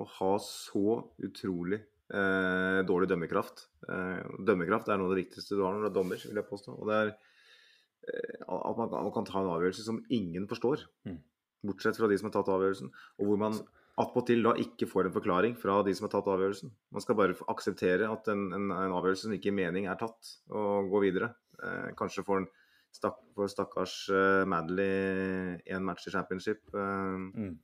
å 0.00 0.04
ha 0.16 0.30
så 0.42 0.94
utrolig 1.22 1.76
eh, 1.78 2.78
dårlig 2.88 3.08
dømmekraft. 3.10 3.66
Eh, 3.84 4.22
dømmekraft 4.48 4.88
er 4.88 4.98
noe 4.98 5.10
av 5.10 5.12
det 5.12 5.26
viktigste 5.26 5.58
du 5.58 5.62
har 5.62 5.76
når 5.76 5.84
du 5.84 5.88
er 5.90 5.94
dommer, 5.98 6.22
vil 6.24 6.40
jeg 6.40 6.48
påstå. 6.48 6.72
Og 6.72 6.88
det 6.88 6.96
er 6.96 7.10
eh, 7.12 8.40
at 8.48 8.80
man, 8.80 8.90
man 8.90 9.12
kan 9.14 9.28
ta 9.28 9.42
en 9.42 9.52
avgjørelse 9.52 9.84
som 9.84 10.00
ingen 10.08 10.48
forstår. 10.50 10.86
Mm. 11.06 11.20
Bortsett 11.68 12.00
fra 12.00 12.08
de 12.08 12.18
som 12.18 12.30
har 12.30 12.34
tatt 12.38 12.50
avgjørelsen. 12.56 12.90
Og 13.20 13.28
hvor 13.28 13.38
man 13.44 13.60
attpåtil 14.02 14.44
da 14.46 14.52
ikke 14.62 14.86
får 14.90 15.08
en 15.08 15.14
forklaring 15.16 15.56
fra 15.58 15.80
de 15.86 15.92
som 15.96 16.06
har 16.06 16.12
tatt 16.14 16.30
avgjørelsen. 16.30 16.70
Man 16.94 17.04
skal 17.04 17.18
bare 17.18 17.36
akseptere 17.52 18.08
at 18.12 18.30
en, 18.32 18.48
en, 18.56 18.70
en 18.74 18.94
avgjørelse 18.96 19.26
som 19.26 19.34
ikke 19.36 19.50
i 19.52 19.56
mening, 19.58 19.88
er 19.90 19.98
tatt, 20.00 20.32
og 20.50 20.90
gå 20.92 21.02
videre. 21.08 21.32
Eh, 21.58 21.88
kanskje 21.98 22.24
får 22.26 22.42
en 22.42 22.48
stakk, 22.94 23.18
for 23.36 23.50
stakkars 23.52 23.94
uh, 24.14 24.44
Madley 24.48 25.58
én 25.68 25.84
match 25.84 26.06
i 26.08 26.12
championship. 26.14 26.62
eh, 26.72 27.16
mm. 27.44 27.54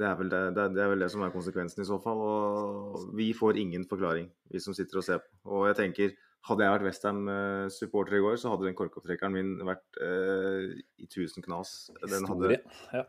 det 0.00 0.06
er, 0.08 0.14
vel 0.18 0.32
det, 0.32 0.40
det, 0.56 0.64
er- 0.64 0.72
det 0.74 0.82
er 0.84 0.90
vel 0.94 1.04
det 1.04 1.10
som 1.12 1.22
er 1.22 1.34
konsekvensen 1.34 1.84
i 1.84 1.88
så 1.88 2.00
fall. 2.02 2.22
Og 2.26 3.10
vi 3.16 3.30
får 3.36 3.60
ingen 3.62 3.84
forklaring, 3.88 4.30
vi 4.52 4.62
som 4.62 4.74
sitter 4.76 5.02
og 5.02 5.06
ser 5.06 5.20
på. 5.22 5.30
Og 5.58 5.68
jeg 5.70 5.78
tenker, 5.82 6.16
hadde 6.46 6.62
jeg 6.66 6.74
vært 6.76 6.86
Westham-supporter 6.86 8.18
i 8.18 8.24
går, 8.24 8.36
så 8.40 8.52
hadde 8.52 8.68
den 8.68 8.76
korkopptrekkeren 8.78 9.34
min 9.34 9.54
vært 9.66 10.00
eh, 10.02 10.74
i 11.02 11.06
tusen 11.10 11.42
knas. 11.44 11.76
Den 12.02 12.26
hadde, 12.28 12.56
Historie. 12.56 12.60
Ja. 12.94 13.06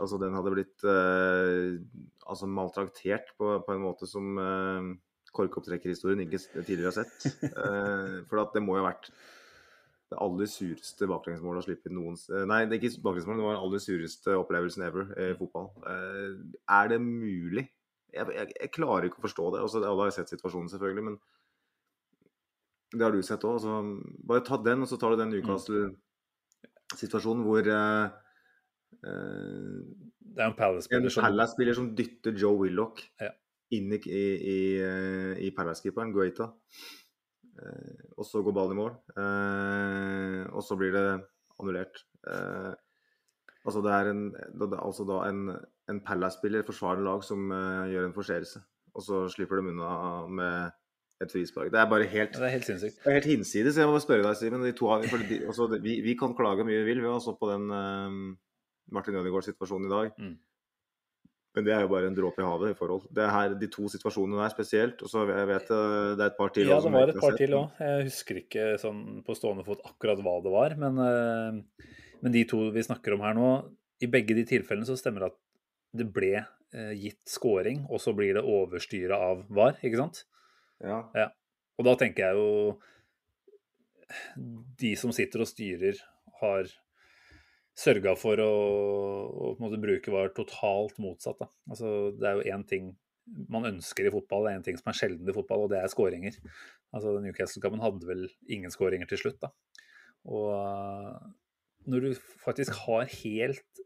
Altså, 0.00 0.18
den 0.20 0.36
hadde 0.36 0.52
blitt 0.54 0.84
eh, 0.88 1.76
altså, 2.26 2.48
maltraktert 2.50 3.26
på, 3.38 3.46
på 3.66 3.76
en 3.76 3.84
måte 3.84 4.08
som 4.10 4.24
eh, 4.40 4.88
korkopptrekkerhistorien 5.36 6.22
ikke 6.24 6.40
tidligere 6.64 6.90
har 6.90 6.98
sett. 7.02 7.16
Eh, 7.50 8.16
for 8.30 8.36
at 8.42 8.50
det 8.56 8.62
må 8.64 8.72
jo 8.78 8.84
ha 8.84 8.90
vært 8.90 9.06
det 10.10 10.18
aller 10.18 10.48
sureste 10.50 11.06
baklengsmålet 11.06 11.62
å 11.62 11.66
slippe 11.68 11.90
noen 11.94 12.16
eh, 12.18 12.46
Nei, 12.50 12.64
det 12.66 12.74
er 12.76 12.82
ikke 12.82 13.04
baklengsmålet, 13.04 13.38
det 13.38 13.46
var 13.46 13.54
den 13.54 13.66
aller 13.68 13.82
sureste 13.84 14.30
opplevelsen 14.40 14.82
ever 14.88 15.04
i 15.14 15.16
fotball. 15.38 15.66
Eh, 15.86 16.30
er 16.80 16.84
det 16.90 17.00
mulig? 17.04 17.66
Jeg, 18.10 18.24
jeg, 18.34 18.46
jeg 18.56 18.74
klarer 18.74 19.04
ikke 19.06 19.20
å 19.22 19.26
forstå 19.28 19.44
det. 19.54 19.60
Altså, 19.62 19.76
alle 19.86 20.06
har 20.08 20.16
sett 20.16 20.32
situasjonen, 20.32 20.72
selvfølgelig, 20.72 21.04
men 21.06 21.16
det 22.90 23.06
har 23.06 23.14
du 23.14 23.22
sett 23.22 23.46
òg. 23.46 23.60
Altså, 23.60 23.70
bare 24.26 24.42
ta 24.46 24.56
den, 24.64 24.82
og 24.82 24.88
så 24.90 24.96
tar 24.98 25.10
du 25.14 25.18
den 25.20 25.30
Newcastle-situasjonen 25.36 27.44
hvor 27.46 27.62
eh, 27.62 27.76
eh, 27.76 28.10
Det 29.00 30.38
er 30.42 30.46
en 30.50 30.56
Palace-spiller 30.58 31.12
som 31.12 31.24
Palace-spiller 31.26 31.76
som 31.78 31.90
dytter 31.96 32.36
Joe 32.38 32.58
Willoch 32.60 33.00
Ja. 33.20 33.30
inn 33.74 33.92
i, 33.94 33.98
i, 34.06 34.24
i, 34.52 34.58
eh, 34.82 35.50
Palace-keeperen, 35.56 36.12
Guaita. 36.14 36.50
Eh, 37.60 38.04
og 38.16 38.24
så 38.26 38.42
går 38.42 38.54
ballen 38.56 38.76
i 38.76 38.80
mål. 38.80 38.94
Eh, 39.16 40.42
og 40.54 40.62
så 40.66 40.76
blir 40.78 40.92
det 40.96 41.06
annullert. 41.60 42.02
Eh, 42.26 42.72
altså 43.64 43.82
det 43.84 43.92
er 43.94 44.10
en, 44.12 44.24
det 44.32 44.68
er 44.72 44.80
altså 44.82 45.06
da 45.08 45.22
en, 45.28 45.46
en 45.90 46.00
Palace-spiller, 46.06 46.62
forsvarende 46.66 47.04
lag, 47.06 47.24
som 47.26 47.50
eh, 47.52 47.88
gjør 47.94 48.08
en 48.10 48.16
forseelse. 48.16 48.62
Og 48.94 49.02
så 49.06 49.24
slipper 49.30 49.60
de 49.60 49.70
unna 49.70 50.26
med 50.26 50.76
et 51.22 51.30
frispark. 51.30 51.68
Det 51.70 51.78
er 51.78 51.88
bare 51.90 52.06
helt 52.10 52.32
Det 52.34 52.42
er 52.46 52.54
helt 52.56 52.64
sinnssykt. 52.66 52.96
det 53.04 53.10
er 53.10 53.18
helt 53.20 53.28
hinsides. 53.28 53.76
Jeg 53.78 53.86
må 53.90 53.98
spørre 54.02 54.24
deg, 54.24 54.36
Simen. 54.40 54.64
De, 54.64 54.72
altså, 55.46 55.66
vi, 55.78 56.00
vi 56.02 56.14
kan 56.18 56.34
klage 56.34 56.64
mye 56.64 56.80
vi 56.80 56.88
vil, 56.94 57.02
vi 57.04 57.10
også 57.12 57.36
på 57.38 57.50
den 57.52 57.68
Martin 58.94 59.18
Ødegaards 59.20 59.50
situasjon 59.52 59.86
i 59.86 59.92
dag. 59.92 60.14
Mm. 60.18 60.38
Men 61.56 61.66
det 61.66 61.72
er 61.74 61.82
jo 61.82 61.90
bare 61.90 62.06
en 62.06 62.14
dråpe 62.14 62.42
i 62.42 62.46
havet 62.46 62.72
i 62.72 62.78
forhold. 62.78 63.08
Det 63.14 63.22
er 63.24 63.32
her, 63.34 63.54
de 63.58 63.68
to 63.74 63.88
situasjonene 63.90 64.38
der 64.38 64.52
spesielt. 64.52 65.00
Og 65.02 65.10
så 65.10 65.24
jeg 65.26 65.48
vet 65.50 65.72
eh, 65.74 66.12
det 66.14 66.22
er 66.22 66.28
et 66.30 66.38
par 66.38 66.52
til. 66.54 66.70
Ja, 66.70 66.78
det 66.84 66.92
var 66.94 67.10
et 67.10 67.18
par 67.22 67.38
til 67.38 67.56
òg. 67.58 67.80
Jeg 67.82 68.06
husker 68.06 68.38
ikke 68.44 68.66
sånn 68.78 69.00
på 69.26 69.34
stående 69.38 69.66
fot 69.66 69.82
akkurat 69.88 70.22
hva 70.22 70.36
det 70.44 70.52
var. 70.54 70.76
Men, 70.78 71.00
eh, 71.02 71.88
men 72.22 72.36
de 72.36 72.44
to 72.50 72.68
vi 72.74 72.86
snakker 72.86 73.16
om 73.16 73.24
her 73.26 73.34
nå, 73.38 73.50
i 74.00 74.08
begge 74.10 74.36
de 74.38 74.46
tilfellene 74.48 74.86
så 74.86 74.98
stemmer 74.98 75.26
det 75.26 75.32
at 75.32 75.40
det 76.00 76.06
ble 76.14 76.36
eh, 76.38 76.92
gitt 76.94 77.24
scoring, 77.28 77.82
og 77.90 77.98
så 78.02 78.14
blir 78.14 78.38
det 78.38 78.46
overstyret 78.46 79.16
av 79.16 79.42
VAR, 79.50 79.80
ikke 79.82 79.98
sant? 79.98 80.22
Ja. 80.86 81.02
Og 81.80 81.86
da 81.88 81.96
tenker 81.98 82.30
jeg 82.30 82.38
jo 82.38 82.78
De 84.80 84.94
som 84.98 85.12
sitter 85.14 85.42
og 85.44 85.46
styrer, 85.50 85.98
har 86.40 86.70
sørga 87.80 88.14
for 88.18 88.40
å, 88.44 88.50
å 89.56 89.70
bruke 89.80 90.12
VAR 90.12 90.34
totalt 90.36 90.98
motsatt. 91.00 91.40
Altså, 91.70 92.10
det 92.16 92.28
er 92.28 92.38
jo 92.38 92.56
én 92.56 92.66
ting 92.68 92.92
man 93.50 93.68
ønsker 93.68 94.08
i 94.08 94.12
fotball, 94.12 94.46
det 94.46 94.52
er 94.52 94.58
én 94.58 94.66
ting 94.66 94.78
som 94.80 94.90
er 94.90 94.98
sjelden 94.98 95.28
i 95.30 95.34
fotball, 95.34 95.64
og 95.64 95.72
det 95.72 95.80
er 95.80 95.92
skåringer. 95.92 96.38
Altså, 96.96 97.14
Newcastle-kampen 97.22 97.82
hadde 97.82 98.08
vel 98.08 98.24
ingen 98.50 98.72
skåringer 98.74 99.10
til 99.10 99.22
slutt. 99.22 99.44
Da. 99.44 99.52
Og 100.28 100.48
uh, 100.56 101.20
når 101.90 102.06
du 102.06 102.24
faktisk 102.42 102.76
har 102.86 103.06
helt 103.20 103.84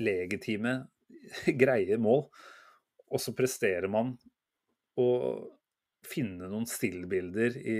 legitime, 0.00 0.82
greie 1.62 1.98
mål, 2.00 2.26
og 3.12 3.20
så 3.20 3.34
presterer 3.36 3.90
man 3.92 4.14
å 4.98 5.08
finne 6.06 6.48
noen 6.50 6.66
stillbilder 6.68 7.58
i 7.58 7.76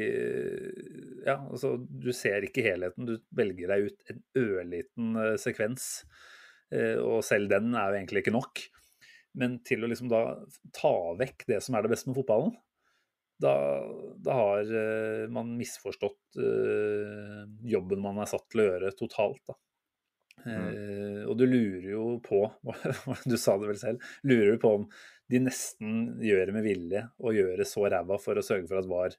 Ja, 1.27 1.37
altså, 1.39 1.77
du 1.79 2.11
ser 2.17 2.45
ikke 2.47 2.65
helheten. 2.67 3.07
Du 3.09 3.17
velger 3.37 3.73
deg 3.73 3.89
ut 3.89 4.13
en 4.13 4.23
ørliten 4.45 5.17
uh, 5.19 5.35
sekvens, 5.41 5.95
Uh, 6.73 6.97
og 7.05 7.19
selv 7.21 7.51
den 7.53 7.75
er 7.77 7.91
jo 7.91 7.97
egentlig 7.99 8.23
ikke 8.23 8.33
nok. 8.33 8.61
Men 9.37 9.59
til 9.61 9.85
å 9.85 9.89
liksom 9.91 10.09
da 10.09 10.23
ta 10.73 10.93
vekk 11.19 11.45
det 11.51 11.59
som 11.61 11.77
er 11.77 11.85
det 11.85 11.91
beste 11.93 12.09
med 12.09 12.17
fotballen, 12.17 12.55
da, 13.45 13.53
da 14.25 14.37
har 14.39 14.73
uh, 14.73 15.27
man 15.37 15.51
misforstått 15.59 16.41
jobben 17.69 18.01
man 18.01 18.23
er 18.25 18.31
satt 18.31 18.47
til 18.49 18.63
å 18.63 18.67
gjøre 18.71 18.95
totalt. 18.97 19.43
Da. 19.51 19.59
Eh, 20.47 21.23
og 21.29 21.37
du 21.39 21.45
lurer 21.47 21.91
jo 21.93 22.07
på, 22.25 22.45
du 23.31 23.37
sa 23.39 23.57
det 23.61 23.69
vel 23.71 23.81
selv, 23.81 24.07
lurer 24.27 24.55
du 24.55 24.63
på 24.63 24.73
om 24.81 24.87
de 25.33 25.41
nesten 25.45 26.17
gjør 26.21 26.49
det 26.49 26.57
med 26.57 26.67
vilje 26.67 27.05
og 27.23 27.37
gjør 27.37 27.63
det 27.63 27.69
så 27.71 27.87
ræva 27.89 28.19
for 28.21 28.37
å 28.37 28.45
sørge 28.45 28.69
for 28.69 28.83
at 28.83 28.89
VAR 28.91 29.17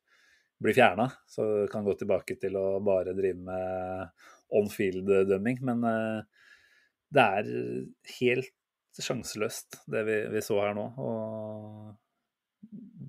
blir 0.64 0.78
fjerna. 0.78 1.08
Så 1.30 1.46
kan 1.72 1.86
gå 1.88 1.96
tilbake 2.00 2.38
til 2.42 2.58
å 2.60 2.78
bare 2.86 3.16
drive 3.18 3.40
med 3.48 4.28
on-field-dømming. 4.54 5.64
Men 5.66 5.88
eh, 5.90 6.44
det 7.14 7.26
er 7.40 7.52
helt 8.20 8.54
sjanseløst, 8.94 9.82
det 9.90 10.04
vi, 10.06 10.20
vi 10.36 10.42
så 10.46 10.60
her 10.62 10.78
nå. 10.78 10.86
Og 11.02 11.94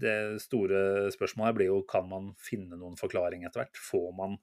det 0.05 0.41
store 0.43 1.11
spørsmålet 1.15 1.51
her 1.51 1.59
blir 1.59 1.71
jo 1.71 1.83
kan 1.89 2.09
man 2.09 2.33
finne 2.41 2.79
noen 2.81 2.97
forklaring 3.01 3.45
etter 3.45 3.65
hvert. 3.65 3.81
Får 3.91 4.11
man 4.17 4.39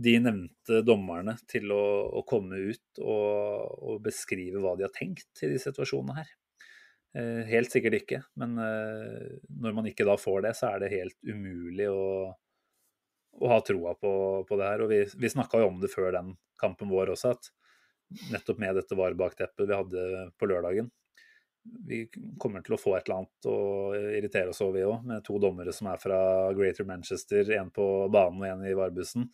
de 0.00 0.14
nevnte 0.22 0.80
dommerne 0.86 1.36
til 1.50 1.72
å, 1.74 1.84
å 2.20 2.24
komme 2.28 2.56
ut 2.70 3.00
og, 3.02 3.80
og 3.84 4.04
beskrive 4.04 4.62
hva 4.62 4.76
de 4.78 4.86
har 4.86 4.94
tenkt 4.94 5.42
i 5.44 5.50
de 5.50 5.58
situasjonene 5.60 6.16
her? 6.20 6.30
Eh, 7.18 7.42
helt 7.50 7.72
sikkert 7.72 7.96
ikke, 7.98 8.20
men 8.38 8.54
eh, 8.62 9.32
når 9.60 9.74
man 9.74 9.88
ikke 9.90 10.06
da 10.06 10.14
får 10.20 10.44
det, 10.46 10.54
så 10.54 10.70
er 10.70 10.84
det 10.84 10.92
helt 10.92 11.16
umulig 11.26 11.88
å, 11.90 12.30
å 13.40 13.50
ha 13.50 13.58
troa 13.66 13.96
på, 13.98 14.12
på 14.46 14.60
det 14.60 14.68
her. 14.68 14.84
Og 14.84 14.92
vi, 14.92 15.00
vi 15.18 15.32
snakka 15.32 15.62
jo 15.62 15.72
om 15.72 15.80
det 15.82 15.90
før 15.90 16.14
den 16.14 16.36
kampen 16.60 16.92
vår 16.92 17.16
også, 17.16 17.34
at 17.34 17.50
nettopp 18.30 18.62
med 18.62 18.78
dette 18.78 18.98
VAR-bakteppet 18.98 19.68
vi 19.68 19.76
hadde 19.76 20.04
på 20.34 20.48
lørdagen 20.50 20.88
Vi 21.86 22.00
kommer 22.42 22.64
til 22.66 22.74
å 22.74 22.78
få 22.80 22.96
et 22.96 23.06
eller 23.06 23.20
annet 23.20 23.46
å 23.46 23.58
irritere 24.16 24.50
oss 24.50 24.62
over, 24.64 24.78
vi 24.80 24.86
òg, 24.88 25.04
med 25.06 25.22
to 25.26 25.38
dommere 25.42 25.74
som 25.76 25.90
er 25.92 26.00
fra 26.02 26.20
Greater 26.56 26.86
Manchester, 26.88 27.46
én 27.58 27.70
på 27.74 27.86
banen 28.10 28.42
og 28.42 28.48
én 28.48 28.64
i 28.70 28.74
VAR-bussen. 28.78 29.28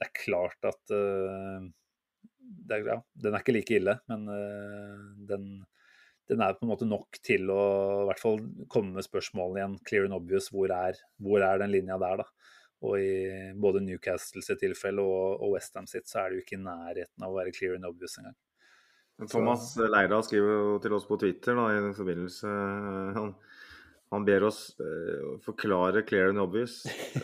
Det 0.00 0.08
er 0.08 0.16
klart 0.16 0.68
at 0.68 0.94
uh, 0.96 1.66
er, 2.70 2.86
ja, 2.86 2.96
Den 3.20 3.36
er 3.36 3.42
ikke 3.42 3.54
like 3.54 3.76
ille, 3.76 3.98
men 4.10 4.24
uh, 4.32 5.10
den 5.28 5.52
den 6.30 6.42
er 6.44 6.54
på 6.54 6.62
en 6.62 6.70
måte 6.70 6.86
nok 6.86 7.18
til 7.26 7.48
å 7.50 7.62
i 8.04 8.06
hvert 8.06 8.20
fall 8.22 8.36
komme 8.70 8.94
med 8.94 9.02
spørsmålene 9.02 9.58
igjen. 9.58 9.72
Clear 9.88 10.04
and 10.06 10.14
obvious. 10.14 10.46
Hvor 10.54 10.70
er, 10.70 10.98
hvor 11.18 11.42
er 11.42 11.58
den 11.58 11.72
linja 11.72 11.96
der, 11.98 12.22
da? 12.22 12.52
Og 12.86 13.02
i 13.02 13.14
både 13.60 13.82
Newcastles 13.84 14.46
sitt 14.48 14.62
tilfelle 14.62 15.02
og, 15.02 15.42
og 15.42 15.56
Westham 15.56 15.88
sitt, 15.90 16.06
så 16.08 16.22
er 16.22 16.30
det 16.30 16.38
jo 16.38 16.44
ikke 16.44 16.56
i 16.56 16.62
nærheten 16.62 17.26
av 17.26 17.34
å 17.34 17.40
være 17.40 17.52
clear 17.56 17.74
and 17.76 17.88
obvious 17.88 18.14
engang. 18.20 18.38
Thomas 19.28 19.74
Leira 19.76 20.22
skriver 20.24 20.54
jo 20.54 20.76
til 20.80 20.94
oss 20.96 21.04
på 21.04 21.18
Twitter 21.20 21.58
da, 21.58 21.66
i 21.74 21.82
den 21.84 21.92
forbindelse 21.92 22.52
Han, 23.18 23.34
han 24.10 24.24
ber 24.26 24.42
oss 24.48 24.58
uh, 24.82 25.36
forklare 25.44 26.02
clear 26.08 26.32
and 26.32 26.40
obvious. 26.42 26.80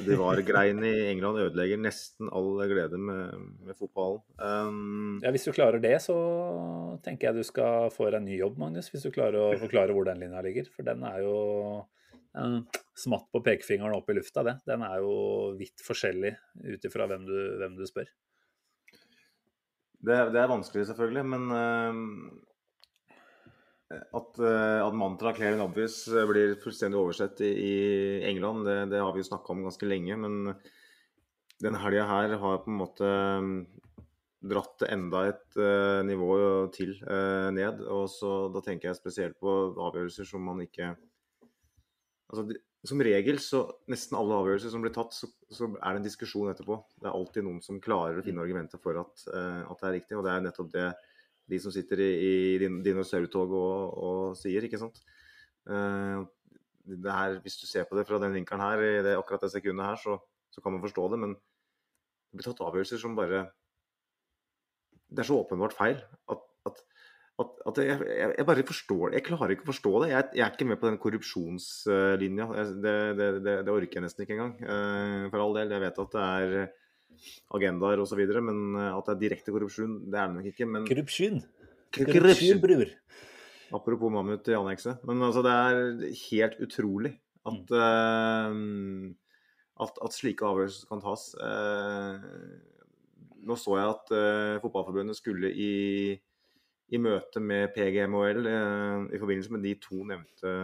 De 0.06 0.14
var-greiene 0.20 0.86
i 0.92 1.06
England 1.10 1.40
ødelegger 1.42 1.80
nesten 1.82 2.28
all 2.30 2.60
glede 2.70 2.98
med, 3.00 3.34
med 3.66 3.74
fotballen. 3.78 4.20
Um, 4.38 5.18
Ja, 5.24 5.32
Hvis 5.34 5.48
du 5.48 5.52
klarer 5.56 5.82
det, 5.82 5.96
så 6.04 6.14
tenker 7.02 7.28
jeg 7.32 7.40
du 7.40 7.48
skal 7.48 7.90
få 7.90 8.06
deg 8.10 8.20
en 8.20 8.28
ny 8.30 8.38
jobb, 8.38 8.58
Magnus. 8.62 8.92
Hvis 8.94 9.02
du 9.08 9.10
klarer 9.14 9.40
å 9.40 9.58
forklare 9.64 9.96
hvor 9.96 10.06
den 10.06 10.22
linja 10.22 10.44
ligger. 10.46 10.70
For 10.76 10.86
den 10.86 11.02
er 11.10 11.24
jo 11.26 11.36
en 12.36 12.60
smatt 12.96 13.26
på 13.32 13.40
pekefingeren 13.42 13.96
opp 13.96 14.10
i 14.12 14.16
lufta, 14.18 14.42
det. 14.46 14.58
Den 14.68 14.82
er 14.86 15.00
jo 15.02 15.12
vidt 15.58 15.82
forskjellig 15.82 16.34
ut 16.68 16.84
ifra 16.86 17.06
hvem, 17.10 17.26
du- 17.26 17.56
hvem 17.62 17.74
du 17.78 17.86
spør. 17.88 18.10
det, 20.06 20.18
det 20.34 20.40
er 20.42 20.50
vanskelig, 20.52 20.86
selvfølgelig, 20.90 21.24
men 21.32 21.46
eh, 21.56 22.00
at, 23.90 24.38
eh, 24.42 24.80
at 24.82 24.94
mantraet 24.98 25.36
'clear 25.36 25.54
and 25.54 25.62
obvious' 25.62 26.10
blir 26.26 26.56
fullstendig 26.58 26.98
oversett 26.98 27.40
i, 27.40 27.52
i 27.54 27.74
England, 28.26 28.66
det, 28.66 28.90
det 28.90 29.02
har 29.02 29.12
vi 29.14 29.22
jo 29.22 29.30
snakka 29.30 29.54
om 29.54 29.62
ganske 29.66 29.86
lenge. 29.86 30.16
Men 30.18 30.56
den 31.62 31.78
helga 31.78 32.06
her 32.08 32.36
har 32.36 32.62
på 32.64 32.72
en 32.72 32.80
måte 32.80 33.06
mm, 33.06 33.54
dratt 34.50 34.82
enda 34.90 35.22
et 35.30 35.58
uh, 35.58 36.02
nivå 36.06 36.36
til 36.74 36.96
uh, 37.06 37.48
ned. 37.54 37.82
Og 37.86 38.08
så 38.10 38.48
da 38.52 38.62
tenker 38.64 38.90
jeg 38.90 38.98
spesielt 38.98 39.38
på 39.40 39.54
avgjørelser 39.74 40.28
som 40.28 40.46
man 40.46 40.64
ikke 40.66 40.96
Altså, 42.26 42.42
som 42.82 42.98
regel 43.06 43.36
så 43.38 43.60
nesten 43.86 44.16
alle 44.18 44.34
avgjørelser 44.34 44.72
som 44.72 44.82
blir 44.82 44.90
tatt, 44.90 45.14
så, 45.14 45.28
så 45.46 45.68
er 45.70 45.94
det 45.94 46.00
en 46.00 46.06
diskusjon 46.08 46.48
etterpå. 46.50 46.80
Det 46.98 47.06
er 47.06 47.14
alltid 47.14 47.46
noen 47.46 47.60
som 47.62 47.78
klarer 47.78 48.18
å 48.18 48.24
finne 48.26 48.42
argumenter 48.42 48.82
for 48.82 48.98
at, 48.98 49.22
uh, 49.30 49.62
at 49.62 49.78
det 49.78 49.86
er 49.86 49.94
riktig, 49.94 50.16
og 50.18 50.24
det 50.26 50.32
er 50.32 50.42
nettopp 50.42 50.72
det 50.74 50.88
de 51.50 51.60
som 51.62 51.74
sitter 51.74 52.02
i, 52.02 52.10
i 52.26 52.70
dinosaurtoget 52.84 53.58
og, 53.58 53.98
og 54.06 54.38
sier, 54.38 54.66
ikke 54.66 54.80
sant. 54.80 55.02
Eh, 55.70 56.24
her, 57.06 57.38
hvis 57.42 57.58
du 57.60 57.66
ser 57.66 57.86
på 57.88 57.98
det 57.98 58.06
fra 58.08 58.20
den 58.22 58.34
vinkelen 58.36 58.62
her, 58.62 58.82
i 58.82 59.04
det, 59.06 59.16
akkurat 59.18 59.46
det 59.46 59.52
sekundet 59.54 59.88
her, 59.88 60.00
så, 60.02 60.18
så 60.54 60.62
kan 60.62 60.74
man 60.74 60.84
forstå 60.84 61.06
det, 61.12 61.20
men 61.22 61.36
det 61.36 62.40
blir 62.40 62.48
tatt 62.48 62.66
avgjørelser 62.66 63.00
som 63.00 63.16
bare 63.16 63.46
Det 65.06 65.22
er 65.22 65.28
så 65.28 65.38
åpenbart 65.38 65.74
feil 65.76 66.00
at, 66.02 66.46
at 66.66 66.82
at, 67.36 67.50
at 67.68 67.78
jeg, 67.84 67.96
jeg, 68.38 68.46
bare 68.48 68.62
forstår 68.64 69.10
det. 69.10 69.18
Jeg 69.18 69.24
klarer 69.26 69.52
ikke 69.52 69.66
å 69.66 69.68
forstå 69.68 69.90
det. 70.02 70.06
Jeg, 70.08 70.28
jeg 70.38 70.44
er 70.46 70.54
ikke 70.54 70.68
med 70.70 70.78
på 70.80 70.88
den 70.88 70.96
korrupsjonslinja. 71.02 72.46
Det, 72.80 72.94
det, 73.18 73.26
det 73.44 73.74
orker 73.74 73.98
jeg 73.98 74.04
nesten 74.06 74.24
ikke 74.24 74.38
engang. 74.38 74.54
Eh, 74.64 75.26
For 75.28 75.44
all 75.44 75.56
del. 75.58 75.74
Jeg 75.76 75.84
vet 75.84 76.00
at 76.00 76.16
det 76.16 76.22
er 76.24 76.54
agendaer 77.56 78.02
osv., 78.02 78.22
men 78.44 78.60
eh, 78.78 78.92
at 78.92 79.08
det 79.08 79.14
er 79.14 79.22
direkte 79.22 79.54
korrupsjon, 79.54 79.98
det 80.10 80.20
er 80.20 80.30
det 80.30 80.38
nok 80.38 80.50
ikke. 80.52 80.68
Men 80.70 80.88
Korrupsjon. 80.88 81.40
Korrupsjon. 81.96 82.62
Bror. 82.62 82.92
Apropos 83.76 84.12
mammut 84.12 84.48
i 84.48 84.56
annekset. 84.56 85.02
Men 85.08 85.22
altså, 85.26 85.42
det 85.46 85.54
er 85.54 86.16
helt 86.30 86.60
utrolig 86.62 87.16
at, 87.46 87.74
eh, 87.80 88.60
at, 89.86 90.00
at 90.08 90.16
slike 90.16 90.46
avgjørelser 90.46 90.90
kan 90.90 91.02
tas. 91.04 91.28
Uh, 91.38 92.22
nå 93.46 93.54
så 93.60 93.76
jeg 93.76 93.90
at 93.92 94.14
uh, 94.16 94.60
Fotballforbundet 94.62 95.18
skulle 95.18 95.52
i, 95.52 96.14
i 96.90 97.00
møte 97.02 97.42
med 97.42 97.74
PGMOL 97.76 98.46
i 98.46 99.20
forbindelse 99.20 99.52
med 99.54 99.62
de 99.66 99.74
to 99.82 100.00
nevnte 100.08 100.54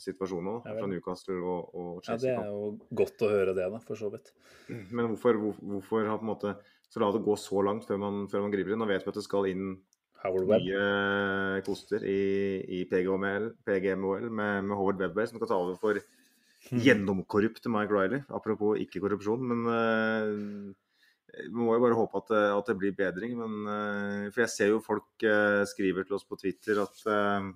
situasjonene 0.00 0.62
Ja 0.64 0.76
fra 0.78 0.86
Newcastle 0.88 1.36
og, 1.42 1.74
og 1.74 2.02
Ja, 2.08 2.16
det 2.16 2.32
er 2.32 2.46
jo 2.48 2.78
godt 3.02 3.24
å 3.26 3.30
høre 3.32 3.54
det, 3.56 3.66
da, 3.74 3.80
for 3.84 3.96
så 4.00 4.08
vidt. 4.12 4.32
Men 4.68 5.10
hvorfor, 5.12 5.36
hvor, 5.42 5.58
hvorfor 5.60 6.06
ha 6.08 6.16
på 6.16 6.24
en 6.26 6.30
måte 6.32 6.54
så 6.92 7.00
la 7.00 7.10
det 7.12 7.22
gå 7.24 7.34
så 7.40 7.60
langt 7.64 7.84
før 7.88 7.98
man, 8.00 8.22
før 8.28 8.44
man 8.46 8.52
griper 8.54 8.72
inn? 8.74 8.80
Nå 8.84 8.88
vet 8.90 9.04
vi 9.04 9.12
at 9.12 9.18
det 9.20 9.24
skal 9.26 9.48
inn 9.50 9.72
nye 10.62 11.62
koster 11.66 12.04
i, 12.06 12.18
i 12.78 12.84
PGML, 12.86 13.50
PGMOL 13.66 14.28
med, 14.30 14.64
med 14.68 14.76
Howard 14.78 15.00
Webber, 15.02 15.26
som 15.26 15.40
skal 15.40 15.50
ta 15.50 15.58
over 15.58 15.74
for 15.80 15.98
gjennomkorrupte 16.70 17.68
Mike 17.72 17.90
Riley. 17.90 18.22
Apropos 18.30 18.78
ikke 18.78 19.00
korrupsjon, 19.02 19.42
men 19.50 19.64
uh, 19.66 20.74
vi 21.32 21.50
må 21.56 21.72
jo 21.74 21.82
bare 21.82 21.96
håpe 21.98 22.20
at, 22.22 22.28
det- 22.30 22.52
at 22.58 22.70
det 22.70 22.76
blir 22.78 22.94
bedring. 22.96 23.34
Men, 23.40 23.52
eh, 23.72 24.30
for 24.30 24.42
jeg 24.44 24.52
ser 24.52 24.68
jo 24.74 24.82
folk 24.84 25.24
eh, 25.24 25.62
skriver 25.66 26.04
til 26.04 26.18
oss 26.18 26.26
på 26.28 26.36
Twitter 26.38 26.82
at 26.82 27.00
eh, 27.08 27.46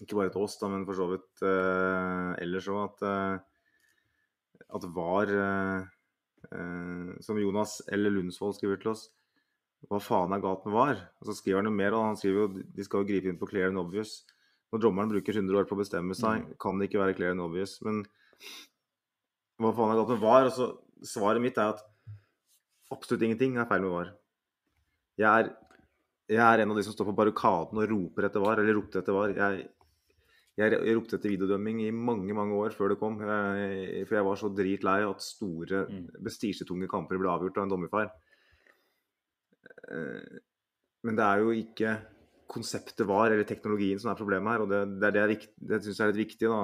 Ikke 0.00 0.16
bare 0.16 0.32
til 0.32 0.46
oss, 0.46 0.56
da, 0.60 0.68
men 0.72 0.86
for 0.88 0.96
så 0.96 1.06
vidt 1.10 1.44
eh, 1.44 2.28
ellers 2.40 2.68
òg, 2.72 2.82
at, 2.88 3.06
eh, 3.06 4.66
at 4.78 4.86
VAR 4.96 5.32
eh, 5.36 5.88
eh, 6.56 7.10
Som 7.24 7.40
Jonas 7.40 7.80
eller 7.92 8.14
Lundsvold 8.14 8.56
skriver 8.56 8.80
til 8.80 8.94
oss 8.94 9.08
hva 9.88 10.00
faen 10.02 10.34
er 10.36 10.42
galt 10.44 10.66
med 10.66 10.74
VAR? 10.76 10.98
Og 11.20 11.28
så 11.30 11.36
skriver 11.38 11.62
han 11.62 11.70
jo 11.70 11.72
mer, 11.72 11.94
og 11.96 12.10
han 12.10 12.18
skriver 12.20 12.42
jo 12.42 12.64
de 12.76 12.84
skal 12.84 13.00
jo 13.00 13.08
gripe 13.08 13.30
inn 13.30 13.38
på 13.40 13.48
clear 13.48 13.70
and 13.70 13.80
obvious. 13.80 14.18
Når 14.70 14.82
dommeren 14.84 15.12
bruker 15.12 15.38
100 15.38 15.56
år 15.56 15.68
på 15.70 15.76
å 15.76 15.80
bestemme 15.80 16.16
seg, 16.18 16.44
kan 16.62 16.78
det 16.78 16.90
ikke 16.90 17.00
være 17.00 17.16
clear 17.16 17.32
and 17.34 17.42
obvious. 17.42 17.78
Men 17.86 18.02
hva 19.60 19.72
faen 19.76 19.94
er 19.94 20.00
galt 20.02 20.12
med 20.12 20.22
VAR? 20.22 20.50
Altså, 20.50 20.68
svaret 21.06 21.42
mitt 21.42 21.58
er 21.58 21.72
at 21.72 21.82
absolutt 22.92 23.24
ingenting 23.24 23.56
er 23.56 23.68
feil 23.70 23.86
med 23.86 23.94
VAR. 23.94 24.12
Jeg 25.20 25.28
er, 25.30 25.50
jeg 26.36 26.44
er 26.44 26.62
en 26.62 26.74
av 26.74 26.78
de 26.78 26.84
som 26.86 26.94
står 26.94 27.08
på 27.08 27.16
barrikaden 27.16 27.80
og 27.80 27.90
roper 27.94 28.28
etter 28.28 28.44
VAR, 28.44 28.60
eller 28.60 28.76
ropte 28.78 29.00
etter 29.00 29.16
VAR. 29.16 29.34
Jeg, 29.40 29.66
jeg, 30.58 30.72
jeg 30.74 30.96
ropte 30.96 31.16
etter 31.16 31.30
videodømming 31.32 31.78
i 31.86 31.90
mange 31.94 32.34
mange 32.36 32.56
år 32.58 32.74
før 32.76 32.92
det 32.92 32.98
kom. 33.00 33.20
Jeg, 33.22 34.02
for 34.08 34.18
jeg 34.18 34.26
var 34.26 34.40
så 34.40 34.50
dritlei 34.52 34.98
at 35.06 35.22
store, 35.24 35.84
prestisjetunge 36.18 36.88
kamper 36.90 37.20
ble 37.20 37.30
avgjort 37.32 37.60
av 37.60 37.68
en 37.68 37.74
dommerfeil. 37.74 38.10
Eh, 39.90 40.40
Men 41.06 41.16
det 41.16 41.24
er 41.24 41.40
jo 41.40 41.54
ikke 41.56 41.94
konseptet 42.50 43.06
var, 43.06 43.30
eller 43.30 43.46
teknologien, 43.46 43.98
som 44.02 44.10
er 44.10 44.18
problemet 44.18 44.52
her. 44.52 44.64
Og 44.64 44.68
det, 44.68 44.80
det, 45.00 45.10
er 45.14 45.30
det, 45.30 45.38
det 45.70 45.78
syns 45.84 46.00
jeg 46.02 46.04
er 46.04 46.12
litt 46.12 46.24
viktig 46.26 46.50
da, 46.50 46.60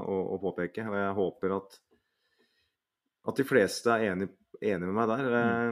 å, 0.00 0.16
å 0.34 0.40
påpeke. 0.42 0.88
Og 0.88 0.96
jeg 0.96 1.16
håper 1.20 1.56
at, 1.60 1.78
at 3.30 3.42
de 3.42 3.46
fleste 3.46 3.94
er 3.94 4.08
enig, 4.10 4.30
med 4.64 4.94
meg 4.96 5.12
der. 5.12 5.28
Eh, 5.28 5.70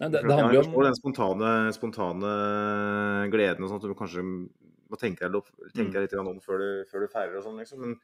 Nei, 0.00 0.08
det, 0.08 0.22
det 0.24 0.34
handler 0.34 0.56
jo 0.56 0.64
om 0.66 0.84
den 0.88 0.96
spontane, 0.96 1.48
spontane 1.76 2.28
gleden 3.32 3.64
og 3.64 3.70
sånt, 3.72 3.84
som 3.84 3.96
kanskje 3.96 4.22
må 4.92 5.00
tenke 5.00 5.26
deg, 5.26 5.48
tenke 5.72 5.88
Mm. 5.88 5.94
deg 5.96 6.04
litt 6.06 6.18
om 6.20 6.40
før 6.44 6.62
du, 6.62 6.68
før 6.90 7.06
du 7.06 7.08
feirer 7.12 7.40
og 7.40 7.46
sånn, 7.46 7.58
liksom. 7.62 7.80
Men 7.80 7.96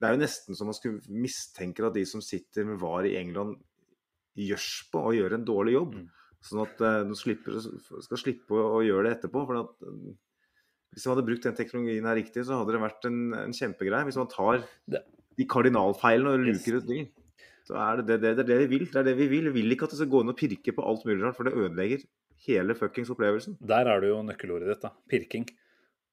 det 0.00 0.08
er 0.08 0.14
jo 0.14 0.22
nesten 0.22 0.56
som 0.56 0.70
man 0.70 0.76
skulle 0.76 1.00
mistenke 1.12 1.84
at 1.84 1.96
de 1.96 2.04
som 2.08 2.22
sitter 2.24 2.64
med 2.68 2.80
VAR 2.80 3.08
i 3.08 3.16
England, 3.20 3.58
gjørs 4.38 4.88
på 4.92 5.02
og 5.10 5.16
gjør 5.16 5.34
en 5.36 5.44
dårlig 5.44 5.74
jobb. 5.74 5.94
Mm. 5.98 6.08
Sånn 6.40 6.62
at 6.64 6.80
eh, 6.86 7.02
de 7.04 7.16
slipper, 7.18 7.58
skal 7.60 8.20
slippe 8.20 8.56
å, 8.56 8.80
gjøre 8.86 9.08
det 9.08 9.16
etterpå. 9.18 9.42
For 9.48 9.58
at, 9.60 9.72
eh, 9.84 10.14
hvis 10.94 11.04
man 11.06 11.16
hadde 11.16 11.26
brukt 11.28 11.44
den 11.44 11.58
teknologien 11.58 12.08
her 12.08 12.16
riktig, 12.16 12.46
så 12.48 12.60
hadde 12.60 12.76
det 12.76 12.80
vært 12.80 13.08
en, 13.10 13.18
en 13.36 13.56
kjempegreie. 13.56 14.06
Hvis 14.08 14.20
man 14.20 14.30
tar 14.32 14.64
de 14.88 15.46
kardinalfeilene 15.50 16.32
og 16.38 16.46
luker 16.48 16.78
ut 16.80 16.88
de, 16.88 17.02
så 17.68 17.76
er 17.76 18.00
det 18.00 18.06
det, 18.08 18.18
det, 18.22 18.32
det 18.40 18.46
det 18.48 18.58
vi 18.62 18.70
vil. 18.78 18.86
Det 18.88 19.02
er 19.02 19.08
det 19.10 19.16
vi 19.18 19.28
vil. 19.30 19.50
Vi 19.52 19.60
vil 19.60 19.76
ikke 19.76 19.90
at 19.90 19.92
det 19.92 20.00
skal 20.00 20.12
gå 20.14 20.24
inn 20.24 20.32
og 20.32 20.38
pirke 20.40 20.74
på 20.74 20.86
alt 20.86 21.04
mulig 21.04 21.20
rart, 21.26 21.36
for 21.36 21.46
det 21.46 21.54
ødelegger 21.58 22.06
hele 22.46 22.74
fuckings 22.78 23.12
opplevelsen. 23.12 23.58
Der 23.60 23.90
er 23.90 24.00
det 24.00 24.08
jo 24.08 24.22
nøkkelordet 24.24 24.70
ditt, 24.72 24.86
da. 24.86 24.94
Pirking. 25.12 25.44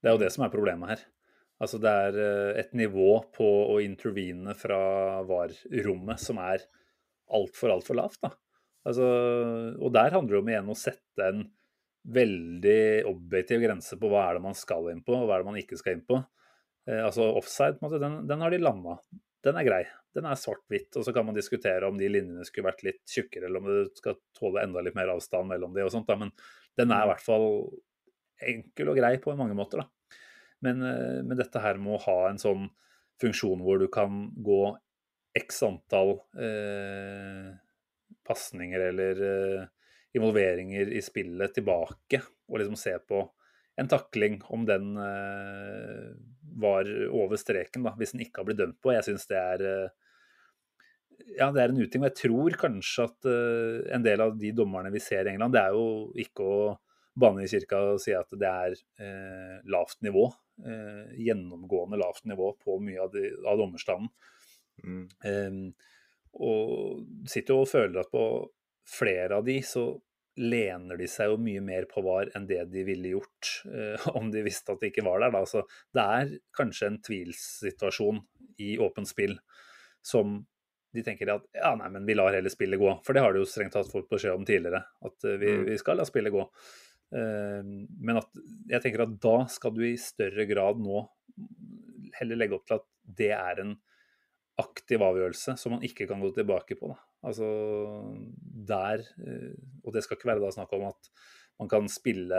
Det 0.01 0.09
er 0.09 0.15
jo 0.15 0.21
det 0.21 0.31
som 0.33 0.45
er 0.45 0.53
problemet 0.53 0.93
her. 0.93 1.05
Altså 1.63 1.79
det 1.81 1.91
er 1.91 2.17
eh, 2.21 2.59
et 2.61 2.73
nivå 2.77 3.11
på 3.33 3.47
å 3.73 3.79
intervene 3.81 4.53
fra 4.57 4.79
VAR-rommet 5.27 6.21
som 6.21 6.41
er 6.43 6.65
altfor, 7.33 7.73
altfor 7.73 7.97
lavt, 7.97 8.21
da. 8.23 8.31
Altså, 8.87 9.07
og 9.83 9.91
der 9.91 10.13
handler 10.13 10.37
det 10.37 10.39
om 10.39 10.49
igjen 10.51 10.69
å 10.71 10.77
sette 10.79 11.25
en 11.25 11.41
veldig 12.07 13.03
objektiv 13.09 13.65
grense 13.65 13.97
på 13.99 14.07
hva 14.07 14.29
er 14.29 14.37
det 14.37 14.45
man 14.45 14.55
skal 14.55 14.87
inn 14.93 15.01
på, 15.03 15.17
og 15.17 15.27
hva 15.27 15.35
er 15.35 15.43
det 15.43 15.49
man 15.49 15.59
ikke 15.59 15.79
skal 15.79 15.97
inn 15.97 16.05
på. 16.07 16.21
Eh, 16.87 17.01
altså 17.03 17.25
offside, 17.35 17.79
på 17.79 17.87
måte, 17.87 17.99
den, 18.03 18.21
den 18.29 18.45
har 18.45 18.53
de 18.53 18.61
landa. 18.61 18.95
Den 19.43 19.59
er 19.59 19.67
grei. 19.67 19.81
Den 20.15 20.29
er 20.29 20.39
svart-hvitt. 20.39 20.93
Og 20.97 21.05
så 21.05 21.13
kan 21.15 21.27
man 21.27 21.35
diskutere 21.37 21.89
om 21.89 21.99
de 21.99 22.07
linjene 22.09 22.45
skulle 22.47 22.69
vært 22.69 22.85
litt 22.87 23.03
tjukkere, 23.11 23.49
eller 23.49 23.61
om 23.61 23.67
det 23.69 23.99
skal 23.99 24.17
tåle 24.37 24.63
enda 24.63 24.85
litt 24.85 24.95
mer 24.97 25.11
avstand 25.13 25.51
mellom 25.51 25.75
de 25.75 25.83
og 25.85 25.91
sånt. 25.93 26.07
Da. 26.07 26.17
Men 26.21 26.31
den 26.79 26.93
er 26.93 27.05
i 27.05 27.11
hvert 27.11 27.25
fall 27.25 27.49
enkel 28.41 28.91
og 28.91 28.99
grei 28.99 29.15
på 29.21 29.35
mange 29.37 29.55
måter. 29.57 29.83
Da. 29.83 30.17
Men, 30.65 30.81
eh, 30.81 31.21
men 31.23 31.37
dette 31.39 31.61
her 31.63 31.79
med 31.81 31.97
å 31.97 32.03
ha 32.07 32.17
en 32.29 32.41
sånn 32.41 32.67
funksjon 33.21 33.63
hvor 33.65 33.79
du 33.81 33.87
kan 33.93 34.27
gå 34.45 34.61
x 35.37 35.63
antall 35.65 36.17
eh, 36.37 37.49
pasninger 38.27 38.85
eller 38.89 39.23
eh, 39.27 39.65
involveringer 40.17 40.91
i 40.93 41.01
spillet 41.03 41.53
tilbake, 41.57 42.21
og 42.49 42.61
liksom 42.61 42.77
se 42.79 42.95
på 43.09 43.21
en 43.77 43.89
takling, 43.89 44.39
om 44.53 44.65
den 44.65 44.95
eh, 44.97 46.09
var 46.57 46.89
over 47.13 47.37
streken, 47.37 47.85
da, 47.85 47.93
hvis 47.99 48.15
den 48.15 48.25
ikke 48.25 48.41
har 48.41 48.47
blitt 48.49 48.61
dømt 48.63 48.79
på. 48.81 48.95
Jeg 48.95 49.05
syns 49.05 49.27
det 49.29 49.37
er 49.37 49.65
eh, 49.69 49.95
ja, 51.37 51.51
det 51.53 51.61
er 51.61 51.73
en 51.73 51.81
uting. 51.81 52.01
Og 52.01 52.09
jeg 52.09 52.17
tror 52.23 52.57
kanskje 52.63 53.05
at 53.05 53.29
eh, 53.29 53.93
en 53.93 54.05
del 54.05 54.23
av 54.25 54.33
de 54.39 54.53
dommerne 54.57 54.89
vi 54.93 55.01
ser 55.03 55.27
i 55.27 55.35
England, 55.35 55.53
det 55.53 55.61
er 55.61 55.77
jo 55.77 55.87
ikke 56.25 56.47
å 56.47 56.59
banne 57.17 57.45
i 57.45 57.51
kirka 57.51 57.79
og 57.93 58.01
si 58.03 58.13
at 58.15 58.31
det 58.37 58.49
er 58.49 58.75
eh, 59.03 59.59
lavt 59.73 60.01
nivå. 60.05 60.27
Eh, 60.65 61.13
gjennomgående 61.27 61.99
lavt 61.99 62.25
nivå 62.29 62.51
på 62.63 62.79
mye 62.83 63.03
av, 63.05 63.13
de, 63.13 63.31
av 63.45 63.59
dommerstanden. 63.61 64.11
Mm. 64.83 65.05
Eh, 65.25 65.87
og 66.37 67.29
sitter 67.29 67.55
jo 67.55 67.63
og 67.63 67.71
føler 67.71 68.03
at 68.03 68.11
på 68.13 68.25
flere 68.87 69.39
av 69.39 69.47
de 69.47 69.57
så 69.65 69.89
lener 70.37 70.99
de 70.99 71.07
seg 71.09 71.31
jo 71.31 71.39
mye 71.41 71.63
mer 71.65 71.87
på 71.89 72.03
VAR 72.05 72.29
enn 72.37 72.45
det 72.49 72.59
de 72.69 72.83
ville 72.85 73.15
gjort 73.15 73.53
eh, 73.71 74.03
om 74.19 74.29
de 74.33 74.43
visste 74.45 74.73
at 74.73 74.83
det 74.83 74.91
ikke 74.91 75.07
var 75.07 75.23
der. 75.23 75.33
Da. 75.33 75.41
Så 75.49 75.63
det 75.97 76.03
er 76.03 76.35
kanskje 76.57 76.91
en 76.91 77.01
tvilssituasjon 77.05 78.21
i 78.61 78.75
åpent 78.81 79.09
spill 79.09 79.37
som 80.05 80.39
de 80.95 81.03
tenker 81.03 81.29
at 81.33 81.45
ja, 81.53 81.73
nei, 81.77 81.89
men 81.93 82.05
vi 82.07 82.15
lar 82.15 82.33
heller 82.33 82.53
spillet 82.53 82.79
gå. 82.79 82.93
For 83.05 83.13
det 83.13 83.21
har 83.25 83.33
de 83.35 83.41
jo 83.41 83.49
strengt 83.49 83.75
tatt 83.75 83.89
fått 83.91 84.07
beskjed 84.09 84.37
om 84.37 84.45
tidligere, 84.47 84.85
at 85.05 85.25
eh, 85.27 85.39
vi, 85.41 85.51
Mm. 85.57 85.65
vi 85.71 85.77
skal 85.81 85.99
la 85.99 86.05
spillet 86.07 86.33
gå. 86.33 86.45
Ehm, 87.15 87.85
men 88.03 88.19
at 88.19 88.31
jeg 88.67 88.83
tenker 88.83 89.05
at 89.05 89.15
da 89.23 89.37
skal 89.51 89.75
du 89.75 89.83
i 89.87 89.95
større 90.01 90.47
grad 90.49 90.81
nå 90.83 91.05
heller 92.17 92.39
legge 92.39 92.57
opp 92.57 92.65
til 92.67 92.79
at 92.79 92.87
det 93.17 93.31
er 93.35 93.61
en 93.63 93.75
aktiv 94.59 95.03
avgjørelse 95.05 95.53
som 95.61 95.75
man 95.75 95.85
ikke 95.85 96.07
kan 96.09 96.21
gå 96.23 96.31
tilbake 96.35 96.77
på. 96.79 96.89
Da. 96.91 96.99
Altså 97.29 97.47
der 98.67 99.03
eh, 99.23 99.55
Og 99.85 99.93
det 99.93 100.03
skal 100.03 100.17
ikke 100.17 100.31
være 100.33 100.43
da 100.43 100.53
snakk 100.53 100.73
om 100.77 100.87
at 100.89 101.11
man 101.61 101.69
kan 101.71 101.89
spille 101.89 102.37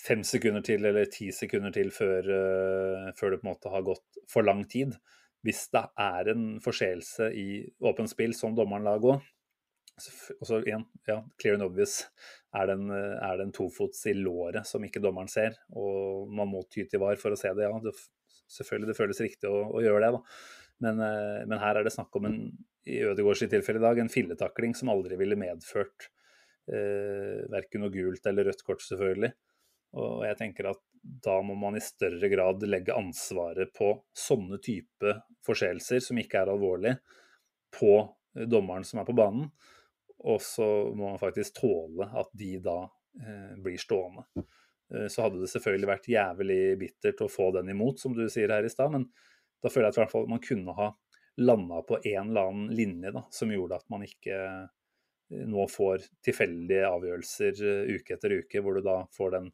fem 0.00 0.22
sekunder 0.24 0.64
til 0.64 0.86
eller 0.88 1.10
ti 1.12 1.28
sekunder 1.34 1.74
til 1.74 1.92
før, 1.94 2.30
eh, 2.36 3.10
før 3.18 3.34
det 3.34 3.40
på 3.42 3.46
en 3.46 3.52
måte 3.52 3.72
har 3.72 3.84
gått 3.86 4.22
for 4.30 4.46
lang 4.46 4.64
tid. 4.70 4.96
Hvis 5.44 5.68
det 5.72 5.84
er 6.00 6.32
en 6.32 6.46
forseelse 6.60 7.30
i 7.36 7.48
åpent 7.80 8.10
spill 8.10 8.34
som 8.36 8.56
dommeren 8.56 8.84
lar 8.84 9.00
gå, 9.00 9.14
og 10.40 10.46
så 10.48 10.60
igjen, 10.64 10.86
ja, 11.08 11.20
clear 11.40 11.56
and 11.58 11.66
obvious, 11.66 12.02
er 12.56 12.66
det 12.66 12.76
en, 12.78 12.88
eh, 12.94 13.18
er 13.22 13.36
det 13.38 13.46
en 13.46 13.54
tofots 13.54 14.06
i 14.10 14.14
låret 14.16 14.66
som 14.66 14.84
ikke 14.84 15.02
dommeren 15.02 15.30
ser, 15.30 15.58
og 15.76 16.30
man 16.34 16.50
må 16.50 16.64
ty 16.70 16.86
til 16.88 17.02
var 17.02 17.20
for 17.20 17.34
å 17.34 17.38
se 17.38 17.52
det, 17.54 17.68
ja, 17.68 17.82
det, 17.84 17.94
selvfølgelig 18.50 18.90
det 18.90 18.98
føles 18.98 19.22
riktig 19.22 19.50
å, 19.50 19.62
å 19.70 19.84
gjøre 19.84 20.02
det, 20.06 20.16
da. 20.18 20.22
Men, 20.80 21.02
eh, 21.04 21.42
men 21.46 21.60
her 21.62 21.78
er 21.78 21.86
det 21.86 21.94
snakk 21.94 22.16
om 22.18 22.26
en, 22.26 22.40
i 22.88 23.02
Ødegårds 23.06 23.44
tilfelle 23.52 23.82
i 23.82 23.84
dag, 23.84 24.00
en 24.00 24.12
filletakling 24.12 24.74
som 24.76 24.90
aldri 24.92 25.18
ville 25.20 25.38
medført 25.38 26.08
eh, 26.72 27.46
verken 27.52 27.84
noe 27.84 27.94
gult 27.94 28.26
eller 28.26 28.48
rødt 28.50 28.64
kort, 28.66 28.82
selvfølgelig. 28.86 29.32
Og 30.00 30.22
jeg 30.24 30.38
tenker 30.38 30.70
at 30.70 30.80
da 31.00 31.38
må 31.42 31.56
man 31.58 31.76
i 31.78 31.82
større 31.82 32.28
grad 32.30 32.62
legge 32.68 32.94
ansvaret 32.96 33.72
på 33.76 33.92
sånne 34.16 34.60
type 34.62 35.14
forseelser, 35.46 36.02
som 36.04 36.18
ikke 36.20 36.42
er 36.42 36.52
alvorlige, 36.52 37.00
på 37.74 37.94
dommeren 38.50 38.86
som 38.86 39.00
er 39.00 39.08
på 39.08 39.16
banen. 39.16 39.48
Og 40.28 40.42
så 40.44 40.66
må 40.94 41.12
man 41.12 41.20
faktisk 41.20 41.62
tåle 41.62 42.08
at 42.20 42.32
de 42.36 42.56
da 42.64 42.78
eh, 42.84 43.52
blir 43.62 43.80
stående. 43.80 44.26
Eh, 44.94 45.06
så 45.08 45.26
hadde 45.26 45.40
det 45.40 45.50
selvfølgelig 45.52 45.90
vært 45.90 46.10
jævlig 46.12 46.60
bittert 46.80 47.22
å 47.24 47.30
få 47.30 47.50
den 47.56 47.72
imot, 47.72 48.00
som 48.02 48.16
du 48.16 48.26
sier 48.28 48.52
her 48.52 48.66
i 48.66 48.72
stad, 48.72 48.92
men 48.92 49.06
da 49.60 49.70
føler 49.72 49.88
jeg 49.88 49.96
at 49.96 50.02
hvert 50.04 50.12
fall 50.14 50.28
man 50.30 50.42
kunne 50.44 50.74
ha 50.76 50.90
landa 51.40 51.80
på 51.86 52.00
en 52.02 52.32
eller 52.32 52.50
annen 52.50 52.76
linje 52.76 53.14
da, 53.14 53.24
som 53.32 53.52
gjorde 53.52 53.80
at 53.80 53.88
man 53.92 54.04
ikke 54.04 54.36
eh, 54.36 55.46
nå 55.46 55.64
får 55.70 56.04
tilfeldige 56.26 56.88
avgjørelser 56.90 57.64
eh, 57.64 57.96
uke 57.96 58.16
etter 58.16 58.36
uke, 58.42 58.64
hvor 58.64 58.76
du 58.76 58.84
da 58.84 59.00
får 59.16 59.36
den 59.38 59.50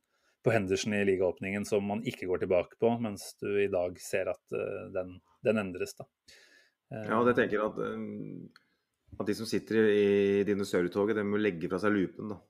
på 0.47 0.55
Henderson 0.55 0.95
i 0.95 1.05
ligaåpningen 1.07 1.67
som 1.67 1.87
man 1.87 2.05
ikke 2.07 2.29
går 2.31 2.45
tilbake 2.45 2.79
på, 2.83 2.91
mens 3.03 3.33
du 3.43 3.49
i 3.59 3.71
dag 3.71 3.97
ser 3.99 4.31
at 4.31 4.55
den, 4.95 5.17
den 5.43 5.59
endres. 5.59 5.97
da. 5.99 6.07
Ja, 6.95 7.19
jeg 7.27 7.35
tenker 7.35 7.65
at, 7.65 7.81
at 9.17 9.29
de 9.29 9.35
som 9.37 9.49
sitter 9.49 9.89
i 9.91 10.45
dinosaurtoget, 10.47 11.17
de 11.17 11.25
må 11.27 11.41
legge 11.41 11.71
fra 11.71 11.81
seg 11.81 11.95
lupen. 11.95 12.35
da. 12.35 12.41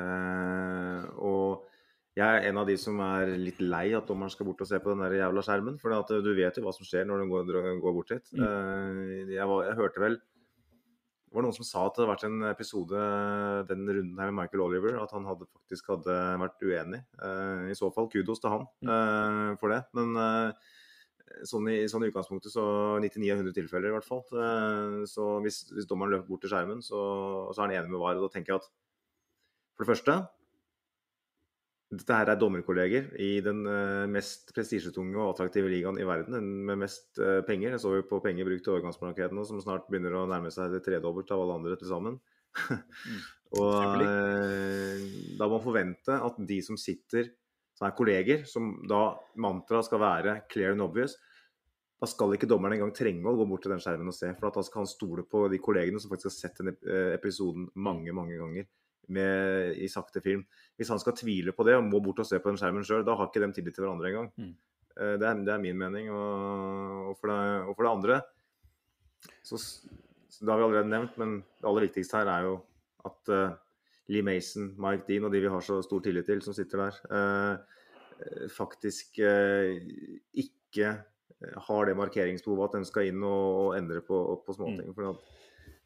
Eh, 0.00 1.06
og 1.20 1.68
jeg 2.12 2.28
er 2.28 2.50
en 2.50 2.60
av 2.60 2.68
de 2.68 2.74
som 2.80 2.98
er 3.00 3.30
litt 3.40 3.60
lei 3.64 3.86
at 3.96 4.08
dommeren 4.08 4.32
skal 4.32 4.44
bort 4.48 4.60
og 4.60 4.68
se 4.68 4.80
på 4.82 4.92
den 4.92 5.00
der 5.04 5.16
jævla 5.16 5.44
skjermen. 5.46 5.78
For 5.80 5.94
du 6.12 6.34
vet 6.36 6.58
jo 6.58 6.66
hva 6.66 6.74
som 6.76 6.88
skjer 6.88 7.08
når 7.08 7.22
du 7.22 7.32
går, 7.32 7.56
går 7.80 7.96
bort 7.96 8.12
hit. 8.12 8.28
Mm. 8.36 8.44
Eh, 8.44 9.32
jeg, 9.38 9.48
var, 9.48 9.64
jeg, 9.70 9.78
hørte 9.80 10.04
vel 10.04 10.18
Det 10.20 11.38
var 11.38 11.46
noen 11.46 11.56
som 11.56 11.64
sa 11.64 11.86
at 11.86 11.96
det 11.96 12.02
hadde 12.02 12.12
vært 12.12 12.26
en 12.28 12.44
episode 12.50 13.06
den 13.70 13.88
runden 13.88 14.20
her 14.20 14.28
med 14.28 14.42
Michael 14.42 14.66
Oliver, 14.66 15.00
at 15.00 15.16
han 15.16 15.24
hadde 15.30 15.48
faktisk 15.48 15.88
hadde 15.94 16.18
vært 16.44 16.68
uenig. 16.68 17.00
Eh, 17.24 17.72
I 17.72 17.78
så 17.78 17.88
fall 17.96 18.12
kudos 18.12 18.44
til 18.44 18.52
han 18.52 18.68
mm. 18.84 18.92
Eh, 18.98 19.50
for 19.62 19.72
det. 19.72 19.82
Men 19.96 20.52
sånn 21.48 21.70
i, 21.72 21.78
sånn 21.90 22.04
i, 22.06 22.10
utgangspunktet 22.12 22.54
så 22.54 22.64
99 23.02 23.32
av 23.32 23.42
100 23.42 23.56
tilfeller 23.56 23.90
i 23.90 23.96
hvert 23.96 24.08
fall. 24.08 24.22
Så 25.08 25.26
hvis, 25.44 25.64
hvis 25.72 25.88
dommeren 25.90 26.16
løper 26.16 26.28
bort 26.28 26.44
til 26.44 26.52
skjermen, 26.52 26.84
så, 26.84 27.00
så 27.50 27.62
er 27.62 27.66
han 27.66 27.76
enig 27.80 27.92
med 27.94 28.02
VAR. 28.02 28.20
Og 28.20 28.26
da 28.26 28.32
tenker 28.34 28.54
jeg 28.54 28.62
at 28.62 28.70
for 29.72 29.84
det 29.84 29.92
første 29.94 30.20
dette 31.92 32.16
her 32.16 32.30
er 32.32 32.38
dommerkolleger 32.40 33.10
i 33.20 33.34
den 33.44 33.66
uh, 33.68 34.08
mest 34.08 34.48
prestisjetunge 34.56 35.18
og 35.18 35.34
attraktive 35.34 35.68
ligaen 35.68 35.98
i 36.00 36.06
verden. 36.08 36.32
Den 36.38 36.46
med 36.68 36.80
mest 36.80 37.20
uh, 37.20 37.42
penger. 37.44 37.74
Jeg 37.74 37.82
så 37.82 37.92
jo 37.98 38.06
på 38.08 38.20
penger 38.24 38.48
brukt 38.48 38.70
i 38.70 39.28
nå, 39.36 39.44
som 39.44 39.60
snart 39.60 39.90
begynner 39.92 40.16
å 40.16 40.24
nærme 40.30 40.52
seg 40.54 40.72
det 40.72 40.80
tredobbelte 40.86 41.36
av 41.36 41.44
alle 41.44 41.58
andre 41.60 41.76
til 41.76 41.90
sammen. 41.90 42.16
mm. 42.68 43.20
og 43.60 44.02
da 45.38 45.46
må 45.48 45.56
man 45.56 45.64
forvente 45.64 46.16
at 46.16 46.40
de 46.48 46.58
som 46.64 46.80
sitter, 46.80 47.28
som 47.82 47.88
er 47.88 47.96
kolleger, 47.98 48.44
som 48.46 48.74
da 48.86 49.02
mantraet 49.42 49.88
skal 49.88 49.98
være 49.98 50.36
clear 50.52 50.76
and 50.76 50.84
obvious, 50.84 51.16
da 52.02 52.06
skal 52.10 52.34
ikke 52.34 52.46
dommeren 52.50 52.76
engang 52.76 52.92
trenge 52.94 53.26
å 53.26 53.34
gå 53.38 53.46
bort 53.50 53.64
til 53.66 53.72
den 53.74 53.82
skjermen 53.82 54.10
og 54.10 54.14
se. 54.14 54.30
For 54.38 54.54
da 54.54 54.62
skal 54.66 54.82
han 54.82 54.90
stole 54.90 55.24
på 55.26 55.44
de 55.50 55.58
kollegene 55.62 55.98
som 56.02 56.10
faktisk 56.10 56.30
har 56.30 56.34
sett 56.34 56.62
den 56.62 56.72
episoden 57.14 57.68
mange, 57.74 58.14
mange 58.14 58.38
ganger 58.38 58.66
med, 59.10 59.74
i 59.78 59.88
sakte 59.90 60.22
film. 60.22 60.44
Hvis 60.78 60.90
han 60.94 61.00
skal 61.02 61.14
tvile 61.18 61.54
på 61.54 61.66
det 61.66 61.76
og 61.78 61.86
må 61.86 62.00
bort 62.02 62.22
og 62.22 62.28
se 62.28 62.38
på 62.42 62.50
den 62.50 62.58
skjermen 62.58 62.86
sjøl, 62.86 63.04
da 63.06 63.16
har 63.18 63.30
ikke 63.30 63.42
de 63.42 63.50
tillit 63.58 63.74
til 63.78 63.86
hverandre 63.86 64.10
engang. 64.10 64.30
Mm. 64.34 64.54
Eh, 64.96 65.14
det, 65.18 65.26
er, 65.26 65.42
det, 65.42 65.54
er, 65.54 65.62
min 65.62 65.78
mening. 65.78 66.10
Og, 66.14 67.10
og, 67.10 67.18
for 67.18 67.32
det, 67.32 67.40
og, 67.66 67.74
for 67.74 67.86
det, 67.86 67.92
andre 67.92 68.20
så, 69.42 69.58
så, 69.58 70.38
Det 70.38 70.50
har 70.50 70.58
vi 70.58 70.68
allerede 70.68 70.90
nevnt, 70.90 71.18
men 71.22 71.38
det 71.42 71.70
aller 71.70 71.88
viktigste 71.88 72.18
her 72.18 72.30
er 72.34 72.48
jo 72.50 72.56
at 73.06 73.34
uh, 73.34 73.54
Lee 74.10 74.24
Mason, 74.26 74.72
Mike 74.82 75.06
Dean 75.06 75.28
og 75.28 75.32
de 75.34 75.42
vi 75.44 75.52
har 75.52 75.62
så 75.64 75.78
stor 75.84 76.02
tillit 76.02 76.26
til, 76.26 76.42
som 76.42 76.56
sitter 76.56 76.86
der, 76.86 76.98
uh, 77.12 78.48
faktisk 78.50 79.20
uh, 79.22 79.76
ikke 80.34 80.96
har 81.66 81.86
det 81.86 81.96
markeringsbehovet 81.98 82.68
at 82.68 82.76
den 82.78 82.86
skal 82.86 83.08
inn 83.10 83.22
og, 83.26 83.76
endre 83.78 84.02
på, 84.06 84.18
på 84.46 84.54
småting. 84.56 84.90
Mm. 84.90 84.94
For 84.94 85.08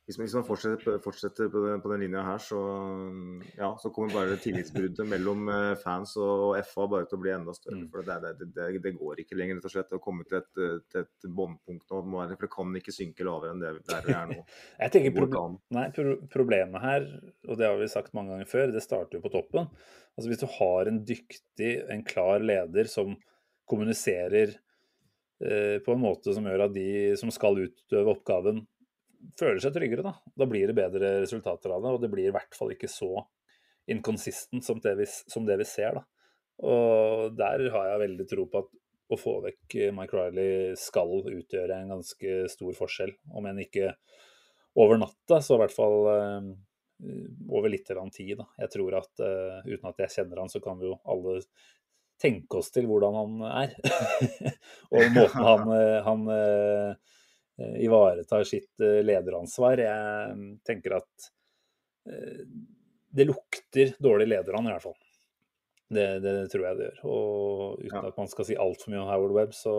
hvis 0.06 0.20
man, 0.20 0.28
hvis 0.28 0.34
man 0.38 0.44
fortsetter, 0.46 0.98
fortsetter 1.02 1.48
på, 1.50 1.60
den, 1.64 1.80
på, 1.82 1.90
den, 1.90 2.04
linja 2.04 2.20
her, 2.22 2.38
så, 2.38 2.60
ja, 3.58 3.72
så 3.82 3.90
kommer 3.90 4.14
bare 4.14 4.36
tillitsbruddet 4.38 5.02
mellom 5.12 5.48
eh, 5.50 5.72
fans 5.80 6.12
og 6.22 6.54
FA 6.68 6.86
bare 6.92 7.08
til 7.10 7.18
å 7.18 7.22
bli 7.24 7.32
enda 7.34 7.54
større. 7.56 7.80
Mm. 7.80 7.88
For 7.90 8.06
det, 8.06 8.18
det, 8.22 8.46
det, 8.54 8.68
det, 8.84 8.92
går 8.94 9.24
ikke 9.24 9.38
lenger 9.38 9.58
rett 9.58 9.66
og 9.66 9.74
slett 9.74 9.96
å 9.98 10.00
komme 10.04 10.26
til 10.28 10.38
et, 10.38 10.52
til 10.92 11.02
et 11.02 11.26
båndpunkt 11.26 11.90
nå. 11.90 12.20
For 12.20 12.46
det 12.46 12.50
kan 12.52 12.78
ikke 12.78 12.94
synke 12.94 13.26
lavere 13.26 13.56
enn 13.56 13.64
det 13.64 13.72
der 13.90 14.06
vi 14.06 14.14
er 14.14 14.30
nå. 14.30 14.44
Jeg 14.84 14.94
tenker 14.94 15.16
problem, 15.16 15.58
nei, 15.74 15.88
Problemet 16.36 16.86
her, 16.86 17.08
og 17.48 17.58
det 17.58 17.66
har 17.66 17.82
vi 17.82 17.90
sagt 17.90 18.14
mange 18.14 18.36
ganger 18.36 18.52
før, 18.52 18.70
det 18.76 18.84
starter 18.86 19.18
jo 19.18 19.24
på 19.26 19.34
toppen. 19.34 19.66
Altså 20.14 20.30
Hvis 20.30 20.44
du 20.44 20.46
har 20.60 20.92
en 20.92 21.02
dyktig, 21.08 21.72
en 21.90 22.06
klar 22.06 22.46
leder 22.46 22.86
som 22.94 23.18
kommuniserer 23.66 24.54
eh, 25.42 25.82
på 25.82 25.98
en 25.98 26.02
måte 26.06 26.30
som 26.30 26.46
gjør 26.46 26.68
at 26.68 26.78
de 26.78 26.88
som 27.18 27.34
skal 27.34 27.58
utøve 27.66 28.14
oppgaven, 28.14 28.62
føler 29.38 29.60
seg 29.62 29.74
tryggere, 29.74 30.04
da. 30.06 30.14
Da 30.38 30.48
blir 30.48 30.68
det 30.68 30.76
bedre 30.76 31.16
resultater 31.22 31.74
av 31.74 31.84
det, 31.84 31.94
og 31.94 32.02
det 32.02 32.10
blir 32.12 32.30
i 32.30 32.34
hvert 32.34 32.56
fall 32.56 32.72
ikke 32.74 32.90
så 32.90 33.10
inconsistent 33.90 34.66
som 34.66 34.80
det 34.82 34.96
vi, 34.98 35.06
som 35.06 35.46
det 35.46 35.58
vi 35.60 35.68
ser, 35.68 36.00
da. 36.00 36.04
Og 36.66 37.36
der 37.36 37.66
har 37.74 37.90
jeg 37.90 38.02
veldig 38.06 38.26
tro 38.30 38.46
på 38.50 38.64
at 38.64 38.74
å 39.12 39.18
få 39.20 39.36
vekk 39.44 39.76
Mike 39.94 40.16
Riley 40.18 40.72
skal 40.80 41.12
utgjøre 41.20 41.76
en 41.76 41.92
ganske 41.94 42.38
stor 42.50 42.72
forskjell. 42.74 43.12
Om 43.38 43.46
enn 43.46 43.60
ikke 43.62 43.92
over 44.82 44.98
natta, 44.98 45.38
så 45.44 45.54
i 45.54 45.60
hvert 45.62 45.74
fall 45.76 45.98
uh, 46.10 46.48
over 47.46 47.70
litt 47.70 47.86
eller 47.86 48.02
annen 48.02 48.16
tid. 48.16 48.34
Da. 48.40 48.48
Jeg 48.64 48.72
tror 48.74 48.98
at 48.98 49.22
uh, 49.22 49.60
uten 49.68 49.90
at 49.92 50.02
jeg 50.02 50.14
kjenner 50.16 50.42
han, 50.42 50.50
så 50.50 50.62
kan 50.64 50.80
vi 50.80 50.88
jo 50.90 50.96
alle 51.06 51.38
tenke 52.18 52.58
oss 52.58 52.72
til 52.74 52.88
hvordan 52.88 53.14
han 53.20 53.46
er. 53.52 53.76
og 54.96 55.14
måten 55.14 55.46
han, 55.46 55.70
uh, 55.70 56.00
han 56.08 56.26
Eh, 56.32 56.94
ivaretar 57.58 58.44
sitt 58.44 58.80
eh, 58.84 59.02
lederansvar. 59.04 59.80
Jeg 59.80 60.38
tenker 60.66 60.98
at 60.98 61.28
eh, 62.10 62.46
det 63.16 63.28
lukter 63.28 63.94
dårlig 64.02 64.28
leder 64.28 64.58
i 64.60 64.64
hvert 64.68 64.84
fall. 64.84 64.98
Det, 65.86 66.06
det, 66.20 66.34
tror 66.50 66.66
jeg 66.66 66.78
det 66.78 66.88
gjør. 66.88 67.04
Og 67.06 67.84
uten 67.84 68.00
ja. 68.00 68.08
at 68.10 68.18
man 68.18 68.32
skal 68.32 68.48
si 68.48 68.58
altfor 68.58 68.92
mye 68.92 69.04
om 69.04 69.10
Howard 69.10 69.36
Webb, 69.36 69.54
så 69.56 69.76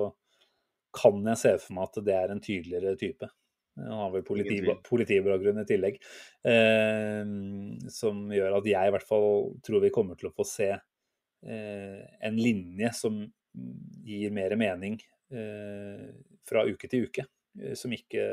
kan 0.97 1.19
jeg 1.27 1.41
se 1.41 1.51
for 1.61 1.77
meg 1.77 1.89
at 1.89 1.99
det 2.07 2.15
er 2.15 2.33
en 2.33 2.43
tydeligere 2.43 2.97
type. 2.99 3.29
Han 3.77 3.99
har 4.01 4.13
vel 4.15 4.23
politi, 4.25 4.57
politibakgrunn 4.87 5.61
i 5.61 5.67
tillegg. 5.69 5.99
Eh, 6.49 7.33
som 7.93 8.23
gjør 8.33 8.57
at 8.57 8.69
jeg 8.71 8.89
i 8.89 8.93
hvert 8.95 9.09
fall 9.09 9.51
tror 9.65 9.83
vi 9.83 9.93
kommer 9.93 10.17
til 10.17 10.31
å 10.31 10.33
få 10.33 10.47
se 10.47 10.71
eh, 10.73 11.99
en 12.01 12.39
linje 12.39 12.93
som 12.97 13.21
gir 14.07 14.33
mer 14.33 14.55
mening 14.57 14.97
eh, 15.33 16.07
fra 16.47 16.65
uke 16.65 16.89
til 16.89 17.09
uke. 17.09 17.27
Eh, 17.61 17.75
som 17.79 17.93
ikke 17.93 18.23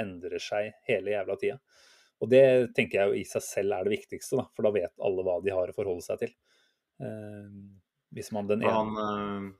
endrer 0.00 0.42
seg 0.42 0.72
hele 0.88 1.14
jævla 1.14 1.38
tida. 1.40 1.58
Og 2.22 2.30
det 2.30 2.44
tenker 2.76 3.00
jeg 3.00 3.10
jo 3.10 3.18
i 3.18 3.26
seg 3.26 3.42
selv 3.44 3.76
er 3.76 3.86
det 3.86 3.96
viktigste, 3.96 4.38
da, 4.38 4.46
for 4.54 4.66
da 4.66 4.74
vet 4.76 4.92
alle 5.02 5.26
hva 5.26 5.40
de 5.42 5.54
har 5.54 5.72
å 5.72 5.76
forholde 5.76 6.06
seg 6.06 6.22
til. 6.22 6.32
Eh, 7.02 7.50
hvis 8.14 8.30
man 8.34 8.50
den 8.50 8.62
ene 8.62 8.78
han, 8.78 9.52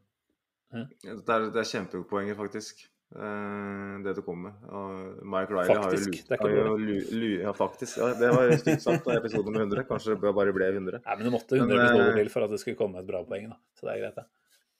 eh, 0.73 0.89
det, 1.03 1.27
er, 1.27 1.49
det 1.51 1.63
er 1.63 1.71
kjempepoenget, 1.73 2.39
faktisk. 2.39 2.85
Eh, 3.13 3.97
det 4.05 4.15
du 4.17 4.23
kommer 4.25 4.53
med. 4.53 4.69
Og 4.73 5.25
Mike 5.35 5.53
Riley 5.53 5.81
faktisk, 5.83 6.31
har 6.31 6.55
jo, 6.55 6.63
har 6.69 6.85
jo 6.87 7.33
Ja, 7.43 7.57
faktisk. 7.57 7.99
Ja, 7.99 8.13
det 8.21 8.31
var 8.33 8.55
stygt 8.61 8.87
sagt 8.87 9.09
av 9.09 9.19
episode 9.19 9.51
nummer 9.51 9.67
100. 9.67 9.89
Kanskje 9.89 10.15
det 10.15 10.37
bare 10.39 10.55
ble 10.55 10.71
100. 10.71 11.03
Nei, 11.03 11.19
men 11.19 11.29
det 11.29 11.35
måtte 11.35 11.59
100 11.59 11.67
men, 11.67 11.83
episoder 11.83 12.23
til 12.23 12.33
for 12.37 12.47
at 12.47 12.55
det 12.55 12.63
skulle 12.63 12.79
komme 12.79 13.03
et 13.03 13.11
bra 13.11 13.25
poeng, 13.27 13.51
da. 13.53 13.59
Så 13.77 13.89
det 13.89 13.97
er 13.97 14.05
greit, 14.07 14.23
det. 14.23 14.29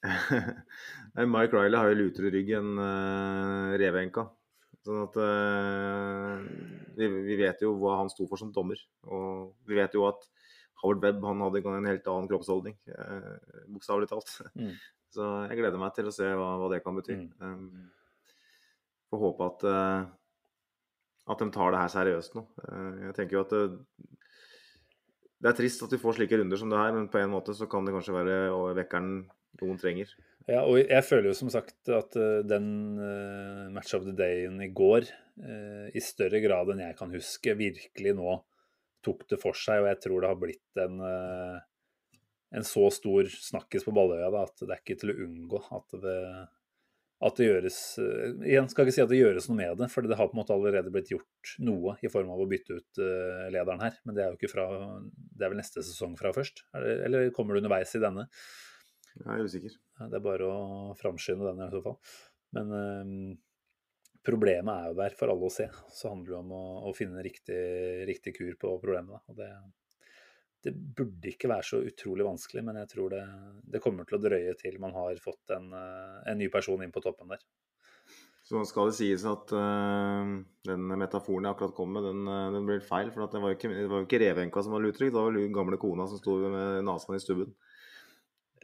Mike 1.35 1.55
Riley 1.55 1.79
har 1.79 1.91
jo 1.93 1.99
lutere 2.01 2.33
rygg 2.35 2.55
enn 2.59 2.73
uh, 2.81 3.75
Revenka. 3.81 4.27
Sånn 4.83 5.05
at 5.05 5.19
uh, 5.23 6.41
vi, 6.97 7.07
vi, 7.07 7.37
vet 7.39 7.63
jo 7.63 7.77
hva 7.79 8.01
han 8.01 8.11
sto 8.11 8.27
for 8.31 8.41
som 8.41 8.51
dommer. 8.55 8.81
Og 9.07 9.53
vi 9.69 9.79
vet 9.79 9.95
jo 9.95 10.09
at 10.09 10.27
Howard 10.83 11.05
Webb 11.05 11.23
han 11.29 11.45
hadde 11.45 11.63
en 11.71 11.87
helt 11.87 12.09
annen 12.11 12.31
kroppsholdning, 12.31 12.75
uh, 12.91 13.37
bokstavelig 13.71 14.11
talt. 14.11 14.35
Mm. 14.59 14.75
Så 15.13 15.29
jeg 15.45 15.61
gleder 15.61 15.81
meg 15.81 15.93
til 15.93 16.09
å 16.09 16.15
se 16.15 16.25
hva, 16.25 16.55
hva 16.57 16.71
det 16.73 16.81
kan 16.83 16.97
bety. 16.97 17.19
Mm. 17.21 17.29
Um, 17.45 17.91
får 19.13 19.21
håpe 19.21 19.49
at, 19.51 19.65
uh, 19.69 20.07
at 21.35 21.45
de 21.45 21.49
tar 21.53 21.75
det 21.75 21.83
her 21.83 21.93
seriøst 21.93 22.39
nå. 22.39 22.47
Uh, 22.65 22.95
jeg 23.11 23.17
tenker 23.19 23.37
jo 23.37 23.43
at 23.45 23.53
det, 23.53 24.09
det 25.43 25.51
er 25.51 25.59
trist 25.59 25.85
at 25.85 25.93
vi 25.93 26.01
får 26.01 26.17
slike 26.17 26.41
runder 26.41 26.59
som 26.59 26.73
det 26.73 26.81
her, 26.81 26.97
men 26.97 27.11
på 27.13 27.21
en 27.21 27.35
måte 27.35 27.55
så 27.55 27.69
kan 27.71 27.85
det 27.85 27.93
kanskje 27.95 28.17
være 28.17 28.39
vekkeren 28.81 29.13
noen 29.71 29.81
trenger. 29.81 30.11
Ja, 30.51 30.63
og 30.67 30.79
jeg 30.81 31.07
føler 31.07 31.31
jo 31.31 31.39
som 31.39 31.51
sagt 31.53 31.91
at 31.93 32.17
uh, 32.19 32.41
den 32.47 32.71
uh, 32.99 33.69
match 33.75 33.95
of 33.95 34.07
the 34.07 34.15
day-en 34.17 34.59
i 34.65 34.73
går 34.75 35.07
uh, 35.07 35.87
i 35.95 36.03
større 36.03 36.41
grad 36.43 36.73
enn 36.73 36.83
jeg 36.83 36.97
kan 36.99 37.13
huske, 37.15 37.55
virkelig 37.59 38.17
nå 38.19 38.41
tok 39.07 39.27
det 39.31 39.39
for 39.43 39.59
seg. 39.59 39.85
Og 39.85 39.91
jeg 39.93 40.01
tror 40.03 40.23
det 40.23 40.33
har 40.33 40.41
blitt 40.41 40.83
en, 40.83 40.99
en 42.55 42.67
så 42.67 42.89
stor 42.95 43.31
snakkis 43.31 43.87
på 43.87 43.95
Balløya 43.95 44.31
da, 44.31 44.45
at 44.47 44.63
det 44.63 44.71
er 44.71 44.83
ikke 44.83 44.99
til 45.01 45.11
å 45.11 45.17
unngå 45.25 45.63
at 45.75 45.97
det, 46.05 46.19
at 47.27 47.41
det 47.41 47.49
gjøres 47.49 47.79
Igjen 47.99 48.71
skal 48.71 48.85
jeg 48.85 48.93
ikke 48.93 48.95
si 48.95 49.03
at 49.03 49.11
det 49.11 49.19
gjøres 49.19 49.49
noe 49.51 49.59
med 49.59 49.83
det, 49.83 49.89
for 49.91 50.07
det 50.07 50.19
har 50.21 50.31
på 50.31 50.39
en 50.39 50.43
måte 50.45 50.55
allerede 50.55 50.95
blitt 50.95 51.11
gjort 51.11 51.55
noe 51.67 51.97
i 51.99 52.11
form 52.15 52.31
av 52.31 52.45
å 52.45 52.47
bytte 52.51 52.79
ut 52.79 53.03
lederen 53.51 53.83
her. 53.83 53.99
Men 54.07 54.19
det 54.19 54.23
er 54.23 54.31
jo 54.31 54.39
ikke 54.39 54.53
fra 54.55 54.69
Det 55.03 55.43
er 55.43 55.51
vel 55.51 55.59
neste 55.59 55.83
sesong 55.83 56.15
fra 56.19 56.31
først? 56.35 56.63
Eller 56.79 57.35
kommer 57.35 57.59
det 57.59 57.65
underveis 57.65 57.99
i 57.99 58.03
denne? 58.07 58.29
Jeg 59.21 59.33
er 59.33 59.47
usikker. 59.47 59.79
Det 60.09 60.19
er 60.19 60.25
bare 60.25 60.49
å 60.49 60.93
framskynde 60.99 61.51
den 61.51 61.65
i 61.67 61.71
så 61.73 61.83
fall. 61.85 61.99
Men 62.57 62.73
um, 62.73 63.33
problemet 64.25 64.73
er 64.73 64.91
jo 64.91 64.99
der 65.01 65.17
for 65.19 65.33
alle 65.33 65.49
å 65.49 65.53
se. 65.53 65.69
Så 65.93 66.13
handler 66.13 66.35
det 66.35 66.41
om 66.41 66.55
å, 66.57 66.65
å 66.89 66.95
finne 66.97 67.25
riktig, 67.25 67.63
riktig, 68.09 68.37
kur 68.39 68.53
på 68.61 68.77
problemet. 68.83 69.25
Og 69.29 69.39
det, 69.39 69.51
det 70.65 70.75
burde 70.75 71.33
ikke 71.33 71.51
være 71.53 71.69
så 71.73 71.83
utrolig 71.85 72.27
vanskelig, 72.29 72.65
men 72.67 72.81
jeg 72.83 72.93
tror 72.95 73.17
det, 73.17 73.25
det 73.75 73.83
kommer 73.85 74.09
til 74.09 74.19
å 74.19 74.23
drøye 74.23 74.55
til 74.61 74.79
man 74.83 74.95
har 74.97 75.19
fått 75.23 75.55
en, 75.57 75.73
eh, 75.75 76.23
en 76.33 76.41
ny 76.41 76.49
person 76.53 76.85
inn 76.85 76.95
på 76.95 77.03
toppen 77.05 77.35
der. 77.35 77.43
Så 78.43 78.59
skal 78.67 78.89
det 78.91 78.97
sies 78.99 79.23
at 79.29 79.53
uh, 79.55 80.31
den 80.67 80.87
metaforen 80.99 81.47
jeg 81.47 81.55
akkurat 81.55 81.77
kom 81.77 81.93
med, 81.95 82.09
den, 82.09 82.25
den 82.57 82.65
ble 82.67 82.81
feil. 82.83 83.13
For 83.15 83.31
det 83.31 83.43
var 83.43 83.53
jo 83.53 83.59
ikke, 83.59 83.71
det 83.77 83.91
var 83.91 84.03
jo 84.03 84.09
ikke 84.09 84.25
revenka 84.25 84.65
som 84.65 84.75
var 84.75 84.83
lutrygg, 84.83 85.13
det 85.15 85.21
var 85.21 85.39
jo 85.39 85.53
gamle 85.55 85.79
kona 85.83 86.09
som 86.11 86.19
sto 86.19 86.41
med 86.43 86.83
nesa 86.89 87.15
i 87.15 87.23
stubben. 87.23 87.55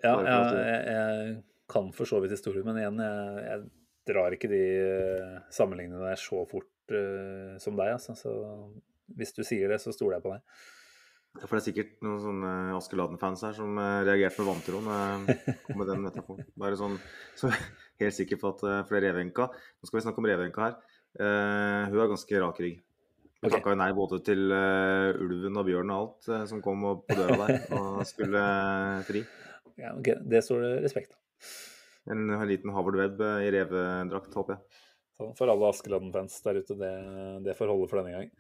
Ja, 0.05 0.15
ja 0.23 0.39
jeg, 0.55 0.81
jeg, 0.95 1.37
kan 1.69 1.91
for 1.93 2.09
så 2.09 2.21
vidt 2.23 2.33
historien, 2.33 2.65
men 2.65 2.79
igjen, 2.81 3.01
jeg, 3.03 3.45
jeg 3.45 3.65
drar 4.09 4.35
ikke 4.35 4.51
de 4.51 4.65
sammenligningene 5.53 6.11
der 6.11 6.21
så 6.21 6.43
fort 6.49 6.95
uh, 6.95 7.55
som 7.61 7.77
deg. 7.79 7.95
Altså. 7.99 8.17
Så 8.17 8.33
hvis 9.19 9.35
du 9.37 9.43
sier 9.47 9.71
det, 9.73 9.81
så 9.83 9.95
stoler 9.95 10.19
jeg 10.19 10.27
på 10.27 10.35
deg. 10.35 10.67
For 11.43 11.55
det 11.55 11.61
er 11.61 11.67
sikkert 11.67 11.91
noen 12.03 12.23
sånne 12.23 12.53
Askeladden-fans 12.79 13.45
her 13.47 13.55
som 13.59 13.77
uh, 13.79 14.01
reagerte 14.07 14.41
med 14.41 14.49
vantro 14.49 14.81
jeg 14.81 15.57
kom 15.67 15.81
med 15.83 15.91
den 15.93 16.09
etterpå. 16.09 16.39
Bare 16.59 16.79
sånn, 16.81 16.97
så 17.39 17.53
helt 18.01 18.17
sikker 18.17 18.41
på 18.41 18.55
at 18.55 18.65
uh, 18.67 18.77
For 18.89 19.05
Revenka 19.05 19.51
Nå 19.53 19.91
skal 19.91 20.01
vi 20.01 20.05
snakke 20.07 20.23
om 20.23 20.31
Revenka 20.31 20.69
her. 20.69 20.79
Hun 21.19 21.97
er 21.97 22.11
ganske 22.11 22.41
rak 22.43 22.59
rygg. 22.63 22.83
Hun 23.39 23.49
okay. 23.49 23.55
takka 23.55 23.73
nei 23.79 23.89
både 23.97 24.19
til 24.27 24.53
ulven 24.53 25.57
og 25.57 25.65
bjørnen 25.67 25.95
og 25.95 26.03
alt 26.03 26.49
som 26.51 26.61
kom 26.63 26.85
på 26.85 27.17
døra 27.17 27.39
der 27.41 27.73
og 27.79 28.03
skulle 28.07 28.43
fri. 29.09 29.23
Ja, 29.79 29.95
ok, 29.95 30.11
Det 30.27 30.43
står 30.45 30.65
det 30.65 30.73
respekt 30.87 31.15
av. 31.15 31.23
En, 32.09 32.27
en, 32.33 32.49
liten 32.49 32.73
Harvard-web 32.75 33.21
i 33.45 33.51
revedrakt, 33.55 34.35
håper 34.35 34.57
jeg. 34.57 34.83
Så 35.19 35.31
for 35.39 35.51
alle 35.53 35.71
Askeladden-fans 35.71 36.41
der 36.45 36.61
ute, 36.63 36.77
det, 36.79 36.93
det 37.47 37.57
får 37.59 37.71
holde 37.73 37.89
for 37.91 38.01
denne 38.01 38.17
gang. 38.17 38.31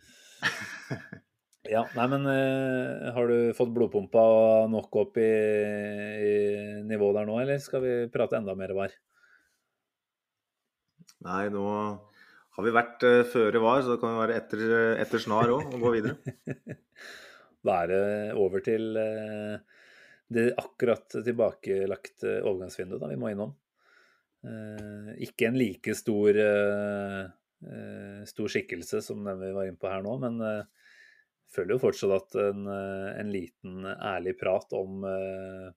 Ja, 1.68 1.82
nei, 1.98 2.04
men 2.08 2.24
uh, 2.24 3.10
har 3.12 3.28
du 3.28 3.52
fått 3.56 3.74
blodpumpa 3.76 4.22
nok 4.72 4.94
opp 5.02 5.18
i, 5.20 5.28
i 5.28 6.34
nivå 6.88 7.10
der 7.16 7.26
nå, 7.28 7.34
eller 7.42 7.60
skal 7.60 7.82
vi 7.84 7.94
prate 8.12 8.38
enda 8.38 8.54
mer 8.56 8.72
var? 8.76 8.94
Nei, 11.26 11.48
nå 11.52 11.66
har 12.56 12.64
vi 12.64 12.72
vært 12.72 13.04
uh, 13.04 13.20
føre 13.28 13.60
var, 13.60 13.82
så 13.82 13.94
det 13.94 14.00
kan 14.00 14.16
være 14.16 14.38
etter, 14.40 14.62
etter 15.02 15.20
snar 15.20 15.52
òg, 15.52 15.66
og 15.74 15.84
gå 15.84 15.92
videre. 15.98 16.36
da 17.68 17.82
er 17.82 17.92
det 17.92 18.02
over 18.40 18.64
til 18.64 18.96
uh, 18.96 19.77
det 20.28 20.50
akkurat 20.60 21.06
tilbakelagte 21.24 22.38
overgangsvinduet 22.42 23.00
da 23.00 23.10
vi 23.10 23.20
må 23.20 23.32
innom. 23.32 23.54
Eh, 24.44 25.12
ikke 25.28 25.48
en 25.48 25.58
like 25.58 25.94
stor, 25.98 26.36
stor 28.28 28.52
skikkelse 28.52 29.00
som 29.02 29.24
den 29.26 29.40
vi 29.40 29.54
var 29.56 29.66
inne 29.66 29.80
på 29.80 29.90
her 29.90 30.04
nå, 30.04 30.12
men 30.22 30.36
føler 31.52 31.74
jo 31.74 31.82
fortsatt 31.82 32.14
at 32.16 32.38
en, 32.42 32.66
eh, 32.68 33.10
en 33.22 33.32
liten 33.32 33.86
ærlig 33.88 34.36
prat 34.40 34.72
om 34.76 35.04
eh, 35.08 35.68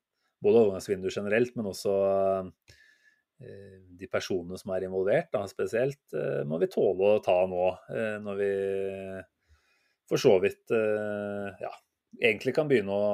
både 0.41 0.64
overgangsvinduet 0.65 1.15
generelt, 1.15 1.56
men 1.56 1.69
også 1.72 1.95
eh, 3.44 3.78
de 4.02 4.10
personene 4.11 4.60
som 4.60 4.73
er 4.76 4.88
involvert, 4.88 5.32
da, 5.34 5.45
spesielt, 5.49 6.02
må 6.49 6.60
vi 6.61 6.69
tåle 6.69 7.15
å 7.15 7.22
ta 7.26 7.40
nå. 7.49 7.64
Når 8.22 8.36
vi 8.38 8.49
for 10.10 10.22
så 10.22 10.36
vidt 10.44 10.69
ja, 10.69 11.72
egentlig 12.22 12.53
kan 12.53 12.69
begynne 12.69 12.94
å 12.94 13.07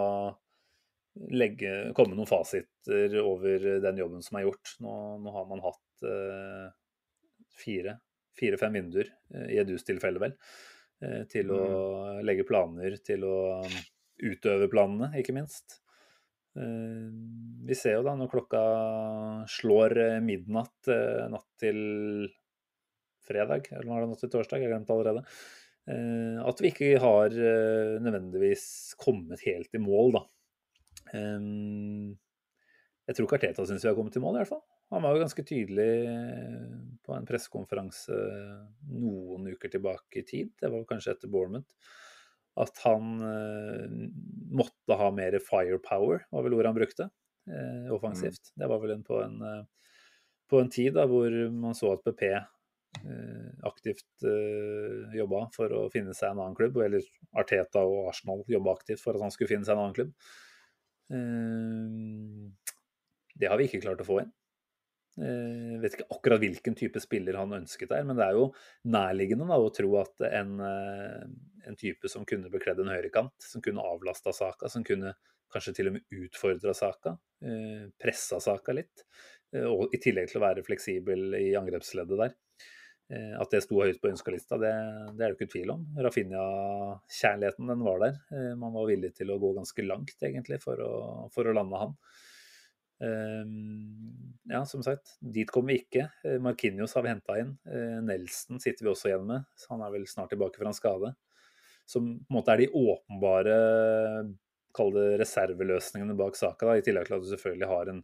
legge, 1.34 1.92
komme 1.98 2.18
noen 2.18 2.30
fasiter 2.30 3.16
over 3.24 3.68
den 3.84 4.00
jobben 4.02 4.24
som 4.26 4.40
er 4.40 4.48
gjort. 4.48 4.74
Nå, 4.84 4.94
nå 5.24 5.34
har 5.36 5.46
man 5.50 5.64
hatt 5.66 6.06
fire, 7.58 7.98
fire-fem 8.38 8.76
vinduer 8.78 9.10
i 9.50 9.58
Edus 9.62 9.88
tilfelle, 9.88 10.22
vel. 10.22 10.36
Eh, 10.98 11.28
til 11.30 11.52
å 11.54 11.62
mm. 11.62 12.24
legge 12.26 12.46
planer, 12.48 12.96
til 13.06 13.26
å 13.28 13.36
um, 13.62 13.76
utøve 14.26 14.70
planene, 14.72 15.12
ikke 15.20 15.36
minst. 15.38 15.78
Eh, 16.58 17.06
vi 17.70 17.78
ser 17.78 18.00
jo 18.00 18.08
da 18.08 18.16
når 18.18 18.32
klokka 18.32 18.64
slår 19.60 19.98
eh, 20.02 20.18
midnatt 20.26 20.90
natt 21.30 21.50
til 21.62 21.78
fredag, 23.28 23.70
eller 23.76 23.92
var 23.92 24.02
det 24.02 24.10
natt 24.14 24.24
til 24.26 24.34
torsdag, 24.34 24.64
jeg 24.64 24.72
har 24.72 24.78
glemt 24.78 24.94
allerede, 24.94 25.24
at 25.88 26.60
vi 26.60 26.68
ikke 26.68 26.88
har 27.00 27.32
nødvendigvis 27.32 28.64
kommet 29.00 29.40
helt 29.48 29.76
i 29.76 29.80
mål, 29.80 30.18
da. 30.18 30.22
Jeg 33.08 33.16
tror 33.16 33.30
Karteta 33.32 33.64
syns 33.68 33.86
vi 33.86 33.90
har 33.90 33.96
kommet 33.98 34.18
i 34.20 34.24
mål, 34.24 34.36
i 34.36 34.42
hvert 34.44 34.52
fall. 34.52 34.66
Han 34.92 35.04
var 35.04 35.16
jo 35.16 35.24
ganske 35.24 35.44
tydelig 35.44 35.92
på 37.04 37.16
en 37.16 37.28
pressekonferanse 37.28 38.18
noen 38.88 39.50
uker 39.52 39.72
tilbake 39.72 40.22
i 40.22 40.28
tid, 40.28 40.52
det 40.60 40.72
var 40.72 40.86
kanskje 40.88 41.16
etter 41.16 41.32
Bournemouth, 41.32 41.72
at 42.58 42.82
han 42.86 43.18
eh, 43.22 43.98
måtte 44.58 44.98
ha 44.98 45.10
mer 45.14 45.38
firepower, 45.44 46.24
var 46.34 46.46
vel 46.46 46.56
ordet 46.58 46.72
han 46.72 46.78
brukte, 46.80 47.10
eh, 47.52 47.90
offensivt. 47.94 48.54
Mm. 48.54 48.62
Det 48.64 48.70
var 48.72 48.82
vel 48.84 48.96
en 48.96 49.04
på, 49.06 49.20
en, 49.22 49.38
eh, 49.46 49.92
på 50.50 50.62
en 50.64 50.72
tid 50.74 50.96
da, 50.98 51.06
hvor 51.10 51.36
man 51.54 51.78
så 51.78 51.94
at 51.94 52.04
PP 52.08 52.24
eh, 52.32 53.52
aktivt 53.68 54.26
eh, 54.26 55.14
jobba 55.20 55.46
for 55.56 55.76
å 55.78 55.86
finne 55.94 56.16
seg 56.18 56.32
en 56.32 56.42
annen 56.42 56.58
klubb, 56.58 56.80
eller 56.88 57.06
Arteta 57.38 57.86
og 57.86 58.10
Arsenal 58.14 58.44
jobba 58.50 58.74
aktivt 58.80 59.04
for 59.04 59.20
at 59.20 59.28
han 59.28 59.36
skulle 59.36 59.52
finne 59.54 59.68
seg 59.68 59.78
en 59.78 59.86
annen 59.86 59.98
klubb. 60.00 60.16
Eh, 61.14 62.74
det 63.38 63.50
har 63.52 63.60
vi 63.60 63.70
ikke 63.70 63.84
klart 63.86 64.02
å 64.04 64.08
få 64.08 64.22
inn. 64.24 64.34
Jeg 65.18 65.34
eh, 65.34 65.78
vet 65.82 65.96
ikke 65.96 66.12
akkurat 66.14 66.42
hvilken 66.44 66.76
type 66.78 67.02
spiller 67.02 67.40
han 67.40 67.56
ønsket 67.58 67.90
der, 67.90 68.04
men 68.06 68.20
det 68.20 68.28
er 68.28 68.36
jo 68.38 68.52
nærliggende 68.94 69.48
da, 69.50 69.58
å 69.58 69.72
tro 69.74 69.96
at 70.04 70.22
en, 70.30 70.60
eh, 70.62 71.24
en 71.70 71.80
type 71.80 72.12
som 72.12 72.26
kunne 72.30 72.52
bekledd 72.54 72.84
en 72.84 72.92
høyrekant, 72.94 73.34
som 73.42 73.64
kunne 73.66 73.82
avlasta 73.82 74.34
Saka, 74.36 74.70
som 74.70 74.86
kunne 74.86 75.16
kanskje 75.54 75.74
til 75.80 75.90
og 75.90 75.98
med 75.98 76.20
utfordra 76.20 76.76
Saka, 76.78 77.16
eh, 77.42 77.88
pressa 77.98 78.38
Saka 78.44 78.78
litt, 78.78 79.08
og 79.58 79.94
i 79.96 79.98
tillegg 80.04 80.28
til 80.28 80.42
å 80.42 80.44
være 80.44 80.64
fleksibel 80.68 81.38
i 81.40 81.54
angrepsleddet 81.56 82.20
der. 82.20 82.34
At 83.08 83.54
det 83.54 83.62
sto 83.64 83.78
høyt 83.80 84.02
på 84.04 84.10
ønskelista, 84.12 84.58
det, 84.60 84.72
det 85.16 85.24
er 85.24 85.32
det 85.32 85.38
ikke 85.38 85.54
tvil 85.54 85.70
om. 85.72 85.86
Rafinha-kjærligheten, 86.04 87.70
den 87.72 87.86
var 87.86 88.02
der. 88.04 88.18
Man 88.60 88.74
var 88.76 88.90
villig 88.90 89.14
til 89.16 89.32
å 89.32 89.38
gå 89.40 89.54
ganske 89.56 89.86
langt, 89.88 90.18
egentlig, 90.28 90.60
for 90.60 90.82
å, 90.84 90.92
for 91.32 91.48
å 91.48 91.54
lande 91.56 91.80
han. 91.86 91.96
Ehm, 93.00 94.34
ja, 94.44 94.66
som 94.66 94.84
sagt, 94.84 95.18
dit 95.22 95.50
kommer 95.52 95.74
vi 95.74 95.84
ikke. 95.84 96.08
Eh, 96.24 96.40
Markinios 96.42 96.96
har 96.98 97.06
vi 97.06 97.14
henta 97.14 97.38
inn. 97.40 97.54
Eh, 97.70 98.00
Nelson 98.04 98.62
sitter 98.64 98.86
vi 98.86 98.92
også 98.94 99.12
igjen 99.12 99.28
med. 99.30 99.48
Han 99.70 99.84
er 99.86 99.94
vel 99.94 100.08
snart 100.10 100.34
tilbake 100.34 100.62
fra 100.62 100.72
en 100.72 100.78
skade. 100.78 101.14
Som 101.88 102.10
på 102.20 102.32
en 102.32 102.40
måte 102.40 102.54
er 102.54 102.64
de 102.64 102.72
åpenbare 102.74 103.58
kall 104.76 104.94
det 104.94 105.08
reserveløsningene 105.22 106.18
bak 106.18 106.38
saka. 106.38 106.76
I 106.76 106.86
tillegg 106.86 107.08
til 107.08 107.18
at 107.18 107.26
du 107.26 107.30
selvfølgelig 107.32 107.70
har 107.72 107.92
en 107.94 108.04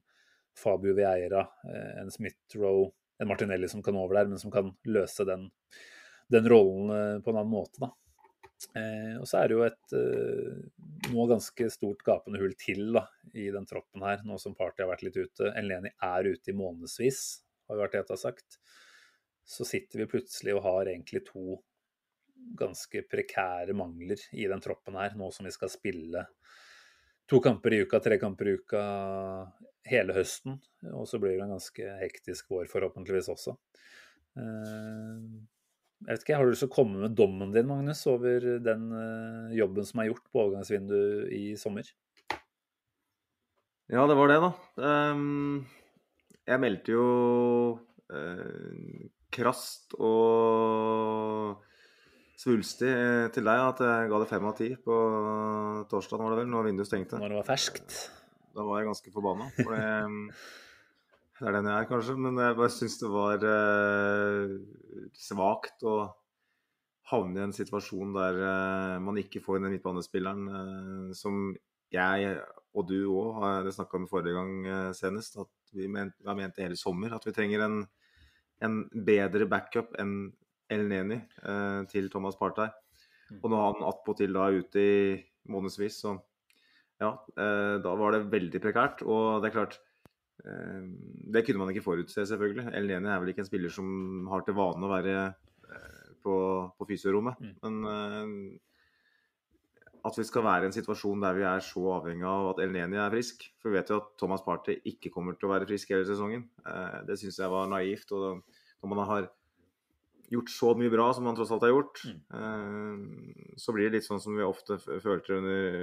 Fabio 0.57 0.93
Vieira, 0.97 1.47
eh, 1.69 2.01
en 2.01 2.13
Smith-Roe, 2.13 2.91
en 3.22 3.30
Martinelli 3.30 3.69
som 3.69 3.84
kan 3.85 3.98
over 3.99 4.18
der, 4.18 4.31
men 4.31 4.41
som 4.41 4.52
kan 4.53 4.72
løse 4.90 5.26
den, 5.27 5.49
den 6.34 6.48
rollen 6.49 7.22
på 7.23 7.34
en 7.34 7.38
annen 7.41 7.53
måte. 7.53 7.91
Eh, 8.72 9.15
og 9.19 9.27
så 9.27 9.41
er 9.41 9.49
det 9.49 9.57
jo 9.57 9.65
et 9.65 9.95
eh, 9.98 11.11
nå 11.11 11.26
ganske 11.30 11.68
stort 11.73 12.03
gapende 12.06 12.40
hull 12.41 12.53
til 12.60 12.94
da, 12.95 13.06
i 13.35 13.49
den 13.53 13.68
troppen 13.69 14.06
her, 14.06 14.23
nå 14.27 14.38
som 14.41 14.56
Party 14.57 14.84
har 14.84 14.91
vært 14.94 15.06
litt 15.06 15.19
ute. 15.19 15.52
Eleni 15.60 15.91
er 15.94 16.31
ute 16.31 16.53
i 16.53 16.57
månedsvis, 16.57 17.22
har 17.68 17.77
jo 17.77 17.84
vært 17.84 17.95
det 17.95 18.02
jeg 18.03 18.10
har 18.14 18.23
sagt. 18.23 18.60
Så 19.44 19.68
sitter 19.68 20.03
vi 20.03 20.10
plutselig 20.14 20.56
og 20.56 20.64
har 20.65 20.91
egentlig 20.91 21.26
to 21.27 21.60
ganske 22.60 23.03
prekære 23.07 23.76
mangler 23.77 24.19
i 24.35 24.48
den 24.52 24.64
troppen 24.64 24.98
her, 24.99 25.15
nå 25.19 25.30
som 25.31 25.48
vi 25.48 25.53
skal 25.56 25.72
spille 25.72 26.26
to 27.30 27.40
kamper 27.44 27.74
i 27.74 27.82
uka, 27.84 28.00
tre 28.04 28.20
kamper 28.22 28.50
i 28.50 28.56
uka 28.60 28.84
hele 29.90 30.16
høsten. 30.16 30.60
Og 30.94 31.08
så 31.10 31.20
blir 31.22 31.38
det 31.38 31.45
en 31.45 31.56
ganske 31.56 31.95
hektisk 32.02 32.52
vår 32.54 32.70
forhåpentligvis 32.72 33.32
også. 33.34 33.56
Eh, 34.40 35.18
jeg 36.04 36.10
vet 36.10 36.26
ikke, 36.26 36.36
Har 36.36 36.44
du 36.44 36.52
lyst 36.52 36.66
til 36.66 36.72
å 36.72 36.76
komme 36.76 37.00
med 37.00 37.16
dommen 37.16 37.54
din 37.56 37.70
Magnus, 37.70 38.02
over 38.12 38.44
den 38.60 38.90
uh, 38.91 39.54
jobben 39.56 39.88
som 39.88 40.02
er 40.02 40.10
gjort 40.10 40.26
på 40.34 40.41
overgangsvinduet 40.41 41.30
i 41.32 41.44
sommer? 41.56 41.88
Ja, 43.88 44.04
det 44.10 44.18
var 44.20 44.32
det, 44.32 44.40
da. 44.44 44.52
Um, 44.84 45.64
jeg 46.44 46.60
meldte 46.60 46.91
jo 46.91 47.08
krast 49.34 49.95
og 49.98 51.64
svulstig 52.39 52.89
eh, 52.89 53.27
til 53.34 53.45
deg 53.47 53.61
at 53.68 53.84
jeg 53.85 54.10
ga 54.11 54.19
det 54.22 54.30
fem 54.31 54.49
av 54.49 54.57
ti 54.57 54.72
på 54.76 54.97
torsdag, 55.91 56.22
var 56.22 56.34
det 56.34 56.41
vel, 56.43 56.51
når 56.53 56.69
vinduet 56.69 56.89
stengte. 56.89 57.22
Når 57.22 57.34
det 57.34 57.39
var 57.41 57.49
ferskt? 57.51 57.97
Da 58.53 58.65
var 58.68 58.81
jeg 58.81 58.89
ganske 58.91 59.14
forbanna. 59.14 59.49
For 59.57 59.76
det, 59.76 59.85
det 61.39 61.47
er 61.49 61.57
den 61.57 61.69
jeg 61.69 61.77
er, 61.77 61.89
kanskje. 61.91 62.18
Men 62.26 62.41
jeg 62.41 62.57
bare 62.60 62.73
syns 62.73 62.97
det 63.01 63.14
var 63.14 63.47
eh, 63.53 64.57
svakt 65.18 65.88
å 65.88 65.97
havne 67.11 67.41
i 67.41 67.45
en 67.47 67.55
situasjon 67.55 68.14
der 68.15 68.41
eh, 68.47 68.97
man 69.03 69.19
ikke 69.22 69.41
får 69.43 69.61
den 69.61 69.73
midtbanespilleren 69.76 70.43
eh, 70.49 71.15
som 71.18 71.51
jeg 71.93 72.38
og 72.73 72.88
du 72.89 72.99
òg 73.11 73.35
har 73.41 73.68
snakka 73.73 73.99
om 73.99 74.07
forrige 74.10 74.38
gang 74.38 74.53
eh, 74.65 74.91
senest. 74.97 75.38
At 75.41 75.76
vi, 75.76 75.89
ment, 75.91 76.15
vi 76.19 76.30
har 76.30 76.38
ment 76.38 76.61
hele 76.61 76.77
sommer. 76.80 77.14
At 77.14 77.26
vi 77.27 77.35
trenger 77.35 77.65
en, 77.68 77.84
en 78.65 78.80
bedre 78.93 79.47
backup 79.49 79.93
enn 80.01 80.31
El 80.74 80.88
Neni 80.90 81.20
eh, 81.20 81.82
til 81.91 82.10
Thomas 82.12 82.38
Partey. 82.40 82.72
Mm. 83.30 83.40
Og 83.41 83.50
nå 83.50 83.60
er 83.60 83.66
han 83.70 83.88
attpåtil 83.90 84.36
da 84.36 84.50
ute 84.54 84.84
i 84.84 84.98
månedsvis, 85.52 86.02
så 86.04 86.18
ja, 87.02 87.12
eh, 87.38 87.76
da 87.84 87.95
var 88.00 88.16
det 88.16 88.28
veldig 88.32 88.62
prekært. 88.64 89.04
Og 89.08 89.41
det 89.44 89.50
er 89.50 89.56
klart 89.58 89.80
eh, 90.45 90.84
Det 91.34 91.45
kunne 91.45 91.64
man 91.64 91.74
ikke 91.74 91.86
forutse, 91.86 92.28
selvfølgelig. 92.30 92.70
El 92.78 92.90
Neni 92.90 93.12
er 93.12 93.24
vel 93.24 93.34
ikke 93.34 93.44
en 93.45 93.50
spiller 93.50 93.74
som 93.74 94.30
har 94.32 94.45
til 94.45 94.58
vane 94.58 94.86
å 94.86 94.91
være 94.91 95.16
eh, 95.24 96.14
på, 96.24 96.36
på 96.78 96.90
fysiorommet. 96.94 97.41
Mm. 97.41 97.58
Men 97.64 98.54
at 100.04 100.18
vi 100.20 100.24
skal 100.28 100.44
være 100.44 100.66
i 100.66 100.68
en 100.68 100.76
situasjon 100.76 101.22
der 101.24 101.36
vi 101.38 101.45
er 101.48 101.62
så 101.64 101.82
avhengig 101.95 102.26
av 102.28 102.50
at 102.50 102.58
El 102.60 102.74
Neni 102.76 102.98
er 103.00 103.14
frisk 103.14 103.45
For 103.62 103.72
vi 103.72 103.78
vet 103.78 103.91
jo 103.91 104.02
at 104.02 104.10
Thomas 104.20 104.44
Party 104.44 104.76
ikke 104.91 105.14
kommer 105.14 105.38
til 105.38 105.48
å 105.48 105.54
være 105.54 105.68
frisk 105.70 105.94
hele 105.95 106.04
sesongen. 106.08 106.44
Det 107.08 107.16
syns 107.22 107.40
jeg 107.40 107.54
var 107.54 107.72
naivt. 107.72 108.12
og 108.12 108.44
når 108.84 108.91
man 108.91 109.08
har 109.08 109.30
gjort 110.32 110.50
så 110.50 110.72
mye 110.78 110.91
bra 110.94 111.10
som 111.14 111.28
han 111.28 111.36
tross 111.38 111.52
alt 111.54 111.66
har 111.66 111.74
gjort, 111.74 112.02
mm. 112.08 113.56
så 113.60 113.76
blir 113.76 113.90
det 113.90 114.00
litt 114.00 114.08
sånn 114.08 114.22
som 114.24 114.38
vi 114.38 114.45
ofte 114.45 114.78
følte 114.80 115.38
under, 115.38 115.78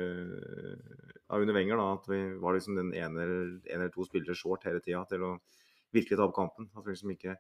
under 1.36 1.56
Wenger, 1.56 1.80
da, 1.80 1.88
at 1.98 2.08
vi 2.10 2.20
var 2.40 2.56
liksom 2.56 2.78
den 2.80 2.92
ene, 2.96 3.26
en 3.26 3.60
eller 3.76 3.92
to 3.94 4.06
spillere 4.08 4.38
short 4.38 4.66
hele 4.66 4.82
tida 4.84 5.04
til 5.10 5.26
å 5.28 5.34
virkelig 5.94 6.18
ta 6.18 6.26
opp 6.26 6.36
kampen. 6.36 6.70
At 6.74 6.86
vi 6.86 6.94
liksom 6.94 7.14
ikke 7.14 7.36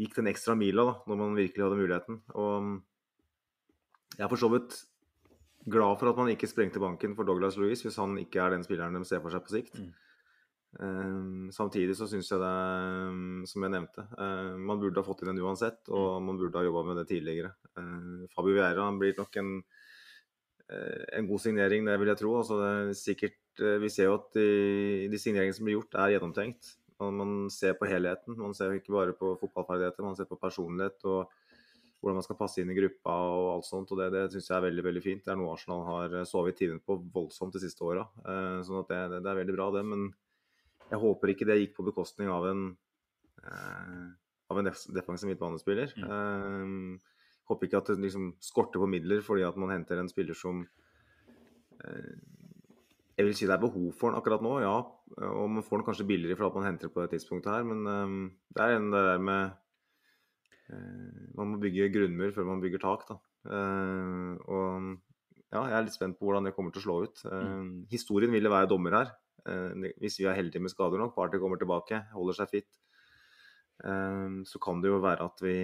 gikk 0.00 0.16
den 0.16 0.30
ekstra 0.30 0.56
mila 0.56 0.86
da, 0.88 0.94
når 1.10 1.20
man 1.20 1.36
virkelig 1.38 1.66
hadde 1.66 1.80
muligheten. 1.80 2.20
Og 2.38 2.70
jeg 4.16 4.24
er 4.24 4.32
for 4.32 4.40
så 4.40 4.50
vidt 4.52 4.78
glad 5.70 5.98
for 6.00 6.10
at 6.10 6.18
man 6.18 6.30
ikke 6.32 6.48
sprengte 6.48 6.80
banken 6.80 7.12
for 7.16 7.28
Douglas 7.28 7.58
Louise 7.60 7.84
hvis 7.84 7.98
han 8.00 8.16
ikke 8.22 8.40
er 8.40 8.54
den 8.54 8.64
spilleren 8.64 8.96
de 8.96 9.04
ser 9.08 9.20
for 9.24 9.34
seg 9.34 9.44
på 9.44 9.52
sikt. 9.52 9.76
Mm. 9.76 9.90
Um, 10.78 11.50
samtidig 11.50 11.96
så 11.98 12.06
syns 12.06 12.28
jeg 12.30 12.38
det, 12.38 12.50
um, 13.10 13.42
som 13.48 13.64
jeg 13.66 13.74
nevnte, 13.74 14.04
uh, 14.14 14.54
man 14.54 14.78
burde 14.78 15.02
ha 15.02 15.06
fått 15.06 15.24
inn 15.24 15.32
en 15.32 15.42
uansett. 15.42 15.82
Og 15.90 16.20
mm. 16.20 16.28
man 16.28 16.38
burde 16.40 16.60
ha 16.60 16.66
jobba 16.66 16.84
med 16.86 17.00
det 17.00 17.08
tidligere. 17.10 17.52
Uh, 17.74 18.26
Fabio 18.34 18.54
Vieira 18.58 18.86
blir 18.98 19.16
nok 19.18 19.40
en, 19.42 19.56
uh, 20.70 21.02
en, 21.18 21.26
god 21.30 21.42
signering, 21.42 21.88
det 21.88 21.98
vil 22.02 22.12
jeg 22.12 22.22
tro. 22.22 22.36
Altså, 22.38 22.60
det 22.62 22.70
er 22.70 22.94
sikkert, 23.00 23.38
vi 23.82 23.90
ser 23.92 24.08
jo 24.08 24.16
at 24.16 24.30
de, 24.38 24.46
de, 25.12 25.18
signeringene 25.20 25.56
som 25.56 25.66
blir 25.66 25.80
gjort, 25.80 25.98
er 25.98 26.14
gjennomtenkt. 26.14 26.76
Man, 27.02 27.18
man, 27.18 27.34
ser 27.52 27.74
på 27.76 27.88
helheten. 27.90 28.38
Man 28.38 28.54
ser 28.56 28.72
ikke 28.76 28.94
bare 28.94 29.16
på 29.16 29.34
fotballferdigheter, 29.42 30.06
man 30.06 30.16
ser 30.16 30.30
på 30.30 30.38
personlighet 30.40 31.02
og 31.08 31.36
hvordan 32.00 32.16
man 32.16 32.24
skal 32.24 32.38
passe 32.38 32.62
inn 32.62 32.70
i 32.72 32.76
gruppa 32.78 33.12
og 33.12 33.46
alt 33.58 33.66
sånt. 33.68 33.90
og 33.92 33.98
Det, 34.00 34.06
det 34.14 34.22
syns 34.32 34.46
jeg 34.48 34.56
er 34.56 34.64
veldig 34.70 34.84
veldig 34.86 35.02
fint. 35.04 35.26
Det 35.26 35.34
er 35.34 35.36
noe 35.36 35.52
Arsenal 35.52 35.82
har 35.84 36.14
sovet 36.28 36.54
i 36.54 36.62
timen 36.62 36.80
på 36.80 36.96
voldsomt 37.12 37.52
de 37.52 37.60
siste 37.60 37.84
åra. 37.84 38.06
sånn 38.64 38.80
at 38.80 38.92
det, 38.94 39.00
det, 39.12 39.18
det 39.26 39.32
er 39.34 39.40
veldig 39.42 39.56
bra, 39.58 39.68
det. 39.74 39.84
men 39.90 40.06
jeg 40.90 40.98
håper 40.98 41.32
ikke 41.32 41.46
det 41.48 41.60
gikk 41.60 41.76
på 41.76 41.86
bekostning 41.86 42.30
av 42.32 42.46
en, 42.50 42.64
eh, 43.44 44.06
av 44.50 44.58
en 44.58 44.70
defensiv 44.70 45.30
midtbanespiller. 45.30 45.94
Mm. 45.96 46.10
Eh, 46.10 47.16
håper 47.50 47.66
ikke 47.66 47.80
at 47.82 47.92
det 47.92 48.02
liksom 48.04 48.32
skorter 48.42 48.82
på 48.82 48.90
midler 48.90 49.22
fordi 49.26 49.46
at 49.46 49.58
man 49.58 49.72
henter 49.74 49.98
en 49.98 50.10
spiller 50.10 50.38
som 50.38 50.66
eh, 51.84 52.12
Jeg 53.20 53.26
vil 53.26 53.34
si 53.36 53.44
det 53.44 53.52
er 53.52 53.60
behov 53.60 53.90
for 53.92 54.08
den 54.08 54.16
akkurat 54.16 54.40
nå, 54.40 54.52
ja. 54.64 54.76
Og 55.28 55.48
man 55.52 55.64
får 55.66 55.80
den 55.80 55.86
kanskje 55.90 56.06
billigere 56.08 56.38
for 56.38 56.48
at 56.48 56.54
man 56.56 56.64
henter 56.70 56.88
på 56.88 57.02
det 57.02 57.10
tidspunktet 57.12 57.52
her, 57.52 57.66
men 57.68 57.84
eh, 57.84 58.14
det 58.56 58.64
er 58.64 58.76
en 58.78 58.90
det 58.94 59.02
der 59.10 59.18
med 59.20 59.50
eh, 60.72 61.26
Man 61.36 61.52
må 61.52 61.60
bygge 61.60 61.90
grunnmur 61.92 62.32
før 62.32 62.48
man 62.48 62.62
bygger 62.64 62.80
tak, 62.80 63.04
da. 63.10 63.18
Eh, 63.44 64.32
og 64.48 64.96
ja, 65.50 65.64
jeg 65.66 65.76
er 65.76 65.84
litt 65.84 65.98
spent 65.98 66.16
på 66.16 66.28
hvordan 66.28 66.46
det 66.46 66.54
kommer 66.54 66.72
til 66.72 66.80
å 66.80 66.86
slå 66.86 66.96
ut. 67.04 67.22
Mm. 67.26 67.70
Historien 67.90 68.30
ville 68.30 68.52
være 68.52 68.70
dommer 68.70 68.94
her. 68.94 69.08
Eh, 69.48 69.88
hvis 70.00 70.18
vi 70.20 70.26
er 70.28 70.36
heldige 70.36 70.62
med 70.62 70.72
skader 70.72 71.00
nok, 71.00 71.14
Party 71.16 71.40
kommer 71.40 71.60
tilbake, 71.60 72.02
holder 72.14 72.36
seg 72.36 72.52
fit, 72.52 72.68
eh, 73.84 74.28
så 74.46 74.60
kan 74.62 74.82
det 74.82 74.92
jo 74.92 75.00
være 75.02 75.26
at 75.26 75.42
vi, 75.44 75.56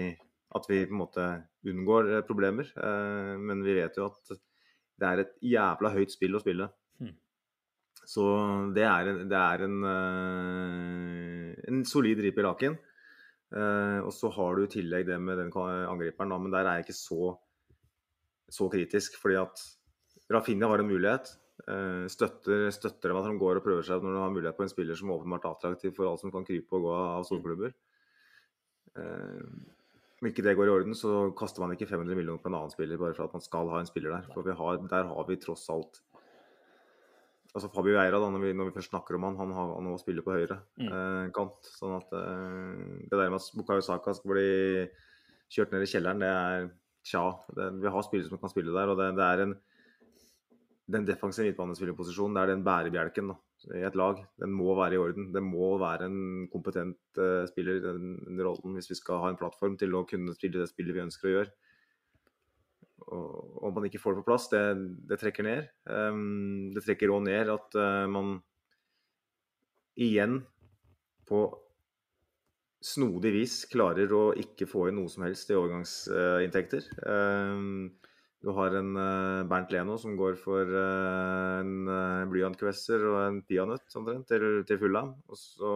at 0.57 0.69
vi 0.71 0.83
på 0.87 0.95
en 0.95 1.03
måte 1.03 1.29
unngår 1.67 2.11
eh, 2.15 2.25
problemer. 2.27 2.73
Men 3.43 3.65
vi 3.67 3.77
vet 3.81 3.99
jo 3.99 4.09
at 4.11 4.37
det 4.97 5.09
er 5.09 5.23
et 5.23 5.39
jævla 5.45 5.93
høyt 5.93 6.15
spill 6.15 6.39
å 6.39 6.43
spille. 6.43 6.71
Hmm. 7.03 7.17
Så 8.07 8.27
det 8.77 8.87
er 8.89 9.13
en, 9.13 9.25
det 9.29 9.41
er 9.41 9.65
en, 9.67 9.81
en 11.69 11.83
solid 11.89 12.23
rip 12.25 12.39
i 12.39 12.45
laken. 12.47 12.79
Og 13.57 14.09
så 14.15 14.31
har 14.35 14.57
du 14.57 14.65
i 14.65 14.71
tillegg 14.73 15.05
det 15.07 15.19
med 15.23 15.37
den 15.39 15.53
angriperen, 15.55 16.33
men 16.41 16.55
der 16.55 16.65
er 16.65 16.79
jeg 16.79 16.87
ikke 16.87 16.97
så, 16.97 17.35
så 18.49 18.71
kritisk. 18.73 19.19
Fordi 19.21 19.37
at 19.43 19.61
Rafinha 20.33 20.71
har 20.71 20.83
en 20.83 20.89
mulighet. 20.89 21.35
Eh, 21.65 22.05
støtter, 22.13 22.69
støtter 22.75 23.11
dem 23.11 23.19
at 23.19 23.27
de 23.31 23.39
går 23.41 23.59
og 23.59 23.65
prøver 23.65 23.87
seg 23.87 24.05
når 24.05 24.13
du 24.13 24.21
har 24.21 24.35
mulighet 24.35 24.59
på 24.59 24.67
en 24.67 24.71
spiller 24.71 24.99
som 24.99 25.15
åpenbart 25.15 25.47
er 25.47 25.55
attraktiv 25.57 25.95
for 25.97 26.11
alle 26.11 26.21
som 26.21 26.35
kan 26.35 26.45
krype 26.47 26.77
og 26.77 26.85
gå 26.85 26.93
av 26.97 27.25
storklubber. 27.27 27.73
Eh, 29.01 29.47
om 30.17 30.29
ikke 30.31 30.45
det 30.45 30.55
går 30.57 30.69
i 30.69 30.75
orden, 30.75 30.97
så 30.97 31.31
kaster 31.37 31.65
man 31.65 31.73
ikke 31.75 31.89
500 31.89 32.17
millioner 32.17 32.41
på 32.43 32.49
en 32.53 32.59
annen 32.59 32.73
spiller 32.73 33.01
bare 33.01 33.17
for 33.17 33.27
at 33.27 33.35
man 33.37 33.45
skal 33.45 33.73
ha 33.73 33.81
en 33.81 33.89
spiller 33.89 34.15
der. 34.15 34.29
For 34.33 34.47
har, 34.61 34.79
der 34.93 35.11
har 35.11 35.29
vi 35.29 35.41
tross 35.41 35.69
alt 35.73 36.03
Altså 37.57 37.71
Fabio 37.73 37.95
Veira, 37.97 38.19
da, 38.21 38.27
når 38.29 38.43
vi, 38.43 38.49
når 38.53 38.67
vi, 38.69 38.73
først 38.75 38.91
snakker 38.91 39.17
om 39.17 39.25
han, 39.25 39.37
han 39.41 39.53
har 39.57 39.71
nå 39.81 39.95
spiller 39.97 40.21
på 40.21 40.35
høyre 40.35 40.59
mm. 40.77 40.89
eh, 40.93 41.29
kant. 41.33 41.71
Sånn 41.79 41.95
at 41.97 42.11
eh, 42.13 43.07
det 43.09 43.17
der 43.17 43.31
med 43.33 43.39
at 43.39 43.55
Bukayo 43.57 43.85
Saka 43.85 44.13
skal 44.13 44.35
bli 44.35 44.51
kjørt 45.55 45.73
ned 45.73 45.87
i 45.87 45.89
kjelleren, 45.89 46.21
det 46.21 46.29
er 46.29 46.67
tja. 47.09 47.23
Det, 47.57 47.71
vi 47.81 47.95
har 47.95 48.05
spillere 48.05 48.29
som 48.29 48.43
kan 48.43 48.53
spille 48.53 48.75
der, 48.77 48.93
og 48.93 49.01
det, 49.01 49.09
det 49.17 49.25
er 49.25 49.45
en 49.47 49.57
den 50.87 51.07
defensive 51.07 51.49
midtbanespillerposisjonen, 51.49 52.39
er 52.39 52.53
den 52.53 52.63
bærebjelken 52.67 53.33
da, 53.33 53.37
i 53.75 53.83
et 53.89 53.97
lag. 53.99 54.21
Den 54.39 54.53
må 54.55 54.75
være 54.79 54.95
i 54.95 55.01
orden. 55.03 55.31
Det 55.35 55.43
må 55.43 55.73
være 55.83 56.07
en 56.07 56.47
kompetent 56.53 57.19
uh, 57.19 57.43
spiller 57.51 57.81
i 57.81 57.85
den, 57.85 58.17
rollen 58.39 58.79
hvis 58.79 58.93
vi 58.93 58.99
skal 58.99 59.23
ha 59.25 59.33
en 59.33 59.41
plattform 59.41 59.75
til 59.81 59.97
å 59.99 60.05
kunne 60.07 60.35
spille 60.37 60.63
det 60.63 60.71
spillet 60.71 60.95
vi 60.95 61.05
ønsker 61.09 61.31
å 61.31 61.35
gjøre. 61.37 61.55
Og 63.07 63.67
Om 63.67 63.75
man 63.77 63.87
ikke 63.89 64.01
får 64.03 64.15
det 64.15 64.23
på 64.23 64.31
plass, 64.31 64.49
det, 64.55 64.63
det 65.11 65.19
trekker 65.21 65.47
ned. 65.47 65.67
Um, 65.91 66.71
det 66.75 66.87
trekker 66.87 67.13
òg 67.15 67.27
ned 67.27 67.51
at 67.51 67.79
uh, 67.79 68.07
man 68.11 68.39
igjen 69.97 70.41
på 71.27 71.47
snodig 72.87 73.33
vis 73.35 73.63
klarer 73.71 74.13
å 74.15 74.27
ikke 74.39 74.69
få 74.71 74.89
inn 74.91 75.01
noe 75.01 75.11
som 75.11 75.25
helst 75.27 75.51
i 75.51 75.57
overgangsinntekter. 75.59 76.87
Um, 77.03 77.97
du 78.43 78.53
har 78.53 78.75
en 78.79 78.97
uh, 78.97 79.47
Bernt 79.49 79.73
Leno 79.73 79.97
som 79.99 80.17
går 80.17 80.37
for 80.41 80.69
uh, 80.69 81.63
en 81.63 81.89
uh, 81.89 82.27
blyantkvesser 82.31 83.07
og 83.09 83.17
en 83.23 83.41
peanøtt 83.49 83.97
omtrent 83.97 84.29
til, 84.29 84.45
til 84.69 84.81
Fulham. 84.81 85.15
Og 85.31 85.41
så 85.41 85.73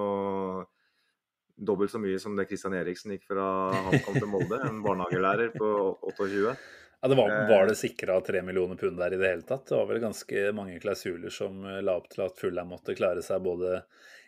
dobbelt 1.56 1.92
så 1.92 2.00
mye 2.00 2.20
som 2.20 2.36
det 2.36 2.48
Christian 2.50 2.76
Eriksen 2.76 3.14
gikk 3.16 3.24
fra 3.32 3.46
HamKam 3.88 4.20
til 4.20 4.28
Molde. 4.30 4.60
En 4.68 4.82
barnehagelærer 4.84 5.54
på 5.56 5.70
28. 6.12 6.52
Ja, 7.00 7.08
det 7.08 7.16
var, 7.16 7.32
var 7.48 7.64
det 7.70 7.78
sikra 7.80 8.18
tre 8.20 8.42
millioner 8.44 8.76
pund 8.76 8.98
der 9.00 9.16
i 9.16 9.18
det 9.20 9.28
hele 9.30 9.46
tatt? 9.48 9.64
Det 9.70 9.78
var 9.78 9.86
vel 9.88 10.02
ganske 10.02 10.42
mange 10.52 10.76
klausuler 10.82 11.32
som 11.32 11.62
la 11.64 11.94
opp 11.96 12.10
til 12.12 12.26
at 12.26 12.36
Fulham 12.36 12.74
måtte 12.74 12.96
klare 12.96 13.24
seg 13.24 13.40
både 13.44 13.78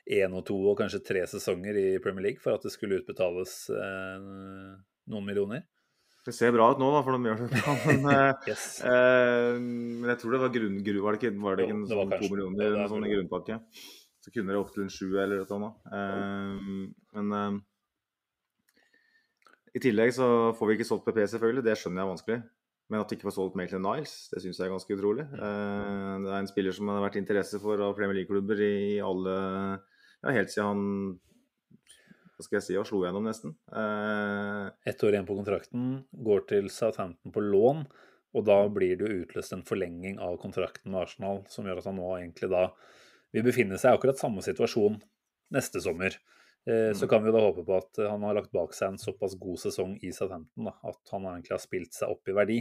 én 0.09 0.33
og 0.33 0.47
to 0.49 0.57
og 0.73 0.79
kanskje 0.81 1.03
tre 1.05 1.27
sesonger 1.29 1.77
i 1.77 1.87
Premier 2.03 2.31
League 2.31 2.41
for 2.41 2.57
at 2.57 2.65
det 2.65 2.73
skulle 2.73 3.03
utbetales 3.03 3.59
noen 3.69 5.29
millioner? 5.29 5.67
Det 6.23 6.33
ser 6.37 6.53
bra 6.55 6.69
ut 6.71 6.79
nå, 6.79 6.89
da, 6.95 7.01
for 7.03 7.17
de 7.17 7.31
gjør 7.31 7.41
det 7.41 7.49
bra. 7.51 7.75
Men, 7.89 8.05
eh, 8.13 8.53
yes. 8.53 8.67
eh, 8.87 9.57
men 9.59 10.13
jeg 10.13 10.21
tror 10.21 10.37
det 10.37 10.41
var 10.45 10.55
grunn... 10.55 10.79
Var 10.79 11.17
det 11.17 11.19
ikke, 11.19 11.33
var 11.43 11.59
det 11.59 11.67
ikke 11.67 11.75
en, 11.75 11.83
sånn 11.91 12.15
to 12.15 12.29
millioner 12.29 12.65
eller 12.69 12.79
noe 12.79 12.93
sånt 12.93 13.09
i 13.09 13.13
grunnpakke? 13.17 13.59
Så 14.23 14.31
kunne 14.31 14.55
det 14.55 14.61
opp 14.61 14.71
til 14.71 14.85
en 14.85 14.93
sju 14.95 15.09
eller 15.19 15.41
noe 15.41 15.51
sånt. 15.51 15.89
Eh, 15.99 16.53
men 17.19 17.37
eh, 17.41 17.61
i 19.75 19.83
tillegg 19.83 20.15
så 20.15 20.27
får 20.55 20.69
vi 20.69 20.79
ikke 20.79 20.87
solgt 20.87 21.09
PP, 21.09 21.25
selvfølgelig. 21.35 21.67
Det 21.67 21.79
skjønner 21.81 22.03
jeg 22.03 22.07
er 22.07 22.13
vanskelig. 22.13 22.39
Men 22.93 23.01
at 23.01 23.11
vi 23.11 23.17
ikke 23.17 23.27
får 23.31 23.37
solgt 23.39 23.59
Maitland 23.59 23.87
Niles, 23.87 24.15
det 24.29 24.43
syns 24.45 24.59
jeg 24.61 24.67
er 24.69 24.73
ganske 24.75 24.95
utrolig. 24.95 25.27
Mm. 25.33 25.43
Eh, 25.49 26.15
det 26.23 26.31
er 26.31 26.39
en 26.39 26.51
spiller 26.51 26.77
som 26.77 26.91
har 26.93 27.03
vært 27.07 27.19
interesse 27.19 27.59
for 27.63 27.83
av 27.83 27.97
Premier 27.99 28.21
League-klubber 28.21 28.63
i 28.63 29.01
alle 29.03 29.37
ja, 30.23 30.35
helt 30.37 30.53
siden 30.53 30.69
han 30.71 30.83
hva 32.43 32.49
skal 32.49 32.59
jeg 32.59 32.67
si, 32.67 32.79
og 32.81 32.89
slo 32.89 33.05
gjennom 33.05 33.27
nesten. 33.29 33.55
Eh, 33.71 34.67
Ett 34.91 35.05
år 35.07 35.15
igjen 35.15 35.29
på 35.29 35.37
kontrakten, 35.39 35.87
går 36.27 36.45
til 36.51 36.71
Southampton 36.75 37.35
på 37.35 37.45
lån, 37.45 37.87
og 38.33 38.45
da 38.49 38.59
blir 38.73 38.99
det 38.99 39.09
jo 39.09 39.23
utløst 39.23 39.55
en 39.55 39.65
forlenging 39.69 40.19
av 40.23 40.39
kontrakten 40.43 40.91
med 40.91 41.05
Arsenal, 41.05 41.43
som 41.53 41.69
gjør 41.69 41.83
at 41.83 41.89
han 41.91 41.99
nå 42.01 42.11
egentlig 42.19 42.51
da 42.51 42.67
vil 43.33 43.47
befinne 43.47 43.79
seg 43.81 43.93
i 43.93 43.99
akkurat 43.99 44.21
samme 44.21 44.45
situasjon 44.45 44.99
neste 45.55 45.83
sommer. 45.85 46.17
Eh, 46.67 46.93
så 46.95 47.07
mm. 47.07 47.11
kan 47.11 47.23
vi 47.23 47.31
jo 47.31 47.37
da 47.37 47.45
håpe 47.47 47.67
på 47.67 47.77
at 47.79 48.03
han 48.07 48.25
har 48.27 48.39
lagt 48.39 48.53
bak 48.55 48.75
seg 48.77 48.93
en 48.93 49.03
såpass 49.03 49.37
god 49.41 49.61
sesong 49.63 49.97
i 50.03 50.13
Southampton 50.15 50.71
da, 50.71 50.77
at 50.89 51.15
han 51.15 51.29
egentlig 51.31 51.57
har 51.57 51.63
spilt 51.63 51.95
seg 51.97 52.13
opp 52.13 52.29
i 52.29 52.37
verdi. 52.37 52.59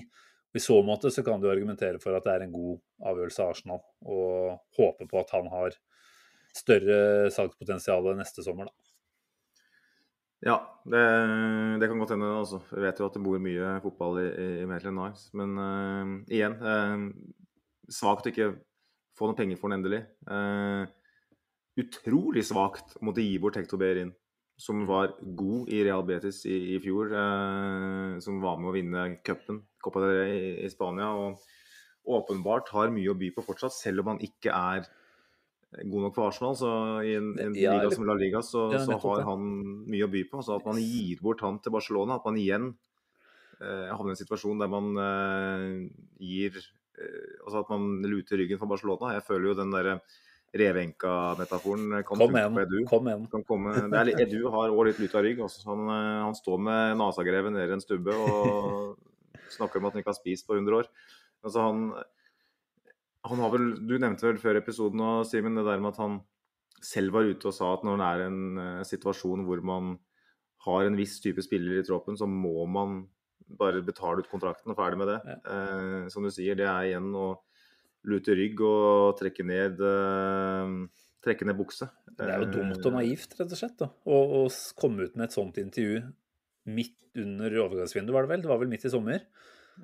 I 0.52 0.60
så 0.60 0.82
måte 0.84 1.12
så 1.14 1.24
kan 1.24 1.40
du 1.40 1.48
argumentere 1.48 2.02
for 2.04 2.18
at 2.18 2.26
det 2.28 2.34
er 2.34 2.46
en 2.46 2.56
god 2.56 2.82
avgjørelse 3.08 3.44
av 3.44 3.54
Arsenal, 3.54 3.84
og 4.04 4.58
håpe 4.78 5.08
på 5.08 5.22
at 5.22 5.32
han 5.38 5.48
har 5.54 5.78
større 6.56 7.30
salgspotensial 7.32 8.12
neste 8.18 8.44
sommer. 8.44 8.68
da. 8.68 8.91
Ja, 10.42 10.56
det, 10.90 11.02
det, 11.82 11.88
kan 11.88 12.00
godt 12.02 12.16
hende. 12.16 12.32
altså. 12.40 12.62
Jeg 12.74 12.82
vet 12.86 13.00
jo 13.00 13.08
at 13.08 13.18
det 13.18 13.24
bor 13.24 13.42
mye 13.42 13.76
fotball 13.84 14.18
i, 14.24 14.30
i 14.64 14.70
Maitland 14.70 14.98
Niles. 14.98 15.28
Men 15.38 15.54
uh, 15.60 16.16
igjen, 16.34 16.56
uh, 16.58 17.92
svakt 17.92 18.26
å 18.26 18.34
ikke 18.34 18.56
få 19.18 19.30
noen 19.30 19.38
penger 19.38 19.62
for 19.62 19.70
den 19.70 19.82
endelig. 19.82 20.02
Uh, 20.26 20.90
utrolig 21.82 22.44
svakt 22.48 22.98
å 22.98 23.06
måtte 23.06 23.24
gi 23.26 23.38
bort 23.42 23.60
Hector 23.60 23.80
Behrin, 23.82 24.16
som 24.60 24.82
var 24.90 25.14
god 25.22 25.70
i 25.74 25.84
Real 25.86 26.04
Betis 26.08 26.42
i, 26.50 26.58
i 26.74 26.82
fjor. 26.82 27.14
som 28.22 28.42
var 28.42 28.58
med 28.58 28.70
å 28.70 28.76
vinne 28.76 29.06
cupen, 29.26 29.62
Copa 29.82 30.02
del 30.04 30.18
Rey 30.18 30.34
i, 30.36 30.52
i 30.66 30.70
Spania. 30.74 31.14
og 31.14 31.40
åpenbart 32.12 32.70
har 32.74 32.90
mye 32.94 33.14
å 33.14 33.18
by 33.18 33.30
på 33.36 33.46
fortsatt, 33.46 33.78
selv 33.78 34.02
om 34.02 34.14
han 34.14 34.24
ikke 34.26 34.54
er 34.54 34.90
god 35.72 36.02
nok 36.08 36.16
for 36.16 36.28
Arsenal. 36.28 36.56
Så 36.60 36.70
i 37.08 37.16
en, 37.16 37.32
en 37.40 37.56
Ja, 37.56 37.78
liga 37.78 37.92
som 37.94 38.08
La 38.08 38.16
Liga, 38.20 38.42
så, 38.46 38.68
Ja, 38.74 38.84
så 38.86 38.98
har 39.00 39.24
han 39.30 39.46
mye 39.88 40.08
å 40.08 40.12
by 40.12 40.26
på. 40.32 40.44
Så 40.46 40.58
at 40.60 40.68
man 40.68 40.82
gir 40.82 41.22
bort 41.24 41.44
han 41.46 41.60
til 41.64 41.76
Barcelona, 41.76 42.20
at 42.20 42.28
man 42.28 42.40
igjen 42.42 42.74
eh, 43.62 43.88
havner 43.92 44.12
i 44.12 44.16
en 44.18 44.22
situasjon 44.24 44.62
der 44.62 44.72
man 44.72 44.92
eh, 44.98 45.70
gir 46.20 46.58
eh, 46.60 47.38
Altså 47.46 47.64
at 47.64 47.72
man 47.72 48.02
luter 48.04 48.42
ryggen 48.42 48.60
for 48.62 48.72
Barcelona. 48.72 49.16
Jeg 49.16 49.26
føler 49.30 49.52
jo 49.52 49.58
den 49.62 49.74
derre 49.74 50.02
Revenka-metaforen 50.52 52.04
kan 52.04 52.20
Kom 52.20 52.36
igjen. 52.36 52.56
på 52.56 52.64
Edu. 52.66 52.78
Kom 52.90 53.08
igjen. 53.08 53.28
Kan 53.32 53.44
komme, 53.48 53.72
det 53.88 54.02
er 54.02 54.26
Edu 54.26 54.50
har 54.52 54.74
òg 54.74 54.90
litt 54.90 55.00
luta 55.00 55.22
rygg. 55.24 55.40
Også, 55.46 55.64
han, 55.70 55.86
eh, 55.88 56.18
han 56.26 56.36
står 56.36 56.60
med 56.60 56.98
nasagrevet 57.00 57.56
nede 57.56 57.70
i 57.72 57.78
en 57.78 57.84
stubbe 57.84 58.16
og 58.16 58.98
snakker 59.56 59.80
om 59.80 59.88
at 59.88 59.96
han 59.96 60.04
ikke 60.04 60.12
har 60.12 60.20
spist 60.20 60.48
på 60.48 60.58
100 60.60 60.82
år. 60.82 60.92
Altså, 61.46 61.64
han, 61.64 61.94
han 63.28 63.42
har 63.44 63.52
vel, 63.54 63.74
Du 63.88 63.98
nevnte 64.02 64.28
vel 64.28 64.40
før 64.42 64.60
episoden 64.62 65.02
og 65.06 65.26
Simen, 65.30 65.58
det 65.60 65.66
der 65.68 65.82
med 65.82 65.94
at 65.94 66.02
han 66.02 66.20
selv 66.82 67.14
var 67.14 67.28
ute 67.30 67.50
og 67.52 67.54
sa 67.54 67.76
at 67.76 67.84
når 67.86 68.00
det 68.02 68.08
er 68.08 68.24
en 68.26 68.40
uh, 68.58 68.86
situasjon 68.88 69.46
hvor 69.46 69.62
man 69.66 69.96
har 70.66 70.86
en 70.86 70.98
viss 70.98 71.20
type 71.22 71.42
spiller 71.46 71.80
i 71.80 71.86
troppen, 71.86 72.18
så 72.18 72.28
må 72.30 72.66
man 72.70 73.04
bare 73.58 73.84
betale 73.86 74.22
ut 74.22 74.30
kontrakten 74.30 74.74
og 74.74 74.78
ferdig 74.78 75.00
med 75.02 75.10
det. 75.10 75.18
Eh, 75.50 76.04
som 76.14 76.24
du 76.24 76.30
sier, 76.32 76.56
det 76.56 76.68
er 76.70 76.92
igjen 76.92 77.10
å 77.18 77.32
lute 78.08 78.36
rygg 78.38 78.62
og 78.64 79.18
trekke 79.20 79.46
ned 79.46 79.82
uh, 79.82 80.70
trekke 81.26 81.48
ned 81.50 81.58
bukse. 81.58 81.90
Det 82.14 82.30
er 82.30 82.46
jo 82.46 82.50
dumt 82.54 82.88
og 82.90 82.96
naivt, 82.96 83.34
rett 83.40 83.54
og 83.54 83.60
slett. 83.60 83.82
å 83.82 84.46
komme 84.80 85.10
ut 85.10 85.18
med 85.18 85.28
et 85.28 85.36
sånt 85.36 85.58
intervju 85.62 86.02
midt 86.70 86.98
under 87.22 87.58
overgangsvinduet, 87.66 88.14
var 88.16 88.26
det 88.26 88.34
vel? 88.36 88.46
Det 88.46 88.52
var 88.52 88.62
vel 88.62 88.72
midt 88.72 88.86
i 88.88 88.94
sommer? 88.94 89.26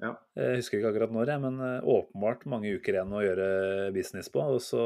Ja. 0.01 0.11
Jeg 0.38 0.59
husker 0.61 0.80
ikke 0.80 0.91
akkurat 0.91 1.14
når, 1.15 1.31
men 1.43 1.61
eh, 1.64 1.88
åpenbart 1.95 2.45
mange 2.51 2.73
uker 2.77 2.97
igjen 2.97 3.15
å 3.15 3.23
gjøre 3.23 3.47
business 3.95 4.30
på. 4.34 4.43
Og 4.57 4.61
så 4.64 4.84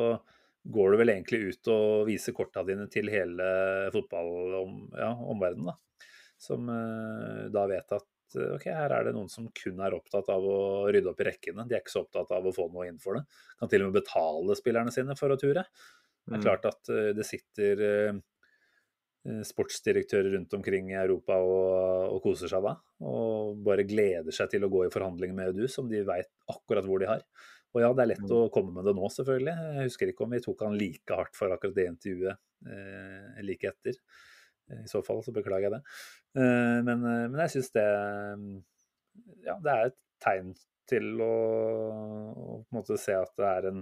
går 0.72 0.94
du 0.94 1.00
vel 1.02 1.14
egentlig 1.16 1.42
ut 1.50 1.72
og 1.74 2.06
viser 2.10 2.36
korta 2.38 2.64
dine 2.68 2.88
til 2.92 3.10
hele 3.12 3.48
fotballomverdenen, 3.96 5.72
ja, 5.72 5.74
da. 5.74 6.08
Som 6.42 6.70
eh, 6.74 7.48
da 7.54 7.66
vet 7.70 7.96
at 7.98 8.38
eh, 8.38 8.54
ok, 8.56 8.68
her 8.74 8.96
er 8.96 9.08
det 9.10 9.16
noen 9.18 9.30
som 9.30 9.50
kun 9.58 9.82
er 9.84 9.98
opptatt 9.98 10.30
av 10.34 10.46
å 10.48 10.60
rydde 10.94 11.12
opp 11.12 11.22
i 11.22 11.28
rekkene. 11.32 11.68
De 11.70 11.78
er 11.78 11.84
ikke 11.84 11.94
så 11.98 12.06
opptatt 12.06 12.32
av 12.38 12.48
å 12.50 12.54
få 12.56 12.70
noe 12.74 12.88
inn 12.90 13.02
for 13.02 13.20
det. 13.20 13.26
Kan 13.60 13.72
til 13.72 13.84
og 13.86 13.92
med 13.92 14.00
betale 14.02 14.58
spillerne 14.58 14.94
sine 14.94 15.18
for 15.20 15.34
å 15.34 15.40
ture. 15.42 15.66
Det 16.22 16.38
er 16.38 16.38
Mm. 16.38 16.44
klart 16.46 16.66
at 16.70 16.90
eh, 16.94 17.12
det 17.18 17.26
sitter 17.26 17.82
eh, 17.86 18.14
eh, 18.14 18.20
sportsdirektører 19.46 20.32
rundt 20.34 20.54
omkring 20.58 20.88
i 20.90 20.98
Europa 20.98 21.36
og, 21.46 22.16
og 22.16 22.24
koser 22.24 22.50
seg 22.50 22.64
da. 22.66 22.72
Og 23.06 23.60
bare 23.66 23.86
gleder 23.86 24.34
seg 24.34 24.50
til 24.54 24.66
å 24.66 24.72
gå 24.72 24.88
i 24.88 24.94
forhandlinger 24.94 25.38
med 25.38 25.52
EDU, 25.52 25.68
som 25.70 25.90
de 25.90 26.02
veit 26.08 26.32
akkurat 26.50 26.88
hvor 26.88 27.04
de 27.04 27.10
har. 27.12 27.22
Og 27.72 27.84
ja, 27.84 27.92
det 27.96 28.04
er 28.04 28.10
lett 28.12 28.34
å 28.36 28.42
komme 28.52 28.74
med 28.76 28.90
det 28.90 28.96
nå, 28.98 29.08
selvfølgelig. 29.14 29.54
Jeg 29.78 29.88
husker 29.88 30.12
ikke 30.12 30.26
om 30.26 30.34
vi 30.36 30.42
tok 30.44 30.66
han 30.66 30.76
like 30.80 31.20
hardt 31.22 31.38
for 31.38 31.54
akkurat 31.56 31.78
det 31.78 31.88
intervjuet 31.94 32.42
eh, 32.68 33.40
like 33.48 33.70
etter. 33.72 34.02
I 34.72 34.88
så 34.90 35.02
fall 35.04 35.22
så 35.24 35.34
beklager 35.36 35.70
jeg 35.70 35.78
det. 35.78 35.82
Eh, 36.42 36.80
men, 36.88 37.06
eh, 37.08 37.24
men 37.30 37.40
jeg 37.46 37.56
syns 37.56 37.72
det 37.78 37.88
Ja, 39.46 39.58
det 39.64 39.72
er 39.72 39.90
et 39.90 39.98
tegn 40.24 40.52
til 40.92 41.24
å, 41.24 41.32
å 41.32 42.60
på 42.60 42.68
en 42.74 42.82
måte 42.82 43.00
se 43.00 43.16
at 43.16 43.32
det 43.40 43.48
er 43.48 43.70
en 43.72 43.82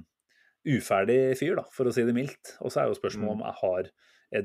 uferdig 0.70 1.38
fyr, 1.40 1.56
da, 1.60 1.66
for 1.74 1.90
å 1.90 1.94
si 1.94 2.06
det 2.08 2.16
mildt. 2.16 2.56
Og 2.64 2.74
så 2.74 2.84
er 2.84 2.90
jo 2.90 3.00
spørsmålet 3.00 3.40
om 3.40 3.58
har 3.62 3.90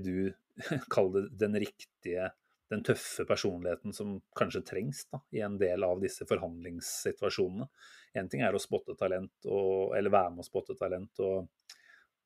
du 0.01 0.17
kall 0.95 1.13
det 1.15 1.27
den 1.41 1.59
riktige, 1.61 2.31
den 2.73 2.85
tøffe 2.87 3.27
personligheten 3.29 3.95
som 3.97 4.17
kanskje 4.39 4.65
trengs 4.67 5.05
da, 5.13 5.21
i 5.37 5.43
en 5.45 5.59
del 5.61 5.85
av 5.87 6.01
disse 6.03 6.27
forhandlingssituasjonene. 6.29 7.69
Én 8.19 8.31
ting 8.31 8.45
er 8.47 8.55
å 8.55 8.63
spotte 8.63 8.97
talent, 8.99 9.35
og, 9.45 9.95
eller 9.99 10.15
være 10.15 10.37
med 10.37 10.45
å 10.45 10.49
spotte 10.49 10.79
talent 10.79 11.25
og, 11.25 11.51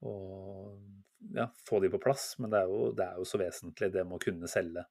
og 0.06 1.34
ja, 1.34 1.48
få 1.68 1.80
de 1.82 1.90
på 1.90 2.00
plass, 2.02 2.34
men 2.38 2.52
det 2.52 2.62
er, 2.62 2.70
jo, 2.70 2.92
det 2.94 3.06
er 3.08 3.18
jo 3.18 3.26
så 3.28 3.40
vesentlig 3.40 3.90
det 3.94 4.04
med 4.06 4.20
å 4.20 4.22
kunne 4.22 4.50
selge 4.50 4.84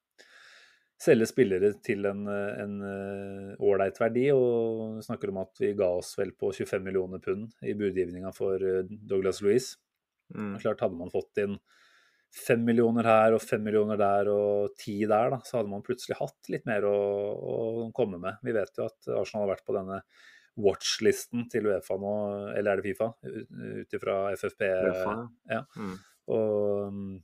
selge 0.98 1.28
spillere 1.30 1.72
til 1.84 2.06
en 2.10 2.26
en, 2.28 2.76
eh, 2.82 3.56
ålreit 3.62 3.98
verdi. 4.00 4.28
Og 4.34 5.02
snakker 5.04 5.32
om 5.32 5.42
at 5.44 5.62
vi 5.62 5.74
ga 5.78 5.90
oss 5.98 6.14
vel 6.18 6.32
på 6.32 6.52
25 6.52 6.84
millioner 6.84 7.22
pund 7.22 7.52
i 7.62 7.74
budgivninga 7.78 8.34
for 8.34 8.62
eh, 8.62 8.82
Douglas 8.88 9.42
Louise. 9.42 9.76
Mm. 10.34 10.58
Klart 10.60 10.80
Hadde 10.84 10.98
man 10.98 11.12
fått 11.12 11.40
inn 11.44 11.58
fem 12.28 12.60
millioner 12.64 13.06
her 13.08 13.32
og 13.32 13.40
fem 13.40 13.62
millioner 13.64 13.96
der 13.96 14.28
og 14.28 14.74
ti 14.76 14.98
der, 15.08 15.30
da, 15.32 15.38
så 15.46 15.58
hadde 15.58 15.72
man 15.72 15.84
plutselig 15.86 16.18
hatt 16.18 16.50
litt 16.52 16.66
mer 16.68 16.84
å, 16.84 16.96
å 17.38 17.54
komme 17.96 18.20
med. 18.20 18.36
Vi 18.44 18.52
vet 18.52 18.76
jo 18.76 18.84
at 18.84 19.08
Arsenal 19.16 19.46
har 19.46 19.54
vært 19.54 19.64
på 19.64 19.76
denne 19.76 20.02
watchlisten 20.58 21.46
til 21.52 21.70
Uefa 21.70 21.96
nå, 22.02 22.12
eller 22.52 22.72
er 22.72 22.82
det 22.82 22.90
Fifa, 22.90 23.12
ut 23.22 23.96
ifra 23.96 24.18
FFP. 24.34 24.64
Uefa, 24.90 25.16
ja. 25.48 25.62
Mm. 25.78 25.96
Og 26.34 26.92
mm, 26.92 27.14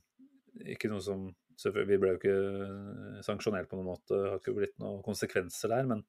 ikke 0.73 0.89
noe 0.89 1.03
som 1.03 1.27
Vi 1.63 1.97
ble 2.01 2.13
jo 2.13 2.19
ikke 2.19 3.23
sanksjonert 3.25 3.69
på 3.71 3.79
noen 3.79 3.93
måte, 3.93 4.13
det 4.13 4.31
har 4.31 4.41
ikke 4.41 4.55
blitt 4.57 4.77
noen 4.81 5.01
konsekvenser 5.05 5.71
der. 5.71 5.87
Men 5.89 6.03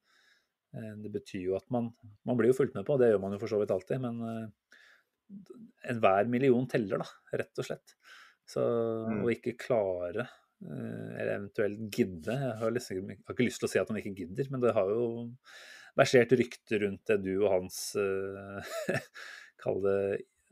eh, 0.75 0.93
det 1.03 1.11
betyr 1.13 1.49
jo 1.49 1.57
at 1.59 1.67
man 1.73 1.91
Man 2.27 2.39
blir 2.39 2.51
jo 2.51 2.57
fulgt 2.59 2.75
med 2.75 2.85
på, 2.87 2.97
det 2.99 3.11
gjør 3.13 3.23
man 3.23 3.35
jo 3.35 3.41
for 3.43 3.51
så 3.51 3.61
vidt 3.61 3.73
alltid. 3.75 4.03
Men 4.03 4.21
eh, 4.27 4.77
enhver 5.91 6.29
million 6.31 6.67
teller, 6.71 7.03
da, 7.03 7.37
rett 7.41 7.59
og 7.63 7.67
slett. 7.67 7.95
Så 8.47 8.63
Mm. 9.07 9.23
å 9.25 9.31
ikke 9.33 9.57
klare, 9.59 10.23
eh, 10.63 11.09
eller 11.19 11.33
eventuelt 11.33 11.81
gidde 11.91 12.31
Jeg 12.31 12.55
har, 12.61 12.71
liksom, 12.71 13.09
jeg 13.09 13.19
har 13.27 13.35
ikke 13.35 13.47
lyst 13.47 13.59
til 13.59 13.67
å 13.67 13.71
si 13.71 13.79
at 13.79 13.89
man 13.91 13.99
ikke 13.99 14.15
gidder, 14.15 14.47
men 14.51 14.63
det 14.63 14.73
har 14.73 14.87
jo 14.87 15.03
versert 15.97 16.31
rykter 16.31 16.79
rundt 16.85 17.05
det 17.09 17.17
du 17.25 17.33
og 17.41 17.51
hans 17.51 17.95
eh, 17.99 18.73
Kall 19.63 19.81
det 19.83 19.99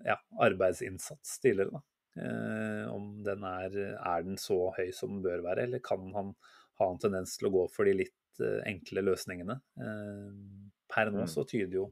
ja, 0.03 0.17
arbeidsinnsats 0.43 1.39
tidligere, 1.39 1.71
da. 1.77 1.81
Eh, 2.15 2.83
om 2.93 3.17
den 3.25 3.43
er, 3.43 3.73
er 3.99 4.21
den 4.23 4.37
så 4.39 4.69
høy 4.77 4.87
som 4.95 5.17
den 5.17 5.25
bør 5.25 5.43
være, 5.49 5.65
eller 5.67 5.83
kan 5.83 6.05
han 6.15 6.31
ha 6.79 6.87
en 6.91 7.01
tendens 7.01 7.35
til 7.39 7.49
å 7.49 7.55
gå 7.57 7.65
for 7.73 7.87
de 7.87 7.97
litt 8.03 8.39
eh, 8.43 8.61
enkle 8.71 9.03
løsningene? 9.03 9.59
Eh, 9.79 10.71
per 10.91 11.11
nå 11.11 11.25
Mm. 11.25 11.31
så 11.31 11.43
tyder 11.49 11.79
jo 11.79 11.85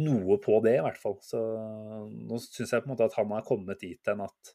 noe 0.00 0.38
på 0.40 0.60
det, 0.64 0.76
i 0.78 0.82
hvert 0.84 1.00
fall. 1.00 1.18
Så 1.20 1.40
nå 2.08 2.38
syns 2.40 2.70
jeg 2.72 2.84
på 2.84 2.88
en 2.88 2.94
måte 2.94 3.08
at 3.08 3.16
han 3.18 3.32
har 3.34 3.44
kommet 3.44 3.82
dit 3.82 4.08
hen 4.08 4.22
at 4.24 4.52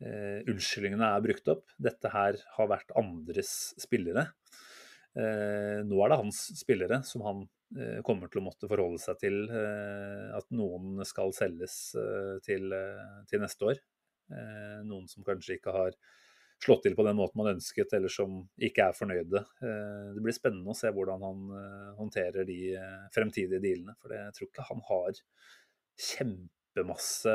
eh, 0.00 0.40
unnskyldningene 0.48 1.10
er 1.12 1.24
brukt 1.24 1.52
opp. 1.52 1.68
Dette 1.78 2.10
her 2.10 2.40
har 2.56 2.70
vært 2.72 2.94
andres 2.98 3.52
spillere. 3.78 4.30
Eh, 5.16 5.84
nå 5.86 6.00
er 6.02 6.12
det 6.12 6.18
hans 6.24 6.40
spillere 6.58 7.02
som 7.06 7.22
han 7.28 7.44
eh, 7.76 8.00
kommer 8.06 8.32
til 8.32 8.42
å 8.42 8.46
måtte 8.48 8.68
forholde 8.68 8.98
seg 9.00 9.20
til 9.22 9.44
at 9.52 10.50
noen 10.56 11.04
skal 11.06 11.36
selges 11.36 11.76
til, 12.48 12.74
til 13.30 13.44
neste 13.44 13.70
år. 13.70 13.84
Eh, 14.32 14.78
noen 14.86 15.06
som 15.10 15.24
kanskje 15.26 15.58
ikke 15.58 15.74
har 15.74 15.94
slått 16.62 16.86
til 16.86 16.96
på 16.96 17.04
den 17.06 17.18
måten 17.18 17.38
man 17.38 17.52
ønsket, 17.52 17.92
eller 17.96 18.12
som 18.12 18.40
ikke 18.56 18.88
er 18.88 18.96
fornøyde. 18.96 19.42
Eh, 19.62 20.12
det 20.16 20.24
blir 20.24 20.36
spennende 20.36 20.72
å 20.72 20.78
se 20.78 20.90
hvordan 20.94 21.24
han 21.26 21.56
eh, 21.60 21.90
håndterer 22.00 22.48
de 22.48 22.60
fremtidige 23.14 23.62
dealene. 23.62 23.96
For 24.02 24.16
jeg 24.16 24.36
tror 24.36 24.50
ikke 24.50 24.68
han 24.70 24.84
har 24.90 25.22
kjempemasse 26.06 27.34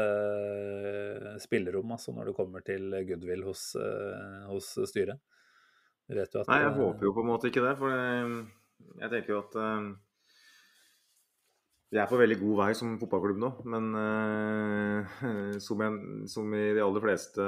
spillerom 1.41 1.95
altså, 1.95 2.13
når 2.13 2.29
det 2.29 2.37
kommer 2.37 2.65
til 2.65 2.93
goodwill 3.09 3.47
hos, 3.47 3.71
hos 4.51 4.73
styret. 4.91 5.21
Nei, 6.11 6.59
jeg 6.65 6.73
håper 6.75 7.07
jo 7.07 7.13
på 7.15 7.23
en 7.23 7.29
måte 7.29 7.47
ikke 7.47 7.63
det. 7.63 7.75
For 7.79 7.89
jeg 8.99 9.13
tenker 9.13 9.31
jo 9.31 9.39
at 9.45 9.53
vi 11.91 11.99
er 11.99 12.07
på 12.07 12.15
veldig 12.19 12.37
god 12.39 12.57
vei 12.61 12.69
som 12.77 12.93
fotballklubb 13.01 13.39
nå. 13.41 13.49
Men 13.67 13.89
eh, 13.99 15.15
som, 15.65 15.81
en, 15.83 15.97
som 16.31 16.53
i 16.55 16.65
de 16.77 16.83
aller 16.83 17.03
fleste 17.03 17.47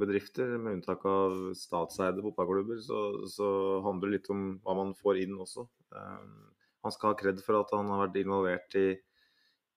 bedrifter, 0.00 0.54
med 0.56 0.78
unntak 0.78 1.04
av 1.08 1.34
statseide 1.58 2.24
fotballklubber, 2.24 2.80
så, 2.84 3.00
så 3.28 3.48
handler 3.84 4.08
det 4.08 4.18
litt 4.18 4.30
om 4.32 4.46
hva 4.64 4.78
man 4.80 4.94
får 4.96 5.20
inn 5.26 5.36
også. 5.44 5.66
Eh, 5.92 6.22
han 6.84 6.92
skal 6.96 7.12
ha 7.12 7.18
kred 7.20 7.42
for 7.44 7.60
at 7.60 7.74
han 7.76 7.88
har 7.92 8.06
vært 8.06 8.16
involvert 8.20 8.74
i, 8.80 8.86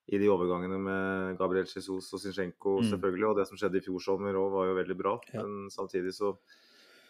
i 0.07 0.19
de 0.19 0.31
overgangene 0.31 0.79
med 0.79 1.37
Gabriel 1.39 1.67
Jesus 1.67 2.07
og 2.15 2.23
Zinchenko, 2.23 2.77
Mm. 2.79 2.89
selvfølgelig. 2.93 3.27
Og 3.27 3.37
det 3.41 3.47
som 3.51 3.59
skjedde 3.59 3.79
i 3.81 3.85
fjor 3.85 4.03
sommer 4.03 4.39
òg, 4.39 4.49
var 4.55 4.71
jo 4.71 4.79
veldig 4.79 4.97
bra. 4.99 5.17
Ja. 5.33 5.43
Men 5.43 5.67
samtidig 5.73 6.15
så 6.15 6.37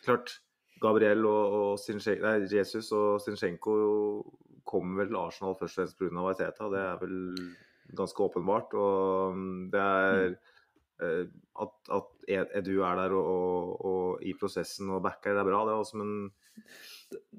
Klart, 0.06 0.38
Gabriel 0.82 1.26
og, 1.26 1.54
og 1.58 1.80
Zinchenko, 1.82 2.22
nei, 2.26 2.46
Jesus 2.54 2.92
og 2.96 3.18
Zinchenko 3.22 3.74
kommer 4.68 5.04
vel 5.04 5.18
Arsenal 5.20 5.58
først 5.60 5.78
og 5.78 5.84
fremst 5.84 6.00
pga. 6.02 6.28
Arteta. 6.34 6.70
Det 6.74 6.84
er 6.84 7.02
vel 7.02 7.18
ganske 7.98 8.28
åpenbart. 8.28 8.76
Og 8.78 9.36
mm, 9.38 9.58
det 9.74 9.84
er 9.84 10.24
eh, 10.28 11.26
at, 11.64 11.76
at 11.98 12.08
Edu 12.60 12.74
er 12.86 13.02
der 13.02 13.16
og, 13.18 13.34
og, 13.34 13.86
og 13.92 14.24
i 14.26 14.34
prosessen 14.38 14.92
og 14.94 15.04
backer, 15.06 15.34
det 15.36 15.44
er 15.44 15.50
bra, 15.50 15.66
det 15.68 15.76
også, 15.78 16.00
men 16.02 16.32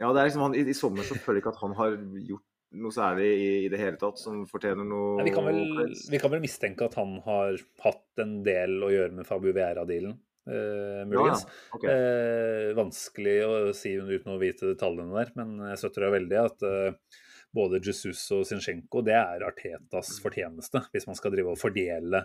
ja, 0.01 0.11
det 0.11 0.21
er 0.21 0.29
liksom 0.29 0.47
han, 0.47 0.57
i, 0.57 0.65
I 0.65 0.77
sommer 0.77 1.07
så 1.07 1.19
føler 1.19 1.39
jeg 1.39 1.45
ikke 1.45 1.55
at 1.57 1.63
han 1.63 1.77
har 1.79 1.99
gjort 2.29 2.47
noe 2.79 2.93
særlig 2.93 3.29
i, 3.33 3.51
i 3.65 3.69
det 3.73 3.81
hele 3.81 3.99
tatt 4.01 4.21
som 4.21 4.43
fortjener 4.49 4.85
noe 4.85 5.17
Nei, 5.21 5.29
vi, 5.31 5.35
kan 5.35 5.47
vel, 5.49 5.93
vi 6.13 6.21
kan 6.21 6.33
vel 6.35 6.43
mistenke 6.45 6.89
at 6.89 6.99
han 7.01 7.15
har 7.25 7.57
hatt 7.85 8.23
en 8.25 8.41
del 8.47 8.77
å 8.85 8.91
gjøre 8.93 9.15
med 9.17 9.29
Fabio 9.29 9.55
Vieira-dealen, 9.57 10.19
eh, 10.49 11.05
muligens. 11.09 11.45
Ja, 11.45 11.53
ja. 11.53 11.79
Okay. 11.79 11.95
Uh, 11.95 12.75
vanskelig 12.79 13.37
å 13.47 13.55
si 13.77 13.95
uten 13.99 14.35
å 14.35 14.41
vite 14.41 14.73
detaljene 14.73 15.15
der, 15.15 15.33
men 15.39 15.71
jeg 15.71 15.81
støtter 15.83 16.07
deg 16.07 16.15
veldig 16.17 16.41
at 16.43 16.67
uh, 16.67 17.19
både 17.55 17.81
Jesus 17.85 18.25
og 18.37 18.45
Zinchenko, 18.49 19.03
det 19.07 19.17
er 19.19 19.47
Artetas 19.47 20.17
fortjeneste, 20.25 20.85
hvis 20.93 21.09
man 21.09 21.19
skal 21.19 21.35
drive 21.35 21.55
og 21.55 21.61
fordele 21.61 22.25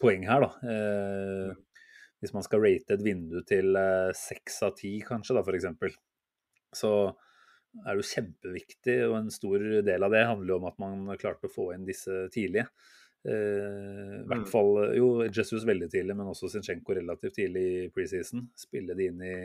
poeng 0.00 0.26
her, 0.28 0.44
da. 0.44 0.74
Eh, 0.74 1.86
hvis 2.22 2.34
man 2.34 2.44
skal 2.44 2.62
rate 2.62 2.94
et 2.94 3.02
vindu 3.02 3.40
til 3.46 3.78
seks 4.18 4.60
av 4.66 4.74
ti, 4.78 4.92
kanskje, 5.06 5.38
da, 5.38 5.42
f.eks., 5.42 5.96
så 6.76 6.92
er 7.84 7.94
det 7.94 8.02
jo 8.02 8.08
kjempeviktig, 8.10 8.96
og 9.08 9.16
en 9.20 9.32
stor 9.32 9.64
del 9.86 10.06
av 10.06 10.14
det 10.14 10.24
handler 10.26 10.52
jo 10.52 10.58
om 10.60 10.68
at 10.70 10.78
man 10.82 11.18
klarte 11.20 11.48
å 11.48 11.52
få 11.52 11.70
inn 11.74 11.86
disse 11.88 12.26
tidlige. 12.34 12.66
Eh, 13.26 14.14
I 14.20 14.24
hvert 14.28 14.46
mm. 14.46 14.48
fall 14.50 14.72
jo 14.96 15.10
Jesus 15.26 15.66
veldig 15.68 15.90
tidlig, 15.92 16.16
men 16.16 16.30
også 16.30 16.50
Zinchenko 16.52 16.96
relativt 16.96 17.38
tidlig 17.40 17.66
i 17.66 17.90
preseason. 17.94 18.46
Spille 18.58 18.96
de 18.98 19.10
inn 19.10 19.22
i, 19.26 19.36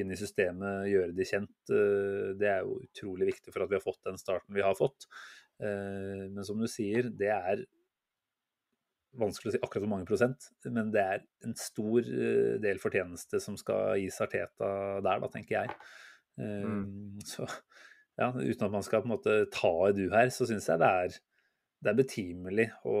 inn 0.00 0.12
i 0.12 0.18
systemet, 0.18 0.88
gjøre 0.90 1.14
de 1.16 1.28
kjent. 1.28 1.54
Uh, 1.70 2.34
det 2.40 2.50
er 2.50 2.64
jo 2.64 2.80
utrolig 2.82 3.32
viktig 3.34 3.54
for 3.54 3.64
at 3.64 3.72
vi 3.72 3.78
har 3.78 3.84
fått 3.84 4.02
den 4.08 4.20
starten 4.20 4.56
vi 4.56 4.64
har 4.64 4.76
fått. 4.78 5.08
Uh, 5.62 6.30
men 6.30 6.42
som 6.46 6.58
du 6.58 6.66
sier, 6.70 7.12
det 7.14 7.30
er 7.34 7.66
vanskelig 9.20 9.50
å 9.50 9.54
si 9.54 9.60
akkurat 9.62 9.84
hvor 9.84 9.92
mange 9.92 10.08
prosent, 10.08 10.48
men 10.66 10.90
det 10.94 11.02
er 11.02 11.22
en 11.46 11.54
stor 11.58 12.02
eh, 12.02 12.56
del 12.62 12.80
fortjeneste 12.82 13.40
som 13.42 13.56
skal 13.60 13.98
gis 14.02 14.20
Arteta 14.24 14.70
der, 15.04 15.22
da, 15.22 15.30
tenker 15.32 15.56
jeg. 15.60 15.76
Mm. 16.40 16.64
Eh, 17.20 17.26
så 17.28 17.46
ja, 18.18 18.30
uten 18.30 18.66
at 18.66 18.74
man 18.74 18.84
skal 18.86 19.02
på 19.02 19.10
en 19.10 19.14
måte 19.16 19.38
ta 19.54 19.72
i 19.88 19.94
du 19.96 20.06
her, 20.12 20.30
så 20.34 20.48
syns 20.48 20.68
jeg 20.70 20.82
det 20.82 20.90
er 21.04 21.18
det 21.84 21.92
er 21.92 21.98
betimelig 21.98 22.64
å, 22.88 22.96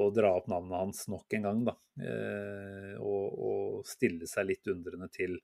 å, 0.00 0.02
dra 0.14 0.30
opp 0.38 0.46
navnet 0.48 0.78
hans 0.78 1.08
nok 1.12 1.34
en 1.36 1.46
gang, 1.46 1.58
da. 1.66 1.74
Eh, 2.00 2.94
og, 2.96 3.24
og, 3.36 3.84
stille 3.84 4.26
seg 4.30 4.46
litt 4.48 4.66
undrende 4.72 5.08
til 5.12 5.36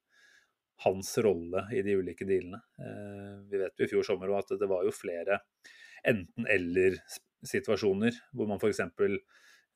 hans 0.86 1.18
rolle 1.24 1.60
i 1.74 1.82
de 1.84 1.96
ulike 1.98 2.24
dealene. 2.24 2.60
Eh, 2.80 3.34
vi 3.50 3.56
vet 3.60 3.76
jo 3.76 3.84
i 3.84 3.90
fjor 3.90 4.04
sommer 4.06 4.28
at 4.38 4.48
det 4.56 4.68
var 4.70 4.84
jo 4.86 4.92
flere 4.94 5.34
enten-eller-situasjoner, 6.08 8.12
hvor 8.32 8.46
man 8.48 8.58
f.eks. 8.62 8.80
Eh, 8.88 9.20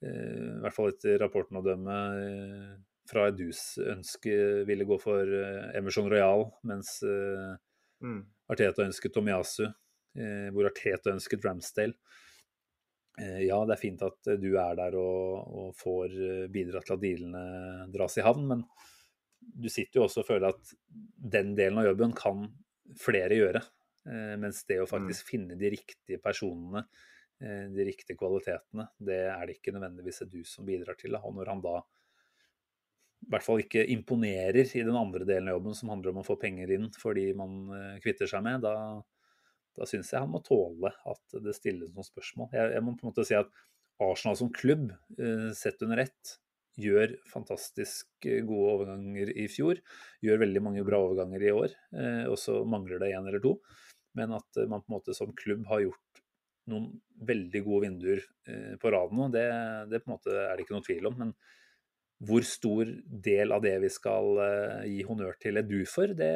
i 0.08 0.60
hvert 0.62 0.76
fall 0.78 0.90
etter 0.94 1.20
rapporten 1.20 1.60
å 1.60 1.66
dømme 1.66 1.96
eh, 2.22 2.72
fra 3.10 3.26
Edus 3.28 3.78
ønske 3.82 4.64
ville 4.68 4.84
gå 4.88 4.96
for 5.02 5.22
eh, 5.26 5.76
Emerson 5.76 6.08
Royal, 6.08 6.46
mens 6.68 7.02
eh, 7.04 7.56
mm. 8.06 8.22
Arteta 8.54 8.86
ønsket 8.86 9.12
Tomiyasu, 9.18 9.66
eh, 9.68 10.48
hvor 10.54 10.64
Arteta 10.70 11.12
ønsket 11.12 11.44
Ramsdale. 11.44 11.96
Eh, 13.20 13.42
ja, 13.44 13.58
det 13.68 13.76
er 13.76 13.80
fint 13.80 14.02
at 14.06 14.30
eh, 14.30 14.40
du 14.40 14.54
er 14.56 14.76
der 14.78 14.96
og, 14.96 15.52
og 15.52 15.76
får 15.76 16.16
eh, 16.16 16.48
bidra 16.52 16.80
til 16.80 16.96
at 16.96 17.02
dealene 17.02 17.44
dras 17.92 18.16
i 18.16 18.24
havn, 18.24 18.46
men 18.48 18.64
du 19.42 19.68
sitter 19.72 20.00
jo 20.00 20.06
også 20.06 20.22
og 20.22 20.28
føler 20.30 20.48
at 20.48 20.74
den 21.36 21.52
delen 21.58 21.82
av 21.82 21.90
jobben 21.90 22.14
kan 22.16 22.46
flere 22.98 23.36
gjøre. 23.36 23.62
Mens 24.38 24.64
det 24.66 24.80
å 24.82 24.86
mm. 24.86 24.90
faktisk 24.90 25.28
finne 25.30 25.56
de 25.58 25.68
riktige 25.70 26.18
personene, 26.22 26.80
de 27.38 27.84
riktige 27.86 28.18
kvalitetene, 28.18 28.88
det 28.98 29.18
er 29.30 29.44
det 29.46 29.56
ikke 29.56 29.74
nødvendigvis 29.74 30.22
du 30.30 30.40
som 30.46 30.66
bidrar 30.66 30.98
til. 30.98 31.14
Og 31.18 31.34
når 31.36 31.50
han 31.52 31.62
da 31.62 31.76
i 31.78 33.30
hvert 33.34 33.46
fall 33.46 33.62
ikke 33.62 33.84
imponerer 33.94 34.62
i 34.62 34.82
den 34.82 34.98
andre 34.98 35.26
delen 35.26 35.50
av 35.50 35.58
jobben, 35.58 35.76
som 35.78 35.92
handler 35.94 36.14
om 36.14 36.22
å 36.22 36.26
få 36.26 36.38
penger 36.42 36.74
inn 36.74 36.88
fordi 36.98 37.28
man 37.38 37.60
kvitter 38.02 38.30
seg 38.30 38.42
med, 38.46 38.62
da, 38.66 38.74
da 39.78 39.88
syns 39.88 40.12
jeg 40.12 40.20
han 40.20 40.32
må 40.32 40.42
tåle 40.44 40.92
at 41.08 41.36
det 41.44 41.54
stilles 41.56 41.92
noen 41.94 42.06
spørsmål. 42.06 42.50
Jeg, 42.52 42.74
jeg, 42.74 42.84
må 42.84 42.94
på 42.96 43.06
en 43.06 43.12
måte 43.12 43.24
si 43.28 43.36
at 43.38 43.50
Arsenal 44.02 44.38
som 44.38 44.52
klubb, 44.52 44.90
eh, 45.18 45.50
sett 45.56 45.82
under 45.84 46.02
ett, 46.04 46.36
gjør 46.80 47.14
fantastisk 47.28 48.26
eh, 48.26 48.40
gode 48.48 48.76
overganger 48.76 49.32
i 49.38 49.46
fjor. 49.52 49.80
Gjør 50.24 50.42
veldig 50.44 50.62
mange 50.64 50.84
bra 50.86 51.02
overganger 51.04 51.44
i 51.44 51.54
år, 51.54 51.76
eh, 51.96 52.24
og 52.30 52.38
så 52.40 52.62
mangler 52.68 53.02
det 53.02 53.12
én 53.12 53.28
eller 53.28 53.42
to. 53.44 53.56
Men 54.18 54.34
at 54.36 54.62
man 54.68 54.82
på 54.82 54.90
en 54.90 54.98
måte 54.98 55.16
som 55.16 55.32
klubb 55.36 55.64
har 55.70 55.86
gjort 55.86 56.22
noen 56.70 56.90
veldig 57.26 57.62
gode 57.64 57.88
vinduer 57.88 58.20
på 58.78 58.90
rad 58.92 59.14
nå, 59.16 59.24
det, 59.34 59.46
det, 59.90 59.98
på 60.02 60.10
en 60.10 60.12
måte 60.12 60.34
er 60.36 60.52
det 60.52 60.66
ikke 60.66 60.76
noe 60.76 60.84
tvil 60.86 61.08
om. 61.08 61.16
Men 61.18 61.32
hvor 62.28 62.44
stor 62.46 62.90
del 63.24 63.54
av 63.56 63.64
det 63.64 63.72
vi 63.82 63.90
skal 63.90 64.36
gi 64.86 65.00
honnør 65.08 65.40
til 65.42 65.58
Edu 65.58 65.80
for, 65.88 66.12
det, 66.12 66.28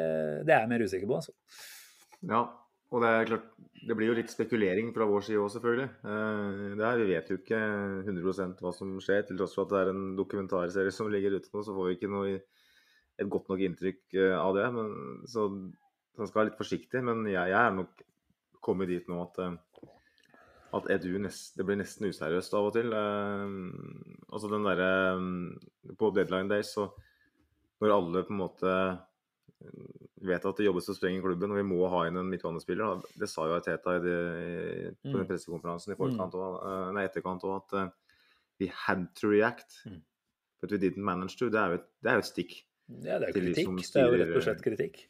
det 0.47 0.55
er 0.55 0.65
jeg 0.65 0.71
mer 0.73 0.83
usikker 0.83 1.07
på. 1.07 1.19
Altså. 1.21 1.35
Ja, 2.33 2.41
og 2.87 3.03
det 3.03 3.09
er 3.11 3.27
klart, 3.27 3.47
det 3.87 3.95
blir 3.95 4.09
jo 4.09 4.15
litt 4.17 4.31
spekulering 4.31 4.93
fra 4.95 5.05
vår 5.07 5.25
side 5.27 5.41
òg, 5.41 5.49
selvfølgelig. 5.51 5.87
Eh, 6.07 6.61
det 6.79 6.85
her, 6.85 7.01
Vi 7.01 7.09
vet 7.11 7.31
jo 7.31 7.37
ikke 7.39 7.59
100% 8.07 8.63
hva 8.63 8.71
som 8.75 8.93
skjer. 9.03 9.25
Til 9.27 9.39
tross 9.39 9.55
for 9.57 9.67
at 9.67 9.73
det 9.73 9.81
er 9.81 9.91
en 9.91 10.15
dokumentarserie 10.15 10.93
som 10.95 11.11
ligger 11.11 11.35
ute 11.35 11.51
nå, 11.51 11.63
så 11.63 11.75
får 11.75 11.89
vi 11.89 11.97
ikke 11.97 12.11
noe, 12.11 12.39
et 13.17 13.31
godt 13.33 13.49
nok 13.51 13.63
inntrykk 13.67 14.01
eh, 14.15 14.35
av 14.39 14.55
det. 14.55 14.67
Men, 14.77 14.95
så 15.27 15.49
man 15.51 16.29
skal 16.29 16.39
være 16.39 16.49
litt 16.51 16.61
forsiktig. 16.61 17.03
Men 17.03 17.27
jeg, 17.27 17.53
jeg 17.53 17.59
er 17.59 17.75
nok 17.75 18.03
kommet 18.63 18.91
dit 18.91 19.11
nå 19.11 19.19
at, 19.25 19.41
eh, 19.43 19.91
at 20.79 20.89
nest, 21.27 21.59
det 21.59 21.67
blir 21.67 21.79
nesten 21.79 22.07
useriøst 22.07 22.55
av 22.55 22.69
og 22.69 22.75
til. 22.75 22.95
Altså 22.95 24.51
den 24.51 24.67
derre 24.67 25.95
På 25.99 26.11
deadline 26.15 26.51
days, 26.51 26.71
så 26.75 26.89
når 27.79 27.93
alle 27.93 28.23
på 28.25 28.33
en 28.33 28.41
måte 28.41 28.73
vet 30.25 30.45
at 30.49 30.59
det 30.59 30.65
jobbes 30.65 30.89
og 30.91 30.97
spreng 30.97 31.17
i 31.17 31.21
klubben, 31.21 31.51
og 31.53 31.59
vi 31.59 31.65
må 31.67 31.87
ha 31.91 32.03
inn 32.07 32.17
en 32.17 32.29
midtbanespiller. 32.31 33.03
Det 33.19 33.29
sa 33.29 33.45
jo 33.49 33.59
Teta 33.63 33.97
i 33.97 34.03
det, 34.03 34.17
på 35.03 35.13
den 35.13 35.23
mm. 35.23 35.29
pressekonferansen 35.29 35.93
i 35.93 35.97
forkant 35.99 36.33
mm. 36.33 36.41
og, 36.41 36.55
eh, 36.69 36.85
nei, 36.97 37.05
etterkant 37.09 37.45
òg, 37.47 37.57
at 37.61 37.75
uh, 37.77 38.23
we 38.61 38.69
had 38.85 39.05
to 39.19 39.29
react, 39.29 39.79
mm. 39.85 39.99
but 40.61 40.73
we 40.73 40.81
didn't 40.81 41.05
manage 41.05 41.37
to. 41.37 41.51
Det 41.53 41.61
er 41.61 41.73
jo 41.73 41.81
et, 41.81 41.89
det 42.01 42.11
er 42.11 42.17
jo 42.17 42.25
et 42.25 42.31
stikk. 42.31 42.55
Ja, 42.87 43.19
det 43.19 43.27
er 43.27 43.27
jo 43.29 43.35
kritikk. 43.37 43.73
Det 43.83 44.01
er 44.01 44.07
jo 44.07 44.21
rett 44.23 44.35
og 44.39 44.47
slett 44.47 44.63
kritikk. 44.65 45.01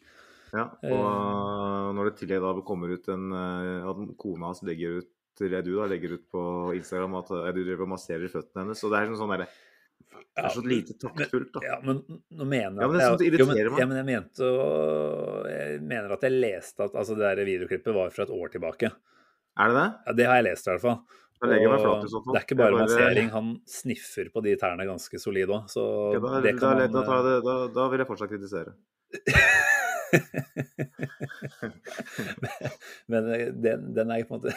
Ja, 0.55 0.63
og 0.87 1.95
når 1.97 2.09
det 2.09 2.19
tillegg 2.21 2.39
da 2.39 2.53
kommer 2.63 2.93
ut 2.95 3.09
en 3.11 3.33
At 3.35 3.97
kona 4.15 4.47
hans 4.47 4.61
legger 4.63 5.01
ut 5.01 5.41
Edu 5.43 5.73
da, 5.75 5.89
legger 5.91 6.13
ut 6.15 6.23
på 6.31 6.41
Instagram 6.77 7.17
at 7.19 7.33
du 7.53 7.59
driver 7.59 7.83
og 7.83 7.91
masserer 7.91 8.31
føttene 8.31 8.63
hennes. 8.63 8.79
Og 8.87 8.93
det 8.93 9.01
er 9.01 9.11
sånn 9.19 9.33
derre 9.35 9.49
det 10.17 10.43
er 10.45 10.53
så 10.53 10.63
lite 10.65 10.95
taktfullt, 11.01 11.51
da. 11.55 11.61
Ja, 11.65 11.77
men 11.83 12.01
nå 12.07 12.47
mener 12.47 12.77
jeg 12.77 12.83
ja, 12.83 12.87
men 12.87 12.97
det 12.97 13.03
er 13.03 13.11
sånn 13.11 13.21
det 13.21 13.29
irriterer 13.29 13.71
meg. 13.73 13.81
Ja, 13.81 13.87
men 13.89 13.99
jeg 13.99 14.07
mente 14.07 14.49
Jeg 15.51 15.77
mener 15.93 16.15
at 16.17 16.25
jeg 16.27 16.35
leste 16.37 16.87
at 16.87 16.97
altså, 16.97 17.17
det 17.17 17.25
der 17.27 17.47
videoklippet 17.47 17.95
var 17.97 18.11
fra 18.15 18.27
et 18.27 18.33
år 18.37 18.53
tilbake. 18.53 18.91
Er 19.57 19.71
det 19.71 19.77
det? 19.79 19.87
Ja, 20.05 20.17
det 20.19 20.27
har 20.29 20.41
jeg 20.41 20.47
lest 20.51 20.67
i 20.67 20.73
hvert 20.73 20.85
fall. 20.85 20.99
Og 21.37 21.45
det 21.45 21.53
er 21.53 21.61
ikke 21.61 22.57
bare, 22.57 22.73
bare 22.73 22.77
massering, 22.81 23.27
han 23.29 23.49
sniffer 23.69 24.29
på 24.33 24.41
de 24.45 24.55
tærne 24.57 24.85
ganske 24.89 25.19
solid 25.21 25.51
òg, 25.53 25.67
så 25.69 25.83
okay, 26.07 26.21
da, 26.23 26.39
det 26.41 26.53
kan 26.57 26.79
da, 26.81 26.87
man, 26.89 26.95
da, 27.05 27.35
da, 27.45 27.55
da, 27.75 27.83
vil 27.91 28.01
jeg 28.01 28.09
fortsatt 28.09 28.31
kritisere. 28.31 28.71
men 33.11 33.21
den, 33.61 33.93
den, 33.93 34.11
er 34.11 34.25
på 34.25 34.33
en 34.33 34.41
måte 34.41 34.51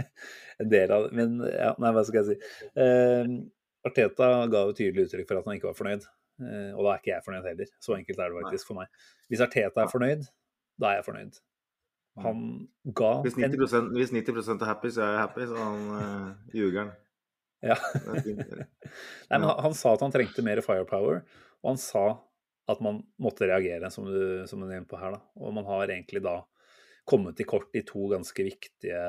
en 0.62 0.68
del 0.72 0.92
av 0.92 1.02
Men 1.14 1.28
ja, 1.46 1.70
nei, 1.80 1.90
hva 1.94 2.02
skal 2.08 2.20
jeg 2.22 2.28
si. 2.32 2.36
Uh, 2.74 3.26
Arteta 3.86 4.28
ga 4.52 4.62
jo 4.68 4.76
tydelig 4.76 5.06
uttrykk 5.06 5.28
for 5.28 5.40
at 5.40 5.48
han 5.48 5.58
ikke 5.58 5.70
var 5.70 5.78
fornøyd. 5.78 6.06
Eh, 6.42 6.70
og 6.74 6.84
da 6.84 6.92
er 6.92 7.00
ikke 7.00 7.12
jeg 7.14 7.26
fornøyd 7.26 7.50
heller. 7.50 7.72
Så 7.82 7.96
enkelt 7.96 8.20
er 8.20 8.32
det 8.32 8.44
faktisk 8.44 8.70
for 8.70 8.80
meg. 8.80 9.04
Hvis 9.30 9.44
Arteta 9.44 9.84
er 9.84 9.92
fornøyd, 9.92 10.26
da 10.80 10.90
er 10.90 11.00
jeg 11.00 11.08
fornøyd. 11.08 11.40
Han 12.24 12.38
ga 12.96 13.10
Hvis 13.26 13.36
90, 13.36 13.74
en... 13.76 13.90
hvis 13.92 14.12
90% 14.14 14.62
er 14.64 14.70
happy, 14.70 14.88
så 14.92 15.02
er 15.04 15.10
jeg 15.12 15.20
happy, 15.20 15.48
så 15.50 15.56
han 15.60 15.82
uh, 15.92 16.54
ljuger 16.56 16.94
Ja. 17.64 17.76
Nei, 19.28 19.36
men 19.36 19.48
han, 19.48 19.58
han, 19.66 19.74
sa 19.76 19.92
at 19.96 20.04
han 20.04 20.14
trengte 20.14 20.44
mer 20.44 20.62
firepower, 20.64 21.16
og 21.60 21.66
han 21.74 21.80
sa 21.80 22.04
at 22.70 22.78
man 22.84 23.02
måtte 23.22 23.48
reagere, 23.48 23.90
som 23.92 24.04
du, 24.08 24.46
som 24.48 24.60
du 24.60 24.66
er 24.68 24.78
inne 24.80 24.88
på 24.88 25.00
her. 25.00 25.10
Da. 25.16 25.20
Og 25.38 25.54
man 25.54 25.66
har 25.68 25.92
egentlig 25.92 26.22
da 26.24 26.36
kommet 27.06 27.36
til 27.38 27.46
kort 27.48 27.70
i 27.78 27.82
to 27.86 28.08
ganske 28.10 28.42
viktige 28.42 29.02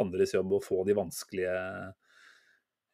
andres 0.01 0.35
jobb 0.35 0.57
å 0.57 0.63
få 0.65 0.83
de 0.89 0.97
vanskelige, 0.97 1.57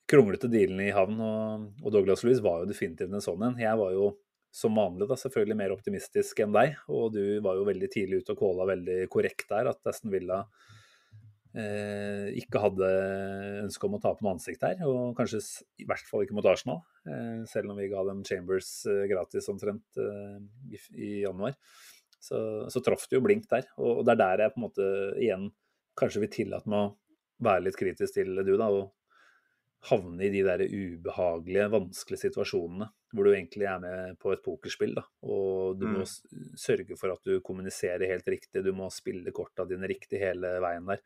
kronglete 0.08 0.48
dealene 0.50 0.88
i 0.88 0.94
havn. 0.96 1.20
Og, 1.20 1.68
og 1.84 1.92
Douglas 1.94 2.24
Louis 2.24 2.40
var 2.44 2.62
jo 2.62 2.70
definitivt 2.70 3.12
en 3.12 3.24
sånn 3.24 3.44
en. 3.50 3.60
Jeg 3.60 3.78
var 3.80 3.92
jo 3.94 4.14
som 4.54 4.74
vanlig 4.74 5.06
da, 5.10 5.16
selvfølgelig 5.20 5.56
mer 5.60 5.74
optimistisk 5.74 6.40
enn 6.40 6.54
deg, 6.56 6.78
og 6.88 7.12
du 7.14 7.22
var 7.44 7.58
jo 7.58 7.66
veldig 7.68 7.90
tidlig 7.92 8.22
ute 8.22 8.32
og 8.32 8.40
calla 8.40 8.66
veldig 8.70 9.02
korrekt 9.12 9.50
der 9.52 9.68
at 9.70 9.90
Aston 9.90 10.12
Villa 10.12 10.40
eh, 11.58 12.28
ikke 12.40 12.62
hadde 12.62 12.88
ønske 13.64 13.88
om 13.88 13.96
å 13.98 14.00
ta 14.02 14.12
på 14.14 14.24
noe 14.24 14.36
ansikt 14.36 14.64
her, 14.66 14.80
og 14.88 15.16
kanskje 15.18 15.40
i 15.82 15.86
hvert 15.88 16.06
fall 16.08 16.24
ikke 16.24 16.36
mot 16.38 16.48
Arsenal. 16.48 16.82
Eh, 17.08 17.44
selv 17.50 17.72
om 17.72 17.80
vi 17.80 17.88
ga 17.92 18.04
dem 18.08 18.24
Chambers 18.26 18.70
eh, 18.88 19.06
gratis 19.10 19.48
omtrent 19.52 20.00
eh, 20.02 20.36
i, 20.70 20.82
i, 20.96 21.10
januar. 21.24 21.56
Så, 22.18 22.38
så 22.72 22.82
traff 22.82 23.06
det 23.08 23.18
jo 23.18 23.24
blink 23.24 23.48
der. 23.50 23.68
Og, 23.78 24.00
og, 24.00 24.04
det 24.06 24.16
er 24.16 24.22
der 24.24 24.44
jeg 24.44 24.54
på 24.54 24.60
en 24.60 24.66
måte 24.66 24.92
igjen 25.22 25.50
kanskje 25.98 26.22
vil 26.24 26.34
tillate 26.34 26.70
meg 26.70 26.86
å 26.88 26.94
være 27.46 27.66
litt 27.66 27.78
kritisk 27.78 28.18
til 28.18 28.40
du, 28.42 28.54
da. 28.58 28.70
og 28.70 28.94
havne 29.88 30.26
i 30.26 30.30
de 30.34 30.42
der 30.42 30.64
ubehagelige, 30.66 31.68
vanskelige 31.70 32.26
situasjonene 32.26 32.88
hvor 33.14 33.24
du 33.24 33.32
egentlig 33.32 33.68
er 33.70 33.78
med 33.80 34.18
på 34.20 34.32
et 34.34 34.42
pokerspill. 34.44 34.94
Da. 34.98 35.04
Og 35.24 35.78
du 35.80 35.86
mm. 35.88 35.98
må 36.00 36.06
sørge 36.58 36.98
for 36.98 37.14
at 37.14 37.22
du 37.24 37.38
kommuniserer 37.44 38.10
helt 38.10 38.26
riktig, 38.28 38.64
du 38.64 38.72
må 38.76 38.90
spille 38.92 39.32
korta 39.34 39.64
dine 39.68 39.88
riktig 39.88 40.20
hele 40.20 40.58
veien 40.64 40.90
der. 40.90 41.00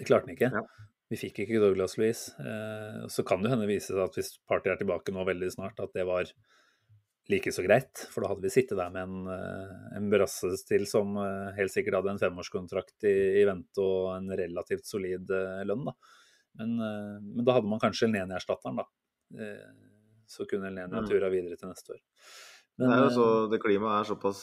Det 0.00 0.06
klarte 0.08 0.26
han 0.30 0.36
ikke. 0.38 0.48
Ja. 0.56 0.62
vi 1.10 1.18
fikk 1.20 1.42
ikke 1.44 1.58
Douglas 1.60 1.96
Louise. 2.00 2.30
Eh, 2.40 3.02
så 3.12 3.24
kan 3.26 3.42
det 3.44 3.50
hende 3.52 3.66
vise 3.68 3.90
seg 3.92 4.00
at 4.04 4.14
hvis 4.16 4.38
Party 4.48 4.70
er 4.72 4.78
tilbake 4.80 5.12
nå 5.12 5.24
veldig 5.28 5.50
snart, 5.52 5.80
at 5.82 5.92
det 5.96 6.06
var 6.08 6.30
like 7.30 7.50
så 7.54 7.62
greit. 7.66 8.06
For 8.10 8.24
da 8.24 8.30
hadde 8.32 8.42
vi 8.46 8.50
sittet 8.54 8.78
der 8.78 8.88
med 8.94 9.02
en, 9.04 9.26
eh, 9.34 9.74
en 9.98 10.08
brasse 10.10 10.48
til 10.66 10.86
som 10.88 11.12
eh, 11.20 11.50
helt 11.58 11.70
sikkert 11.74 11.98
hadde 12.00 12.14
en 12.14 12.22
femårskontrakt 12.22 13.04
i, 13.10 13.14
i 13.42 13.44
vente 13.46 13.82
og 13.84 14.14
en 14.16 14.30
relativt 14.40 14.86
solid 14.88 15.30
eh, 15.36 15.60
lønn. 15.68 15.84
da. 15.90 15.94
Men, 16.62 16.72
eh, 16.82 17.18
men 17.26 17.44
da 17.46 17.58
hadde 17.58 17.70
man 17.70 17.82
kanskje 17.82 18.08
Elneni-erstatteren, 18.08 18.80
da. 18.80 18.88
Eh, 19.38 19.70
Så 20.30 20.46
kunne 20.46 20.68
Elneni 20.70 20.94
ha 20.94 21.00
Mm. 21.02 21.08
tura 21.10 21.28
videre 21.28 21.56
til 21.58 21.68
neste 21.68 21.90
år. 21.96 22.00
Det 22.78 22.86
er 22.86 23.00
jo 23.02 23.10
så, 23.18 23.24
det 23.50 23.58
klimaet 23.60 24.00
er 24.06 24.14
såpass, 24.14 24.42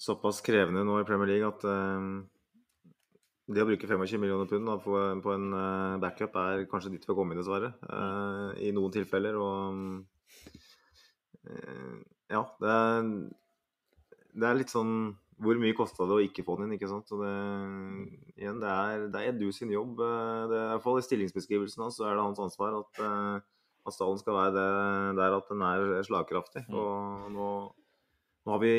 såpass 0.00 0.40
krevende 0.40 0.80
nå 0.84 0.94
i 1.00 1.04
Premier 1.04 1.28
League 1.28 1.48
at 1.48 1.64
det 3.50 3.62
å 3.64 3.66
bruke 3.66 3.88
25 3.88 4.20
millioner 4.22 4.46
pund 4.50 4.70
på, 4.84 5.32
en 5.34 5.46
eh, 5.58 5.98
backup 6.02 6.36
er 6.38 6.66
kanskje 6.70 6.92
dit 6.94 7.02
vi 7.02 7.10
har 7.10 7.18
kommet, 7.18 7.38
dessverre. 7.40 7.72
eh, 7.90 8.68
I 8.68 8.70
noen 8.76 8.92
tilfeller. 8.94 9.38
Og 9.40 10.04
eh, 11.48 11.96
ja, 12.30 12.44
det 12.62 12.70
er, 12.76 13.10
det 14.38 14.46
er 14.50 14.60
litt 14.60 14.70
sånn 14.72 14.94
Hvor 15.40 15.58
mye 15.58 15.74
kosta 15.74 16.04
det 16.06 16.14
å 16.18 16.22
ikke 16.22 16.44
få 16.46 16.58
den 16.58 16.68
inn? 16.68 16.76
ikke 16.76 16.90
sant? 16.90 17.08
Så 17.08 17.16
det, 17.18 17.32
igjen, 18.36 18.60
det 18.60 18.70
er, 18.70 19.06
det 19.10 19.22
er 19.22 19.32
Edu 19.32 19.48
sin 19.56 19.72
jobb. 19.72 19.96
Det 19.98 20.10
er, 20.10 20.52
I 20.52 20.68
hvert 20.74 20.84
fall 20.84 21.00
i 21.00 21.06
stillingsbeskrivelsen 21.06 21.86
hans 21.86 21.96
så 21.96 22.06
er 22.10 22.18
det 22.18 22.26
hans 22.26 22.42
ansvar 22.44 22.76
at, 22.82 23.00
at 23.88 23.96
stallen 23.96 24.20
skal 24.20 24.36
være 24.36 24.52
det, 24.58 24.68
der 25.16 25.38
at 25.38 25.48
den 25.48 25.64
er 25.64 26.04
slagkraftig. 26.04 26.66
Mm. 26.68 26.76
Og 26.76 27.30
nå, 27.32 27.48
nå 28.44 28.52
har 28.52 28.60
vi 28.62 28.74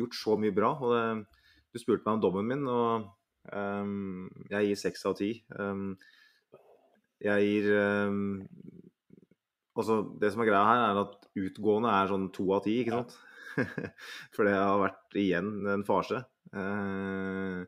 gjort 0.00 0.16
så 0.16 0.38
mye 0.40 0.56
bra. 0.56 0.72
og 0.80 0.96
det, 0.96 1.04
Du 1.70 1.78
spurte 1.84 2.08
meg 2.08 2.16
om 2.16 2.24
dommen 2.24 2.48
min, 2.48 2.64
og 2.66 3.04
ehm, 3.56 4.28
jeg 4.50 4.70
gir 4.70 4.80
seks 4.80 5.06
av 5.08 5.16
ti. 5.18 5.32
Ehm, 5.58 5.94
jeg 7.20 7.48
gir 7.48 7.72
ehm, 7.78 8.22
Altså, 9.80 10.00
det 10.20 10.32
som 10.32 10.42
er 10.42 10.48
greia 10.50 10.66
her, 10.66 10.80
er 10.90 10.98
at 11.04 11.12
utgående 11.38 11.92
er 11.94 12.08
sånn 12.10 12.26
to 12.34 12.48
av 12.52 12.64
ti, 12.64 12.74
ikke 12.82 12.98
sant? 12.98 13.14
For 14.34 14.44
det 14.44 14.56
har 14.58 14.80
vært 14.82 15.16
igjen 15.16 15.52
en 15.70 15.84
farse. 15.86 16.18
Uh, 16.50 17.62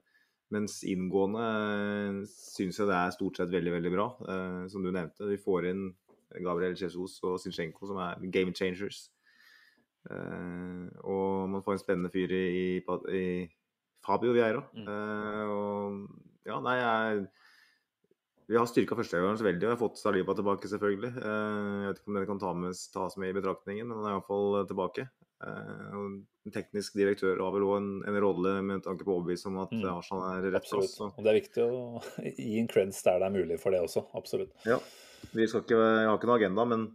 mens 0.53 0.81
inngående 0.85 1.47
syns 2.29 2.81
jeg 2.81 2.91
det 2.91 2.99
er 2.99 3.15
stort 3.15 3.39
sett 3.39 3.55
veldig, 3.55 3.73
veldig 3.79 3.93
bra. 3.95 4.09
Uh, 4.27 4.61
som 4.73 4.85
du 4.85 4.91
nevnte, 4.91 5.31
vi 5.31 5.41
får 5.41 5.71
inn 5.71 5.87
Gabriel 6.43 6.77
Jesus 6.77 7.19
og 7.23 7.39
Zinchenko, 7.41 7.87
som 7.89 8.01
er 8.03 8.21
game 8.35 8.55
changers. 8.57 9.07
Uh, 10.11 10.91
og 11.07 11.49
man 11.55 11.63
får 11.65 11.77
en 11.77 11.85
spennende 11.85 12.13
fyr 12.13 12.35
i, 12.35 12.45
i, 12.59 12.67
i 13.15 13.25
Fabio 14.07 14.33
Vieira. 14.35 14.63
Mm. 14.75 14.89
Eh, 14.89 15.47
og 15.53 16.49
ja, 16.49 16.59
nei, 16.65 16.77
jeg 16.81 17.25
vi 18.53 18.57
har 18.59 18.67
styrka 18.69 18.97
førstegangen 18.99 19.39
så 19.39 19.47
veldig. 19.47 19.63
og 19.63 19.71
Jeg 19.71 19.77
har 19.77 19.81
fått 19.81 20.01
Saliba 20.01 20.35
tilbake, 20.37 20.69
selvfølgelig. 20.69 21.13
Eh, 21.17 21.77
Jeg 21.83 21.89
vet 21.93 22.01
ikke 22.03 22.11
om 22.11 22.17
den 22.19 22.27
kan 22.29 22.41
ta 22.43 22.51
med, 22.53 22.75
tas 22.93 23.15
med 23.23 23.31
i 23.31 23.37
betraktningen, 23.39 23.87
men 23.89 23.97
han 24.03 24.09
er 24.11 24.17
iallfall 24.19 24.59
tilbake. 24.69 25.07
Eh, 25.43 25.87
og 25.95 26.03
en 26.03 26.19
Teknisk 26.53 26.97
direktør 26.99 27.39
har 27.39 27.53
vel 27.55 27.63
òg 27.63 27.77
en, 27.79 27.89
en 28.11 28.17
rolle 28.21 28.57
med 28.67 28.83
tanke 28.83 29.07
på 29.07 29.13
å 29.15 29.21
overbevise 29.21 29.47
om 29.49 29.61
at 29.63 29.71
Mm. 29.71 29.85
Arsenal 29.95 30.25
er 30.43 30.51
rett 30.57 30.67
plass. 30.69 30.97
Og 31.07 31.23
det 31.23 31.31
er 31.31 31.39
viktig 31.39 31.63
å 31.65 32.03
gi 32.35 32.59
en 32.61 32.69
creds 32.69 32.99
der 33.07 33.23
det 33.23 33.29
er 33.31 33.37
mulig 33.39 33.61
for 33.63 33.71
det 33.73 33.81
også. 33.87 34.03
Absolutt. 34.19 34.51
Ja. 34.67 34.81
Vi 35.33 35.47
skal 35.47 35.63
ikke, 35.63 35.79
jeg 35.79 36.09
har 36.11 36.19
ikke 36.19 36.29
noe 36.33 36.41
agenda, 36.43 36.65
men 36.67 36.89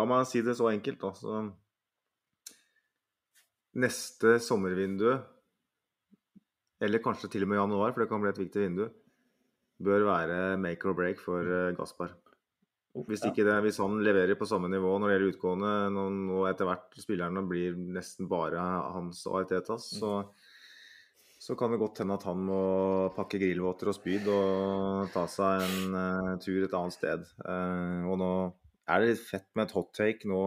la 0.00 0.06
meg 0.08 0.24
si 0.32 0.40
det 0.42 0.56
så 0.56 0.70
enkelt. 0.72 0.98
Da. 1.04 1.12
Så 1.12 1.44
neste 3.78 4.38
sommervindu, 4.42 5.12
eller 6.80 7.02
kanskje 7.02 7.30
til 7.32 7.44
og 7.44 7.50
med 7.50 7.58
januar, 7.60 7.92
for 7.92 8.04
det 8.04 8.10
kan 8.10 8.22
bli 8.22 8.30
et 8.32 8.40
viktig 8.40 8.64
vindu, 8.64 8.88
bør 9.82 10.06
være 10.08 10.56
make 10.60 10.86
or 10.88 10.96
break 10.98 11.20
for 11.22 11.46
eh, 11.46 11.74
Gaspar. 11.78 12.14
Hvis, 13.06 13.22
ikke 13.28 13.44
det, 13.46 13.54
hvis 13.62 13.78
han 13.78 14.00
leverer 14.02 14.34
på 14.38 14.46
samme 14.48 14.66
nivå 14.72 14.96
når 14.98 15.10
det 15.10 15.16
gjelder 15.16 15.32
utgående, 15.34 15.72
nå 15.94 16.38
etter 16.48 16.66
hvert 16.66 16.96
spillerne 16.98 17.44
blir 17.46 17.76
nesten 17.94 18.26
bare 18.30 18.62
hans 18.94 19.20
og 19.28 19.42
Artetas, 19.44 19.92
Mm. 19.92 20.00
så, 20.00 20.12
så 21.38 21.54
kan 21.54 21.70
det 21.70 21.78
godt 21.78 22.00
hende 22.02 22.16
at 22.18 22.26
han 22.26 22.40
må 22.48 22.62
pakke 23.14 23.38
grillvåter 23.38 23.92
og 23.92 23.94
spyd 23.94 24.26
og 24.32 25.12
ta 25.14 25.26
seg 25.30 25.62
en 25.62 25.94
uh, 25.94 26.32
tur 26.42 26.64
et 26.64 26.74
annet 26.74 26.96
sted. 26.96 27.28
Uh, 27.44 28.08
og 28.10 28.18
nå 28.18 28.32
er 28.88 29.04
det 29.04 29.12
litt 29.12 29.22
fett 29.28 29.46
med 29.54 29.68
et 29.68 29.76
hot 29.76 29.92
take 29.94 30.26
nå 30.26 30.42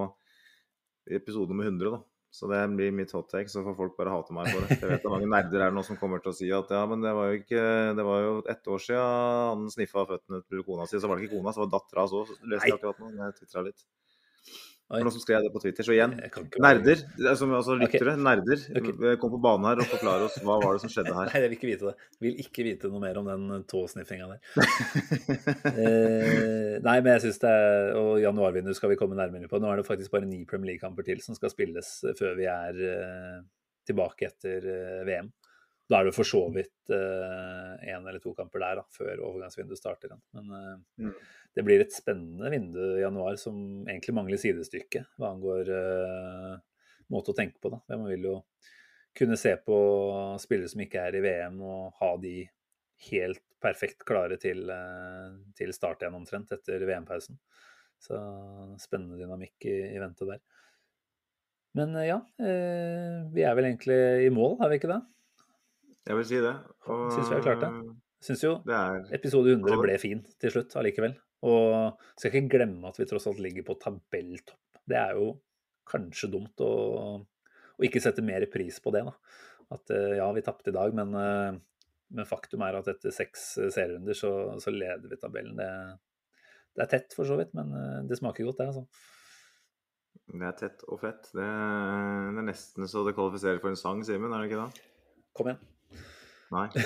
i 1.08 1.16
episode 1.16 1.54
nummer 1.54 1.70
100, 1.70 1.94
da. 1.94 2.02
Så 2.32 2.48
det 2.48 2.62
blir 2.78 2.94
mitt 2.96 3.12
hot 3.12 3.28
take, 3.28 3.52
så 3.52 3.60
får 3.66 3.76
folk 3.76 3.98
bare 3.98 4.14
hate 4.14 4.36
meg 4.36 4.48
for 4.54 4.64
det. 4.64 4.78
Jeg 4.80 4.88
vet 4.88 5.02
det 5.04 5.10
er 5.10 5.14
mange 5.14 5.32
nerder 5.34 5.66
her 5.66 5.74
nå 5.76 5.84
som 5.84 5.98
kommer 6.00 6.22
til 6.24 6.32
å 6.32 6.38
si 6.38 6.48
at 6.56 6.70
ja, 6.72 6.86
men 6.88 7.04
det 7.04 7.12
var 7.18 7.28
jo 7.28 7.40
ikke 7.42 7.64
Det 7.98 8.06
var 8.08 8.22
jo 8.24 8.30
ett 8.54 8.70
år 8.72 8.86
siden 8.86 9.02
han 9.50 9.66
sniffa 9.74 10.06
føttene 10.14 10.40
til 10.48 10.64
kona 10.68 10.88
si, 10.88 11.02
så 11.02 11.12
var 11.12 11.20
det 11.20 11.28
ikke 11.28 11.36
kona, 11.36 11.52
så 11.52 11.64
var 11.64 11.68
det 11.68 11.76
dattera 11.76 12.06
hans 12.06 12.16
òg. 12.22 12.32
Leste 12.54 12.72
jeg 12.72 12.78
akkurat 12.80 13.04
nå. 13.04 13.12
Jeg 13.20 13.38
titra 13.42 13.66
litt. 13.68 13.84
Var 14.92 15.06
noen 15.06 15.14
som 15.16 15.24
skrev 15.24 15.46
det 15.46 15.52
på 15.54 15.62
Twitter. 15.64 15.86
Så 15.88 15.94
igjen, 15.96 16.18
Jeg 16.20 16.48
nerder, 16.60 17.04
som 17.40 17.54
altså 17.56 17.78
lyttere, 17.80 18.16
okay. 18.18 18.24
nerder, 18.26 18.64
okay. 18.76 19.16
kom 19.22 19.32
på 19.32 19.40
banen 19.44 19.70
her 19.70 19.80
og 19.80 19.88
forklare 19.94 20.28
oss 20.28 20.36
hva 20.44 20.58
var 20.60 20.76
det 20.76 20.84
som 20.84 20.92
skjedde 20.92 21.14
her. 21.16 21.30
Nei, 21.32 21.38
jeg 21.38 21.46
vil 21.46 21.56
ikke 21.56 21.70
vite 21.70 21.88
det. 21.88 22.10
Vil 22.26 22.42
ikke 22.44 22.66
vite 22.68 22.92
noe 22.92 23.04
mer 23.04 23.20
om 23.22 23.30
den 23.32 23.64
tåsniffinga 23.72 24.28
der. 24.34 24.44
Eh, 25.72 26.76
nei, 26.84 26.96
men 27.04 27.16
jeg 27.16 27.22
syns 27.24 27.40
det 27.42 27.50
er 27.50 27.96
Og 28.00 28.12
januarvinduet 28.22 28.78
skal 28.78 28.92
vi 28.92 28.98
komme 29.00 29.16
nærmere 29.18 29.48
på. 29.50 29.60
Nå 29.62 29.70
er 29.72 29.80
det 29.80 29.88
faktisk 29.88 30.12
bare 30.14 30.28
ni 30.28 30.42
Premier 30.50 30.74
League-kamper 30.74 31.06
til 31.08 31.22
som 31.24 31.38
skal 31.38 31.54
spilles 31.54 31.90
eh, 32.04 32.16
før 32.18 32.36
vi 32.38 32.48
er 32.52 32.82
eh, 32.92 33.38
tilbake 33.88 34.28
etter 34.28 34.68
eh, 34.74 35.02
VM. 35.08 35.32
Da 35.92 36.00
er 36.00 36.08
det 36.08 36.16
for 36.16 36.28
så 36.28 36.46
vidt 36.56 36.92
én 36.92 38.06
eller 38.08 38.22
to 38.24 38.32
kamper 38.38 38.62
der 38.64 38.80
da, 38.80 38.84
før 38.96 39.26
overgangsvinduet 39.28 39.80
starter. 39.80 40.14
Men 40.38 40.52
eh, 40.56 40.76
Mm. 41.02 41.14
det 41.58 41.64
blir 41.68 41.82
et 41.84 41.92
spennende 41.92 42.52
vindu 42.54 42.80
i 42.98 43.02
januar 43.02 43.36
som 43.42 43.58
egentlig 43.88 44.16
mangler 44.16 44.40
sidestykke 44.40 45.04
hva 45.20 45.34
angår 45.34 45.72
eh, 45.76 46.54
måte 47.12 47.34
å 47.34 47.36
tenke 47.36 47.60
på. 47.60 47.74
da. 47.74 47.82
Man 47.92 48.08
vil 48.08 48.24
jo 48.30 48.36
kunne 49.18 49.36
se 49.36 49.52
på 49.60 49.78
spillere 50.40 50.72
som 50.72 50.80
ikke 50.86 51.02
er 51.10 51.18
i 51.20 51.24
VM, 51.26 51.60
og 51.62 51.98
ha 52.00 52.14
de 52.24 52.38
helt 53.12 53.44
perfekt 53.62 54.06
klare 54.08 54.38
til, 54.40 54.64
eh, 54.72 55.36
til 55.60 55.74
start 55.76 56.02
igjen 56.06 56.16
omtrent 56.22 56.52
etter 56.56 56.80
VM-pausen. 56.88 57.36
Så 58.02 58.18
spennende 58.82 59.20
dynamikk 59.20 59.68
i, 59.70 59.76
i 59.92 60.00
vente 60.02 60.26
der. 60.26 60.40
Men 61.78 61.96
eh, 62.00 62.08
ja, 62.14 62.22
eh, 62.40 63.18
vi 63.36 63.44
er 63.44 63.58
vel 63.60 63.68
egentlig 63.74 64.00
i 64.26 64.32
mål, 64.34 64.58
er 64.64 64.72
vi 64.72 64.80
ikke 64.80 64.94
det? 64.96 65.02
Jeg 66.08 66.18
vil 66.18 66.28
si 66.28 66.40
det. 66.42 66.54
Og 66.90 67.12
Syns 67.14 67.30
vi 67.30 67.38
har 67.38 67.46
klart 67.46 67.64
det. 67.64 67.72
Syns 68.22 68.44
jo 68.46 68.56
det 68.66 68.78
er 68.78 69.06
episode 69.18 69.54
100 69.56 69.82
ble 69.82 69.98
fin 70.02 70.22
til 70.42 70.54
slutt 70.54 70.76
allikevel. 70.78 71.16
Og 71.48 72.02
skal 72.20 72.36
ikke 72.36 72.58
glemme 72.58 72.90
at 72.90 73.00
vi 73.02 73.08
tross 73.10 73.26
alt 73.30 73.42
ligger 73.42 73.66
på 73.66 73.78
tabelltopp. 73.82 74.82
Det 74.86 74.98
er 74.98 75.18
jo 75.18 75.32
kanskje 75.90 76.30
dumt 76.34 76.62
å, 76.62 76.72
å 77.22 77.86
ikke 77.86 78.02
sette 78.04 78.24
mer 78.26 78.46
pris 78.54 78.78
på 78.84 78.94
det, 78.94 79.04
da. 79.08 79.16
At 79.74 79.94
eh, 79.94 80.18
ja, 80.20 80.28
vi 80.36 80.44
tapte 80.46 80.70
i 80.70 80.76
dag, 80.76 80.94
men, 80.98 81.16
eh, 81.18 81.58
men 82.18 82.30
faktum 82.30 82.64
er 82.66 82.78
at 82.78 82.90
etter 82.92 83.14
seks 83.16 83.48
eh, 83.58 83.72
serierunder 83.74 84.18
så, 84.18 84.32
så 84.62 84.74
leder 84.74 85.10
vi 85.10 85.20
tabellen. 85.22 85.58
Det, 85.58 85.70
det 86.78 86.86
er 86.86 86.92
tett 86.94 87.18
for 87.18 87.30
så 87.30 87.40
vidt, 87.40 87.56
men 87.58 87.74
eh, 87.78 87.98
det 88.10 88.20
smaker 88.20 88.48
godt, 88.48 88.62
det, 88.62 88.70
altså. 88.74 88.86
Det 90.32 90.48
er 90.48 90.58
tett 90.60 90.86
og 90.88 91.02
fett. 91.02 91.32
Det, 91.34 91.44
det 91.44 92.44
er 92.44 92.50
nesten 92.52 92.88
så 92.92 93.06
det 93.08 93.18
kvalifiserer 93.18 93.64
for 93.64 93.74
en 93.74 93.80
sang, 93.80 94.06
Simen, 94.08 94.32
er 94.32 94.44
det 94.44 94.52
ikke 94.52 94.66
det? 94.66 94.90
Kom 95.38 95.50
igjen. 95.50 95.71
Nei. 96.52 96.68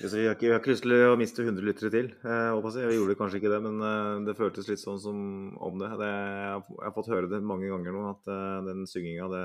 Jeg 0.00 0.24
har 0.24 0.32
ikke, 0.32 0.46
vi 0.46 0.52
har 0.54 0.60
ikke 0.62 0.70
lyst 0.72 0.84
til 0.86 0.94
å 0.96 1.16
miste 1.20 1.44
100 1.44 1.64
lyttere 1.66 1.90
til. 1.92 2.06
Eh, 2.24 2.50
jeg. 2.72 2.88
Vi 2.88 2.96
gjorde 2.96 3.16
kanskje 3.18 3.36
ikke 3.36 3.50
det, 3.52 3.58
men 3.66 3.82
eh, 3.84 4.22
det 4.24 4.34
føltes 4.38 4.68
litt 4.70 4.80
sånn 4.80 5.00
som 5.02 5.18
om 5.60 5.76
det. 5.80 5.90
det 6.00 6.08
jeg, 6.08 6.62
har, 6.80 6.94
fått 6.96 7.10
høre 7.12 7.28
det 7.28 7.42
mange 7.44 7.68
ganger 7.68 7.92
nå, 7.92 8.04
at 8.14 8.30
eh, 8.32 8.60
den 8.64 8.86
synginga, 8.88 9.28
det, 9.28 9.42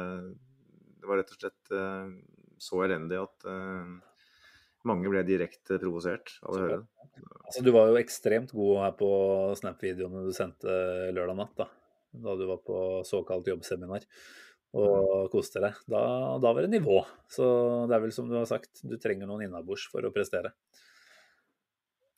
det 1.01 1.09
var 1.09 1.19
rett 1.19 1.33
og 1.35 1.41
slett 1.41 1.75
så 2.65 2.79
elendig 2.85 3.17
at 3.19 3.45
mange 4.87 5.11
ble 5.11 5.25
direkte 5.27 5.75
provosert 5.81 6.37
av 6.45 6.53
å 6.53 6.61
høre 6.61 6.77
det. 6.79 7.19
Altså, 7.43 7.65
du 7.65 7.71
var 7.75 7.91
jo 7.91 7.99
ekstremt 7.99 8.55
god 8.55 8.79
her 8.85 8.95
på 8.95 9.09
Snap-videoene 9.59 10.23
du 10.23 10.31
sendte 10.35 10.71
lørdag 11.11 11.35
natt, 11.41 11.53
da. 11.59 11.67
Da 12.15 12.39
du 12.39 12.45
var 12.47 12.63
på 12.63 12.79
såkalt 13.03 13.51
jobbseminar 13.51 14.07
og 14.75 15.29
koste 15.31 15.61
deg. 15.63 15.77
Da, 15.89 16.01
da 16.43 16.51
var 16.51 16.65
det 16.65 16.73
nivå. 16.73 16.99
Så 17.31 17.45
det 17.89 17.95
er 17.95 18.03
vel 18.03 18.13
som 18.15 18.27
du 18.29 18.35
har 18.37 18.47
sagt, 18.49 18.83
du 18.83 18.97
trenger 19.01 19.29
noen 19.29 19.45
innabords 19.47 19.87
for 19.91 20.05
å 20.05 20.11
prestere. 20.13 20.51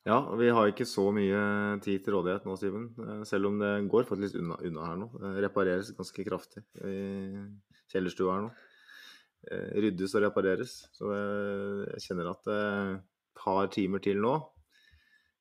Ja, 0.08 0.22
vi 0.40 0.48
har 0.56 0.70
ikke 0.72 0.88
så 0.88 1.10
mye 1.12 1.40
tid 1.84 2.06
til 2.06 2.16
rådighet 2.16 2.46
nå, 2.48 2.56
Simen. 2.60 2.88
Eh, 3.04 3.24
Selv 3.28 3.50
om 3.50 3.58
det 3.60 3.72
går 3.92 4.08
faktisk 4.08 4.40
unna, 4.40 4.56
unna 4.64 4.86
her 4.88 5.00
nå. 5.02 5.10
Det 5.20 5.44
repareres 5.44 5.92
ganske 5.98 6.24
kraftig 6.24 6.64
i 6.80 6.96
kjellerstua 7.92 8.38
her 8.38 8.46
nå. 8.46 8.54
Eh, 9.52 9.74
Ryddes 9.84 10.16
og 10.16 10.24
repareres. 10.24 10.78
Så 10.96 11.12
eh, 11.12 11.84
jeg 11.98 12.06
kjenner 12.06 12.32
at 12.32 12.48
et 12.54 13.04
par 13.38 13.68
timer 13.76 14.02
til 14.04 14.24
nå. 14.24 14.38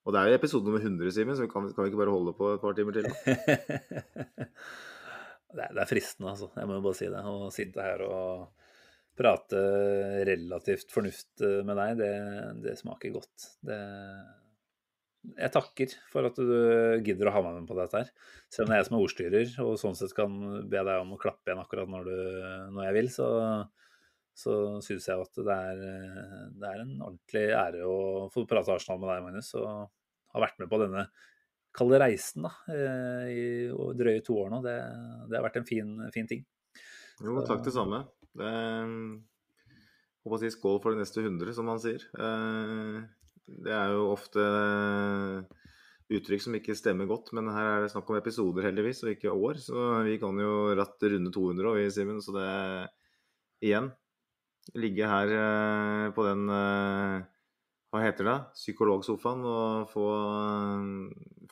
Og 0.07 0.15
det 0.15 0.21
er 0.21 0.33
jo 0.33 0.41
episode 0.41 0.67
nummer 0.67 0.83
100, 0.83 1.15
Simen, 1.15 1.39
så 1.39 1.47
vi 1.47 1.53
kan, 1.53 1.71
kan 1.71 1.87
vi 1.87 1.93
ikke 1.93 2.03
bare 2.03 2.15
holde 2.15 2.35
på 2.39 2.53
et 2.57 2.63
par 2.63 2.75
timer 2.79 2.99
til? 2.99 3.07
Det 5.57 5.83
er 5.83 5.89
fristende, 5.89 6.33
altså. 6.35 6.51
Jeg 6.57 6.69
må 6.69 6.79
jo 6.79 6.85
bare 6.85 6.99
si 6.99 7.11
det. 7.13 7.23
Å 7.25 7.51
sitte 7.55 7.85
her 7.85 8.05
og 8.07 8.65
prate 9.17 9.61
relativt 10.29 10.93
fornuft 10.93 11.45
eh, 11.45 11.63
med 11.65 11.79
deg, 11.81 12.03
det, 12.03 12.11
det 12.67 12.75
smaker 12.77 13.15
godt. 13.15 13.47
Det, 13.65 13.79
jeg 15.35 15.53
takker 15.55 15.95
for 16.13 16.29
at 16.29 16.37
du 16.39 16.53
gidder 17.05 17.31
å 17.31 17.35
ha 17.35 17.43
meg 17.47 17.57
med 17.59 17.71
på 17.71 17.79
dette 17.79 18.03
her. 18.03 18.13
Selv 18.53 18.67
om 18.67 18.73
det 18.73 18.77
er 18.77 18.83
jeg 18.83 18.89
som 18.89 18.99
er 18.99 19.07
ordstyrer, 19.07 19.55
og 19.65 19.73
sånn 19.81 19.97
sett 19.99 20.15
kan 20.17 20.37
be 20.69 20.85
deg 20.87 21.01
om 21.01 21.17
å 21.17 21.21
klappe 21.21 21.51
igjen 21.51 21.63
akkurat 21.63 21.91
når, 21.91 22.11
du, 22.11 22.19
når 22.77 22.89
jeg 22.89 22.97
vil, 22.99 23.11
så, 23.15 23.29
så 24.37 24.57
syns 24.87 25.09
jeg 25.11 25.25
at 25.25 25.43
det 25.49 25.57
er, 25.71 25.83
det 26.53 26.71
er, 26.71 26.85
en 26.85 26.95
ordentlig 27.01 27.47
ære 27.57 27.89
å 27.89 27.97
få 28.35 28.47
prate 28.49 28.77
Arsenal 28.77 29.01
med 29.03 29.11
deg, 29.15 29.25
Magnus, 29.27 29.51
og 29.59 29.89
ha 30.37 30.45
vært 30.45 30.61
med 30.63 30.71
på 30.71 30.83
denne 30.85 31.09
kalde 31.77 32.01
reisen 32.01 32.47
da, 32.47 32.53
eh, 32.73 33.27
i 33.31 33.45
drøye 33.99 34.25
to 34.25 34.39
år 34.43 34.53
nå. 34.53 34.63
Det, 34.65 34.77
det 35.31 35.39
har 35.39 35.47
vært 35.47 35.61
en 35.61 35.69
fin, 35.69 35.93
fin 36.15 36.29
ting. 36.31 36.45
Jo, 37.23 37.39
takk 37.47 37.65
det 37.65 37.75
samme. 37.75 38.03
Det, 38.37 38.53
håper 40.27 40.39
å 40.39 40.43
si 40.43 40.51
skål 40.53 40.81
for 40.83 40.93
de 40.93 41.01
neste 41.05 41.23
100, 41.23 41.55
som 41.57 41.69
man 41.71 41.81
sier. 41.83 42.03
Eh, 42.19 42.99
det 43.67 43.73
er 43.73 43.95
jo 43.95 44.09
ofte 44.11 44.43
uttrykk 46.07 46.43
som 46.43 46.57
ikke 46.59 46.77
stemmer 46.79 47.09
godt, 47.11 47.33
men 47.35 47.51
her 47.51 47.71
er 47.71 47.85
det 47.85 47.93
snakk 47.93 48.11
om 48.11 48.19
episoder, 48.19 48.67
heldigvis, 48.69 49.05
og 49.05 49.13
ikke 49.13 49.35
år. 49.35 49.61
Så 49.63 49.87
vi 50.07 50.19
kan 50.23 50.39
jo 50.43 50.75
rett 50.79 51.07
runde 51.13 51.33
200 51.35 51.71
òg, 51.73 51.87
Simen. 51.95 52.21
Så 52.23 52.35
det 52.37 52.51
igjen 53.67 53.93
ligge 54.75 55.07
her 55.07 55.31
eh, 55.31 56.13
på 56.15 56.27
den 56.27 56.47
eh, 56.51 57.25
hva 57.95 58.03
heter 58.03 58.27
det, 58.27 58.37
psykologsofaen 58.59 59.45
og 59.47 59.93
få, 59.93 60.07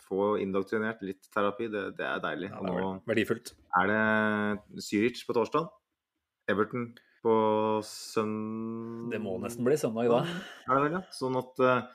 få 0.09 0.35
indoktrinert 0.43 1.03
litt 1.07 1.27
terapi, 1.33 1.71
det, 1.73 1.87
det 1.99 2.07
er 2.09 2.23
deilig. 2.25 2.53
Ja, 2.53 2.63
det 2.67 2.77
er 2.77 3.01
verdifullt. 3.11 3.55
Er 3.81 3.91
det 3.91 4.85
Zürich 4.85 5.25
på 5.27 5.37
torsdag? 5.37 5.69
Everton 6.51 6.93
på 7.25 7.35
søndag? 7.89 9.13
Det 9.15 9.21
må 9.25 9.37
nesten 9.43 9.67
bli 9.67 9.77
søndag, 9.81 10.11
da. 10.13 10.25
Er 10.69 10.75
det 10.75 10.83
vel, 10.87 10.97
ja. 10.99 11.05
Sånn 11.17 11.39
at 11.41 11.63
uh, 11.65 11.87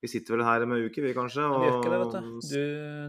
vi 0.00 0.08
sitter 0.08 0.36
vel 0.36 0.44
her 0.46 0.64
med 0.70 0.86
uke, 0.86 1.02
vi 1.04 1.14
kanskje. 1.16 1.44
Og... 1.44 1.58
Vi 1.60 1.68
gjør 1.68 1.80
ikke 1.80 1.92
det, 1.92 2.02
vet 2.02 2.14
du. 2.14 2.28
du. 2.52 2.60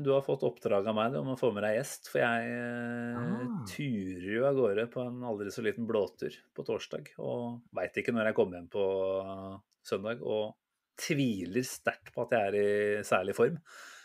du. 0.07 0.09
har 0.15 0.25
fått 0.25 0.47
oppdrag 0.47 0.89
av 0.91 0.97
meg 0.97 1.19
om 1.21 1.29
å 1.35 1.37
få 1.39 1.53
med 1.55 1.63
deg 1.67 1.77
gjest. 1.77 2.09
For 2.11 2.23
jeg 2.23 2.55
uh, 2.57 3.21
ah. 3.21 3.53
turer 3.69 4.31
jo 4.33 4.47
av 4.49 4.57
gårde 4.57 4.87
på 4.95 5.05
en 5.05 5.21
aldri 5.29 5.53
så 5.53 5.63
liten 5.65 5.87
blåtur 5.89 6.35
på 6.57 6.65
torsdag. 6.67 7.13
Og 7.21 7.61
veit 7.77 8.01
ikke 8.01 8.15
når 8.15 8.31
jeg 8.31 8.39
kommer 8.41 8.59
hjem 8.59 8.73
på 8.73 8.87
søndag. 9.87 10.25
Og 10.25 10.57
tviler 11.01 11.65
sterkt 11.65 12.11
på 12.13 12.25
at 12.25 12.35
jeg 12.35 12.49
er 12.49 12.59
i 12.59 13.07
særlig 13.07 13.37
form. 13.37 13.61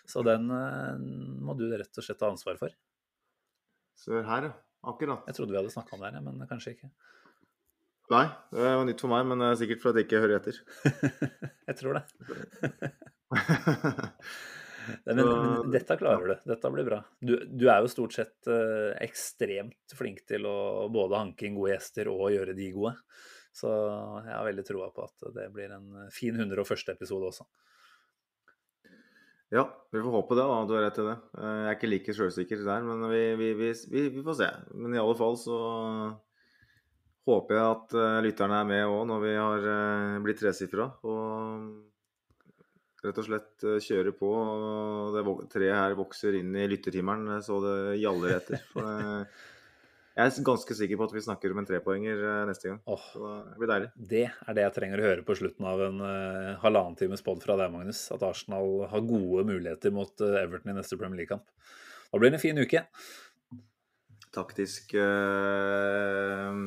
Så 0.06 0.22
den 0.26 0.46
må 0.48 1.56
du 1.58 1.66
rett 1.72 1.98
og 1.98 2.06
slett 2.06 2.20
ta 2.20 2.30
ansvar 2.30 2.58
for. 2.60 2.74
Sør 3.98 4.26
her, 4.28 4.50
ja. 4.50 4.54
Akkurat. 4.86 5.24
Jeg 5.26 5.34
trodde 5.34 5.54
vi 5.54 5.58
hadde 5.58 5.72
snakka 5.72 5.96
om 5.96 6.02
det 6.04 6.12
her, 6.14 6.22
men 6.22 6.46
kanskje 6.46 6.76
ikke. 6.76 6.90
Nei, 8.12 8.26
det 8.54 8.62
var 8.78 8.84
nytt 8.86 9.02
for 9.02 9.10
meg, 9.10 9.24
men 9.26 9.42
sikkert 9.58 9.82
for 9.82 9.90
at 9.90 9.98
jeg 9.98 10.06
ikke 10.06 10.20
hører 10.22 10.36
etter. 10.38 10.60
jeg 11.70 11.78
tror 11.80 11.98
det. 11.98 12.04
men, 15.08 15.18
men, 15.18 15.72
dette 15.74 15.96
klarer 15.98 16.30
du. 16.30 16.36
Dette 16.52 16.70
blir 16.70 16.86
bra. 16.86 17.00
Du, 17.18 17.34
du 17.50 17.66
er 17.66 17.82
jo 17.82 17.90
stort 17.90 18.14
sett 18.14 18.50
eh, 18.52 18.92
ekstremt 19.02 19.96
flink 19.98 20.22
til 20.30 20.46
å 20.46 20.86
både 20.92 21.18
hanke 21.24 21.48
inn 21.48 21.58
gode 21.58 21.74
gjester 21.74 22.12
og 22.12 22.30
gjøre 22.36 22.54
de 22.58 22.70
gode. 22.76 22.94
Så 23.56 23.72
jeg 23.72 24.34
har 24.36 24.46
veldig 24.46 24.66
troa 24.68 24.90
på 24.94 25.06
at 25.08 25.28
det 25.34 25.48
blir 25.54 25.74
en 25.74 26.06
fin 26.14 26.36
101. 26.36 26.92
episode 26.94 27.32
også. 27.32 27.48
Ja, 29.54 29.86
vi 29.90 30.02
får 30.02 30.10
håpe 30.10 30.34
det, 30.34 30.42
da, 30.42 30.62
du 30.66 30.72
har 30.74 30.88
rett 30.88 30.96
til 30.98 31.06
det. 31.06 31.16
Eh, 31.38 31.58
jeg 31.62 31.70
er 31.70 31.76
ikke 31.76 31.90
like 31.90 32.14
sjølsikker 32.18 32.62
der, 32.66 32.86
men 32.86 33.04
vi, 33.12 33.22
vi, 33.38 33.50
vi, 33.58 33.72
vi, 34.10 34.22
får 34.26 34.38
se. 34.40 34.48
Men 34.74 34.96
i 34.96 35.02
alle 35.02 35.14
fall 35.18 35.38
så 35.38 35.58
håper 37.26 37.58
jeg 37.58 37.74
at 37.74 37.94
uh, 37.98 38.20
lytterne 38.22 38.60
er 38.62 38.68
med 38.68 38.86
òg 38.86 39.04
når 39.10 39.22
vi 39.22 39.32
har 39.34 39.64
uh, 39.66 40.18
blitt 40.22 40.40
tresifra. 40.42 40.88
Og 41.06 43.06
rett 43.06 43.20
og 43.22 43.26
slett 43.26 43.62
kjører 43.62 43.86
kjøre 43.86 44.12
på. 44.18 44.30
Det 45.14 45.24
treet 45.52 45.78
her 45.78 45.94
vokser 45.98 46.40
inn 46.40 46.54
i 46.58 46.66
lyttertimeren 46.70 47.38
så 47.46 47.60
det 47.62 47.76
gjaller 48.02 48.38
etter. 48.40 48.62
For 48.72 48.82
jeg 50.16 50.30
er 50.30 50.44
ganske 50.48 50.74
sikker 50.78 50.96
på 50.96 51.06
at 51.10 51.12
vi 51.12 51.22
snakker 51.26 51.52
om 51.52 51.58
en 51.60 51.66
trepoenger 51.68 52.22
eh, 52.24 52.44
neste 52.48 52.70
gang. 52.70 52.78
Oh, 52.88 53.02
det 53.50 53.58
blir 53.60 53.68
deilig. 53.68 53.88
Det 54.12 54.22
er 54.24 54.56
det 54.56 54.62
jeg 54.64 54.72
trenger 54.72 55.02
å 55.02 55.04
høre 55.04 55.24
på 55.28 55.36
slutten 55.36 55.66
av 55.68 55.82
en 55.84 55.98
uh, 56.00 56.54
halvannen 56.62 56.96
times 56.96 57.20
pod 57.24 57.42
fra 57.44 57.58
deg, 57.60 57.68
Magnus. 57.74 58.06
At 58.14 58.24
Arsenal 58.24 58.86
har 58.88 59.04
gode 59.04 59.44
muligheter 59.44 59.92
mot 59.92 60.24
uh, 60.24 60.38
Everton 60.40 60.72
i 60.72 60.76
neste 60.78 60.96
Premier 60.96 61.20
League-kamp. 61.20 61.44
Da 62.08 62.20
blir 62.22 62.32
det 62.32 62.38
en 62.38 62.44
fin 62.46 62.56
uke. 62.56 62.80
Taktisk 64.32 64.94
uh, 64.96 66.64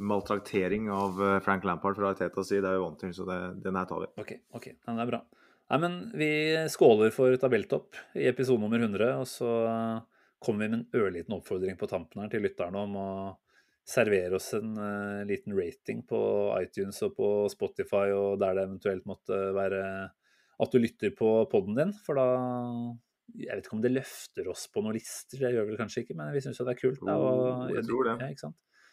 maltraktering 0.00 0.88
av 0.96 1.20
Frank 1.44 1.68
Lampard 1.68 2.00
fra 2.00 2.14
Tetas 2.16 2.48
side, 2.48 2.64
det 2.64 2.72
er 2.72 2.78
vi 2.78 2.86
vant 2.86 2.98
til, 3.04 3.12
så 3.12 3.28
det, 3.28 3.38
den 3.66 3.76
her 3.76 3.90
tar 3.90 4.00
vi. 4.06 4.08
Ok, 4.24 4.32
ok, 4.56 4.70
den 4.88 5.04
er 5.04 5.12
bra. 5.12 5.20
Nei, 5.68 5.82
men 5.84 6.00
vi 6.16 6.32
skåler 6.72 7.12
for 7.12 7.36
tabelltopp 7.40 8.00
i 8.16 8.24
episode 8.32 8.64
nummer 8.64 8.80
100, 8.80 9.12
og 9.20 9.28
så 9.28 9.52
kommer 10.42 10.66
vi 10.66 10.72
med 10.72 10.80
en 10.80 11.00
ørliten 11.00 11.36
oppfordring 11.36 11.78
på 11.78 11.88
tampen 11.90 12.24
her 12.24 12.32
til 12.32 12.44
lytterne 12.44 12.82
om 12.86 12.98
å 12.98 13.08
servere 13.88 14.38
oss 14.38 14.52
en 14.58 14.76
uh, 14.78 15.22
liten 15.26 15.54
rating 15.58 16.04
på 16.06 16.18
iTunes 16.60 17.00
og 17.06 17.16
på 17.16 17.30
Spotify 17.50 18.12
og 18.14 18.38
der 18.42 18.58
det 18.58 18.66
eventuelt 18.68 19.08
måtte 19.10 19.38
være 19.56 19.82
at 20.62 20.74
du 20.74 20.78
lytter 20.78 21.14
på 21.18 21.30
poden 21.50 21.78
din. 21.78 21.96
For 22.04 22.18
da 22.18 22.26
Jeg 23.32 23.56
vet 23.56 23.64
ikke 23.64 23.76
om 23.78 23.82
det 23.82 23.94
løfter 23.94 24.48
oss 24.52 24.66
på 24.68 24.82
noen 24.84 24.98
lister, 24.98 25.40
det 25.40 25.54
gjør 25.54 25.70
vel 25.70 25.78
kanskje 25.80 26.02
ikke, 26.02 26.16
men 26.18 26.32
vi 26.34 26.42
syns 26.44 26.58
jo 26.60 26.66
det 26.68 26.74
er 26.74 26.80
kult. 26.82 27.02
Da, 27.06 27.14
og, 27.16 27.70
jeg 27.72 27.86
tror 27.88 28.08
det. 28.10 28.16
Ja? 28.20 28.50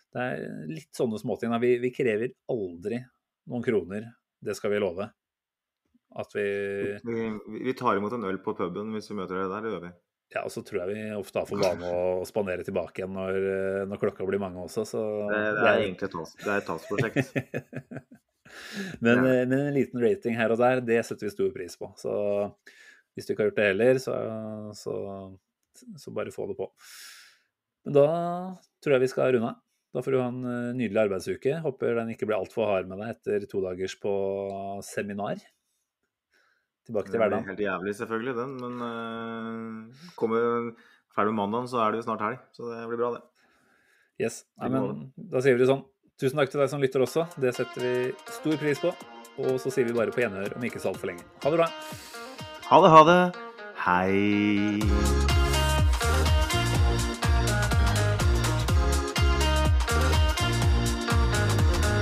Det 0.10 0.26
er 0.26 0.68
litt 0.70 0.92
sånne 0.96 1.20
småting. 1.22 1.54
Vi, 1.62 1.72
vi 1.84 1.92
krever 1.94 2.32
aldri 2.54 3.02
noen 3.50 3.66
kroner, 3.66 4.06
det 4.40 4.56
skal 4.58 4.74
vi 4.74 4.80
love. 4.82 5.10
At 6.20 6.32
vi 6.34 6.46
Vi, 7.06 7.26
vi 7.66 7.74
tar 7.78 8.00
imot 8.00 8.16
en 8.16 8.30
øl 8.30 8.40
på 8.46 8.56
puben 8.58 8.96
hvis 8.96 9.12
vi 9.12 9.18
møter 9.20 9.38
dere 9.38 9.52
der, 9.52 9.66
det 9.66 9.74
gjør 9.74 9.84
vi. 9.90 9.92
Ja, 10.30 10.44
og 10.46 10.52
så 10.54 10.62
tror 10.62 10.84
jeg 10.84 10.94
vi 10.94 11.04
ofte 11.18 11.42
har 11.42 11.48
for 11.50 11.62
vane 11.62 11.90
å 11.90 12.26
spandere 12.28 12.66
tilbake 12.66 13.02
igjen 13.02 13.16
når, 13.18 13.38
eh, 13.50 13.86
når, 13.90 14.02
klokka 14.04 14.28
blir 14.28 14.42
mange 14.42 14.62
også, 14.62 14.84
så 14.86 15.02
Det, 15.32 15.40
det 15.58 15.64
er 15.66 15.86
egentlig 15.88 16.10
et, 16.10 16.36
det 16.44 16.52
er 16.54 16.60
et 16.62 16.68
tapsprosjekt. 16.70 17.32
men, 19.06 19.24
ja. 19.26 19.32
Eh, 19.34 19.48
men, 19.50 19.56
en 19.58 19.74
liten 19.74 20.04
rating 20.04 20.38
her 20.38 20.54
og 20.54 20.62
der, 20.62 20.84
det 20.86 21.00
setter 21.08 21.26
vi 21.26 21.34
stor 21.34 21.50
pris 21.56 21.80
på. 21.82 21.90
Så 21.98 22.14
hvis 23.18 23.26
du 23.26 23.34
ikke 23.34 23.42
har 23.42 23.50
gjort 23.50 23.58
det 23.58 23.72
heller, 23.72 24.02
så, 24.04 24.20
så, 24.78 24.94
så 25.98 26.14
bare 26.14 26.36
få 26.36 26.46
det 26.52 26.60
på. 26.62 26.70
Men 27.88 27.98
da 27.98 28.08
tror 28.84 28.96
jeg 28.96 29.08
vi 29.08 29.12
skal 29.16 29.34
runde 29.34 29.54
av. 29.56 29.66
Da 29.98 30.04
får 30.06 30.14
du 30.14 30.20
ha 30.22 30.28
en 30.30 30.44
eh, 30.46 30.74
nydelig 30.78 31.08
arbeidsuke. 31.08 31.58
Håper 31.66 31.98
den 32.04 32.14
ikke 32.14 32.30
blir 32.30 32.38
altfor 32.38 32.70
hard 32.70 32.92
med 32.92 33.02
deg 33.02 33.16
etter 33.16 33.50
to 33.50 33.66
dagers 33.66 33.98
på 33.98 34.14
seminar 34.86 35.42
tilbake 36.90 37.14
til 37.14 37.22
hverdagen. 37.22 37.48
Helt 37.54 37.64
jævlig, 37.64 37.96
selvfølgelig, 38.02 38.36
den. 38.38 38.56
Men 38.64 38.74
uh, 38.84 40.10
kommer 40.20 40.74
ferdig 41.16 41.34
med 41.34 41.40
mandagen, 41.44 41.70
så 41.72 41.84
er 41.86 41.94
det 41.94 42.02
jo 42.02 42.08
snart 42.10 42.26
helg. 42.26 42.42
Så 42.56 42.68
det 42.74 42.82
blir 42.90 43.02
bra, 43.02 43.14
det. 43.18 43.24
Yes. 44.20 44.44
Nei, 44.60 44.74
men 44.74 45.08
da 45.32 45.40
sier 45.44 45.56
vi 45.56 45.64
det 45.64 45.70
sånn. 45.70 45.86
Tusen 46.20 46.42
takk 46.42 46.52
til 46.52 46.60
deg 46.60 46.72
som 46.74 46.82
lytter 46.84 47.06
også. 47.06 47.30
Det 47.40 47.54
setter 47.56 47.86
vi 47.86 47.94
stor 48.36 48.60
pris 48.60 48.82
på. 48.84 48.92
Og 49.40 49.56
så 49.64 49.72
sier 49.72 49.88
vi 49.88 49.96
bare 49.96 50.12
på 50.12 50.20
gjenhør 50.20 50.58
om 50.58 50.66
ikke 50.68 50.82
så 50.84 50.92
altfor 50.92 51.14
lenge. 51.14 51.24
Ha 51.46 51.54
det 51.54 51.62
bra. 51.62 51.70
Ha 52.68 52.82
det, 52.84 52.92
ha 52.92 53.04
det. 53.08 53.22
Hei. 53.80 54.80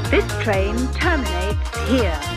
This 0.09 0.25
train 0.41 0.75
terminates 0.97 1.77
here. 1.91 2.36